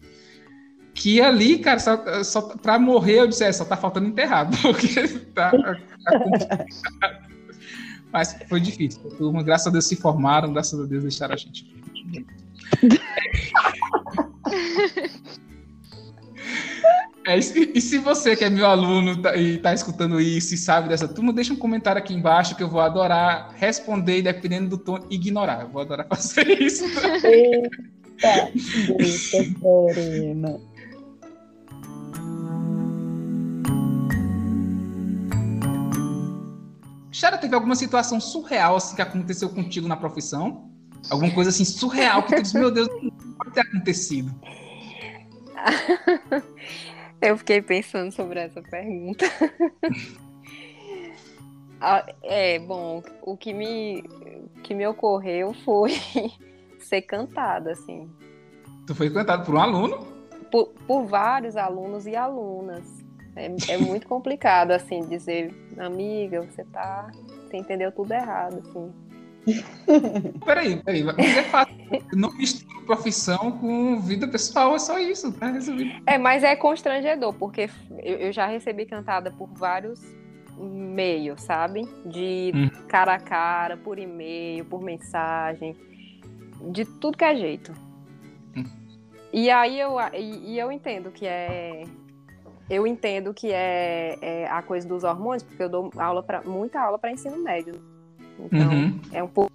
que 0.95 1.21
ali, 1.21 1.59
cara, 1.59 1.77
só, 1.77 2.23
só 2.23 2.41
para 2.41 2.79
morrer, 2.79 3.19
eu 3.19 3.27
disse, 3.27 3.43
é, 3.43 3.51
só 3.51 3.65
tá 3.65 3.75
faltando 3.75 4.07
enterrado, 4.07 4.55
porque 4.63 5.05
tá, 5.35 5.51
tá 5.51 6.65
Mas 8.15 8.33
foi 8.47 8.61
difícil. 8.61 9.01
A 9.11 9.15
turma, 9.17 9.43
graças 9.43 9.67
a 9.67 9.69
Deus, 9.69 9.85
se 9.89 9.97
formaram, 9.97 10.53
graças 10.53 10.79
a 10.79 10.85
Deus, 10.85 11.03
deixaram 11.03 11.33
a 11.33 11.37
gente. 11.37 11.69
É, 17.27 17.37
e, 17.37 17.41
se, 17.41 17.71
e, 17.75 17.97
você 17.97 18.33
que 18.35 18.45
é 18.45 18.49
meu 18.49 18.67
aluno 18.67 19.21
tá, 19.21 19.35
e 19.35 19.55
está 19.55 19.73
escutando 19.73 20.21
isso 20.21 20.53
e 20.53 20.57
sabe 20.57 20.87
dessa 20.87 21.09
turma, 21.09 21.33
deixa 21.33 21.51
um 21.51 21.57
comentário 21.57 21.99
aqui 21.99 22.13
embaixo 22.13 22.55
que 22.55 22.63
eu 22.63 22.69
vou 22.69 22.79
adorar 22.79 23.51
responder, 23.55 24.21
dependendo 24.21 24.69
do 24.69 24.77
tom, 24.77 24.99
ignorar. 25.09 25.63
Eu 25.63 25.69
vou 25.69 25.81
adorar 25.81 26.07
fazer 26.15 26.47
isso. 26.61 26.85
Eita, 27.25 28.51
Xara, 37.15 37.37
teve 37.37 37.55
alguma 37.55 37.77
situação 37.77 38.19
surreal 38.19 38.75
assim 38.75 38.93
que 38.93 39.01
aconteceu 39.01 39.47
contigo 39.47 39.87
na 39.87 39.95
profissão? 39.95 40.69
Alguma 41.09 41.33
coisa 41.33 41.49
assim 41.49 41.63
surreal 41.63 42.23
que 42.23 42.35
tu 42.35 42.41
disse, 42.41 42.59
meu 42.59 42.69
Deus, 42.69 42.89
não 42.89 43.09
pode 43.37 43.51
ter 43.53 43.61
acontecido. 43.61 44.35
Eu 47.21 47.37
fiquei 47.37 47.61
pensando 47.61 48.11
sobre 48.11 48.41
essa 48.41 48.61
pergunta. 48.61 49.25
Ah, 51.81 52.05
é, 52.23 52.57
bom, 52.57 53.03
o 53.21 53.35
que 53.37 53.53
me, 53.53 54.01
que 54.63 54.73
me 54.73 54.87
ocorreu 54.87 55.53
foi 55.53 55.91
ser 56.79 57.01
cantada, 57.01 57.73
assim. 57.73 58.09
Tu 58.87 58.95
foi 58.95 59.09
cantada 59.09 59.43
por 59.43 59.53
um 59.53 59.59
aluno? 59.59 60.07
Por, 60.49 60.69
por 60.87 61.05
vários 61.05 61.57
alunos 61.57 62.07
e 62.07 62.15
alunas. 62.15 63.04
É, 63.35 63.73
é 63.73 63.77
muito 63.77 64.07
complicado, 64.07 64.71
assim, 64.71 65.01
dizer, 65.01 65.53
amiga, 65.77 66.41
você 66.41 66.63
tá. 66.65 67.11
Você 67.43 67.57
entendeu 67.57 67.91
tudo 67.91 68.13
errado, 68.13 68.61
assim. 68.65 68.93
Peraí, 70.43 70.77
peraí, 70.77 71.03
mas 71.03 71.17
é 71.19 71.43
fácil. 71.43 71.75
Não 72.13 72.33
mistura 72.33 72.81
profissão 72.85 73.51
com 73.59 73.99
vida 73.99 74.27
pessoal, 74.27 74.75
é 74.75 74.79
só 74.79 74.97
isso, 74.97 75.31
tá 75.33 75.47
resolvido. 75.47 76.01
É, 76.07 76.17
mas 76.17 76.43
é 76.43 76.55
constrangedor, 76.55 77.33
porque 77.33 77.69
eu, 78.03 78.31
já 78.31 78.47
recebi 78.47 78.85
cantada 78.85 79.29
por 79.31 79.47
vários 79.47 80.01
meios, 80.57 81.41
sabe? 81.41 81.87
De 82.05 82.51
hum. 82.55 82.69
cara 82.87 83.15
a 83.15 83.19
cara, 83.19 83.77
por 83.77 83.99
e-mail, 83.99 84.65
por 84.65 84.81
mensagem, 84.81 85.75
de 86.71 86.85
tudo 86.85 87.17
que 87.17 87.23
é 87.23 87.35
jeito. 87.35 87.71
Hum. 88.55 88.65
E 89.31 89.51
aí 89.51 89.79
eu, 89.79 89.95
e 90.13 90.57
eu 90.57 90.71
entendo 90.71 91.11
que 91.11 91.27
é 91.27 91.83
eu 92.69 92.87
entendo 92.87 93.33
que 93.33 93.51
é, 93.51 94.17
é, 94.21 94.47
a 94.47 94.61
coisa 94.61 94.87
dos 94.87 95.03
hormônios, 95.03 95.43
porque 95.43 95.61
eu 95.61 95.69
dou 95.69 95.91
aula 95.97 96.23
pra, 96.23 96.41
muita 96.41 96.79
aula 96.79 96.97
para 96.97 97.11
ensino 97.11 97.37
médio. 97.37 97.75
Então, 98.39 98.71
uhum. 98.71 98.99
é 99.11 99.23
um 99.23 99.27
pouco 99.27 99.53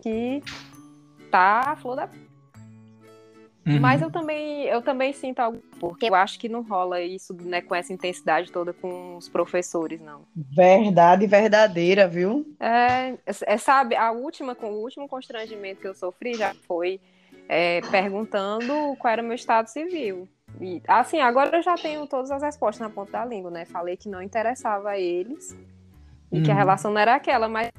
que 0.00 0.42
tá 1.30 1.72
a 1.72 1.76
flor 1.76 1.96
da. 1.96 2.08
Uhum. 3.66 3.78
Mas 3.78 4.00
eu 4.00 4.10
também, 4.10 4.64
eu 4.64 4.80
também 4.80 5.12
sinto 5.12 5.40
algo, 5.40 5.62
porque 5.78 6.06
eu 6.06 6.14
acho 6.14 6.38
que 6.38 6.48
não 6.48 6.62
rola 6.62 7.00
isso 7.02 7.34
né, 7.34 7.60
com 7.60 7.74
essa 7.74 7.92
intensidade 7.92 8.50
toda 8.50 8.72
com 8.72 9.16
os 9.16 9.28
professores, 9.28 10.00
não. 10.00 10.22
Verdade 10.34 11.26
verdadeira, 11.26 12.08
viu? 12.08 12.46
É, 12.58 13.14
é 13.26 13.56
sabe, 13.58 13.94
a 13.94 14.10
última, 14.10 14.54
com 14.54 14.70
o 14.70 14.82
último 14.82 15.06
constrangimento 15.06 15.82
que 15.82 15.86
eu 15.86 15.94
sofri 15.94 16.34
já 16.34 16.54
foi 16.66 16.98
é, 17.46 17.80
perguntando 17.90 18.96
qual 18.98 19.12
era 19.12 19.22
o 19.22 19.24
meu 19.24 19.34
estado 19.34 19.66
civil. 19.66 20.26
E, 20.58 20.82
assim, 20.86 21.20
agora 21.20 21.56
eu 21.56 21.62
já 21.62 21.74
tenho 21.74 22.06
todas 22.06 22.30
as 22.30 22.42
respostas 22.42 22.80
na 22.80 22.92
ponta 22.92 23.12
da 23.12 23.24
língua, 23.24 23.50
né? 23.50 23.64
Falei 23.64 23.96
que 23.96 24.08
não 24.08 24.22
interessava 24.22 24.90
a 24.90 24.98
eles 24.98 25.56
e 26.32 26.38
uhum. 26.38 26.42
que 26.42 26.50
a 26.50 26.54
uhum. 26.54 26.58
relação 26.58 26.90
não 26.90 27.00
era 27.00 27.14
aquela, 27.14 27.48
mas 27.48 27.70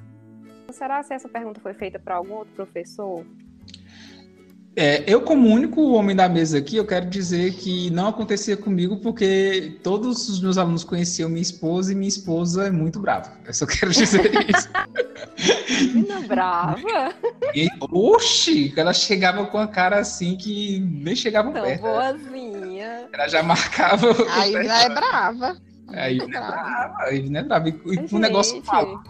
será 0.71 1.01
se 1.03 1.13
essa 1.13 1.27
pergunta 1.27 1.59
foi 1.59 1.73
feita 1.73 1.99
para 1.99 2.15
algum 2.15 2.35
outro 2.35 2.53
professor? 2.53 3.25
É, 4.73 5.03
eu, 5.05 5.21
como 5.21 5.49
único 5.49 5.81
homem 5.91 6.15
da 6.15 6.29
mesa 6.29 6.57
aqui, 6.57 6.77
eu 6.77 6.85
quero 6.85 7.05
dizer 7.09 7.55
que 7.55 7.89
não 7.89 8.07
acontecia 8.07 8.55
comigo 8.55 8.97
porque 8.97 9.77
todos 9.83 10.29
os 10.29 10.41
meus 10.41 10.57
alunos 10.57 10.85
conheciam 10.85 11.27
minha 11.29 11.41
esposa 11.41 11.91
e 11.91 11.95
minha 11.95 12.07
esposa 12.07 12.67
é 12.67 12.71
muito 12.71 12.97
brava. 12.99 13.33
Eu 13.45 13.53
só 13.53 13.65
quero 13.65 13.91
dizer 13.91 14.31
isso. 14.47 14.69
Menina 15.93 16.21
brava? 16.21 17.13
E, 17.53 17.67
oxi, 17.91 18.73
ela 18.77 18.93
chegava 18.93 19.45
com 19.45 19.57
a 19.57 19.67
cara 19.67 19.99
assim 19.99 20.37
que 20.37 20.79
nem 20.79 21.17
chegava 21.17 21.51
Tão 21.51 21.63
perto. 21.63 21.81
boazinha. 21.81 23.09
Ela 23.11 23.27
já 23.27 23.43
marcava. 23.43 24.07
Aí 24.29 24.53
já 24.53 24.83
é 24.83 24.89
brava. 24.89 25.57
Aí 25.89 26.17
não 26.17 26.25
é 26.25 26.29
brava, 26.29 26.95
aí 26.99 27.29
não 27.29 27.39
é 27.41 27.43
brava. 27.43 27.67
E, 27.67 27.75
o 28.09 28.19
negócio 28.19 28.63
fala. 28.63 29.03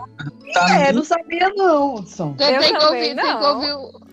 Tá 0.53 0.79
é, 0.79 0.91
no... 0.91 0.99
não 0.99 1.05
sabia 1.05 1.49
não, 1.55 1.95
Hudson. 1.95 2.33
Você 2.35 2.57
tem 2.57 2.75
que 2.75 2.83
ouvir, 2.83 3.15
tem 3.15 3.37
que 3.37 3.45
ouvir 3.45 4.10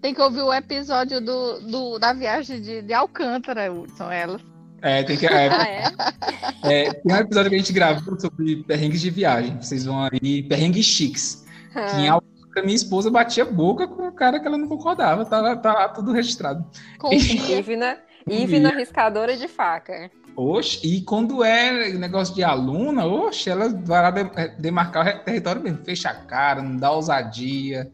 Tem 0.00 0.14
que 0.14 0.20
ouvir 0.20 0.42
o 0.42 0.52
episódio 0.52 1.20
do, 1.20 1.60
do 1.60 1.98
da 1.98 2.12
viagem 2.12 2.60
de, 2.60 2.82
de 2.82 2.92
Alcântara, 2.92 3.70
são 3.96 4.10
elas. 4.10 4.40
É, 4.82 5.02
tem 5.02 5.16
que. 5.16 5.26
É, 5.26 5.48
Ah, 5.52 5.68
é? 5.68 6.84
é, 6.86 6.92
tem 6.94 7.12
um 7.14 7.16
episódio 7.18 7.50
que 7.50 7.56
a 7.56 7.58
gente 7.58 7.72
gravou 7.72 8.18
sobre 8.18 8.62
perrengues 8.64 9.00
de 9.00 9.10
viagem. 9.10 9.56
Vocês 9.60 9.84
vão 9.84 10.08
aí, 10.10 10.42
perrengues 10.42 10.86
chiques. 10.86 11.44
Que 11.72 11.96
em 12.00 12.08
Alcântara, 12.08 12.64
minha 12.64 12.74
esposa 12.74 13.10
batia 13.10 13.44
boca 13.44 13.86
com 13.86 14.08
o 14.08 14.12
cara 14.12 14.40
que 14.40 14.46
ela 14.46 14.56
não 14.56 14.68
concordava. 14.68 15.24
Tá, 15.26 15.40
lá- 15.40 15.56
tá 15.56 15.72
lá 15.72 15.88
tudo 15.90 16.12
registrado. 16.12 16.64
Confia. 16.98 17.58
Ivna, 17.60 17.98
Ivna 18.26 18.70
riscadora 18.70 19.36
de 19.36 19.46
faca. 19.48 20.10
Oxe, 20.34 20.80
e 20.86 21.02
quando 21.02 21.44
é 21.44 21.92
negócio 21.92 22.34
de 22.34 22.42
aluna, 22.42 23.04
oxe, 23.04 23.50
ela 23.50 23.68
vai 23.84 24.00
lá 24.02 24.10
de- 24.10 24.48
demarcar 24.58 25.16
o 25.16 25.24
território 25.24 25.60
mesmo. 25.62 25.84
Fecha 25.84 26.08
a 26.08 26.14
cara, 26.14 26.62
não 26.62 26.76
dá 26.76 26.90
ousadia. 26.90 27.90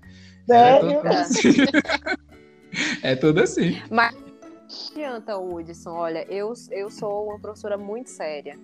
É 0.48 0.78
Sério? 0.81 0.97
tudo 1.02 1.09
assim. 1.16 1.48
É 3.02 3.16
tudo 3.16 3.40
assim. 3.40 3.82
Mas 3.90 4.14
não 4.14 4.27
adianta, 4.64 5.39
Hudson. 5.39 5.90
Olha, 5.90 6.27
eu, 6.31 6.52
eu 6.70 6.90
sou 6.90 7.27
uma 7.28 7.39
professora 7.39 7.77
muito 7.77 8.10
séria. 8.10 8.59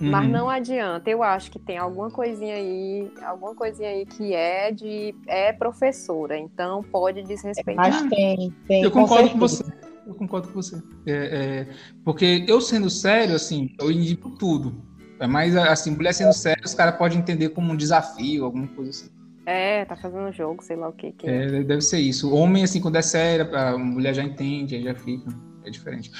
Mas 0.00 0.24
Uhum. 0.24 0.32
não 0.32 0.50
adianta. 0.50 1.08
Eu 1.08 1.22
acho 1.22 1.50
que 1.50 1.58
tem 1.60 1.78
alguma 1.78 2.10
coisinha 2.10 2.56
aí, 2.56 3.10
alguma 3.24 3.54
coisinha 3.54 3.88
aí 3.90 4.04
que 4.04 4.34
é 4.34 4.72
de 4.72 5.14
é 5.28 5.52
professora, 5.52 6.36
então 6.36 6.82
pode 6.82 7.22
desrespeitar. 7.22 7.88
Mas 7.88 8.02
tem, 8.10 8.52
tem. 8.66 8.82
Eu 8.82 8.90
concordo 8.90 9.30
com 9.30 9.46
certeza. 9.46 9.70
você. 9.70 9.82
Eu 10.04 10.14
concordo 10.14 10.48
com 10.48 10.54
você. 10.54 10.82
É, 11.06 11.12
é, 11.12 11.68
porque 12.04 12.44
eu 12.48 12.60
sendo 12.60 12.90
sério, 12.90 13.36
assim, 13.36 13.70
eu 13.78 13.92
indico 13.92 14.30
tudo. 14.30 14.74
É 15.20 15.26
mais 15.28 15.54
assim, 15.56 15.92
mulher 15.92 16.12
sendo 16.12 16.32
séria, 16.32 16.62
os 16.64 16.74
caras 16.74 16.96
podem 16.96 17.18
entender 17.18 17.50
como 17.50 17.72
um 17.72 17.76
desafio, 17.76 18.44
alguma 18.44 18.66
coisa 18.66 18.90
assim. 18.90 19.08
É, 19.44 19.84
tá 19.84 19.96
fazendo 19.96 20.32
jogo, 20.32 20.62
sei 20.62 20.76
lá 20.76 20.88
o 20.88 20.92
que. 20.92 21.12
que... 21.12 21.28
É, 21.28 21.62
deve 21.62 21.80
ser 21.80 21.98
isso. 21.98 22.32
Homem, 22.34 22.62
assim, 22.62 22.80
quando 22.80 22.96
é 22.96 23.02
sério, 23.02 23.54
a 23.56 23.76
mulher 23.76 24.14
já 24.14 24.22
entende, 24.22 24.76
aí 24.76 24.84
já 24.84 24.94
fica. 24.94 25.30
É 25.64 25.70
diferente. 25.70 26.10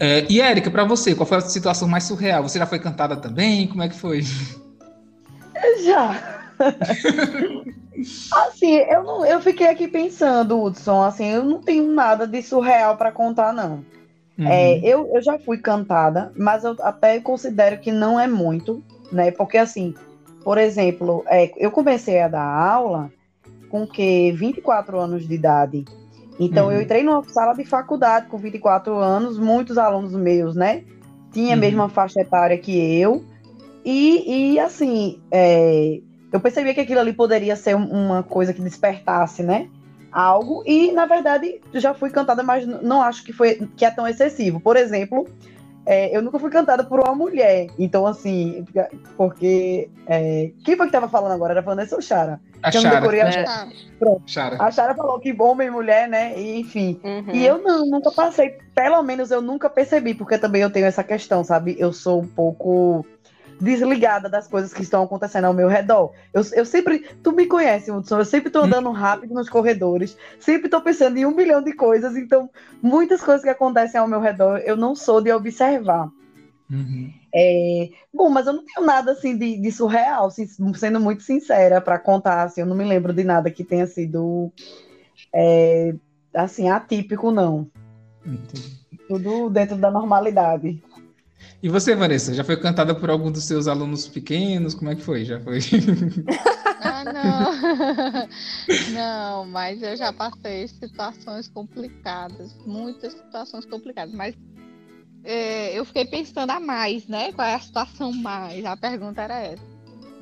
É, 0.00 0.24
e 0.28 0.40
Érica, 0.40 0.70
pra 0.70 0.84
você, 0.84 1.14
qual 1.14 1.26
foi 1.26 1.38
a 1.38 1.40
situação 1.40 1.88
mais 1.88 2.04
surreal? 2.04 2.42
Você 2.42 2.58
já 2.58 2.66
foi 2.66 2.78
cantada 2.78 3.16
também? 3.16 3.66
Como 3.68 3.82
é 3.82 3.88
que 3.88 3.96
foi? 3.96 4.22
Já. 5.84 6.48
assim, 8.32 8.76
eu, 8.76 9.02
não, 9.02 9.24
eu 9.26 9.40
fiquei 9.40 9.66
aqui 9.68 9.88
pensando, 9.88 10.62
Hudson, 10.62 11.02
assim, 11.02 11.26
eu 11.26 11.44
não 11.44 11.60
tenho 11.60 11.90
nada 11.92 12.26
de 12.26 12.42
surreal 12.42 12.96
para 12.96 13.10
contar, 13.12 13.52
não. 13.52 13.84
É, 14.40 14.74
Uhum. 14.74 14.80
eu, 14.84 15.10
eu 15.14 15.22
já 15.22 15.36
fui 15.40 15.58
cantada, 15.58 16.32
mas 16.36 16.62
eu 16.62 16.76
até 16.82 17.18
considero 17.18 17.78
que 17.80 17.90
não 17.90 18.20
é 18.20 18.28
muito, 18.28 18.84
né? 19.10 19.32
Porque, 19.32 19.58
assim, 19.58 19.94
por 20.44 20.58
exemplo, 20.58 21.24
é, 21.28 21.50
eu 21.56 21.70
comecei 21.70 22.20
a 22.20 22.28
dar 22.28 22.42
aula 22.44 23.10
com 23.70 23.86
que 23.86 24.32
24 24.32 24.98
anos 24.98 25.26
de 25.26 25.34
idade. 25.34 25.84
Então, 26.40 26.66
Uhum. 26.66 26.72
eu 26.72 26.82
entrei 26.82 27.02
numa 27.02 27.22
sala 27.24 27.52
de 27.54 27.64
faculdade 27.64 28.28
com 28.28 28.38
24 28.38 28.96
anos, 28.96 29.38
muitos 29.38 29.76
alunos 29.76 30.12
meus, 30.14 30.54
né? 30.54 30.84
Tinha 31.32 31.52
a 31.52 31.56
Uhum. 31.56 31.60
mesma 31.60 31.88
faixa 31.88 32.20
etária 32.20 32.56
que 32.56 32.98
eu. 32.98 33.24
E, 33.84 34.52
e 34.54 34.58
assim, 34.60 35.20
é, 35.30 36.00
eu 36.32 36.40
percebia 36.40 36.72
que 36.74 36.80
aquilo 36.80 37.00
ali 37.00 37.12
poderia 37.12 37.56
ser 37.56 37.74
um- 37.76 37.88
uma 37.90 38.22
coisa 38.22 38.52
que 38.52 38.60
despertasse, 38.62 39.42
né? 39.42 39.68
Algo. 40.12 40.62
E, 40.66 40.90
na 40.92 41.04
verdade, 41.06 41.60
já 41.74 41.92
fui 41.92 42.08
cantada, 42.10 42.42
mas 42.42 42.66
não 42.66 43.02
acho 43.02 43.22
que, 43.24 43.32
foi, 43.32 43.68
que 43.76 43.84
é 43.84 43.90
tão 43.90 44.06
excessivo. 44.06 44.60
Por 44.60 44.76
exemplo, 44.76 45.26
é, 45.88 46.14
eu 46.14 46.20
nunca 46.20 46.38
fui 46.38 46.50
cantada 46.50 46.84
por 46.84 47.00
uma 47.00 47.14
mulher. 47.14 47.68
Então, 47.78 48.06
assim, 48.06 48.64
porque. 49.16 49.88
é, 50.06 50.50
quem 50.62 50.76
foi 50.76 50.86
que 50.86 50.92
tava 50.92 51.08
falando 51.08 51.32
agora? 51.32 51.54
Era 51.54 51.62
Vanessa 51.62 51.96
ou 51.96 52.02
Chara? 52.02 52.38
A 52.62 52.70
Chara. 52.70 53.00
decorei 53.00 53.20
a- 53.22 53.28
É. 53.30 53.42
Tá. 53.44 53.68
Chara. 54.26 54.56
A 54.62 54.70
Chara 54.70 54.94
falou 54.94 55.18
que 55.18 55.34
homem 55.40 55.68
e 55.68 55.70
mulher, 55.70 56.08
né? 56.08 56.38
E, 56.38 56.60
enfim. 56.60 57.00
Uhum. 57.02 57.34
E 57.34 57.46
eu 57.46 57.58
não, 57.62 57.86
nunca 57.86 58.10
passei, 58.10 58.58
pelo 58.74 59.02
menos 59.02 59.30
eu 59.30 59.40
nunca 59.40 59.70
percebi, 59.70 60.12
porque 60.14 60.36
também 60.36 60.60
eu 60.62 60.70
tenho 60.70 60.86
essa 60.86 61.02
questão, 61.02 61.42
sabe? 61.42 61.74
Eu 61.78 61.92
sou 61.92 62.20
um 62.20 62.26
pouco 62.26 63.06
desligada 63.60 64.28
das 64.28 64.46
coisas 64.46 64.72
que 64.72 64.82
estão 64.82 65.02
acontecendo 65.02 65.46
ao 65.46 65.54
meu 65.54 65.68
redor. 65.68 66.12
Eu, 66.32 66.42
eu 66.52 66.64
sempre, 66.64 67.00
tu 67.22 67.32
me 67.32 67.46
conhece, 67.46 67.90
Hudson, 67.90 68.18
eu 68.18 68.24
sempre 68.24 68.50
tô 68.50 68.60
andando 68.60 68.90
rápido 68.90 69.34
nos 69.34 69.48
corredores, 69.48 70.16
sempre 70.38 70.68
tô 70.68 70.80
pensando 70.80 71.16
em 71.16 71.26
um 71.26 71.34
bilhão 71.34 71.62
de 71.62 71.72
coisas, 71.72 72.16
então 72.16 72.48
muitas 72.82 73.20
coisas 73.20 73.42
que 73.42 73.50
acontecem 73.50 74.00
ao 74.00 74.08
meu 74.08 74.20
redor 74.20 74.58
eu 74.58 74.76
não 74.76 74.94
sou 74.94 75.20
de 75.20 75.32
observar. 75.32 76.08
Uhum. 76.70 77.12
É, 77.34 77.88
bom, 78.12 78.28
mas 78.30 78.46
eu 78.46 78.52
não 78.52 78.64
tenho 78.64 78.86
nada 78.86 79.12
assim 79.12 79.36
de, 79.36 79.60
de 79.60 79.72
surreal, 79.72 80.30
sendo 80.30 81.00
muito 81.00 81.22
sincera 81.22 81.80
para 81.80 81.98
contar, 81.98 82.42
assim, 82.42 82.60
eu 82.60 82.66
não 82.66 82.76
me 82.76 82.84
lembro 82.84 83.12
de 83.12 83.24
nada 83.24 83.50
que 83.50 83.64
tenha 83.64 83.86
sido 83.86 84.52
é, 85.34 85.94
assim 86.34 86.68
atípico, 86.68 87.30
não. 87.30 87.68
Entendi. 88.24 88.78
Tudo 89.08 89.48
dentro 89.48 89.76
da 89.76 89.90
normalidade. 89.90 90.82
E 91.62 91.68
você, 91.68 91.94
Vanessa, 91.96 92.32
já 92.32 92.44
foi 92.44 92.56
cantada 92.56 92.94
por 92.94 93.10
algum 93.10 93.32
dos 93.32 93.44
seus 93.44 93.66
alunos 93.66 94.06
pequenos? 94.06 94.74
Como 94.74 94.90
é 94.90 94.94
que 94.94 95.02
foi? 95.02 95.24
Já 95.24 95.40
foi? 95.40 95.58
Ah, 96.80 97.04
não. 97.04 97.52
não, 98.94 99.46
mas 99.46 99.82
eu 99.82 99.96
já 99.96 100.12
passei 100.12 100.68
situações 100.68 101.48
complicadas, 101.48 102.56
muitas 102.64 103.12
situações 103.12 103.64
complicadas, 103.66 104.14
mas 104.14 104.36
é, 105.24 105.76
eu 105.76 105.84
fiquei 105.84 106.04
pensando 106.04 106.50
a 106.50 106.60
mais, 106.60 107.08
né? 107.08 107.32
Qual 107.32 107.46
é 107.46 107.54
a 107.54 107.60
situação 107.60 108.12
mais? 108.12 108.64
A 108.64 108.76
pergunta 108.76 109.22
era 109.22 109.40
essa. 109.40 109.62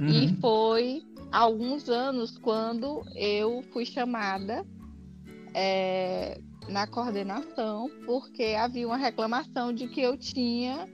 E 0.01 0.27
Uhum. 0.27 0.37
foi 0.41 1.03
há 1.31 1.41
alguns 1.41 1.89
anos 1.89 2.39
quando 2.39 3.03
eu 3.15 3.63
fui 3.73 3.85
chamada 3.85 4.65
é, 5.55 6.41
na 6.69 6.87
coordenação, 6.87 7.91
porque 8.07 8.57
havia 8.59 8.87
uma 8.87 8.97
reclamação 8.97 9.73
de 9.73 9.87
que 9.89 10.01
eu 10.01 10.17
tinha 10.17 10.87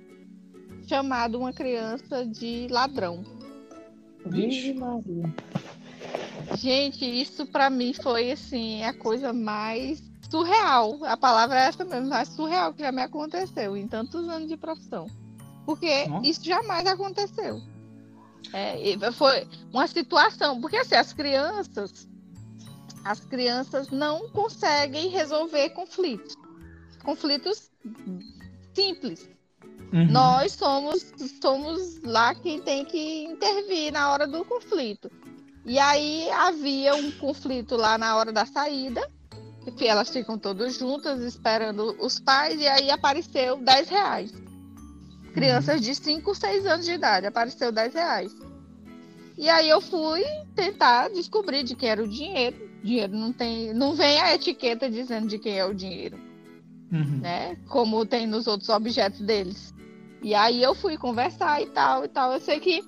chamado 0.86 1.38
uma 1.38 1.52
criança 1.52 2.24
de 2.26 2.66
ladrão. 2.70 3.24
Vixe 4.26 4.72
Maria. 4.74 5.34
Gente, 6.56 7.04
isso 7.04 7.46
pra 7.46 7.70
mim 7.70 7.92
foi 7.92 8.32
assim 8.32 8.82
a 8.84 8.92
coisa 8.92 9.32
mais 9.32 10.02
surreal. 10.30 11.04
A 11.04 11.16
palavra 11.16 11.60
é 11.60 11.66
essa 11.66 11.84
mesmo, 11.84 12.08
mais 12.08 12.28
surreal 12.28 12.72
que 12.72 12.82
já 12.82 12.92
me 12.92 13.02
aconteceu 13.02 13.76
em 13.76 13.86
tantos 13.86 14.28
anos 14.28 14.48
de 14.48 14.56
profissão. 14.56 15.06
Porque 15.64 16.06
Nossa. 16.06 16.26
isso 16.26 16.44
jamais 16.44 16.86
aconteceu. 16.86 17.60
É, 18.52 18.80
e 18.80 19.12
foi 19.12 19.46
uma 19.72 19.86
situação, 19.86 20.60
porque 20.60 20.76
assim, 20.76 20.94
as 20.94 21.12
crianças, 21.12 22.08
as 23.04 23.20
crianças 23.20 23.88
não 23.90 24.28
conseguem 24.30 25.08
resolver 25.08 25.70
conflitos. 25.70 26.34
Conflitos 27.02 27.70
simples. 28.74 29.28
Uhum. 29.92 30.10
Nós 30.10 30.52
somos, 30.52 31.12
somos 31.40 32.00
lá 32.02 32.34
quem 32.34 32.60
tem 32.60 32.84
que 32.84 33.24
intervir 33.24 33.92
na 33.92 34.10
hora 34.10 34.26
do 34.26 34.44
conflito. 34.44 35.10
E 35.66 35.78
aí 35.78 36.30
havia 36.30 36.94
um 36.94 37.10
conflito 37.12 37.76
lá 37.76 37.98
na 37.98 38.16
hora 38.16 38.32
da 38.32 38.46
saída, 38.46 39.06
que 39.76 39.86
elas 39.86 40.08
ficam 40.08 40.38
todas 40.38 40.78
juntas 40.78 41.20
esperando 41.20 41.94
os 42.00 42.18
pais, 42.18 42.60
e 42.60 42.66
aí 42.66 42.90
apareceu 42.90 43.58
10 43.58 43.88
reais. 43.88 44.32
Crianças 45.34 45.80
de 45.80 45.94
5, 45.94 46.34
6 46.34 46.66
anos 46.66 46.84
de 46.84 46.92
idade, 46.92 47.26
apareceu 47.26 47.70
10 47.70 47.94
reais. 47.94 48.32
E 49.38 49.48
aí 49.48 49.68
eu 49.68 49.80
fui 49.80 50.22
tentar 50.54 51.08
descobrir 51.08 51.62
de 51.62 51.74
quem 51.74 51.88
era 51.88 52.02
o 52.02 52.08
dinheiro. 52.08 52.70
Dinheiro 52.82 53.16
não 53.16 53.32
tem, 53.32 53.72
não 53.72 53.94
vem 53.94 54.20
a 54.20 54.34
etiqueta 54.34 54.90
dizendo 54.90 55.28
de 55.28 55.38
quem 55.38 55.58
é 55.58 55.64
o 55.64 55.74
dinheiro 55.74 56.18
Uhum. 56.92 57.20
né? 57.22 57.56
Como 57.68 58.04
tem 58.04 58.26
nos 58.26 58.46
outros 58.46 58.68
objetos 58.68 59.20
deles. 59.20 59.72
E 60.22 60.34
aí 60.34 60.62
eu 60.62 60.74
fui 60.74 60.96
conversar 60.96 61.60
e 61.60 61.66
tal 61.66 62.04
e 62.04 62.08
tal. 62.08 62.32
Eu 62.32 62.40
sei 62.40 62.60
que 62.60 62.82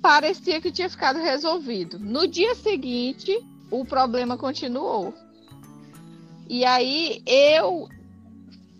parecia 0.00 0.60
que 0.60 0.72
tinha 0.72 0.88
ficado 0.88 1.18
resolvido. 1.18 1.98
No 1.98 2.26
dia 2.26 2.54
seguinte, 2.54 3.38
o 3.70 3.84
problema 3.84 4.38
continuou. 4.38 5.12
E 6.48 6.64
aí 6.64 7.22
eu 7.26 7.88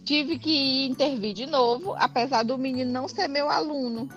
tive 0.05 0.39
que 0.39 0.87
intervir 0.87 1.35
de 1.35 1.45
novo, 1.45 1.95
apesar 1.99 2.43
do 2.43 2.57
menino 2.57 2.91
não 2.91 3.07
ser 3.07 3.29
meu 3.29 3.51
aluno. 3.51 4.09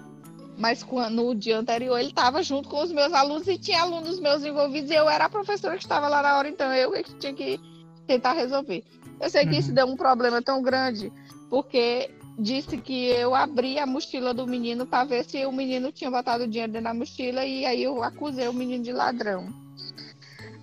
Mas 0.58 0.84
quando, 0.84 1.16
no 1.16 1.36
dia 1.36 1.58
anterior 1.58 1.98
ele 2.00 2.10
estava 2.10 2.42
junto 2.44 2.70
com 2.70 2.82
os 2.82 2.92
meus 2.92 3.12
alunos 3.12 3.48
e 3.48 3.58
tinha 3.58 3.82
alunos 3.82 4.20
meus 4.20 4.44
envolvidos 4.46 4.90
e 4.90 4.94
eu 4.94 5.10
era 5.10 5.26
a 5.26 5.30
professora 5.30 5.76
que 5.76 5.84
estava 5.84 6.08
lá 6.08 6.22
na 6.22 6.38
hora, 6.38 6.48
então 6.48 6.74
eu 6.74 6.92
que 6.92 7.16
tinha 7.16 7.34
que 7.34 7.60
tentar 8.08 8.34
resolver. 8.34 8.84
Eu 9.20 9.30
sei 9.30 9.46
que 9.46 9.54
Uhum. 9.54 9.60
isso 9.60 9.74
deu 9.74 9.86
um 9.88 9.98
problema 9.98 10.42
tão 10.42 10.62
grande, 10.62 11.12
porque 11.50 12.10
disse 12.42 12.78
que 12.78 13.06
eu 13.08 13.36
abri 13.36 13.78
a 13.78 13.86
mochila 13.86 14.34
do 14.34 14.48
menino 14.48 14.86
para 14.86 15.04
ver 15.04 15.24
se 15.26 15.46
o 15.46 15.52
menino 15.52 15.92
tinha 15.92 16.10
botado 16.10 16.48
dinheiro 16.48 16.72
dentro 16.72 16.86
da 16.90 16.94
mochila 16.94 17.46
e 17.46 17.66
aí 17.66 17.84
eu 17.84 18.02
acusei 18.04 18.48
o 18.48 18.54
menino 18.54 18.84
de 18.84 18.92
ladrão. 18.92 19.48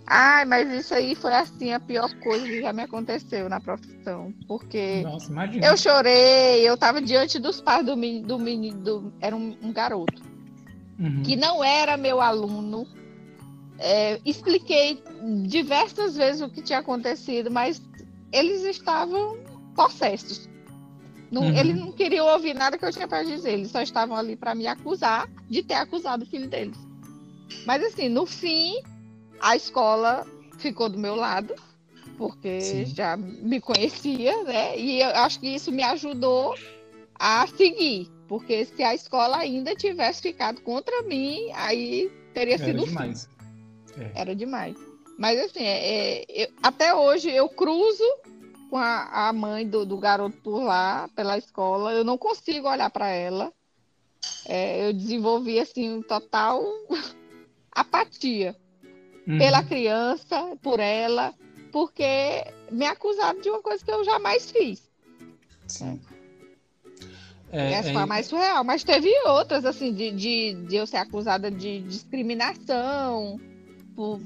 Ai, 0.06 0.44
mas 0.46 0.70
isso 0.72 0.94
aí 0.94 1.14
foi 1.14 1.34
assim 1.34 1.72
a 1.72 1.78
pior 1.78 2.12
coisa 2.20 2.46
que 2.46 2.60
já 2.60 2.72
me 2.72 2.82
aconteceu 2.82 3.48
na 3.48 3.60
profissão, 3.60 4.32
porque 4.46 5.02
Nossa, 5.02 5.30
eu 5.62 5.76
chorei, 5.76 6.66
eu 6.66 6.74
estava 6.74 7.00
diante 7.00 7.38
dos 7.38 7.60
pais 7.60 7.84
do 7.84 7.94
menino, 7.96 8.26
do 8.26 8.38
menino 8.38 8.80
do- 8.80 9.12
era 9.20 9.36
um, 9.36 9.54
um 9.62 9.72
garoto 9.72 10.22
Uhum. 10.98 11.22
que 11.22 11.36
não 11.36 11.62
era 11.62 11.96
meu 11.96 12.20
aluno, 12.20 12.86
é, 13.78 14.18
expliquei 14.24 15.00
diversas 15.46 16.16
vezes 16.16 16.40
o 16.42 16.48
que 16.50 16.62
tinha 16.62 16.78
acontecido, 16.80 17.50
mas 17.50 17.80
eles 18.32 18.64
estavam 18.64 19.36
possessos. 19.76 20.47
Não, 21.30 21.42
uhum. 21.42 21.56
Eles 21.56 21.76
não 21.76 21.92
queriam 21.92 22.26
ouvir 22.26 22.54
nada 22.54 22.78
que 22.78 22.84
eu 22.84 22.92
tinha 22.92 23.06
para 23.06 23.22
dizer, 23.22 23.52
eles 23.52 23.70
só 23.70 23.82
estavam 23.82 24.16
ali 24.16 24.34
para 24.34 24.54
me 24.54 24.66
acusar 24.66 25.28
de 25.48 25.62
ter 25.62 25.74
acusado 25.74 26.24
o 26.24 26.26
filho 26.26 26.48
deles. 26.48 26.76
Mas 27.66 27.82
assim, 27.84 28.08
no 28.08 28.24
fim, 28.26 28.80
a 29.40 29.54
escola 29.54 30.26
ficou 30.58 30.88
do 30.88 30.98
meu 30.98 31.14
lado, 31.14 31.54
porque 32.16 32.60
Sim. 32.60 32.86
já 32.86 33.16
me 33.16 33.60
conhecia, 33.60 34.42
né? 34.44 34.78
E 34.78 35.00
eu 35.00 35.10
acho 35.10 35.38
que 35.40 35.48
isso 35.48 35.70
me 35.70 35.82
ajudou 35.82 36.54
a 37.18 37.46
seguir, 37.46 38.08
porque 38.26 38.64
se 38.64 38.82
a 38.82 38.94
escola 38.94 39.38
ainda 39.38 39.74
tivesse 39.74 40.22
ficado 40.22 40.60
contra 40.62 41.02
mim, 41.02 41.50
aí 41.54 42.10
teria 42.32 42.54
Era 42.54 42.64
sido 42.64 42.84
demais. 42.84 43.28
É. 43.98 44.20
Era 44.22 44.34
demais. 44.34 44.76
Mas 45.18 45.38
assim, 45.40 45.64
é, 45.64 46.20
é, 46.20 46.24
eu, 46.28 46.48
até 46.62 46.94
hoje 46.94 47.28
eu 47.30 47.48
cruzo 47.48 48.04
com 48.68 48.76
a, 48.76 49.28
a 49.28 49.32
mãe 49.32 49.66
do, 49.66 49.84
do, 49.84 49.98
garoto 49.98 50.36
por 50.38 50.62
lá, 50.62 51.08
pela 51.14 51.38
escola, 51.38 51.92
eu 51.92 52.04
não 52.04 52.18
consigo 52.18 52.68
olhar 52.68 52.90
para 52.90 53.08
ela. 53.08 53.52
É, 54.46 54.88
eu 54.88 54.92
desenvolvi 54.92 55.58
assim 55.58 56.02
total 56.02 56.62
apatia 57.72 58.56
uhum. 59.26 59.38
pela 59.38 59.62
criança, 59.62 60.56
por 60.62 60.80
ela, 60.80 61.34
porque 61.72 62.44
me 62.70 62.86
acusaram 62.86 63.40
de 63.40 63.48
uma 63.48 63.62
coisa 63.62 63.84
que 63.84 63.90
eu 63.90 64.04
jamais 64.04 64.50
fiz. 64.50 64.90
Sim. 65.66 66.00
É, 67.50 67.72
Essa 67.72 67.90
é... 67.90 67.92
foi 67.92 68.02
a 68.02 68.06
mais 68.06 68.26
surreal, 68.26 68.62
mas 68.62 68.84
teve 68.84 69.10
outras, 69.26 69.64
assim, 69.64 69.92
de, 69.92 70.10
de, 70.10 70.54
de 70.66 70.76
eu 70.76 70.86
ser 70.86 70.98
acusada 70.98 71.50
de 71.50 71.80
discriminação, 71.80 73.40
por, 73.94 74.20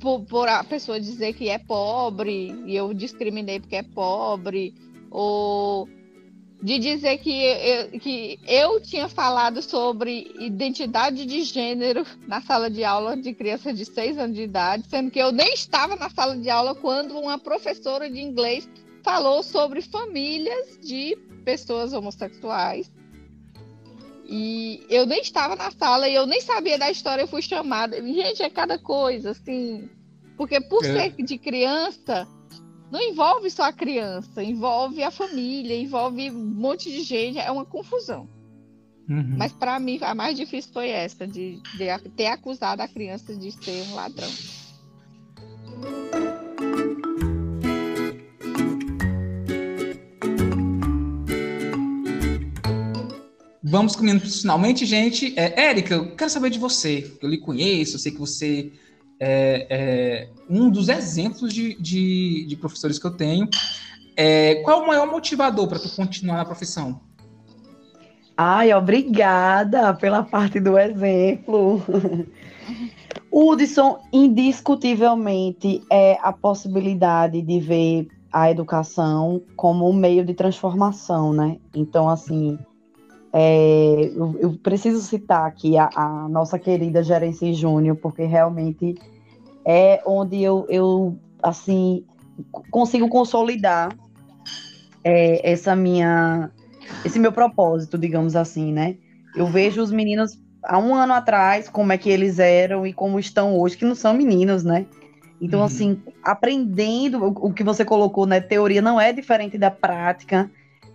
por, 0.00 0.20
por, 0.24 0.48
a 0.48 0.62
pessoa 0.64 1.00
dizer 1.00 1.32
que 1.34 1.48
é 1.48 1.58
pobre 1.58 2.54
e 2.66 2.74
eu 2.74 2.92
discriminei 2.94 3.60
porque 3.60 3.76
é 3.76 3.82
pobre, 3.82 4.74
ou 5.10 5.88
de 6.60 6.78
dizer 6.78 7.18
que 7.18 7.30
eu, 7.30 8.00
que 8.00 8.38
eu 8.46 8.80
tinha 8.80 9.08
falado 9.08 9.62
sobre 9.62 10.32
identidade 10.40 11.24
de 11.24 11.42
gênero 11.42 12.04
na 12.26 12.40
sala 12.40 12.68
de 12.68 12.82
aula 12.82 13.16
de 13.16 13.32
criança 13.32 13.72
de 13.72 13.84
6 13.84 14.18
anos 14.18 14.36
de 14.36 14.42
idade, 14.42 14.84
sendo 14.88 15.10
que 15.10 15.20
eu 15.20 15.30
nem 15.30 15.54
estava 15.54 15.94
na 15.94 16.10
sala 16.10 16.36
de 16.36 16.50
aula 16.50 16.74
quando 16.74 17.16
uma 17.18 17.38
professora 17.38 18.10
de 18.10 18.20
inglês 18.20 18.68
falou 19.04 19.42
sobre 19.42 19.80
famílias 19.80 20.78
de 20.82 21.16
pessoas 21.44 21.92
homossexuais. 21.92 22.90
E 24.28 24.84
eu 24.90 25.06
nem 25.06 25.22
estava 25.22 25.56
na 25.56 25.70
sala 25.70 26.06
e 26.06 26.14
eu 26.14 26.26
nem 26.26 26.40
sabia 26.42 26.78
da 26.78 26.90
história, 26.90 27.22
eu 27.22 27.28
fui 27.28 27.40
chamada. 27.40 27.96
Gente, 27.96 28.42
é 28.42 28.50
cada 28.50 28.78
coisa, 28.78 29.30
assim. 29.30 29.88
Porque 30.36 30.60
por 30.60 30.84
é. 30.84 31.10
ser 31.10 31.22
de 31.22 31.38
criança, 31.38 32.28
não 32.90 33.00
envolve 33.00 33.50
só 33.50 33.64
a 33.64 33.72
criança, 33.72 34.42
envolve 34.42 35.02
a 35.02 35.10
família, 35.10 35.74
envolve 35.74 36.30
um 36.30 36.44
monte 36.44 36.90
de 36.90 37.02
gente, 37.02 37.38
é 37.38 37.50
uma 37.50 37.64
confusão. 37.64 38.28
Uhum. 39.08 39.36
Mas 39.38 39.52
para 39.52 39.80
mim 39.80 39.98
a 40.02 40.14
mais 40.14 40.36
difícil 40.36 40.72
foi 40.72 40.90
essa, 40.90 41.26
de, 41.26 41.60
de 41.76 42.10
ter 42.10 42.26
acusado 42.26 42.82
a 42.82 42.88
criança 42.88 43.34
de 43.34 43.50
ser 43.50 43.82
um 43.88 43.94
ladrão. 43.94 44.28
Vamos 53.70 53.94
caminhando 53.94 54.20
finalmente, 54.20 54.86
gente. 54.86 55.38
É, 55.38 55.68
Érica, 55.68 55.94
eu 55.94 56.16
quero 56.16 56.30
saber 56.30 56.48
de 56.48 56.58
você. 56.58 57.12
Eu 57.20 57.28
lhe 57.28 57.38
conheço, 57.38 57.96
eu 57.96 57.98
sei 57.98 58.12
que 58.12 58.18
você 58.18 58.72
é, 59.20 59.66
é 59.68 60.28
um 60.48 60.70
dos 60.70 60.88
exemplos 60.88 61.52
de, 61.52 61.74
de, 61.74 62.46
de, 62.46 62.56
professores 62.56 62.98
que 62.98 63.06
eu 63.06 63.10
tenho. 63.10 63.46
É, 64.16 64.56
qual 64.62 64.80
é 64.80 64.84
o 64.84 64.86
maior 64.86 65.06
motivador 65.06 65.68
para 65.68 65.78
tu 65.78 65.94
continuar 65.94 66.36
na 66.36 66.44
profissão? 66.46 67.00
Ai, 68.36 68.72
obrigada 68.72 69.92
pela 69.92 70.22
parte 70.22 70.58
do 70.58 70.78
exemplo. 70.78 71.82
Hudson, 73.30 73.98
indiscutivelmente, 74.12 75.82
é 75.90 76.16
a 76.22 76.32
possibilidade 76.32 77.42
de 77.42 77.60
ver 77.60 78.08
a 78.32 78.50
educação 78.50 79.42
como 79.56 79.88
um 79.88 79.92
meio 79.92 80.24
de 80.24 80.32
transformação, 80.32 81.32
né? 81.32 81.58
Então, 81.74 82.08
assim, 82.08 82.58
é, 83.32 84.10
eu, 84.14 84.36
eu, 84.40 84.58
preciso 84.62 85.00
citar 85.02 85.46
aqui 85.46 85.76
a, 85.76 85.90
a 85.94 86.28
nossa 86.28 86.58
querida 86.58 87.02
Gerência 87.02 87.52
Júnior, 87.52 87.96
porque 87.96 88.24
realmente 88.24 88.94
é 89.64 90.02
onde 90.06 90.42
eu, 90.42 90.66
eu 90.68 91.18
assim, 91.42 92.04
consigo 92.70 93.08
consolidar 93.08 93.94
é, 95.04 95.52
essa 95.52 95.76
minha, 95.76 96.50
esse 97.04 97.18
meu 97.18 97.32
propósito, 97.32 97.98
digamos 97.98 98.34
assim, 98.34 98.72
né? 98.72 98.96
Eu 99.36 99.46
vejo 99.46 99.82
os 99.82 99.90
meninos 99.90 100.38
há 100.62 100.78
um 100.78 100.94
ano 100.94 101.12
atrás, 101.12 101.68
como 101.68 101.92
é 101.92 101.98
que 101.98 102.08
eles 102.08 102.38
eram 102.38 102.86
e 102.86 102.92
como 102.92 103.18
estão 103.18 103.58
hoje, 103.58 103.76
que 103.76 103.84
não 103.84 103.94
são 103.94 104.14
meninos, 104.14 104.64
né? 104.64 104.86
Então, 105.40 105.60
uhum. 105.60 105.66
assim, 105.66 106.02
aprendendo 106.22 107.22
o, 107.22 107.48
o 107.48 107.52
que 107.52 107.62
você 107.62 107.84
colocou, 107.84 108.26
né? 108.26 108.40
Teoria 108.40 108.80
não 108.80 108.98
é 109.00 109.12
diferente 109.12 109.58
da 109.58 109.70
prática 109.70 110.50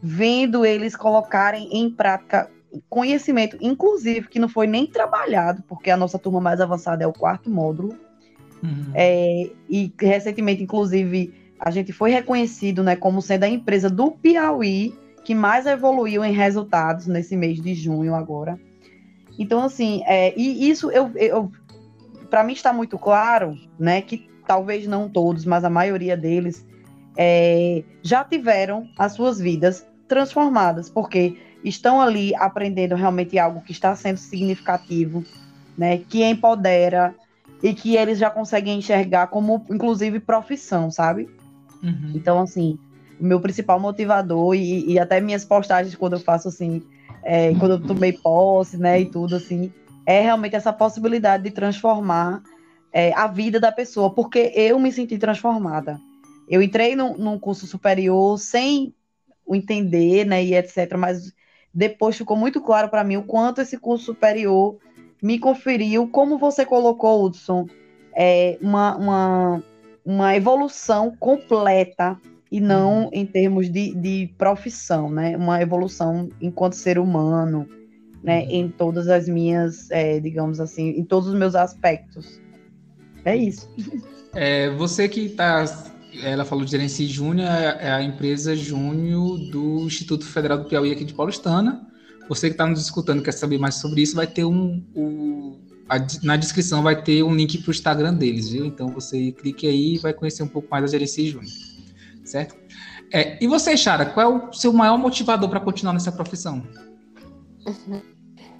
vendo 0.05 0.65
eles 0.65 0.97
colocarem 0.97 1.69
em 1.71 1.89
prática 1.89 2.51
conhecimento, 2.89 3.57
inclusive 3.61 4.27
que 4.27 4.37
não 4.37 4.49
foi 4.49 4.67
nem 4.67 4.85
trabalhado, 4.85 5.63
porque 5.65 5.89
a 5.89 5.95
nossa 5.95 6.19
turma 6.19 6.41
mais 6.41 6.59
avançada 6.59 7.05
é 7.05 7.07
o 7.07 7.13
quarto 7.13 7.49
módulo. 7.49 7.95
Uhum. 8.61 8.91
É, 8.93 9.49
e 9.69 9.93
recentemente, 9.97 10.61
inclusive, 10.61 11.33
a 11.57 11.71
gente 11.71 11.93
foi 11.93 12.11
reconhecido 12.11 12.83
né, 12.83 12.97
como 12.97 13.21
sendo 13.21 13.45
a 13.45 13.47
empresa 13.47 13.89
do 13.89 14.11
Piauí 14.11 14.93
que 15.23 15.33
mais 15.33 15.65
evoluiu 15.65 16.25
em 16.25 16.33
resultados 16.33 17.07
nesse 17.07 17.37
mês 17.37 17.61
de 17.61 17.73
junho 17.73 18.13
agora. 18.13 18.59
Então, 19.39 19.63
assim, 19.63 20.03
é, 20.05 20.37
e 20.37 20.69
isso 20.69 20.91
eu, 20.91 21.11
eu 21.15 21.49
para 22.29 22.43
mim 22.43 22.51
está 22.51 22.73
muito 22.73 22.97
claro, 22.99 23.55
né, 23.79 24.01
que 24.01 24.27
talvez 24.45 24.85
não 24.85 25.07
todos, 25.07 25.45
mas 25.45 25.63
a 25.63 25.69
maioria 25.69 26.17
deles 26.17 26.65
é, 27.15 27.83
já 28.01 28.23
tiveram 28.25 28.89
as 28.97 29.13
suas 29.13 29.39
vidas 29.39 29.87
transformadas, 30.07 30.89
porque 30.89 31.37
estão 31.63 32.01
ali 32.01 32.35
aprendendo 32.35 32.95
realmente 32.95 33.39
algo 33.39 33.61
que 33.61 33.71
está 33.71 33.95
sendo 33.95 34.17
significativo, 34.17 35.23
né, 35.77 35.97
que 35.97 36.23
empodera 36.23 37.15
e 37.61 37.73
que 37.73 37.95
eles 37.95 38.17
já 38.17 38.29
conseguem 38.29 38.77
enxergar 38.77 39.27
como, 39.27 39.65
inclusive, 39.69 40.19
profissão, 40.19 40.91
sabe? 40.91 41.29
Uhum. 41.81 42.11
Então, 42.13 42.39
assim, 42.41 42.77
o 43.19 43.23
meu 43.23 43.39
principal 43.39 43.79
motivador 43.79 44.53
e, 44.55 44.91
e, 44.91 44.99
até 44.99 45.21
minhas 45.21 45.45
postagens 45.45 45.95
quando 45.95 46.13
eu 46.13 46.19
faço 46.19 46.49
assim, 46.49 46.83
é, 47.23 47.53
quando 47.55 47.71
eu 47.71 47.81
tomei 47.81 48.11
posse, 48.13 48.77
né, 48.77 48.99
e 49.01 49.05
tudo 49.05 49.37
assim, 49.37 49.71
é 50.05 50.21
realmente 50.21 50.55
essa 50.55 50.73
possibilidade 50.73 51.43
de 51.43 51.51
transformar 51.51 52.43
é, 52.91 53.13
a 53.13 53.27
vida 53.27 53.59
da 53.59 53.71
pessoa, 53.71 54.13
porque 54.13 54.51
eu 54.55 54.77
me 54.77 54.91
senti 54.91 55.17
transformada. 55.17 55.99
Eu 56.49 56.61
entrei 56.61 56.95
num, 56.95 57.17
num 57.17 57.39
curso 57.39 57.65
superior 57.65 58.37
sem 58.37 58.93
o 59.45 59.55
entender, 59.55 60.25
né, 60.25 60.43
e 60.43 60.55
etc. 60.55 60.95
Mas 60.97 61.33
depois 61.73 62.17
ficou 62.17 62.37
muito 62.37 62.61
claro 62.61 62.89
para 62.89 63.03
mim 63.03 63.17
o 63.17 63.23
quanto 63.23 63.61
esse 63.61 63.77
curso 63.77 64.05
superior 64.05 64.77
me 65.21 65.39
conferiu, 65.39 66.07
como 66.07 66.37
você 66.37 66.65
colocou, 66.65 67.23
Hudson, 67.23 67.65
é, 68.13 68.57
uma, 68.61 68.97
uma, 68.97 69.63
uma 70.05 70.35
evolução 70.35 71.15
completa 71.17 72.19
e 72.51 72.59
não 72.59 73.05
uhum. 73.05 73.09
em 73.13 73.25
termos 73.25 73.71
de, 73.71 73.95
de 73.95 74.33
profissão, 74.37 75.09
né? 75.09 75.35
Uma 75.37 75.61
evolução 75.61 76.29
enquanto 76.41 76.73
ser 76.73 76.99
humano, 76.99 77.67
né? 78.21 78.41
Uhum. 78.41 78.49
Em 78.49 78.69
todas 78.69 79.07
as 79.07 79.27
minhas, 79.27 79.89
é, 79.89 80.19
digamos 80.19 80.59
assim, 80.59 80.89
em 80.89 81.03
todos 81.03 81.29
os 81.29 81.35
meus 81.35 81.55
aspectos. 81.55 82.39
É 83.25 83.35
isso. 83.35 83.69
É, 84.35 84.69
você 84.71 85.07
que 85.07 85.27
está 85.27 85.63
ela 86.21 86.45
falou 86.45 86.63
de 86.65 86.71
Gerenci 86.71 87.07
Júnior, 87.07 87.47
é, 87.47 87.87
é 87.87 87.91
a 87.91 88.03
empresa 88.03 88.55
Júnior 88.55 89.37
do 89.49 89.85
Instituto 89.85 90.25
Federal 90.25 90.59
do 90.59 90.65
Piauí 90.65 90.91
aqui 90.91 91.03
de 91.05 91.13
Paulistana. 91.13 91.87
Você 92.29 92.47
que 92.47 92.53
está 92.53 92.65
nos 92.65 92.81
escutando 92.81 93.21
quer 93.21 93.31
saber 93.31 93.57
mais 93.57 93.75
sobre 93.75 94.01
isso, 94.01 94.15
vai 94.15 94.27
ter 94.27 94.45
um. 94.45 94.83
um 94.95 95.59
a, 95.89 95.97
na 96.23 96.37
descrição 96.37 96.81
vai 96.81 97.01
ter 97.01 97.23
um 97.23 97.35
link 97.35 97.57
para 97.57 97.69
o 97.69 97.71
Instagram 97.71 98.13
deles, 98.13 98.49
viu? 98.49 98.65
Então 98.65 98.87
você 98.89 99.31
clique 99.31 99.67
aí 99.67 99.95
e 99.95 99.97
vai 99.97 100.13
conhecer 100.13 100.43
um 100.43 100.47
pouco 100.47 100.67
mais 100.69 100.83
da 100.83 100.89
Gerenci 100.89 101.27
Júnior. 101.27 101.51
Certo? 102.23 102.55
É, 103.11 103.43
e 103.43 103.47
você, 103.47 103.75
Chara, 103.75 104.05
qual 104.05 104.31
é 104.31 104.47
o 104.49 104.53
seu 104.53 104.71
maior 104.71 104.97
motivador 104.97 105.49
para 105.49 105.59
continuar 105.59 105.93
nessa 105.93 106.11
profissão? 106.11 106.63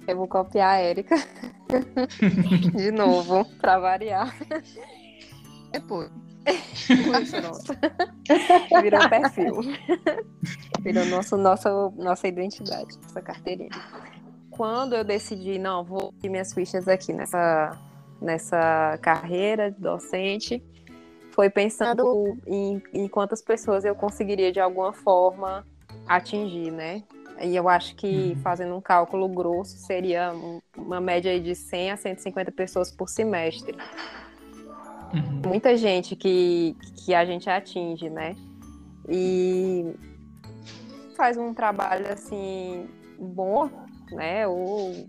Eu 0.06 0.16
vou 0.16 0.28
copiar 0.28 0.74
a 0.74 0.78
Érica 0.78 1.16
de 2.76 2.90
novo, 2.90 3.44
para 3.58 3.78
variar. 3.78 4.36
Depois. 6.88 7.32
Virou 8.82 9.08
perfil. 9.08 9.60
Virou 10.80 11.04
nosso, 11.06 11.36
nossa, 11.36 11.70
nossa 11.96 12.28
identidade, 12.28 12.98
nossa 13.02 13.22
carteirinha. 13.22 13.70
Quando 14.50 14.94
eu 14.94 15.04
decidi, 15.04 15.58
não, 15.58 15.84
vou 15.84 16.12
ter 16.20 16.28
minhas 16.28 16.52
fichas 16.52 16.86
aqui 16.86 17.12
nessa, 17.12 17.78
nessa 18.20 18.98
carreira 19.02 19.70
de 19.70 19.80
docente 19.80 20.62
foi 21.34 21.50
pensando 21.50 22.38
em, 22.46 22.80
em 22.92 23.08
quantas 23.08 23.42
pessoas 23.42 23.84
eu 23.84 23.94
conseguiria 23.94 24.52
de 24.52 24.60
alguma 24.60 24.92
forma 24.92 25.66
atingir, 26.06 26.70
né? 26.70 27.02
E 27.42 27.56
eu 27.56 27.68
acho 27.68 27.96
que 27.96 28.06
uhum. 28.06 28.36
fazendo 28.36 28.76
um 28.76 28.80
cálculo 28.80 29.28
grosso 29.28 29.76
seria 29.78 30.32
uma 30.76 31.00
média 31.00 31.38
de 31.40 31.54
100 31.56 31.90
a 31.90 31.96
150 31.96 32.52
pessoas 32.52 32.92
por 32.92 33.08
semestre. 33.08 33.76
Uhum. 35.14 35.42
Muita 35.46 35.76
gente 35.76 36.16
que, 36.16 36.76
que 37.04 37.14
a 37.14 37.24
gente 37.24 37.48
atinge, 37.48 38.10
né? 38.10 38.34
E 39.08 39.94
faz 41.16 41.36
um 41.36 41.54
trabalho 41.54 42.12
assim 42.12 42.88
bom, 43.18 43.70
né? 44.10 44.46
Ou 44.46 45.08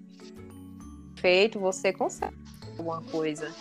feito, 1.16 1.60
você 1.60 1.92
consegue 1.92 2.38
alguma 2.78 3.02
coisa. 3.02 3.52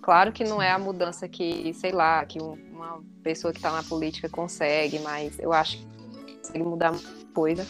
Claro 0.00 0.32
que 0.32 0.44
não 0.44 0.60
é 0.60 0.70
a 0.70 0.78
mudança 0.78 1.28
que, 1.28 1.72
sei 1.74 1.92
lá, 1.92 2.24
que 2.24 2.38
uma 2.40 3.02
pessoa 3.22 3.52
que 3.52 3.58
está 3.58 3.72
na 3.72 3.82
política 3.82 4.28
consegue, 4.28 4.98
mas 4.98 5.38
eu 5.38 5.52
acho 5.52 5.78
que 5.78 6.36
consegue 6.36 6.62
mudar 6.62 6.92
muita 6.92 7.08
coisa. 7.34 7.66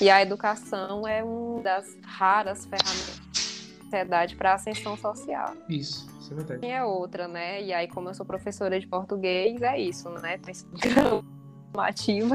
E 0.00 0.08
a 0.08 0.22
educação 0.22 1.06
é 1.06 1.22
uma 1.22 1.62
das 1.62 1.86
raras 2.02 2.64
ferramentas 2.64 3.20
da 3.34 3.82
sociedade 3.82 4.36
para 4.36 4.52
a 4.52 4.54
ascensão 4.54 4.96
social. 4.96 5.54
Isso, 5.68 6.06
isso 6.30 6.32
é 6.32 6.36
verdade. 6.36 6.66
E 6.66 6.70
é 6.70 6.84
outra, 6.84 7.26
né? 7.26 7.62
E 7.62 7.72
aí, 7.72 7.88
como 7.88 8.08
eu 8.08 8.14
sou 8.14 8.24
professora 8.24 8.78
de 8.78 8.86
português, 8.86 9.60
é 9.62 9.78
isso, 9.78 10.08
né? 10.10 10.38
Tem 10.38 10.54
ativa 11.78 12.34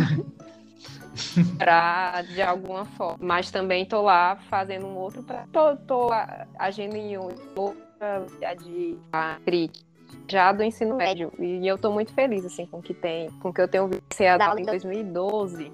para 1.58 2.22
de 2.24 2.42
alguma 2.42 2.86
forma. 2.86 3.18
Mas 3.20 3.52
também 3.52 3.86
tô 3.86 4.02
lá 4.02 4.36
fazendo 4.50 4.86
um 4.86 4.96
outro 4.96 5.24
para 5.24 5.46
tô, 5.52 5.76
tô 5.78 6.10
agindo 6.58 6.96
em 6.96 7.18
um 7.18 7.30
de 8.64 8.98
crítica 9.44 9.86
já 10.28 10.52
do 10.52 10.64
ensino 10.64 10.96
médio 10.96 11.32
e 11.40 11.68
eu 11.68 11.76
estou 11.76 11.92
muito 11.92 12.14
feliz 12.14 12.46
assim 12.46 12.66
com 12.66 12.82
que 12.82 12.94
tem 12.94 13.30
com 13.42 13.54
que 13.54 13.62
eu 13.62 13.68
tenho 13.68 13.88
visto 13.88 14.22
aula 14.42 14.60
em 14.60 14.66
2012 14.66 15.72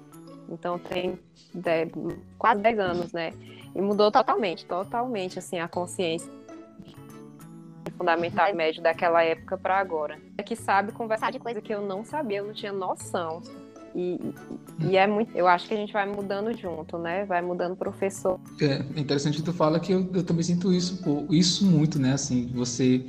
então 0.48 0.78
tem 0.78 1.18
dez, 1.54 1.90
quase 2.38 2.60
10 2.60 2.78
anos 2.78 3.12
né 3.12 3.32
e 3.74 3.80
mudou 3.80 4.10
totalmente 4.10 4.64
totalmente 4.66 5.38
assim 5.38 5.58
a 5.58 5.68
consciência 5.68 6.30
fundamental 7.92 8.48
e 8.48 8.52
médio 8.52 8.82
daquela 8.82 9.22
época 9.22 9.56
para 9.56 9.78
agora 9.78 10.18
é 10.36 10.42
que 10.42 10.56
sabe 10.56 10.92
conversar 10.92 11.30
de 11.30 11.38
coisa 11.38 11.60
que 11.60 11.72
eu 11.72 11.82
não 11.82 12.04
sabia 12.04 12.38
eu 12.38 12.46
não 12.46 12.52
tinha 12.52 12.72
noção 12.72 13.42
e, 13.94 14.18
e 14.80 14.96
é 14.96 15.06
muito, 15.06 15.36
eu 15.36 15.46
acho 15.46 15.68
que 15.68 15.74
a 15.74 15.76
gente 15.76 15.92
vai 15.92 16.06
mudando 16.06 16.56
junto, 16.56 16.96
né? 16.96 17.24
Vai 17.26 17.42
mudando 17.42 17.76
professor. 17.76 18.40
É 18.60 18.76
interessante 18.98 19.36
que 19.36 19.42
tu 19.42 19.52
fala 19.52 19.78
que 19.78 19.92
eu, 19.92 20.08
eu 20.14 20.24
também 20.24 20.42
sinto 20.42 20.72
isso, 20.72 21.02
pô, 21.02 21.26
isso 21.30 21.64
muito, 21.66 21.98
né? 21.98 22.14
Assim, 22.14 22.50
você 22.54 23.04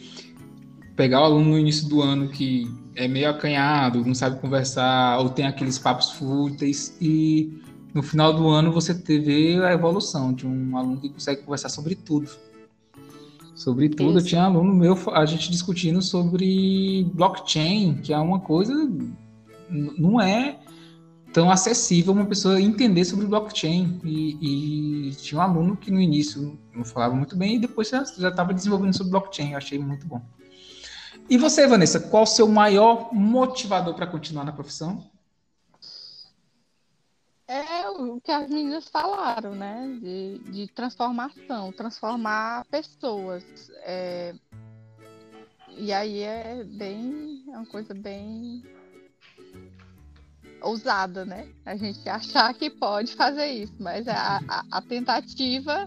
pegar 0.95 1.22
o 1.22 1.26
aluno 1.26 1.51
no 1.51 1.60
início 1.60 1.88
do 1.88 2.01
ano 2.01 2.30
que 2.30 2.69
é 2.95 3.07
meio 3.07 3.30
acanhado, 3.30 4.05
não 4.05 4.14
sabe 4.14 4.39
conversar, 4.39 5.19
ou 5.19 5.30
tem 5.30 5.47
aqueles 5.47 5.80
papos 5.80 6.11
fúteis, 6.11 6.95
e 7.01 7.61
no 7.93 8.03
final 8.03 8.34
do 8.34 8.49
ano 8.49 8.72
você 8.72 8.93
teve 8.93 9.64
a 9.64 9.72
evolução 9.72 10.34
de 10.34 10.45
um 10.45 10.77
aluno 10.77 10.99
que 10.99 11.10
consegue 11.10 11.41
conversar 11.41 11.69
sobre 11.69 11.95
tudo. 11.95 12.30
Sobre 13.55 13.89
tudo, 13.89 14.17
Isso. 14.17 14.27
tinha 14.27 14.43
aluno 14.43 14.73
meu, 14.73 14.97
a 15.11 15.25
gente 15.25 15.51
discutindo 15.51 16.01
sobre 16.01 17.09
blockchain, 17.13 17.95
que 18.01 18.11
é 18.11 18.17
uma 18.17 18.39
coisa, 18.39 18.73
não 19.69 20.19
é 20.19 20.59
tão 21.31 21.49
acessível 21.49 22.13
uma 22.13 22.25
pessoa 22.25 22.59
entender 22.59 23.05
sobre 23.05 23.25
blockchain. 23.25 23.99
E, 24.03 25.09
e, 25.09 25.15
tinha 25.15 25.39
um 25.39 25.43
aluno 25.43 25.77
que 25.77 25.91
no 25.91 25.99
início 25.99 26.59
não 26.73 26.84
falava 26.84 27.15
muito 27.15 27.35
bem 27.35 27.55
e 27.55 27.59
depois 27.59 27.89
já 27.89 28.01
estava 28.01 28.53
desenvolvendo 28.53 28.95
sobre 28.95 29.11
blockchain. 29.11 29.51
Eu 29.51 29.57
achei 29.57 29.77
muito 29.77 30.07
bom. 30.07 30.21
E 31.30 31.38
você, 31.38 31.67
Vanessa, 31.67 31.99
qual 31.99 32.23
o 32.23 32.27
seu 32.27 32.47
maior 32.47 33.13
motivador 33.13 33.93
para 33.93 34.07
continuar 34.07 34.43
na 34.43 34.51
profissão? 34.51 35.03
É 37.94 38.02
o 38.02 38.20
que 38.20 38.32
as 38.32 38.49
meninas 38.49 38.88
falaram, 38.88 39.53
né? 39.53 39.98
De, 40.02 40.40
de 40.52 40.68
transformação, 40.68 41.72
transformar 41.72 42.65
pessoas. 42.65 43.44
É... 43.84 44.34
E 45.78 45.91
aí 45.91 46.20
é 46.22 46.64
bem, 46.64 47.44
é 47.48 47.57
uma 47.57 47.65
coisa 47.65 47.94
bem 47.94 48.64
ousada, 50.61 51.26
né? 51.26 51.48
A 51.65 51.76
gente 51.76 52.07
achar 52.07 52.53
que 52.53 52.70
pode 52.70 53.15
fazer 53.15 53.48
isso, 53.48 53.76
mas 53.80 54.07
a, 54.07 54.40
a, 54.48 54.65
a 54.72 54.82
tentativa 54.82 55.86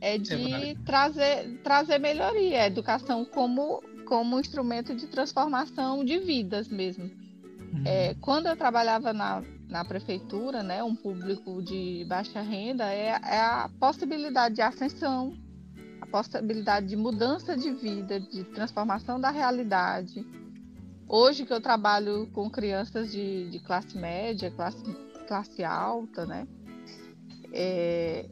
é 0.00 0.18
de 0.18 0.34
é 0.34 0.74
trazer, 0.84 1.58
trazer 1.62 1.98
melhoria, 1.98 2.62
a 2.62 2.66
educação 2.66 3.24
como, 3.24 3.82
como 4.06 4.38
instrumento 4.38 4.94
de 4.94 5.06
transformação 5.06 6.04
de 6.04 6.18
vidas 6.18 6.68
mesmo. 6.68 7.04
Uhum. 7.04 7.82
É, 7.84 8.14
quando 8.20 8.46
eu 8.46 8.56
trabalhava 8.56 9.12
na, 9.12 9.42
na 9.74 9.84
prefeitura, 9.84 10.62
né, 10.62 10.84
um 10.84 10.94
público 10.94 11.60
de 11.60 12.06
baixa 12.08 12.40
renda, 12.40 12.92
é, 12.92 13.08
é 13.08 13.40
a 13.40 13.68
possibilidade 13.80 14.54
de 14.54 14.62
ascensão, 14.62 15.36
a 16.00 16.06
possibilidade 16.06 16.86
de 16.86 16.94
mudança 16.94 17.56
de 17.56 17.72
vida, 17.72 18.20
de 18.20 18.44
transformação 18.44 19.20
da 19.20 19.30
realidade, 19.30 20.24
Hoje 21.06 21.44
que 21.44 21.52
eu 21.52 21.60
trabalho 21.60 22.28
com 22.32 22.48
crianças 22.48 23.12
de, 23.12 23.50
de 23.50 23.60
classe 23.60 23.96
média, 23.96 24.50
classe, 24.50 24.82
classe 25.28 25.62
alta, 25.62 26.24
né? 26.24 26.48
É, 27.52 28.26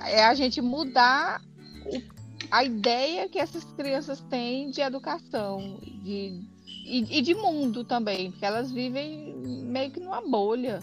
é 0.00 0.24
a 0.24 0.34
gente 0.34 0.60
mudar 0.60 1.40
o, 1.86 2.02
a 2.50 2.64
ideia 2.64 3.28
que 3.28 3.38
essas 3.38 3.64
crianças 3.64 4.20
têm 4.22 4.70
de 4.70 4.80
educação 4.80 5.78
de, 6.02 6.44
e, 6.84 7.18
e 7.18 7.22
de 7.22 7.34
mundo 7.34 7.84
também, 7.84 8.30
porque 8.30 8.44
elas 8.44 8.70
vivem 8.70 9.34
meio 9.34 9.90
que 9.90 10.00
numa 10.00 10.20
bolha. 10.20 10.80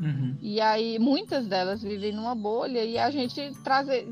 Uhum. 0.00 0.36
E 0.40 0.60
aí 0.60 0.98
muitas 0.98 1.46
delas 1.46 1.82
vivem 1.82 2.12
numa 2.12 2.34
bolha 2.34 2.84
e 2.84 2.98
a 2.98 3.10
gente 3.10 3.52
trazer, 3.64 4.06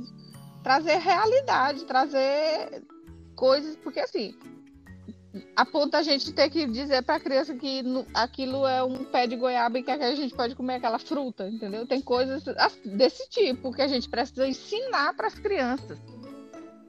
trazer 0.62 0.96
realidade, 0.96 1.84
trazer 1.84 2.82
coisas, 3.36 3.76
porque 3.76 4.00
assim, 4.00 4.34
a 5.54 5.64
ponto 5.64 5.90
da 5.90 6.02
gente 6.02 6.32
ter 6.32 6.48
que 6.50 6.66
dizer 6.66 7.02
para 7.02 7.16
a 7.16 7.20
criança 7.20 7.54
que 7.54 7.82
aquilo 8.14 8.66
é 8.66 8.82
um 8.82 9.04
pé 9.04 9.26
de 9.26 9.36
goiaba 9.36 9.78
e 9.78 9.82
que 9.82 9.90
a 9.90 10.14
gente 10.14 10.34
pode 10.34 10.54
comer 10.54 10.76
aquela 10.76 10.98
fruta, 10.98 11.48
entendeu? 11.48 11.86
Tem 11.86 12.00
coisas 12.00 12.42
desse 12.84 13.28
tipo 13.28 13.72
que 13.72 13.82
a 13.82 13.88
gente 13.88 14.08
precisa 14.08 14.46
ensinar 14.46 15.14
para 15.14 15.26
as 15.28 15.38
crianças. 15.38 15.98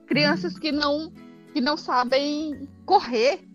Crianças 0.05 0.57
que 0.57 0.71
não 0.71 1.11
que 1.53 1.61
não 1.61 1.77
sabem 1.77 2.67
correr, 2.85 3.47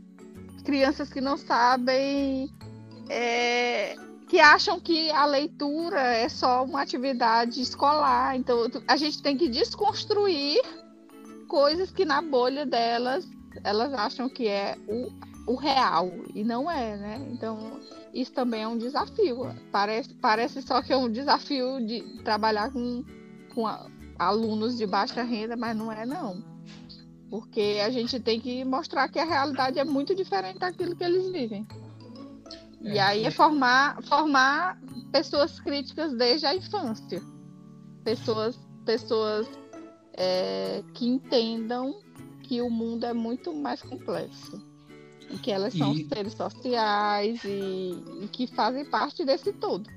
crianças 0.64 1.08
que 1.08 1.20
não 1.20 1.36
sabem 1.36 2.50
é, 3.08 3.96
que 4.28 4.40
acham 4.40 4.80
que 4.80 5.10
a 5.10 5.26
leitura 5.26 6.00
é 6.00 6.28
só 6.28 6.64
uma 6.64 6.80
atividade 6.80 7.60
escolar. 7.60 8.36
Então 8.36 8.66
a 8.88 8.96
gente 8.96 9.22
tem 9.22 9.36
que 9.36 9.48
desconstruir 9.48 10.60
coisas 11.48 11.90
que 11.90 12.04
na 12.04 12.22
bolha 12.22 12.64
delas 12.64 13.28
elas 13.62 13.92
acham 13.92 14.28
que 14.28 14.48
é 14.48 14.76
o, 14.88 15.52
o 15.52 15.56
real 15.56 16.10
e 16.34 16.42
não 16.42 16.70
é, 16.70 16.96
né? 16.96 17.28
Então 17.30 17.78
isso 18.14 18.32
também 18.32 18.62
é 18.62 18.68
um 18.68 18.78
desafio. 18.78 19.54
Parece, 19.70 20.14
parece 20.14 20.62
só 20.62 20.80
que 20.82 20.92
é 20.92 20.96
um 20.96 21.10
desafio 21.10 21.84
de 21.84 22.00
trabalhar 22.24 22.72
com, 22.72 23.04
com 23.54 23.66
a, 23.66 23.86
alunos 24.18 24.76
de 24.76 24.86
baixa 24.86 25.22
renda, 25.22 25.56
mas 25.56 25.76
não 25.76 25.90
é 25.90 26.06
não. 26.06 26.51
Porque 27.32 27.80
a 27.82 27.88
gente 27.88 28.20
tem 28.20 28.38
que 28.38 28.62
mostrar 28.62 29.08
que 29.08 29.18
a 29.18 29.24
realidade 29.24 29.78
é 29.78 29.84
muito 29.86 30.14
diferente 30.14 30.58
daquilo 30.58 30.94
que 30.94 31.02
eles 31.02 31.32
vivem. 31.32 31.66
É, 32.84 32.92
e 32.92 32.98
aí 32.98 33.24
é 33.24 33.30
formar, 33.30 34.02
formar 34.02 34.78
pessoas 35.10 35.58
críticas 35.58 36.12
desde 36.12 36.44
a 36.44 36.54
infância. 36.54 37.22
Pessoas, 38.04 38.60
pessoas 38.84 39.48
é, 40.12 40.84
que 40.92 41.06
entendam 41.06 42.02
que 42.42 42.60
o 42.60 42.68
mundo 42.68 43.06
é 43.06 43.14
muito 43.14 43.50
mais 43.54 43.80
complexo. 43.80 44.62
E 45.30 45.38
que 45.38 45.50
elas 45.50 45.72
são 45.72 45.94
e... 45.94 46.06
seres 46.06 46.34
sociais 46.34 47.42
e, 47.44 47.94
e, 48.24 48.28
que 48.30 48.46
fazem 48.46 48.84
parte 48.84 49.24
desse 49.24 49.54
todo. 49.54 49.88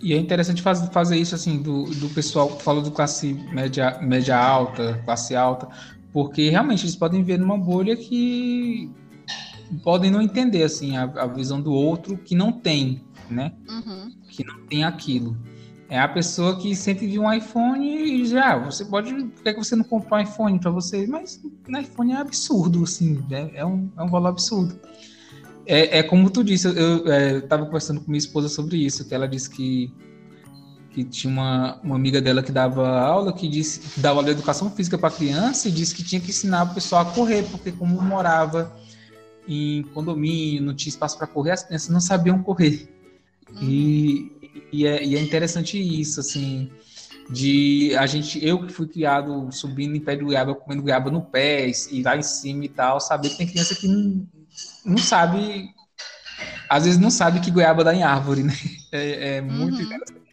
E 0.00 0.12
é 0.12 0.16
interessante 0.16 0.62
faz, 0.62 0.86
fazer 0.90 1.16
isso 1.16 1.34
assim, 1.34 1.60
do, 1.60 1.84
do 1.84 2.08
pessoal 2.10 2.54
que 2.54 2.62
fala 2.62 2.82
do 2.82 2.90
classe 2.90 3.32
média, 3.52 3.98
média 4.02 4.36
alta, 4.36 5.02
classe 5.04 5.34
alta, 5.34 5.68
porque 6.16 6.48
realmente 6.48 6.86
eles 6.86 6.96
podem 6.96 7.22
ver 7.22 7.38
numa 7.38 7.58
bolha 7.58 7.94
que 7.94 8.90
podem 9.84 10.10
não 10.10 10.22
entender 10.22 10.62
assim 10.62 10.96
a, 10.96 11.02
a 11.02 11.26
visão 11.26 11.60
do 11.60 11.70
outro 11.70 12.16
que 12.16 12.34
não 12.34 12.50
tem, 12.50 13.04
né? 13.28 13.52
Uhum. 13.68 14.10
Que 14.26 14.42
não 14.42 14.64
tem 14.64 14.82
aquilo. 14.82 15.36
É 15.90 16.00
a 16.00 16.08
pessoa 16.08 16.58
que 16.58 16.74
sempre 16.74 17.06
viu 17.06 17.20
um 17.20 17.30
iPhone 17.30 17.86
e 17.86 18.24
já, 18.24 18.54
ah, 18.54 18.58
você 18.60 18.86
pode. 18.86 19.12
Por 19.12 19.42
que 19.44 19.52
você 19.52 19.76
não 19.76 19.84
comprou 19.84 20.18
um 20.18 20.22
iPhone 20.22 20.58
para 20.58 20.70
você? 20.70 21.06
Mas 21.06 21.38
no 21.68 21.78
iPhone 21.78 22.12
é 22.14 22.16
absurdo, 22.16 22.84
assim, 22.84 23.22
é, 23.30 23.50
é, 23.56 23.66
um, 23.66 23.92
é 23.98 24.02
um 24.02 24.08
valor 24.08 24.28
absurdo. 24.28 24.80
É, 25.66 25.98
é 25.98 26.02
como 26.02 26.30
tu 26.30 26.42
disse, 26.42 26.66
eu, 26.66 27.06
estava 27.40 27.64
é, 27.64 27.66
conversando 27.66 28.00
com 28.00 28.10
minha 28.10 28.16
esposa 28.16 28.48
sobre 28.48 28.78
isso, 28.78 29.06
que 29.06 29.14
ela 29.14 29.28
disse 29.28 29.50
que, 29.50 29.92
que 30.96 31.04
tinha 31.04 31.30
uma, 31.30 31.78
uma 31.82 31.94
amiga 31.94 32.22
dela 32.22 32.42
que 32.42 32.50
dava 32.50 32.88
aula, 32.88 33.30
que 33.30 33.46
disse, 33.46 34.00
dava 34.00 34.20
aula 34.20 34.24
de 34.24 34.30
educação 34.30 34.70
física 34.70 34.96
para 34.96 35.10
criança 35.10 35.68
e 35.68 35.70
disse 35.70 35.94
que 35.94 36.02
tinha 36.02 36.18
que 36.18 36.30
ensinar 36.30 36.62
o 36.62 36.72
pessoal 36.74 37.02
a 37.02 37.12
correr, 37.12 37.42
porque 37.50 37.70
como 37.70 38.00
morava 38.00 38.74
em 39.46 39.82
condomínio, 39.92 40.62
não 40.62 40.74
tinha 40.74 40.88
espaço 40.88 41.18
para 41.18 41.26
correr, 41.26 41.50
as 41.50 41.64
crianças 41.64 41.90
não 41.90 42.00
sabiam 42.00 42.42
correr. 42.42 42.88
Uhum. 43.52 43.62
E, 43.62 44.32
e, 44.72 44.86
é, 44.86 45.04
e 45.04 45.16
é 45.16 45.20
interessante 45.20 45.78
isso, 45.78 46.18
assim, 46.18 46.70
de 47.28 47.94
a 47.94 48.06
gente, 48.06 48.42
eu 48.42 48.66
que 48.66 48.72
fui 48.72 48.88
criado 48.88 49.52
subindo 49.52 49.94
em 49.94 50.00
pé 50.00 50.16
de 50.16 50.24
goiaba, 50.24 50.54
comendo 50.54 50.82
goiaba 50.82 51.10
no 51.10 51.20
pé 51.20 51.70
e 51.90 52.02
lá 52.02 52.16
em 52.16 52.22
cima 52.22 52.64
e 52.64 52.70
tal, 52.70 53.00
saber 53.00 53.28
que 53.28 53.36
tem 53.36 53.46
criança 53.46 53.74
que 53.74 53.86
não, 53.86 54.26
não 54.82 54.96
sabe, 54.96 55.68
às 56.70 56.84
vezes 56.84 56.98
não 56.98 57.10
sabe 57.10 57.40
que 57.40 57.50
goiaba 57.50 57.84
dá 57.84 57.94
em 57.94 58.02
árvore, 58.02 58.42
né? 58.42 58.54
É, 58.92 59.36
é 59.36 59.40
muito 59.42 59.74
uhum. 59.74 59.82
interessante. 59.82 60.25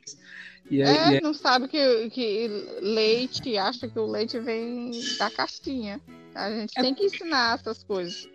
E 0.73 0.81
é, 0.81 0.85
é, 0.85 1.15
é, 1.17 1.21
não 1.21 1.35
sabe 1.35 1.67
que, 1.67 2.09
que 2.09 2.47
leite, 2.81 3.55
acha 3.59 3.87
que 3.87 3.99
o 3.99 4.07
leite 4.07 4.39
vem 4.39 4.89
da 5.19 5.29
castinha. 5.29 6.01
A 6.33 6.49
gente 6.49 6.73
é... 6.75 6.81
tem 6.81 6.95
que 6.95 7.05
ensinar 7.05 7.59
essas 7.59 7.83
coisas. 7.83 8.27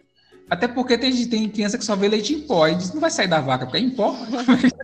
Até 0.48 0.69
porque 0.69 0.97
tem, 0.97 1.28
tem 1.28 1.48
criança 1.48 1.77
que 1.77 1.85
só 1.85 1.97
vê 1.97 2.06
leite 2.06 2.32
em 2.32 2.43
pó 2.43 2.69
e 2.69 2.77
diz 2.77 2.94
não 2.94 3.01
vai 3.01 3.10
sair 3.10 3.27
da 3.27 3.40
vaca, 3.40 3.66
porque 3.66 3.78
é 3.78 3.81
em 3.81 3.90
pó. 3.90 4.15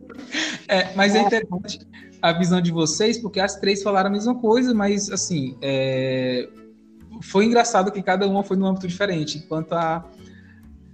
é, 0.66 0.92
mas 0.96 1.14
é 1.14 1.20
interessante 1.20 1.78
a 2.20 2.32
visão 2.32 2.60
de 2.60 2.72
vocês, 2.72 3.18
porque 3.18 3.38
as 3.38 3.54
três 3.54 3.84
falaram 3.84 4.10
a 4.10 4.12
mesma 4.12 4.34
coisa, 4.34 4.74
mas 4.74 5.08
assim, 5.08 5.56
é... 5.62 6.48
foi 7.22 7.44
engraçado 7.44 7.92
que 7.92 8.02
cada 8.02 8.26
uma 8.26 8.42
foi 8.42 8.56
num 8.56 8.66
âmbito 8.66 8.88
diferente. 8.88 9.38
Enquanto 9.38 9.74
a, 9.74 10.04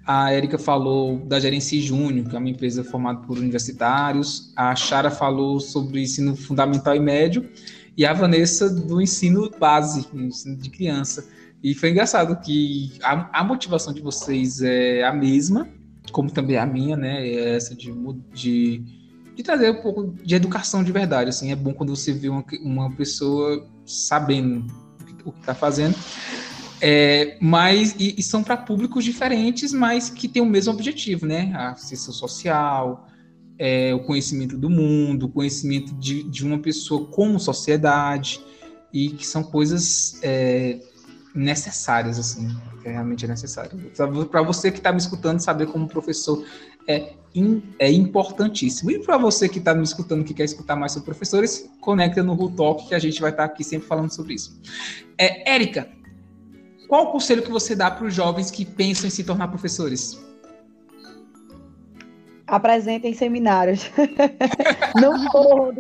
a 0.07 0.33
Érica 0.33 0.59
falou 0.59 1.19
da 1.19 1.39
Gerência 1.39 1.81
Júnior, 1.81 2.29
que 2.29 2.35
é 2.35 2.39
uma 2.39 2.49
empresa 2.49 2.83
formada 2.83 3.21
por 3.21 3.39
universitários, 3.39 4.53
a 4.57 4.75
Chara 4.75 5.11
falou 5.11 5.61
sobre 5.61 6.03
ensino 6.03 6.35
fundamental 6.35 6.95
e 6.97 7.01
médio, 7.01 7.49
e 7.97 8.05
a 8.07 8.13
Vanessa 8.13 8.71
do 8.71 9.01
ensino 9.01 9.51
base, 9.59 10.07
ensino 10.15 10.57
de 10.57 10.71
criança. 10.71 11.29
E 11.63 11.75
foi 11.75 11.91
engraçado 11.91 12.41
que 12.41 12.93
a, 13.03 13.41
a, 13.41 13.45
motivação 13.45 13.93
de 13.93 14.01
vocês 14.01 14.63
é 14.63 15.05
a 15.05 15.13
mesma, 15.13 15.69
como 16.11 16.31
também 16.31 16.57
a 16.57 16.65
minha, 16.65 16.97
né? 16.97 17.27
É 17.27 17.57
essa 17.57 17.75
de, 17.75 17.93
de, 18.33 18.83
de, 19.37 19.43
trazer 19.43 19.71
um 19.71 19.83
pouco 19.83 20.15
de 20.25 20.35
educação 20.35 20.83
de 20.83 20.91
verdade. 20.91 21.29
Assim, 21.29 21.53
é 21.53 21.57
bom 21.57 21.75
quando 21.75 21.95
você 21.95 22.13
vê 22.13 22.31
uma, 22.31 22.43
uma 22.63 22.91
pessoa 22.93 23.69
sabendo 23.85 24.65
o 25.25 25.33
que 25.33 25.41
está 25.41 25.55
fazendo. 25.55 25.95
É, 26.81 27.37
mas 27.41 27.95
e, 27.99 28.15
e 28.19 28.23
são 28.23 28.43
para 28.43 28.57
públicos 28.57 29.05
diferentes, 29.05 29.73
mas 29.73 30.09
que 30.09 30.27
têm 30.27 30.43
o 30.43 30.47
mesmo 30.47 30.73
objetivo, 30.73 31.27
né? 31.27 31.53
A 31.55 31.71
assistência 31.71 32.13
social, 32.13 33.07
é, 33.59 33.95
o 33.95 34.01
conhecimento 34.01 34.57
do 34.57 34.71
mundo, 34.71 35.27
o 35.27 35.29
conhecimento 35.29 35.95
de, 35.95 36.23
de 36.23 36.45
uma 36.45 36.59
pessoa 36.59 37.07
como 37.07 37.39
sociedade, 37.39 38.41
e 38.93 39.11
que 39.11 39.27
são 39.27 39.43
coisas 39.43 40.19
é, 40.23 40.81
necessárias, 41.35 42.19
assim, 42.19 42.49
que 42.83 42.89
realmente 42.89 43.25
é 43.25 43.29
necessário. 43.29 43.71
Para 44.31 44.43
você 44.43 44.71
que 44.71 44.79
está 44.79 44.93
me 44.93 44.99
escutando, 44.99 45.41
saber 45.41 45.67
como 45.67 45.87
professor 45.87 46.45
é, 46.89 47.13
in, 47.35 47.63
é 47.79 47.91
importantíssimo. 47.91 48.91
E 48.91 48.99
para 48.99 49.17
você 49.17 49.49
que 49.49 49.59
está 49.59 49.75
me 49.75 49.85
escutando, 49.85 50.25
que 50.25 50.35
quer 50.35 50.45
escutar 50.45 50.75
mais 50.77 50.93
sobre 50.93 51.07
professores, 51.07 51.69
conecta 51.81 52.23
no 52.23 52.35
Rutalk, 52.35 52.89
que 52.89 52.95
a 52.95 52.99
gente 52.99 53.21
vai 53.21 53.31
estar 53.31 53.47
tá 53.47 53.53
aqui 53.53 53.63
sempre 53.63 53.87
falando 53.87 54.11
sobre 54.11 54.35
isso. 54.35 54.61
É, 55.17 55.53
Érica, 55.53 55.89
qual 56.91 57.05
o 57.05 57.13
conselho 57.13 57.41
que 57.41 57.53
você 57.53 57.77
dá 57.77 57.89
para 57.89 58.05
os 58.05 58.13
jovens 58.13 58.51
que 58.51 58.65
pensam 58.65 59.07
em 59.07 59.11
se 59.11 59.23
tornar 59.23 59.47
professores? 59.47 60.21
Apresentem 62.49 63.15
seminários. 63.15 63.89
não, 65.01 65.73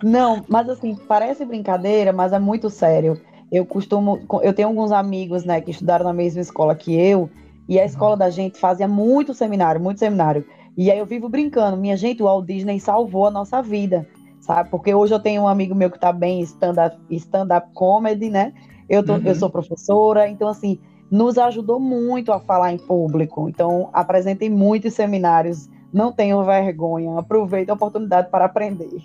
não, 0.00 0.44
mas 0.48 0.68
assim, 0.68 0.94
parece 1.08 1.44
brincadeira, 1.44 2.12
mas 2.12 2.32
é 2.32 2.38
muito 2.38 2.70
sério. 2.70 3.20
Eu 3.50 3.66
costumo, 3.66 4.20
eu 4.40 4.54
tenho 4.54 4.68
alguns 4.68 4.92
amigos, 4.92 5.44
né, 5.44 5.60
que 5.60 5.72
estudaram 5.72 6.04
na 6.04 6.12
mesma 6.12 6.40
escola 6.40 6.76
que 6.76 6.94
eu, 6.94 7.28
e 7.68 7.76
a 7.76 7.82
uhum. 7.82 7.88
escola 7.88 8.16
da 8.16 8.30
gente 8.30 8.56
fazia 8.56 8.86
muito 8.86 9.34
seminário, 9.34 9.80
muito 9.80 9.98
seminário. 9.98 10.46
E 10.76 10.92
aí 10.92 10.98
eu 11.00 11.06
vivo 11.06 11.28
brincando, 11.28 11.76
minha 11.76 11.96
gente, 11.96 12.22
o 12.22 12.26
Walt 12.26 12.46
Disney 12.46 12.78
salvou 12.78 13.26
a 13.26 13.32
nossa 13.32 13.60
vida, 13.60 14.06
sabe? 14.40 14.70
Porque 14.70 14.94
hoje 14.94 15.12
eu 15.12 15.18
tenho 15.18 15.42
um 15.42 15.48
amigo 15.48 15.74
meu 15.74 15.90
que 15.90 15.98
tá 15.98 16.12
bem 16.12 16.40
stand-up 16.42 16.96
stand 17.10 17.48
-up 17.48 17.66
comedy, 17.74 18.30
né? 18.30 18.52
Eu, 18.88 19.04
tô, 19.04 19.14
uhum. 19.14 19.22
eu 19.24 19.34
sou 19.34 19.50
professora, 19.50 20.28
então 20.28 20.48
assim, 20.48 20.78
nos 21.10 21.38
ajudou 21.38 21.78
muito 21.78 22.32
a 22.32 22.40
falar 22.40 22.72
em 22.72 22.78
público. 22.78 23.48
Então, 23.48 23.90
apresentem 23.92 24.50
muitos 24.50 24.94
seminários, 24.94 25.68
não 25.92 26.12
tenham 26.12 26.44
vergonha, 26.44 27.18
aproveite 27.18 27.70
a 27.70 27.74
oportunidade 27.74 28.30
para 28.30 28.44
aprender. 28.44 29.02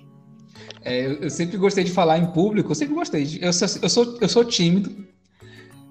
É, 0.84 1.06
eu, 1.06 1.14
eu, 1.14 1.30
sempre 1.30 1.58
gostei 1.58 1.84
de 1.84 1.91
falar 1.91 2.18
em 2.18 2.28
público, 2.28 2.72
eu 2.72 2.76
sempre 2.76 2.95
gostei. 2.95 3.24
De, 3.24 3.44
eu, 3.44 3.53
sou, 3.53 3.68
eu, 3.82 3.90
sou, 3.90 4.18
eu 4.20 4.30
sou 4.30 4.45
tímido. 4.45 5.12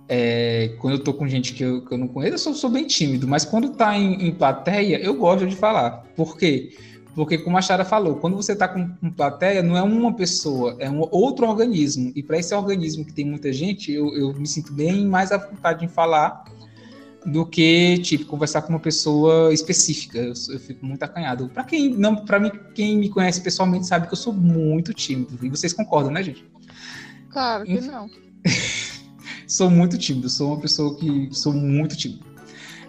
É, 0.09 0.75
quando 0.81 0.95
eu 0.95 1.05
tô 1.05 1.15
com 1.15 1.29
gente 1.29 1.55
que 1.55 1.63
eu, 1.63 1.85
que 1.85 1.95
eu 1.95 1.99
não 1.99 2.09
conheço, 2.09 2.35
eu 2.35 2.39
sou, 2.39 2.55
sou, 2.55 2.71
bem 2.71 2.85
tímido. 2.85 3.29
Mas 3.29 3.45
quando 3.45 3.71
tá 3.71 3.97
em, 3.97 4.27
em, 4.27 4.35
plateia, 4.35 5.01
eu 5.01 5.15
gosto 5.15 5.47
de 5.47 5.55
falar. 5.55 6.05
Por 6.17 6.37
quê? 6.37 6.73
Porque, 6.73 6.90
como 7.27 7.59
a 7.59 7.63
Chara 7.63 7.85
falou, 7.85 8.17
quando 8.17 8.37
você 8.37 8.55
tá 8.55 8.69
com, 8.69 8.89
com 8.89 9.11
plateia, 9.11 9.63
não 9.63 9.77
é 9.77 9.83
uma 9.83 10.15
pessoa, 10.15 10.77
é 10.79 10.89
um 10.89 11.01
outro 11.11 11.47
organismo. 11.47 12.13
E 12.15 12.23
para 12.23 12.39
esse 12.39 12.55
organismo 12.55 13.05
que 13.05 13.13
tem 13.13 13.25
muita 13.25 13.53
gente, 13.53 13.93
eu, 13.93 14.15
eu 14.15 14.33
me 14.35 14.47
sinto 14.47 14.73
bem 14.73 15.07
mais 15.07 15.33
à 15.33 15.39
vontade 15.39 15.85
em 15.85 15.89
falar 15.89 16.45
do 17.27 17.45
que 17.45 17.99
tipo 17.99 18.25
conversar 18.25 18.63
com 18.63 18.71
uma 18.71 18.81
pessoa 18.81 19.53
específica. 19.53 20.19
Eu, 20.19 20.33
eu 20.51 20.61
fico 20.61 20.85
muito 20.85 21.03
acanhado. 21.03 21.49
Para 21.49 21.65
quem 21.65 21.91
não, 21.91 22.17
para 22.17 22.39
mim 22.39 22.51
quem 22.75 22.97
me 22.97 23.09
conhece 23.09 23.41
pessoalmente 23.41 23.87
sabe 23.87 24.07
que 24.07 24.13
eu 24.13 24.19
sou 24.19 24.33
muito 24.33 24.95
tímido. 24.95 25.39
E 25.45 25.49
vocês 25.49 25.73
concordam, 25.73 26.13
né, 26.13 26.23
gente? 26.23 26.45
Claro 27.31 27.65
que 27.65 27.81
não. 27.81 28.09
sou 29.47 29.71
muito 29.71 29.99
tímido, 29.99 30.29
sou 30.29 30.53
uma 30.53 30.61
pessoa 30.61 30.97
que 30.97 31.29
sou 31.33 31.53
muito 31.53 31.97
tímido. 31.97 32.25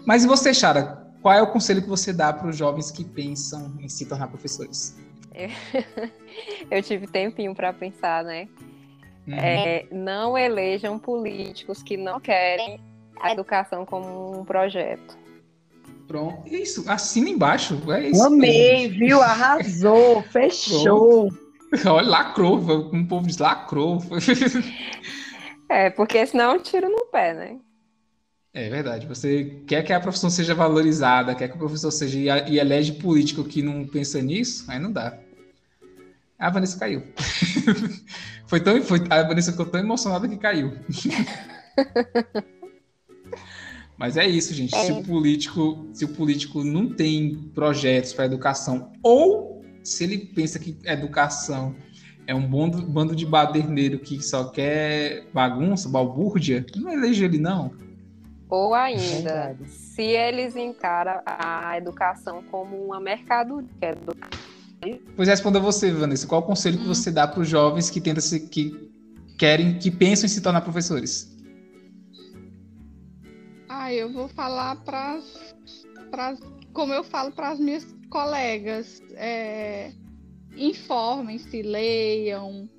Mas 0.06 0.24
e 0.24 0.28
você, 0.28 0.54
Chara? 0.54 1.01
Qual 1.22 1.34
é 1.34 1.42
o 1.42 1.48
conselho 1.48 1.82
que 1.82 1.90
você 1.90 2.12
dá 2.12 2.34
para 2.34 2.48
os 2.48 2.58
jovens 2.58 2.90
que 2.90 3.04
pensam 3.04 3.74
em 3.80 3.88
se 3.88 4.06
tornar 4.06 4.28
professores? 4.28 4.98
Eu 6.70 6.82
tive 6.82 7.08
tempinho 7.08 7.54
para 7.56 7.72
pensar, 7.72 8.24
né? 8.24 8.48
Uhum. 9.28 9.36
É, 9.36 9.86
não 9.92 10.38
elejam 10.38 10.98
políticos 10.98 11.84
que 11.84 11.96
não 11.96 12.20
querem 12.20 12.80
a 13.22 13.32
educação 13.32 13.86
como 13.86 14.40
um 14.40 14.44
projeto. 14.44 15.18
Pronto. 16.08 16.48
Isso, 16.48 16.84
assina 16.90 17.30
embaixo. 17.30 17.80
É 17.92 18.10
isso 18.10 18.24
Amei, 18.24 18.88
mesmo. 18.88 19.00
viu? 19.00 19.22
Arrasou, 19.22 20.24
fechou. 20.34 21.30
Olha, 21.86 22.10
lacrou, 22.10 22.60
como 22.90 23.04
o 23.04 23.08
povo 23.08 23.28
diz, 23.28 23.38
lacrou. 23.38 24.00
É, 25.70 25.90
porque 25.90 26.26
senão 26.26 26.52
é 26.52 26.56
um 26.56 26.60
tiro 26.60 26.90
no 26.90 27.06
pé, 27.06 27.34
né? 27.34 27.58
É 28.54 28.70
verdade. 28.70 29.08
Você 29.08 29.62
quer 29.66 29.82
que 29.84 29.94
a 29.94 30.00
profissão 30.00 30.30
seja 30.30 30.54
valorizada, 30.54 31.34
quer 31.34 31.48
que 31.48 31.56
o 31.56 31.60
professor 31.60 31.92
seja 31.92 32.48
e 32.48 32.60
elege 32.60 32.94
político 32.94 33.44
que 33.44 33.62
não 33.62 33.88
pensa 33.88 34.22
nisso, 34.22 34.66
aí 34.68 34.78
não 34.78 34.92
dá. 34.92 35.18
A 36.38 36.50
Vanessa 36.50 36.78
caiu. 36.78 37.04
foi 38.48 38.60
tão, 38.60 38.82
foi, 38.82 39.00
a 39.10 39.24
Vanessa 39.24 39.52
ficou 39.52 39.66
tão 39.66 39.80
emocionada 39.80 40.28
que 40.28 40.38
caiu. 40.38 40.74
Mas 43.98 44.18
é 44.18 44.28
isso, 44.28 44.54
gente. 44.54 44.76
É. 44.76 44.86
Se 44.86 44.92
o 44.92 45.04
político, 45.04 45.88
se 45.94 46.04
o 46.04 46.10
político 46.10 46.64
não 46.64 46.90
tem 46.90 47.36
projetos 47.54 48.12
para 48.12 48.26
educação, 48.26 48.92
ou 49.04 49.64
se 49.84 50.04
ele 50.04 50.18
pensa 50.18 50.58
que 50.58 50.76
educação 50.84 51.76
é 52.26 52.34
um 52.34 52.50
bando, 52.50 52.82
bando 52.82 53.16
de 53.16 53.26
baderneiro 53.26 54.00
que 54.00 54.22
só 54.22 54.46
quer 54.46 55.28
bagunça, 55.32 55.88
balbúrdia, 55.88 56.66
não 56.76 56.92
eleja 56.92 57.26
ele, 57.26 57.38
não. 57.38 57.72
Ou 58.52 58.74
ainda, 58.74 59.58
é 59.58 59.66
se 59.66 60.02
eles 60.02 60.58
encaram 60.58 61.22
a 61.26 61.78
educação 61.78 62.44
como 62.52 62.76
uma 62.86 63.00
mercadoria. 63.00 63.70
Pois 65.16 65.30
responda 65.30 65.58
você, 65.58 65.90
Vanessa. 65.90 66.28
Qual 66.28 66.42
o 66.42 66.44
conselho 66.44 66.78
que 66.78 66.84
hum. 66.84 66.94
você 66.94 67.10
dá 67.10 67.26
para 67.26 67.40
os 67.40 67.48
jovens 67.48 67.90
que 67.90 68.02
tentam 68.02 68.22
se, 68.22 68.42
que 68.42 68.92
querem, 69.40 69.80
que 69.80 69.90
pensam 69.90 70.26
em 70.26 70.30
se 70.30 70.42
tornar 70.42 70.60
professores? 70.62 71.34
Ah, 73.70 73.94
eu 73.94 74.12
vou 74.12 74.28
falar 74.28 74.76
para 74.84 75.22
como 76.74 76.94
eu 76.94 77.06
falo 77.06 77.32
para 77.32 77.52
as 77.52 77.60
minhas 77.60 77.88
colegas, 78.10 79.02
é, 79.14 79.94
informem-se, 80.58 81.62
leiam, 81.62 82.70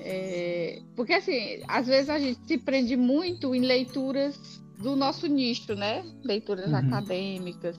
é, 0.00 0.82
porque 0.96 1.12
assim, 1.12 1.62
às 1.68 1.86
vezes 1.86 2.10
a 2.10 2.18
gente 2.18 2.40
se 2.44 2.58
prende 2.58 2.96
muito 2.96 3.54
em 3.54 3.60
leituras 3.60 4.65
do 4.78 4.94
nosso 4.94 5.26
nicho, 5.26 5.74
né? 5.74 6.04
Leituras 6.24 6.70
uhum. 6.70 6.76
acadêmicas. 6.76 7.76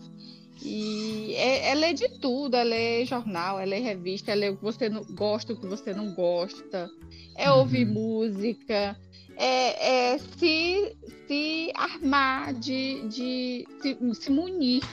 E 0.64 1.34
é, 1.36 1.70
é, 1.70 1.76
ler 1.76 1.94
de 1.94 2.10
tudo, 2.20 2.56
é 2.56 2.64
ler 2.64 3.06
jornal, 3.06 3.60
é 3.60 3.66
ler 3.66 3.80
revista, 3.80 4.32
é 4.32 4.36
ler 4.36 4.52
o 4.52 4.58
que 4.58 4.64
você 4.64 4.90
não 4.90 5.04
gosta, 5.04 5.54
o 5.54 5.56
que 5.56 5.68
você 5.68 5.94
não 5.94 6.14
gosta, 6.14 6.90
é 7.36 7.52
uhum. 7.52 7.60
ouvir 7.60 7.86
música, 7.86 8.98
é, 9.36 10.14
é 10.14 10.18
se, 10.18 10.98
se 11.28 11.72
armar, 11.76 12.54
de, 12.56 13.08
de 13.08 13.68
se, 13.82 13.98
se 14.16 14.32
munir 14.32 14.84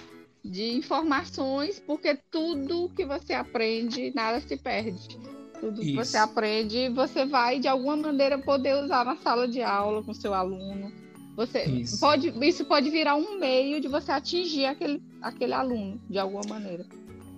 de 0.45 0.77
informações, 0.77 1.81
porque 1.81 2.19
tudo 2.31 2.91
que 2.95 3.07
você 3.07 3.33
aprende, 3.33 4.13
nada 4.15 4.41
se 4.41 4.57
perde. 4.59 5.19
Tudo 5.59 5.81
que 5.81 5.95
você 5.95 6.19
aprende, 6.19 6.91
você 6.91 7.25
vai 7.25 7.59
de 7.59 7.67
alguma 7.67 7.97
maneira 7.97 8.37
poder 8.37 8.85
usar 8.85 9.07
na 9.07 9.17
sala 9.17 9.49
de 9.49 9.63
aula 9.63 10.03
com 10.03 10.13
seu 10.13 10.35
aluno. 10.35 10.93
Você 11.37 11.65
isso. 11.65 11.99
pode, 11.99 12.33
isso 12.43 12.65
pode 12.65 12.91
virar 12.91 13.17
um 13.17 13.39
meio 13.39 13.81
de 13.81 13.89
você 13.89 14.13
atingir 14.13 14.67
aquele, 14.67 15.03
aquele 15.21 15.53
aluno 15.53 16.01
de 16.09 16.19
alguma 16.19 16.45
maneira. 16.49 16.87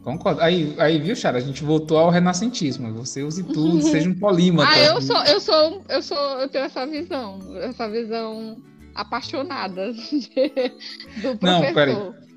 Concordo. 0.04 0.40
Aí, 0.40 0.74
aí, 0.78 1.00
viu, 1.00 1.16
Chara? 1.16 1.38
A 1.38 1.40
gente 1.40 1.64
voltou 1.64 1.98
ao 1.98 2.10
renascentismo. 2.10 2.92
Você 2.94 3.22
use 3.22 3.42
tudo, 3.42 3.82
seja 3.82 4.08
um 4.08 4.14
polímata. 4.14 4.70
Ah, 4.70 4.78
eu 4.78 5.02
sou, 5.02 5.24
eu 5.24 5.40
sou, 5.40 5.84
eu 5.88 6.02
sou, 6.02 6.16
eu 6.40 6.48
tenho 6.48 6.66
essa 6.66 6.86
visão, 6.86 7.40
essa 7.56 7.88
visão 7.88 8.56
apaixonada 8.94 9.92
do 9.92 11.36
professor. 11.38 11.38
Não, 11.42 11.74
peraí. 11.74 11.96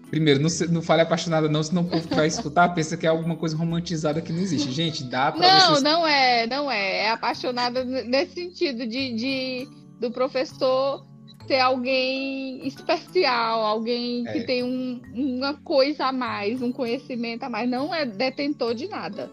Primeiro, 0.09 0.39
não, 0.39 0.49
não 0.71 0.81
fale 0.81 1.03
apaixonada, 1.03 1.47
não, 1.47 1.61
senão 1.61 1.83
o 1.83 1.85
povo 1.87 2.07
que 2.07 2.15
vai 2.15 2.25
escutar 2.25 2.69
pensa 2.69 2.97
que 2.97 3.05
é 3.05 3.09
alguma 3.09 3.35
coisa 3.35 3.55
romantizada 3.55 4.19
que 4.19 4.33
não 4.33 4.39
existe. 4.39 4.71
Gente, 4.71 5.03
dá 5.03 5.31
pra. 5.31 5.39
Não, 5.39 5.67
vocês... 5.67 5.83
não 5.83 6.07
é, 6.07 6.47
não 6.47 6.71
é. 6.71 7.01
É 7.01 7.11
apaixonada 7.11 7.83
nesse 7.83 8.33
sentido 8.33 8.87
de, 8.87 9.13
de 9.13 9.67
do 9.99 10.09
professor 10.09 11.05
ser 11.49 11.59
alguém 11.59 12.65
especial, 12.67 13.65
alguém 13.65 14.23
é. 14.27 14.33
que 14.33 14.41
tem 14.43 14.63
um, 14.63 15.01
uma 15.15 15.55
coisa 15.55 16.05
a 16.05 16.11
mais, 16.11 16.61
um 16.61 16.71
conhecimento 16.71 17.41
a 17.43 17.49
mais. 17.49 17.67
Não 17.67 17.93
é 17.93 18.05
detentor 18.05 18.75
de 18.75 18.87
nada. 18.87 19.31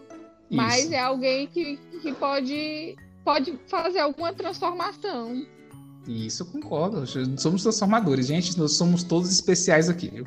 Isso. 0.50 0.56
Mas 0.56 0.90
é 0.90 0.98
alguém 0.98 1.46
que, 1.46 1.78
que 2.00 2.14
pode, 2.14 2.96
pode 3.22 3.58
fazer 3.66 3.98
alguma 3.98 4.32
transformação. 4.32 5.46
Isso, 6.08 6.46
concordo. 6.46 7.04
Somos 7.36 7.62
transformadores, 7.62 8.28
gente. 8.28 8.58
Nós 8.58 8.72
somos 8.72 9.02
todos 9.02 9.30
especiais 9.30 9.90
aqui, 9.90 10.08
viu? 10.08 10.26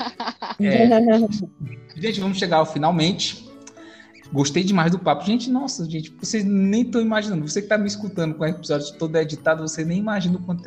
é. 0.60 2.00
Gente, 2.00 2.20
vamos 2.20 2.38
chegar 2.38 2.58
ao 2.58 2.66
finalmente. 2.66 3.47
Gostei 4.32 4.62
demais 4.62 4.90
do 4.90 4.98
papo. 4.98 5.24
Gente, 5.24 5.50
nossa, 5.50 5.88
gente, 5.88 6.14
vocês 6.20 6.44
nem 6.44 6.82
estão 6.82 7.00
imaginando. 7.00 7.48
Você 7.48 7.60
que 7.60 7.66
está 7.66 7.78
me 7.78 7.86
escutando 7.86 8.34
com 8.34 8.44
o 8.44 8.46
episódio 8.46 8.92
todo 8.98 9.16
editado, 9.16 9.66
você 9.66 9.84
nem 9.84 9.98
imagina 9.98 10.36
o 10.36 10.42
quanto 10.42 10.62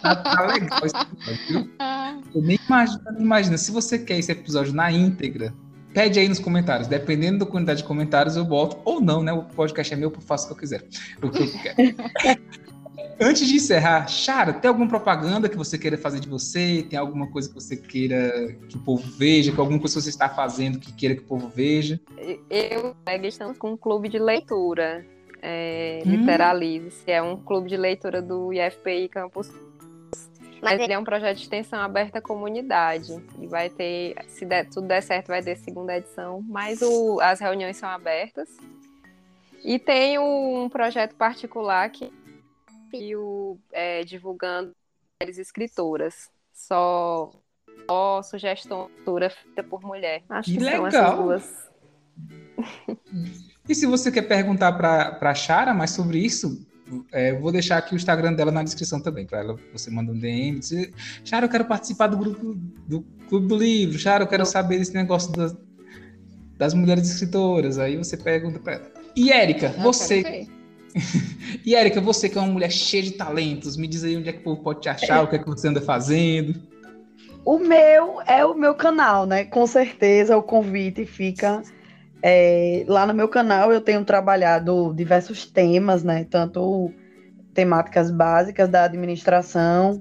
tá, 0.00 0.16
tá 0.16 0.46
legal 0.46 0.80
esse 0.84 0.96
episódio, 0.96 1.46
viu? 1.48 1.70
Eu 2.34 2.42
nem 2.42 2.58
imagina, 2.66 3.12
nem 3.12 3.22
imagina. 3.22 3.58
Se 3.58 3.70
você 3.70 3.98
quer 3.98 4.18
esse 4.18 4.32
episódio 4.32 4.72
na 4.72 4.90
íntegra, 4.90 5.54
pede 5.92 6.18
aí 6.18 6.28
nos 6.28 6.38
comentários. 6.38 6.88
Dependendo 6.88 7.40
da 7.40 7.46
quantidade 7.46 7.82
de 7.82 7.84
comentários, 7.84 8.36
eu 8.36 8.44
boto. 8.44 8.78
Ou 8.84 9.00
não, 9.00 9.22
né? 9.22 9.32
O 9.32 9.44
podcast 9.44 9.92
é 9.92 9.96
meu, 9.96 10.10
eu 10.10 10.20
faço 10.20 10.44
o 10.44 10.48
que 10.48 10.52
eu 10.54 10.58
quiser. 10.58 10.84
O 11.22 11.30
que 11.30 11.42
eu 11.42 11.52
quero. 11.52 12.54
Antes 13.20 13.46
de 13.46 13.56
encerrar, 13.56 14.08
Chara, 14.08 14.52
tem 14.52 14.68
alguma 14.68 14.88
propaganda 14.88 15.48
que 15.48 15.56
você 15.56 15.78
queira 15.78 15.96
fazer 15.96 16.20
de 16.20 16.28
você? 16.28 16.84
Tem 16.88 16.98
alguma 16.98 17.30
coisa 17.30 17.48
que 17.48 17.54
você 17.54 17.76
queira 17.76 18.56
que 18.68 18.76
o 18.76 18.80
povo 18.80 19.08
veja? 19.16 19.52
Que 19.52 19.60
alguma 19.60 19.78
coisa 19.78 19.94
que 19.94 20.02
você 20.02 20.08
está 20.08 20.28
fazendo 20.28 20.78
que 20.78 20.92
queira 20.92 21.14
que 21.14 21.22
o 21.22 21.26
povo 21.26 21.48
veja? 21.48 22.00
Eu 22.50 22.94
e 23.06 23.26
estamos 23.26 23.56
com 23.56 23.72
um 23.72 23.76
clube 23.76 24.08
de 24.08 24.18
leitura, 24.18 25.06
é, 25.40 26.02
hum. 26.04 26.10
Literalize, 26.10 27.02
é 27.06 27.22
um 27.22 27.36
clube 27.36 27.68
de 27.68 27.76
leitura 27.76 28.20
do 28.20 28.52
IFPI 28.52 29.08
Campus. 29.08 29.50
Mas 30.62 30.80
ele 30.80 30.94
é 30.94 30.98
um 30.98 31.04
projeto 31.04 31.36
de 31.36 31.42
extensão 31.42 31.78
aberta 31.78 32.18
à 32.18 32.22
comunidade. 32.22 33.22
E 33.38 33.46
vai 33.46 33.68
ter, 33.68 34.16
se 34.28 34.46
der, 34.46 34.66
tudo 34.66 34.86
der 34.86 35.02
certo, 35.02 35.28
vai 35.28 35.42
ter 35.42 35.56
segunda 35.56 35.94
edição. 35.94 36.42
Mas 36.48 36.80
o, 36.80 37.20
as 37.20 37.38
reuniões 37.38 37.76
são 37.76 37.86
abertas. 37.86 38.48
E 39.62 39.78
tem 39.78 40.18
um 40.18 40.68
projeto 40.70 41.14
particular 41.14 41.90
que 41.90 42.10
perfil 42.94 43.60
é, 43.72 44.04
divulgando 44.04 44.72
mulheres 45.20 45.38
escritoras. 45.38 46.30
Só, 46.52 47.30
só 47.88 48.22
sugestão 48.22 48.90
feita 49.04 49.62
por 49.62 49.82
mulher. 49.82 50.22
Acho 50.28 50.50
que, 50.50 50.58
que 50.58 50.64
legal. 50.64 50.90
são 50.90 51.00
essas 51.00 51.18
duas. 51.18 51.70
E 53.66 53.74
se 53.74 53.86
você 53.86 54.12
quer 54.12 54.22
perguntar 54.22 54.72
para 54.74 55.18
a 55.22 55.34
Chara 55.34 55.72
mais 55.72 55.90
sobre 55.90 56.18
isso, 56.18 56.66
é, 57.10 57.32
vou 57.32 57.50
deixar 57.50 57.78
aqui 57.78 57.94
o 57.94 57.96
Instagram 57.96 58.34
dela 58.34 58.52
na 58.52 58.62
descrição 58.62 59.00
também, 59.00 59.26
para 59.26 59.38
ela 59.38 59.56
você 59.72 59.90
manda 59.90 60.12
um 60.12 60.18
DM, 60.18 60.58
dizer, 60.58 60.92
Chara, 61.24 61.46
eu 61.46 61.48
quero 61.50 61.64
participar 61.64 62.08
do 62.08 62.18
grupo 62.18 62.54
do 62.86 63.00
Clube 63.26 63.46
do 63.46 63.56
Livro, 63.56 63.98
Chara, 63.98 64.24
eu 64.24 64.28
quero 64.28 64.44
saber 64.44 64.78
desse 64.78 64.92
negócio 64.92 65.32
das, 65.32 65.56
das 66.58 66.74
mulheres 66.74 67.10
escritoras. 67.10 67.78
Aí 67.78 67.96
você 67.96 68.18
pergunta 68.18 68.58
para 68.58 68.74
ela. 68.74 68.92
E 69.16 69.32
Érica, 69.32 69.70
você 69.78 70.46
e 71.64 71.74
Érica, 71.74 72.00
você 72.00 72.28
que 72.28 72.38
é 72.38 72.40
uma 72.40 72.50
mulher 72.50 72.70
cheia 72.70 73.02
de 73.02 73.12
talentos, 73.12 73.76
me 73.76 73.86
diz 73.86 74.04
aí 74.04 74.16
onde 74.16 74.28
é 74.28 74.32
que 74.32 74.40
o 74.40 74.42
povo 74.42 74.62
pode 74.62 74.80
te 74.80 74.88
achar, 74.88 75.22
o 75.22 75.28
que 75.28 75.36
é 75.36 75.38
que 75.38 75.46
você 75.46 75.68
anda 75.68 75.80
fazendo. 75.80 76.54
O 77.44 77.58
meu 77.58 78.22
é 78.26 78.44
o 78.44 78.54
meu 78.54 78.74
canal, 78.74 79.26
né? 79.26 79.44
Com 79.44 79.66
certeza 79.66 80.36
o 80.36 80.42
convite 80.42 81.04
fica 81.04 81.62
é, 82.22 82.84
lá 82.88 83.06
no 83.06 83.12
meu 83.12 83.28
canal. 83.28 83.70
Eu 83.70 83.82
tenho 83.82 84.02
trabalhado 84.04 84.94
diversos 84.94 85.44
temas, 85.44 86.02
né? 86.02 86.26
Tanto 86.30 86.90
temáticas 87.52 88.10
básicas 88.10 88.68
da 88.68 88.84
administração, 88.84 90.00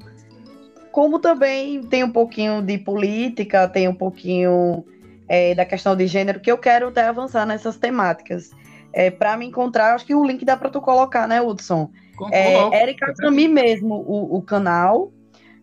como 0.91 1.19
também 1.19 1.81
tem 1.83 2.03
um 2.03 2.11
pouquinho 2.11 2.61
de 2.61 2.77
política, 2.77 3.67
tem 3.67 3.87
um 3.87 3.93
pouquinho 3.93 4.85
é, 5.27 5.53
da 5.53 5.65
questão 5.65 5.95
de 5.95 6.07
gênero, 6.07 6.39
que 6.39 6.51
eu 6.51 6.57
quero 6.57 6.87
até 6.87 7.03
avançar 7.03 7.45
nessas 7.45 7.77
temáticas 7.77 8.51
é, 8.93 9.09
para 9.09 9.35
me 9.35 9.47
encontrar, 9.47 9.95
acho 9.95 10.05
que 10.05 10.13
o 10.13 10.23
link 10.23 10.45
dá 10.45 10.55
para 10.55 10.69
tu 10.69 10.79
colocar, 10.79 11.27
né, 11.27 11.41
Hudson? 11.41 11.89
É, 12.31 12.83
Erika 12.83 13.13
Sami 13.15 13.47
mesmo, 13.47 13.95
o, 13.95 14.37
o 14.37 14.41
canal. 14.41 15.11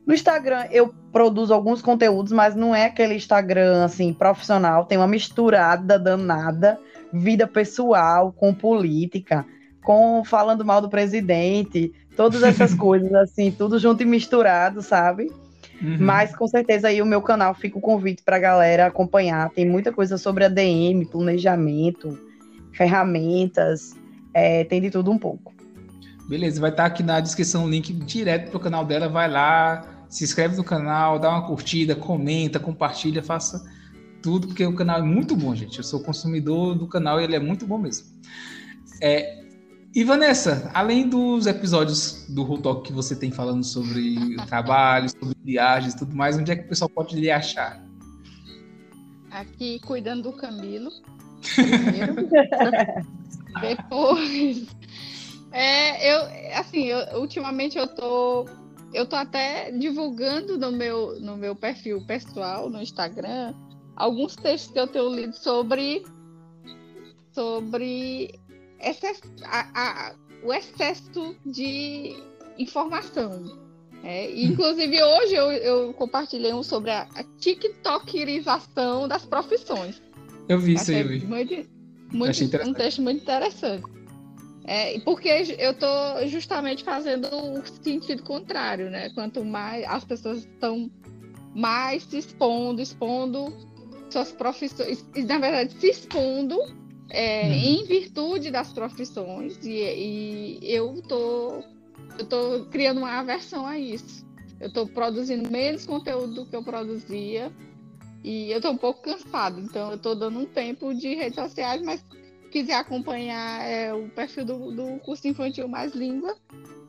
No 0.05 0.13
Instagram 0.13 0.67
eu 0.73 0.93
produzo 1.13 1.55
alguns 1.55 1.81
conteúdos, 1.81 2.33
mas 2.33 2.57
não 2.57 2.75
é 2.75 2.87
aquele 2.87 3.15
Instagram 3.15 3.85
assim 3.85 4.13
profissional, 4.13 4.85
tem 4.85 4.99
uma 4.99 5.07
misturada 5.07 5.99
danada, 5.99 6.79
vida 7.13 7.47
pessoal 7.47 8.33
com 8.33 8.53
política, 8.53 9.47
com 9.85 10.25
falando 10.25 10.65
mal 10.65 10.81
do 10.81 10.91
presidente, 10.91 11.93
todas 12.17 12.43
essas 12.43 12.75
coisas 12.75 13.13
assim, 13.15 13.53
tudo 13.53 13.79
junto 13.79 14.03
e 14.03 14.07
misturado, 14.07 14.83
sabe? 14.83 15.31
Uhum. 15.81 15.97
Mas 16.01 16.35
com 16.35 16.47
certeza 16.47 16.89
aí 16.89 17.01
o 17.01 17.07
meu 17.07 17.23
canal 17.23 17.55
fica 17.55 17.79
o 17.79 17.81
convite 17.81 18.23
para 18.23 18.37
a 18.37 18.41
galera 18.41 18.87
acompanhar. 18.87 19.49
Tem 19.51 19.67
muita 19.67 19.93
coisa 19.93 20.19
sobre 20.19 20.45
ADM, 20.45 21.07
planejamento, 21.11 22.19
ferramentas, 22.73 23.97
é, 24.35 24.65
tem 24.65 24.81
de 24.81 24.91
tudo 24.91 25.11
um 25.11 25.19
pouco. 25.19 25.53
Beleza, 26.29 26.61
vai 26.61 26.71
estar 26.71 26.87
aqui 26.87 27.03
na 27.03 27.19
descrição 27.21 27.65
o 27.65 27.69
link 27.69 27.93
direto 27.93 28.51
para 28.51 28.57
o 28.57 28.61
canal 28.61 28.85
dela. 28.85 29.09
Vai 29.09 29.29
lá, 29.29 30.05
se 30.09 30.25
inscreve 30.25 30.57
no 30.57 30.65
canal, 30.65 31.19
dá 31.19 31.31
uma 31.31 31.47
curtida, 31.47 31.97
comenta, 31.97 32.61
compartilha, 32.61 33.23
faça 33.23 33.65
tudo, 34.23 34.49
porque 34.49 34.65
o 34.65 34.75
canal 34.75 34.99
é 34.99 35.03
muito 35.03 35.35
bom, 35.35 35.55
gente. 35.55 35.79
Eu 35.79 35.85
sou 35.85 36.01
consumidor 36.01 36.77
do 36.77 36.87
canal 36.87 37.21
e 37.21 37.25
ele 37.25 37.35
é 37.35 37.41
muito 37.41 37.67
bom 37.67 37.79
mesmo. 37.79 38.07
É, 39.01 39.41
e 39.93 40.05
Vanessa, 40.05 40.71
além 40.73 41.09
dos 41.09 41.47
episódios 41.47 42.27
do 42.29 42.45
Who 42.45 42.59
Talk 42.59 42.87
que 42.87 42.93
você 42.93 43.17
tem 43.17 43.33
falando 43.33 43.65
sobre 43.65 44.37
trabalho, 44.47 45.11
sobre 45.11 45.37
viagens 45.43 45.95
e 45.95 45.99
tudo 45.99 46.15
mais, 46.15 46.39
onde 46.39 46.53
é 46.53 46.57
que 46.57 46.65
o 46.65 46.69
pessoal 46.69 46.89
pode 46.89 47.19
lhe 47.19 47.29
achar? 47.29 47.85
Aqui 49.33 49.81
cuidando 49.81 50.31
do 50.31 50.33
Camilo, 50.33 50.91
Depois. 53.61 54.67
É, 55.53 56.15
eu, 56.15 56.59
assim, 56.59 56.87
eu, 56.87 57.21
ultimamente 57.21 57.77
eu 57.79 57.87
tô. 57.87 58.47
Eu 58.93 59.07
tô 59.07 59.15
até 59.15 59.71
divulgando 59.71 60.59
no 60.59 60.73
meu, 60.73 61.21
no 61.21 61.37
meu 61.37 61.55
perfil 61.55 62.05
pessoal, 62.07 62.69
no 62.69 62.83
Instagram, 62.83 63.55
alguns 63.95 64.35
textos 64.35 64.73
que 64.73 64.81
eu 64.81 64.87
tenho 64.87 65.15
lido 65.15 65.35
sobre. 65.37 66.05
sobre 67.33 68.39
a, 69.45 69.69
a, 69.75 70.15
o 70.43 70.53
excesso 70.53 71.37
de 71.45 72.17
informação. 72.59 73.59
É, 74.03 74.31
inclusive, 74.41 75.03
hoje 75.03 75.35
eu, 75.35 75.53
eu 75.53 75.93
compartilhei 75.93 76.55
um 76.55 76.63
sobre 76.63 76.91
a, 76.91 77.03
a 77.15 77.23
TikTokerização 77.39 79.07
das 79.07 79.25
profissões. 79.25 80.01
Eu 80.51 80.59
vi 80.59 80.75
isso 80.75 80.91
aí, 80.91 81.01
eu 81.01 81.09
vi. 81.09 81.25
Muito, 81.25 81.55
muito, 82.13 82.45
um 82.67 82.75
texto 82.75 83.01
muito 83.01 83.23
interessante. 83.23 83.85
É, 84.65 84.99
porque 85.01 85.29
eu 85.29 85.71
estou 85.71 86.27
justamente 86.27 86.83
fazendo 86.83 87.29
o 87.29 87.63
sentido 87.85 88.25
contrário, 88.25 88.91
né? 88.91 89.11
Quanto 89.11 89.45
mais 89.45 89.85
as 89.87 90.05
pessoas 90.05 90.39
estão 90.39 90.91
mais 91.55 92.03
se 92.03 92.19
expondo, 92.19 92.83
expondo 92.83 93.57
suas 94.11 94.33
profissões, 94.33 95.07
na 95.15 95.39
verdade 95.39 95.73
se 95.79 95.89
expondo 95.89 96.59
é, 97.11 97.45
uhum. 97.45 97.53
em 97.53 97.85
virtude 97.85 98.51
das 98.51 98.73
profissões, 98.73 99.57
e, 99.65 100.59
e 100.61 100.61
eu 100.63 101.01
tô, 101.07 101.63
eu 102.19 102.27
tô 102.29 102.67
criando 102.73 102.99
uma 102.99 103.21
aversão 103.21 103.65
a 103.65 103.79
isso. 103.79 104.27
Eu 104.59 104.67
estou 104.67 104.87
produzindo 104.89 105.49
menos 105.49 105.87
conteúdo 105.87 106.35
do 106.35 106.47
que 106.47 106.57
eu 106.57 106.63
produzia, 106.63 107.53
e 108.23 108.51
eu 108.51 108.61
tô 108.61 108.71
um 108.71 108.77
pouco 108.77 109.03
cansado, 109.03 109.61
então 109.61 109.91
eu 109.91 109.99
tô 109.99 110.15
dando 110.15 110.39
um 110.39 110.47
tempo 110.47 110.95
de 110.95 111.15
redes 111.15 111.37
sociais, 111.37 111.83
mas 111.83 112.05
quiser 112.51 112.75
acompanhar 112.75 113.63
é, 113.65 113.95
o 113.95 114.09
perfil 114.11 114.45
do, 114.45 114.71
do 114.73 114.99
curso 115.01 115.27
infantil 115.27 115.69
mais 115.69 115.95
língua, 115.95 116.37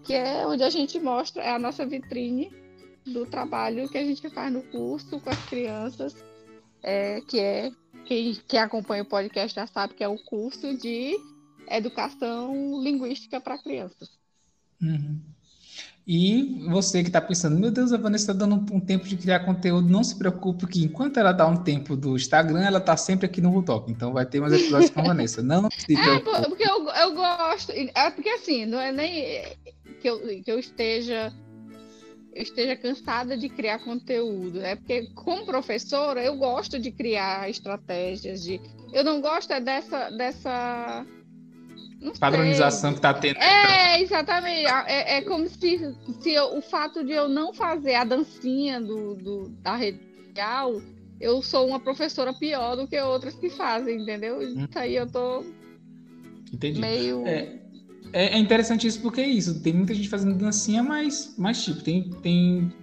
que 0.04 0.14
é 0.14 0.46
onde 0.46 0.64
a 0.64 0.70
gente 0.70 1.00
mostra, 1.00 1.44
é 1.44 1.52
a 1.52 1.60
nossa 1.60 1.86
vitrine 1.86 2.52
do 3.06 3.26
trabalho 3.26 3.90
que 3.90 3.98
a 3.98 4.04
gente 4.04 4.30
faz 4.30 4.52
no 4.52 4.62
curso 4.64 5.20
com 5.20 5.30
as 5.30 5.46
crianças, 5.46 6.16
é, 6.84 7.22
que 7.22 7.40
é 7.40 7.72
quem, 8.06 8.36
quem 8.48 8.60
acompanha 8.60 9.04
o 9.04 9.08
podcast 9.08 9.56
já 9.56 9.68
sabe 9.68 9.94
que 9.94 10.04
é 10.04 10.08
o 10.08 10.18
curso 10.18 10.76
de 10.78 11.16
educação 11.70 12.82
linguística 12.82 13.40
para 13.40 13.58
crianças. 13.58 14.10
Uhum. 14.82 15.22
E 16.06 16.66
você 16.70 17.04
que 17.04 17.10
está 17.10 17.22
pensando, 17.22 17.60
meu 17.60 17.72
Deus, 17.72 17.94
a 17.94 17.98
Vanessa 17.98 18.32
está 18.32 18.34
dando 18.34 18.56
um, 18.74 18.80
tempo 18.80 19.08
de 19.08 19.16
criar 19.16 19.42
conteúdo, 19.42 19.88
não 19.88 20.04
se 20.04 20.18
preocupe 20.18 20.66
que 20.66 20.84
enquanto 20.84 21.18
ela 21.18 21.32
dá 21.32 21.48
um 21.48 21.58
tempo 21.58 21.96
do 21.96 22.16
Instagram, 22.16 22.62
ela 22.62 22.80
está 22.80 22.98
sempre 22.98 23.28
aqui 23.28 23.40
no 23.40 23.52
Rutalk. 23.52 23.92
Então 23.92 24.12
vai 24.12 24.26
ter 24.26 24.42
mais 24.42 24.54
episódios 24.54 24.90
com 24.90 25.02
a 25.02 25.04
Vanessa. 25.04 25.42
Não 25.44 25.70
se 25.70 25.96
é, 25.96 26.02
preocupe. 26.02 26.38
É, 26.38 26.42
porque 26.50 26.64
eu, 26.64 26.90
eu 26.90 27.14
gosto. 27.14 27.72
É 27.72 28.12
porque 28.12 28.30
assim, 28.30 28.66
não 28.66 28.80
é 28.80 28.92
nem 28.92 29.44
que 30.02 30.10
eu, 30.10 30.20
que 30.20 30.52
eu 30.52 30.60
esteja 30.60 31.32
eu 32.34 32.44
esteja 32.44 32.76
cansada 32.76 33.38
de 33.38 33.50
criar 33.50 33.80
conteúdo. 33.80 34.62
É 34.62 34.76
porque, 34.76 35.08
como 35.14 35.46
professora, 35.46 36.24
eu 36.24 36.38
gosto 36.38 36.80
de 36.80 36.92
criar 36.92 37.50
estratégias. 37.50 38.44
De... 38.44 38.60
Eu 38.94 39.04
não 39.04 39.22
gosto 39.22 39.52
é 39.52 39.60
dessa. 39.60 40.10
dessa 40.12 41.06
não 42.02 42.14
padronização 42.14 42.90
sei. 42.90 42.94
que 42.94 42.98
está 42.98 43.14
tendo. 43.14 43.38
É, 43.38 44.02
exatamente. 44.02 44.66
É, 44.88 45.18
é 45.18 45.22
como 45.22 45.48
se, 45.48 45.96
se 46.20 46.32
eu, 46.32 46.58
o 46.58 46.62
fato 46.62 47.04
de 47.04 47.12
eu 47.12 47.30
não 47.30 47.54
fazer 47.54 47.96
a 47.96 48.04
dancinha 48.04 48.82
do, 48.82 49.16
do, 49.16 49.50
da 49.62 49.76
rede 49.76 50.00
social, 50.28 50.82
eu 51.20 51.42
sou 51.42 51.68
uma 51.68 51.80
professora 51.80 52.34
pior 52.34 52.76
do 52.76 52.88
que 52.88 53.00
outras 53.00 53.36
que 53.36 53.50
fazem, 53.50 54.02
entendeu? 54.02 54.40
Hum. 54.40 54.66
Isso 54.68 54.80
aí 54.80 54.96
eu 54.96 55.10
tô 55.10 55.46
Entendi. 56.52 56.82
meio. 56.82 57.26
É, 57.28 57.60
é, 58.12 58.36
é, 58.36 58.38
interessante 58.38 58.88
isso 58.88 59.02
porque 59.02 59.22
é 59.22 59.28
isso. 59.28 59.62
Tem 59.62 59.72
muita 59.72 59.94
gente 59.94 60.10
fazendo 60.10 60.36
dancinha, 60.36 60.82
mas, 60.82 61.36
mas 61.38 61.64
tipo, 61.64 61.82
tem, 61.82 62.10
tem 62.22 62.74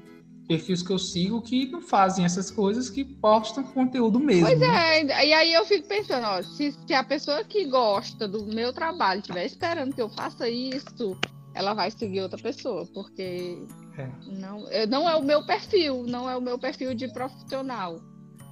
perfis 0.49 0.83
que 0.83 0.91
eu 0.91 0.99
sigo 0.99 1.43
que 1.43 1.71
não 1.71 1.83
fazem 1.83 2.25
essas 2.25 2.51
coisas, 2.51 2.89
que 2.89 3.05
postam 3.05 3.63
conteúdo 3.63 4.19
mesmo. 4.19 4.47
Pois 4.47 4.63
é, 4.63 5.27
e 5.27 5.33
aí 5.33 5.53
eu 5.53 5.65
fico 5.67 5.87
pensando, 5.87 6.27
ó, 6.27 6.43
se, 6.43 6.75
se 6.87 6.95
a 6.95 7.05
pessoa 7.05 7.45
que 7.45 7.67
gosta 7.67 8.27
do 8.27 8.47
meu 8.47 8.73
trabalho 8.73 9.21
estiver 9.21 9.45
esperando 9.45 9.95
que 9.95 10.01
eu 10.01 10.09
faça 10.09 10.49
isso, 10.49 11.17
ela 11.55 11.75
vai 11.75 11.91
seguir 11.91 12.23
outra 12.23 12.39
pessoa, 12.39 12.87
porque 12.95 13.59
é. 13.99 14.09
não, 14.27 14.65
não 14.89 15.09
é 15.09 15.15
o 15.17 15.23
meu 15.23 15.45
perfil, 15.45 16.05
não 16.05 16.29
é 16.29 16.37
o 16.37 16.41
meu 16.41 16.59
perfil 16.59 16.95
de 16.95 17.09
profissional. 17.13 18.01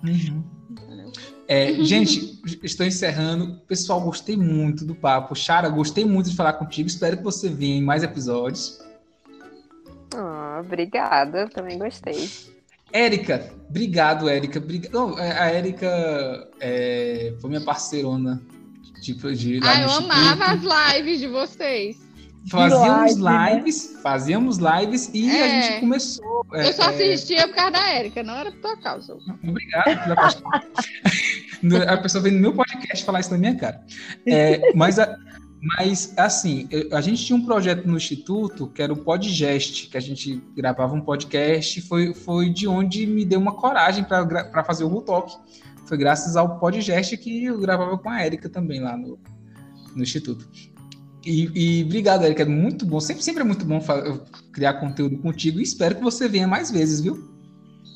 Uhum. 0.05 0.45
É, 1.49 1.73
gente, 1.83 2.41
estou 2.63 2.85
encerrando. 2.85 3.61
Pessoal, 3.67 4.01
gostei 4.03 4.37
muito 4.37 4.85
do 4.85 4.95
papo. 4.95 5.35
Chara, 5.35 5.69
gostei 5.69 6.05
muito 6.05 6.31
de 6.31 6.37
falar 6.37 6.55
contigo. 6.55 6.89
Espero 6.89 7.17
que 7.17 7.23
você 7.23 7.49
venha 7.49 7.79
em 7.79 7.83
mais 7.83 8.03
episódios. 8.03 8.81
Oh, 10.15 10.61
obrigada, 10.61 11.49
também 11.49 11.79
gostei. 11.79 12.31
Érica, 12.93 13.53
obrigado, 13.69 14.29
Érica. 14.29 14.63
Não, 14.93 15.19
é, 15.19 15.39
a 15.39 15.47
Érica 15.51 16.49
é, 16.61 17.35
foi 17.41 17.51
minha 17.51 17.63
parceirona. 17.63 18.41
Tipo, 19.03 19.33
de 19.33 19.61
ah, 19.63 19.83
eu 19.83 19.91
amava 19.91 20.45
as 20.47 20.97
lives 20.97 21.21
de 21.21 21.29
vocês. 21.29 22.07
Fazíamos 22.49 23.19
live, 23.19 23.57
lives, 23.57 23.93
né? 23.93 24.01
fazíamos 24.01 24.59
lives 24.59 25.11
e 25.13 25.29
é. 25.29 25.43
a 25.43 25.49
gente 25.63 25.81
começou. 25.81 26.47
É, 26.53 26.69
eu 26.69 26.73
só 26.73 26.85
é. 26.85 26.89
assistia 26.89 27.49
por 27.49 27.57
causa 27.57 27.73
da 27.73 27.91
Érica, 27.91 28.23
não 28.23 28.35
era 28.35 28.53
por 28.53 28.61
tua 28.61 28.77
causa. 28.77 29.17
Obrigado 29.43 30.15
A 31.89 31.97
pessoa 31.97 32.23
vem 32.23 32.33
no 32.33 32.41
meu 32.41 32.53
podcast 32.55 33.05
falar 33.05 33.21
isso 33.21 33.33
na 33.33 33.39
minha 33.39 33.57
cara. 33.57 33.85
É, 34.27 34.73
mas, 34.75 34.99
a, 34.99 35.17
mas, 35.61 36.13
assim, 36.17 36.69
a 36.93 37.01
gente 37.01 37.25
tinha 37.25 37.37
um 37.37 37.45
projeto 37.45 37.87
no 37.87 37.97
Instituto 37.97 38.69
que 38.69 38.83
era 38.83 38.93
o 38.93 38.97
Podgest, 38.97 39.89
que 39.89 39.97
a 39.97 40.01
gente 40.01 40.43
gravava 40.55 40.95
um 40.95 41.01
podcast, 41.01 41.81
foi, 41.83 42.15
foi 42.15 42.51
de 42.51 42.69
onde 42.69 43.07
me 43.07 43.25
deu 43.25 43.41
uma 43.41 43.55
coragem 43.55 44.05
para 44.05 44.65
fazer 44.65 44.85
o 44.85 44.89
Rutalk. 44.89 45.35
Foi 45.87 45.97
graças 45.97 46.37
ao 46.37 46.59
Podgest 46.59 47.17
que 47.17 47.45
eu 47.45 47.59
gravava 47.61 47.97
com 47.97 48.09
a 48.09 48.21
Érica 48.21 48.49
também 48.49 48.81
lá 48.81 48.97
no, 48.97 49.19
no 49.95 50.03
Instituto. 50.03 50.49
E, 51.27 51.81
e 51.81 51.85
obrigado, 51.85 52.25
Erika. 52.25 52.43
É 52.43 52.47
muito 52.47 52.87
bom. 52.87 53.01
Sempre, 53.01 53.25
sempre 53.25 53.43
é 53.43 53.45
muito 53.45 53.65
bom 53.65 53.81
criar 54.53 54.75
conteúdo 54.75 55.19
contigo 55.19 55.59
e 55.59 55.63
espero 55.63 55.97
que 55.97 56.03
você 56.03 56.29
venha 56.29 56.47
mais 56.47 56.71
vezes, 56.71 57.01
viu? 57.01 57.35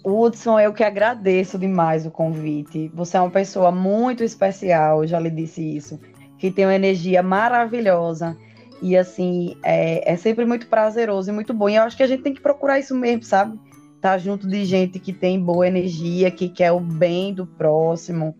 Hudson, 0.04 0.58
eu 0.58 0.72
que 0.72 0.82
agradeço 0.82 1.56
demais 1.56 2.04
o 2.04 2.10
convite. 2.10 2.90
Você 2.94 3.16
é 3.16 3.20
uma 3.20 3.30
pessoa 3.30 3.70
muito 3.70 4.24
especial, 4.24 5.06
já 5.06 5.20
lhe 5.20 5.30
disse 5.30 5.62
isso, 5.62 6.00
que 6.40 6.50
tem 6.50 6.64
uma 6.64 6.74
energia 6.74 7.22
maravilhosa. 7.22 8.36
E 8.82 8.96
assim, 8.96 9.56
é, 9.62 10.10
é 10.10 10.16
sempre 10.16 10.46
muito 10.46 10.66
prazeroso 10.66 11.30
e 11.30 11.34
muito 11.34 11.52
bom. 11.52 11.68
E 11.68 11.76
eu 11.76 11.82
acho 11.82 11.96
que 11.96 12.02
a 12.02 12.06
gente 12.06 12.22
tem 12.22 12.32
que 12.32 12.40
procurar 12.40 12.78
isso 12.78 12.96
mesmo, 12.96 13.22
sabe? 13.22 13.60
Estar 13.96 14.12
tá 14.12 14.18
junto 14.18 14.48
de 14.48 14.64
gente 14.64 14.98
que 14.98 15.12
tem 15.12 15.38
boa 15.38 15.68
energia, 15.68 16.30
que 16.30 16.48
quer 16.48 16.72
o 16.72 16.80
bem 16.80 17.34
do 17.34 17.46
próximo. 17.46 18.34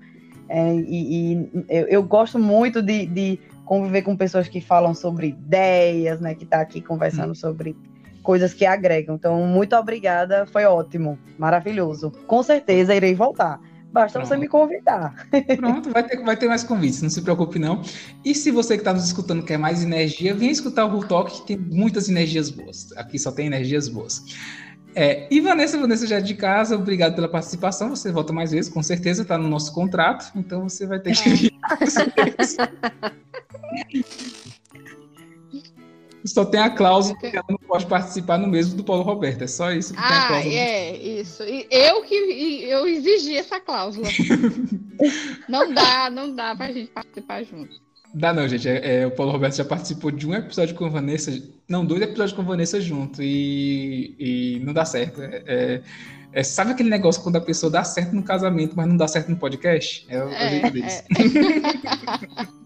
É, 0.49 0.75
e, 0.75 1.35
e 1.35 1.51
eu, 1.69 1.87
eu, 1.89 2.03
gosto 2.03 2.39
muito 2.39 2.81
de, 2.83 3.05
de 3.05 3.39
conviver 3.67 4.01
com 4.01 4.17
pessoas 4.17 4.49
que 4.49 4.63
falam 4.63 4.95
sobre 4.95 5.29
ideias, 5.29 6.21
né? 6.21 6.35
Que 6.35 6.45
está 6.45 6.63
aqui 6.63 6.81
conversando 6.81 7.33
hum. 7.33 7.35
sobre 7.35 7.77
coisas 8.23 8.55
que 8.55 8.65
agregam. 8.65 9.17
Então, 9.17 9.47
muito 9.47 9.77
obrigada, 9.77 10.47
foi 10.47 10.65
ótimo, 10.65 11.19
maravilhoso. 11.39 12.11
Com 12.27 12.43
certeza 12.43 12.95
irei 12.95 13.15
voltar. 13.15 13.61
Basta 13.93 14.19
Pronto. 14.19 14.29
você 14.29 14.37
me 14.37 14.47
convidar. 14.47 15.27
Pronto, 15.57 15.91
vai 15.91 16.03
ter, 16.05 16.23
vai 16.23 16.37
ter 16.37 16.49
mais 16.49 16.63
convites, 16.63 17.03
não 17.03 17.11
se 17.11 17.21
preocupe 17.23 17.59
não. 17.59 17.83
E 18.25 18.35
se 18.35 18.51
você 18.51 18.75
que 18.75 18.83
está 18.83 18.93
nos 18.93 19.05
escutando 19.05 19.43
quer 19.43 19.59
mais 19.59 19.83
energia, 19.83 20.35
vem 20.35 20.51
escutar 20.51 20.85
o 20.85 20.89
Rutalk, 20.89 21.31
Talk, 21.31 21.41
que 21.41 21.47
tem 21.49 21.57
muitas 21.57 22.09
energias 22.09 22.51
boas. 22.51 22.93
Aqui 22.97 23.19
só 23.19 23.33
tem 23.33 23.47
energias 23.47 23.89
boas. 23.89 24.25
É, 24.95 25.29
e 25.31 25.41
Vanessa, 25.41 25.79
Vanessa 25.79 26.07
já 26.07 26.17
é 26.19 26.21
de 26.21 26.35
casa, 26.35 26.75
obrigado 26.77 27.15
pela 27.15 27.29
participação. 27.29 27.91
Você 27.91 28.11
volta 28.11 28.33
mais 28.33 28.51
vezes, 28.51 28.71
com 28.73 28.83
certeza, 28.83 29.23
está 29.23 29.39
no 29.39 29.49
nosso 29.49 29.73
contrato, 29.73 30.31
então 30.37 30.69
você 30.69 30.87
vai 30.87 30.99
ter 31.01 31.15
que 31.17 31.47
é. 31.47 31.51
Só 36.25 36.45
tem 36.45 36.61
a 36.61 36.71
cláusula 36.71 37.19
que 37.19 37.27
ela 37.27 37.45
não 37.49 37.59
pode 37.59 37.87
participar 37.87 38.39
no 38.39 38.47
mesmo 38.47 38.77
do 38.77 38.85
Paulo 38.85 39.03
Roberto. 39.03 39.43
É 39.43 39.47
só 39.47 39.73
isso 39.73 39.95
que 39.95 39.99
ah, 39.99 40.09
tem 40.09 40.17
a 40.17 40.27
cláusula. 40.29 40.55
É, 40.55 40.97
isso. 40.97 41.43
E 41.45 41.67
eu 41.71 42.03
que 42.03 42.15
eu 42.15 42.87
exigi 42.87 43.37
essa 43.37 43.59
cláusula. 43.61 44.09
não 45.49 45.73
dá, 45.73 46.11
não 46.11 46.35
dá 46.35 46.55
pra 46.55 46.73
gente 46.73 46.91
participar 46.91 47.43
junto. 47.45 47.75
Dá 48.13 48.33
não, 48.33 48.47
gente. 48.49 48.69
É, 48.69 49.03
é, 49.03 49.07
o 49.07 49.11
Paulo 49.11 49.33
Roberto 49.33 49.57
já 49.57 49.65
participou 49.65 50.11
de 50.11 50.27
um 50.27 50.35
episódio 50.35 50.75
com 50.75 50.85
a 50.85 50.89
Vanessa. 50.89 51.33
Não, 51.69 51.85
dois 51.85 52.03
episódios 52.03 52.33
com 52.33 52.43
a 52.43 52.45
Vanessa 52.45 52.81
junto. 52.81 53.23
E, 53.23 54.15
e 54.19 54.61
não 54.65 54.73
dá 54.73 54.85
certo. 54.85 55.23
É, 55.23 55.43
é, 55.47 55.83
é 56.33 56.43
sabe 56.43 56.73
aquele 56.73 56.91
negócio 56.91 57.23
quando 57.23 57.37
a 57.37 57.41
pessoa 57.41 57.71
dá 57.71 57.85
certo 57.85 58.15
no 58.15 58.23
casamento, 58.23 58.75
mas 58.77 58.89
não 58.89 58.97
dá 58.97 59.07
certo 59.07 59.31
no 59.31 59.37
podcast? 59.37 60.07
É 60.09 60.23
o, 60.23 60.29
jeito 60.29 60.67
é, 60.67 60.71
deles. 60.71 61.05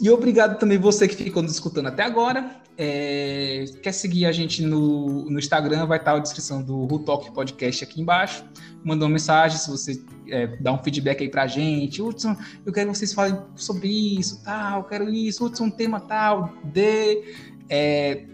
E 0.00 0.10
obrigado 0.10 0.58
também 0.58 0.78
você 0.78 1.06
que 1.06 1.14
ficou 1.14 1.42
nos 1.42 1.52
escutando 1.52 1.86
até 1.86 2.02
agora. 2.02 2.50
É, 2.76 3.64
quer 3.82 3.92
seguir 3.92 4.26
a 4.26 4.32
gente 4.32 4.62
no, 4.62 5.28
no 5.30 5.38
Instagram, 5.38 5.86
vai 5.86 5.98
estar 5.98 6.14
a 6.14 6.18
descrição 6.18 6.62
do 6.62 6.84
Rutalk 6.84 7.30
Podcast 7.32 7.84
aqui 7.84 8.00
embaixo. 8.00 8.44
Manda 8.84 9.04
uma 9.04 9.10
mensagem 9.10 9.58
se 9.58 9.70
você 9.70 10.02
é, 10.28 10.46
dá 10.60 10.72
um 10.72 10.78
feedback 10.78 11.22
aí 11.22 11.28
pra 11.28 11.46
gente. 11.46 12.02
Hudson, 12.02 12.36
eu 12.64 12.72
quero 12.72 12.90
que 12.90 12.98
vocês 12.98 13.12
falem 13.12 13.38
sobre 13.56 13.88
isso, 13.88 14.42
tal, 14.44 14.80
eu 14.80 14.84
quero 14.84 15.08
isso, 15.08 15.44
Hudson, 15.44 15.64
um 15.64 15.70
tema 15.70 16.00
tal, 16.00 16.54
de. 16.64 17.22
É, 17.68 18.24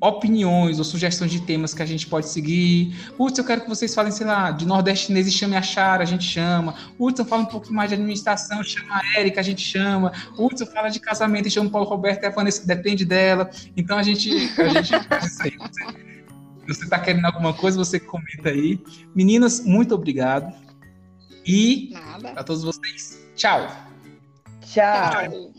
opiniões 0.00 0.78
ou 0.78 0.84
sugestões 0.84 1.30
de 1.30 1.40
temas 1.40 1.74
que 1.74 1.82
a 1.82 1.86
gente 1.86 2.06
pode 2.06 2.28
seguir. 2.28 2.94
Hudson, 3.18 3.42
eu 3.42 3.46
quero 3.46 3.60
que 3.62 3.68
vocês 3.68 3.94
falem, 3.94 4.12
sei 4.12 4.26
lá, 4.26 4.50
de 4.50 4.66
Nordeste 4.66 5.06
chinês 5.06 5.26
e 5.26 5.32
chame 5.32 5.56
a 5.56 5.62
Chara, 5.62 6.02
a 6.02 6.06
gente 6.06 6.24
chama. 6.24 6.74
Hudson, 6.98 7.24
fala 7.24 7.42
um 7.42 7.46
pouco 7.46 7.72
mais 7.72 7.90
de 7.90 7.94
administração, 7.94 8.62
chama 8.62 8.96
a 8.96 9.18
Érica, 9.18 9.40
a 9.40 9.42
gente 9.44 9.62
chama. 9.62 10.12
Hudson, 10.38 10.66
fala 10.66 10.88
de 10.88 11.00
casamento 11.00 11.48
e 11.48 11.50
chama 11.50 11.68
o 11.68 11.70
Paulo 11.70 11.88
Roberto 11.88 12.22
e 12.22 12.26
a 12.26 12.30
Vanessa, 12.30 12.66
depende 12.66 13.04
dela. 13.04 13.50
Então 13.76 13.98
a 13.98 14.02
gente, 14.02 14.30
a 14.60 14.68
gente 14.68 15.08
faz 15.08 15.26
isso 15.26 15.42
aí. 15.42 15.58
Você 16.68 16.84
está 16.84 16.98
querendo 16.98 17.24
alguma 17.24 17.54
coisa, 17.54 17.78
você 17.78 17.98
comenta 17.98 18.50
aí. 18.50 18.78
Meninas, 19.14 19.64
muito 19.64 19.94
obrigado. 19.94 20.54
E 21.46 21.94
para 22.20 22.44
todos 22.44 22.62
vocês, 22.62 23.26
tchau. 23.34 23.66
Tchau. 24.60 25.10
tchau. 25.10 25.57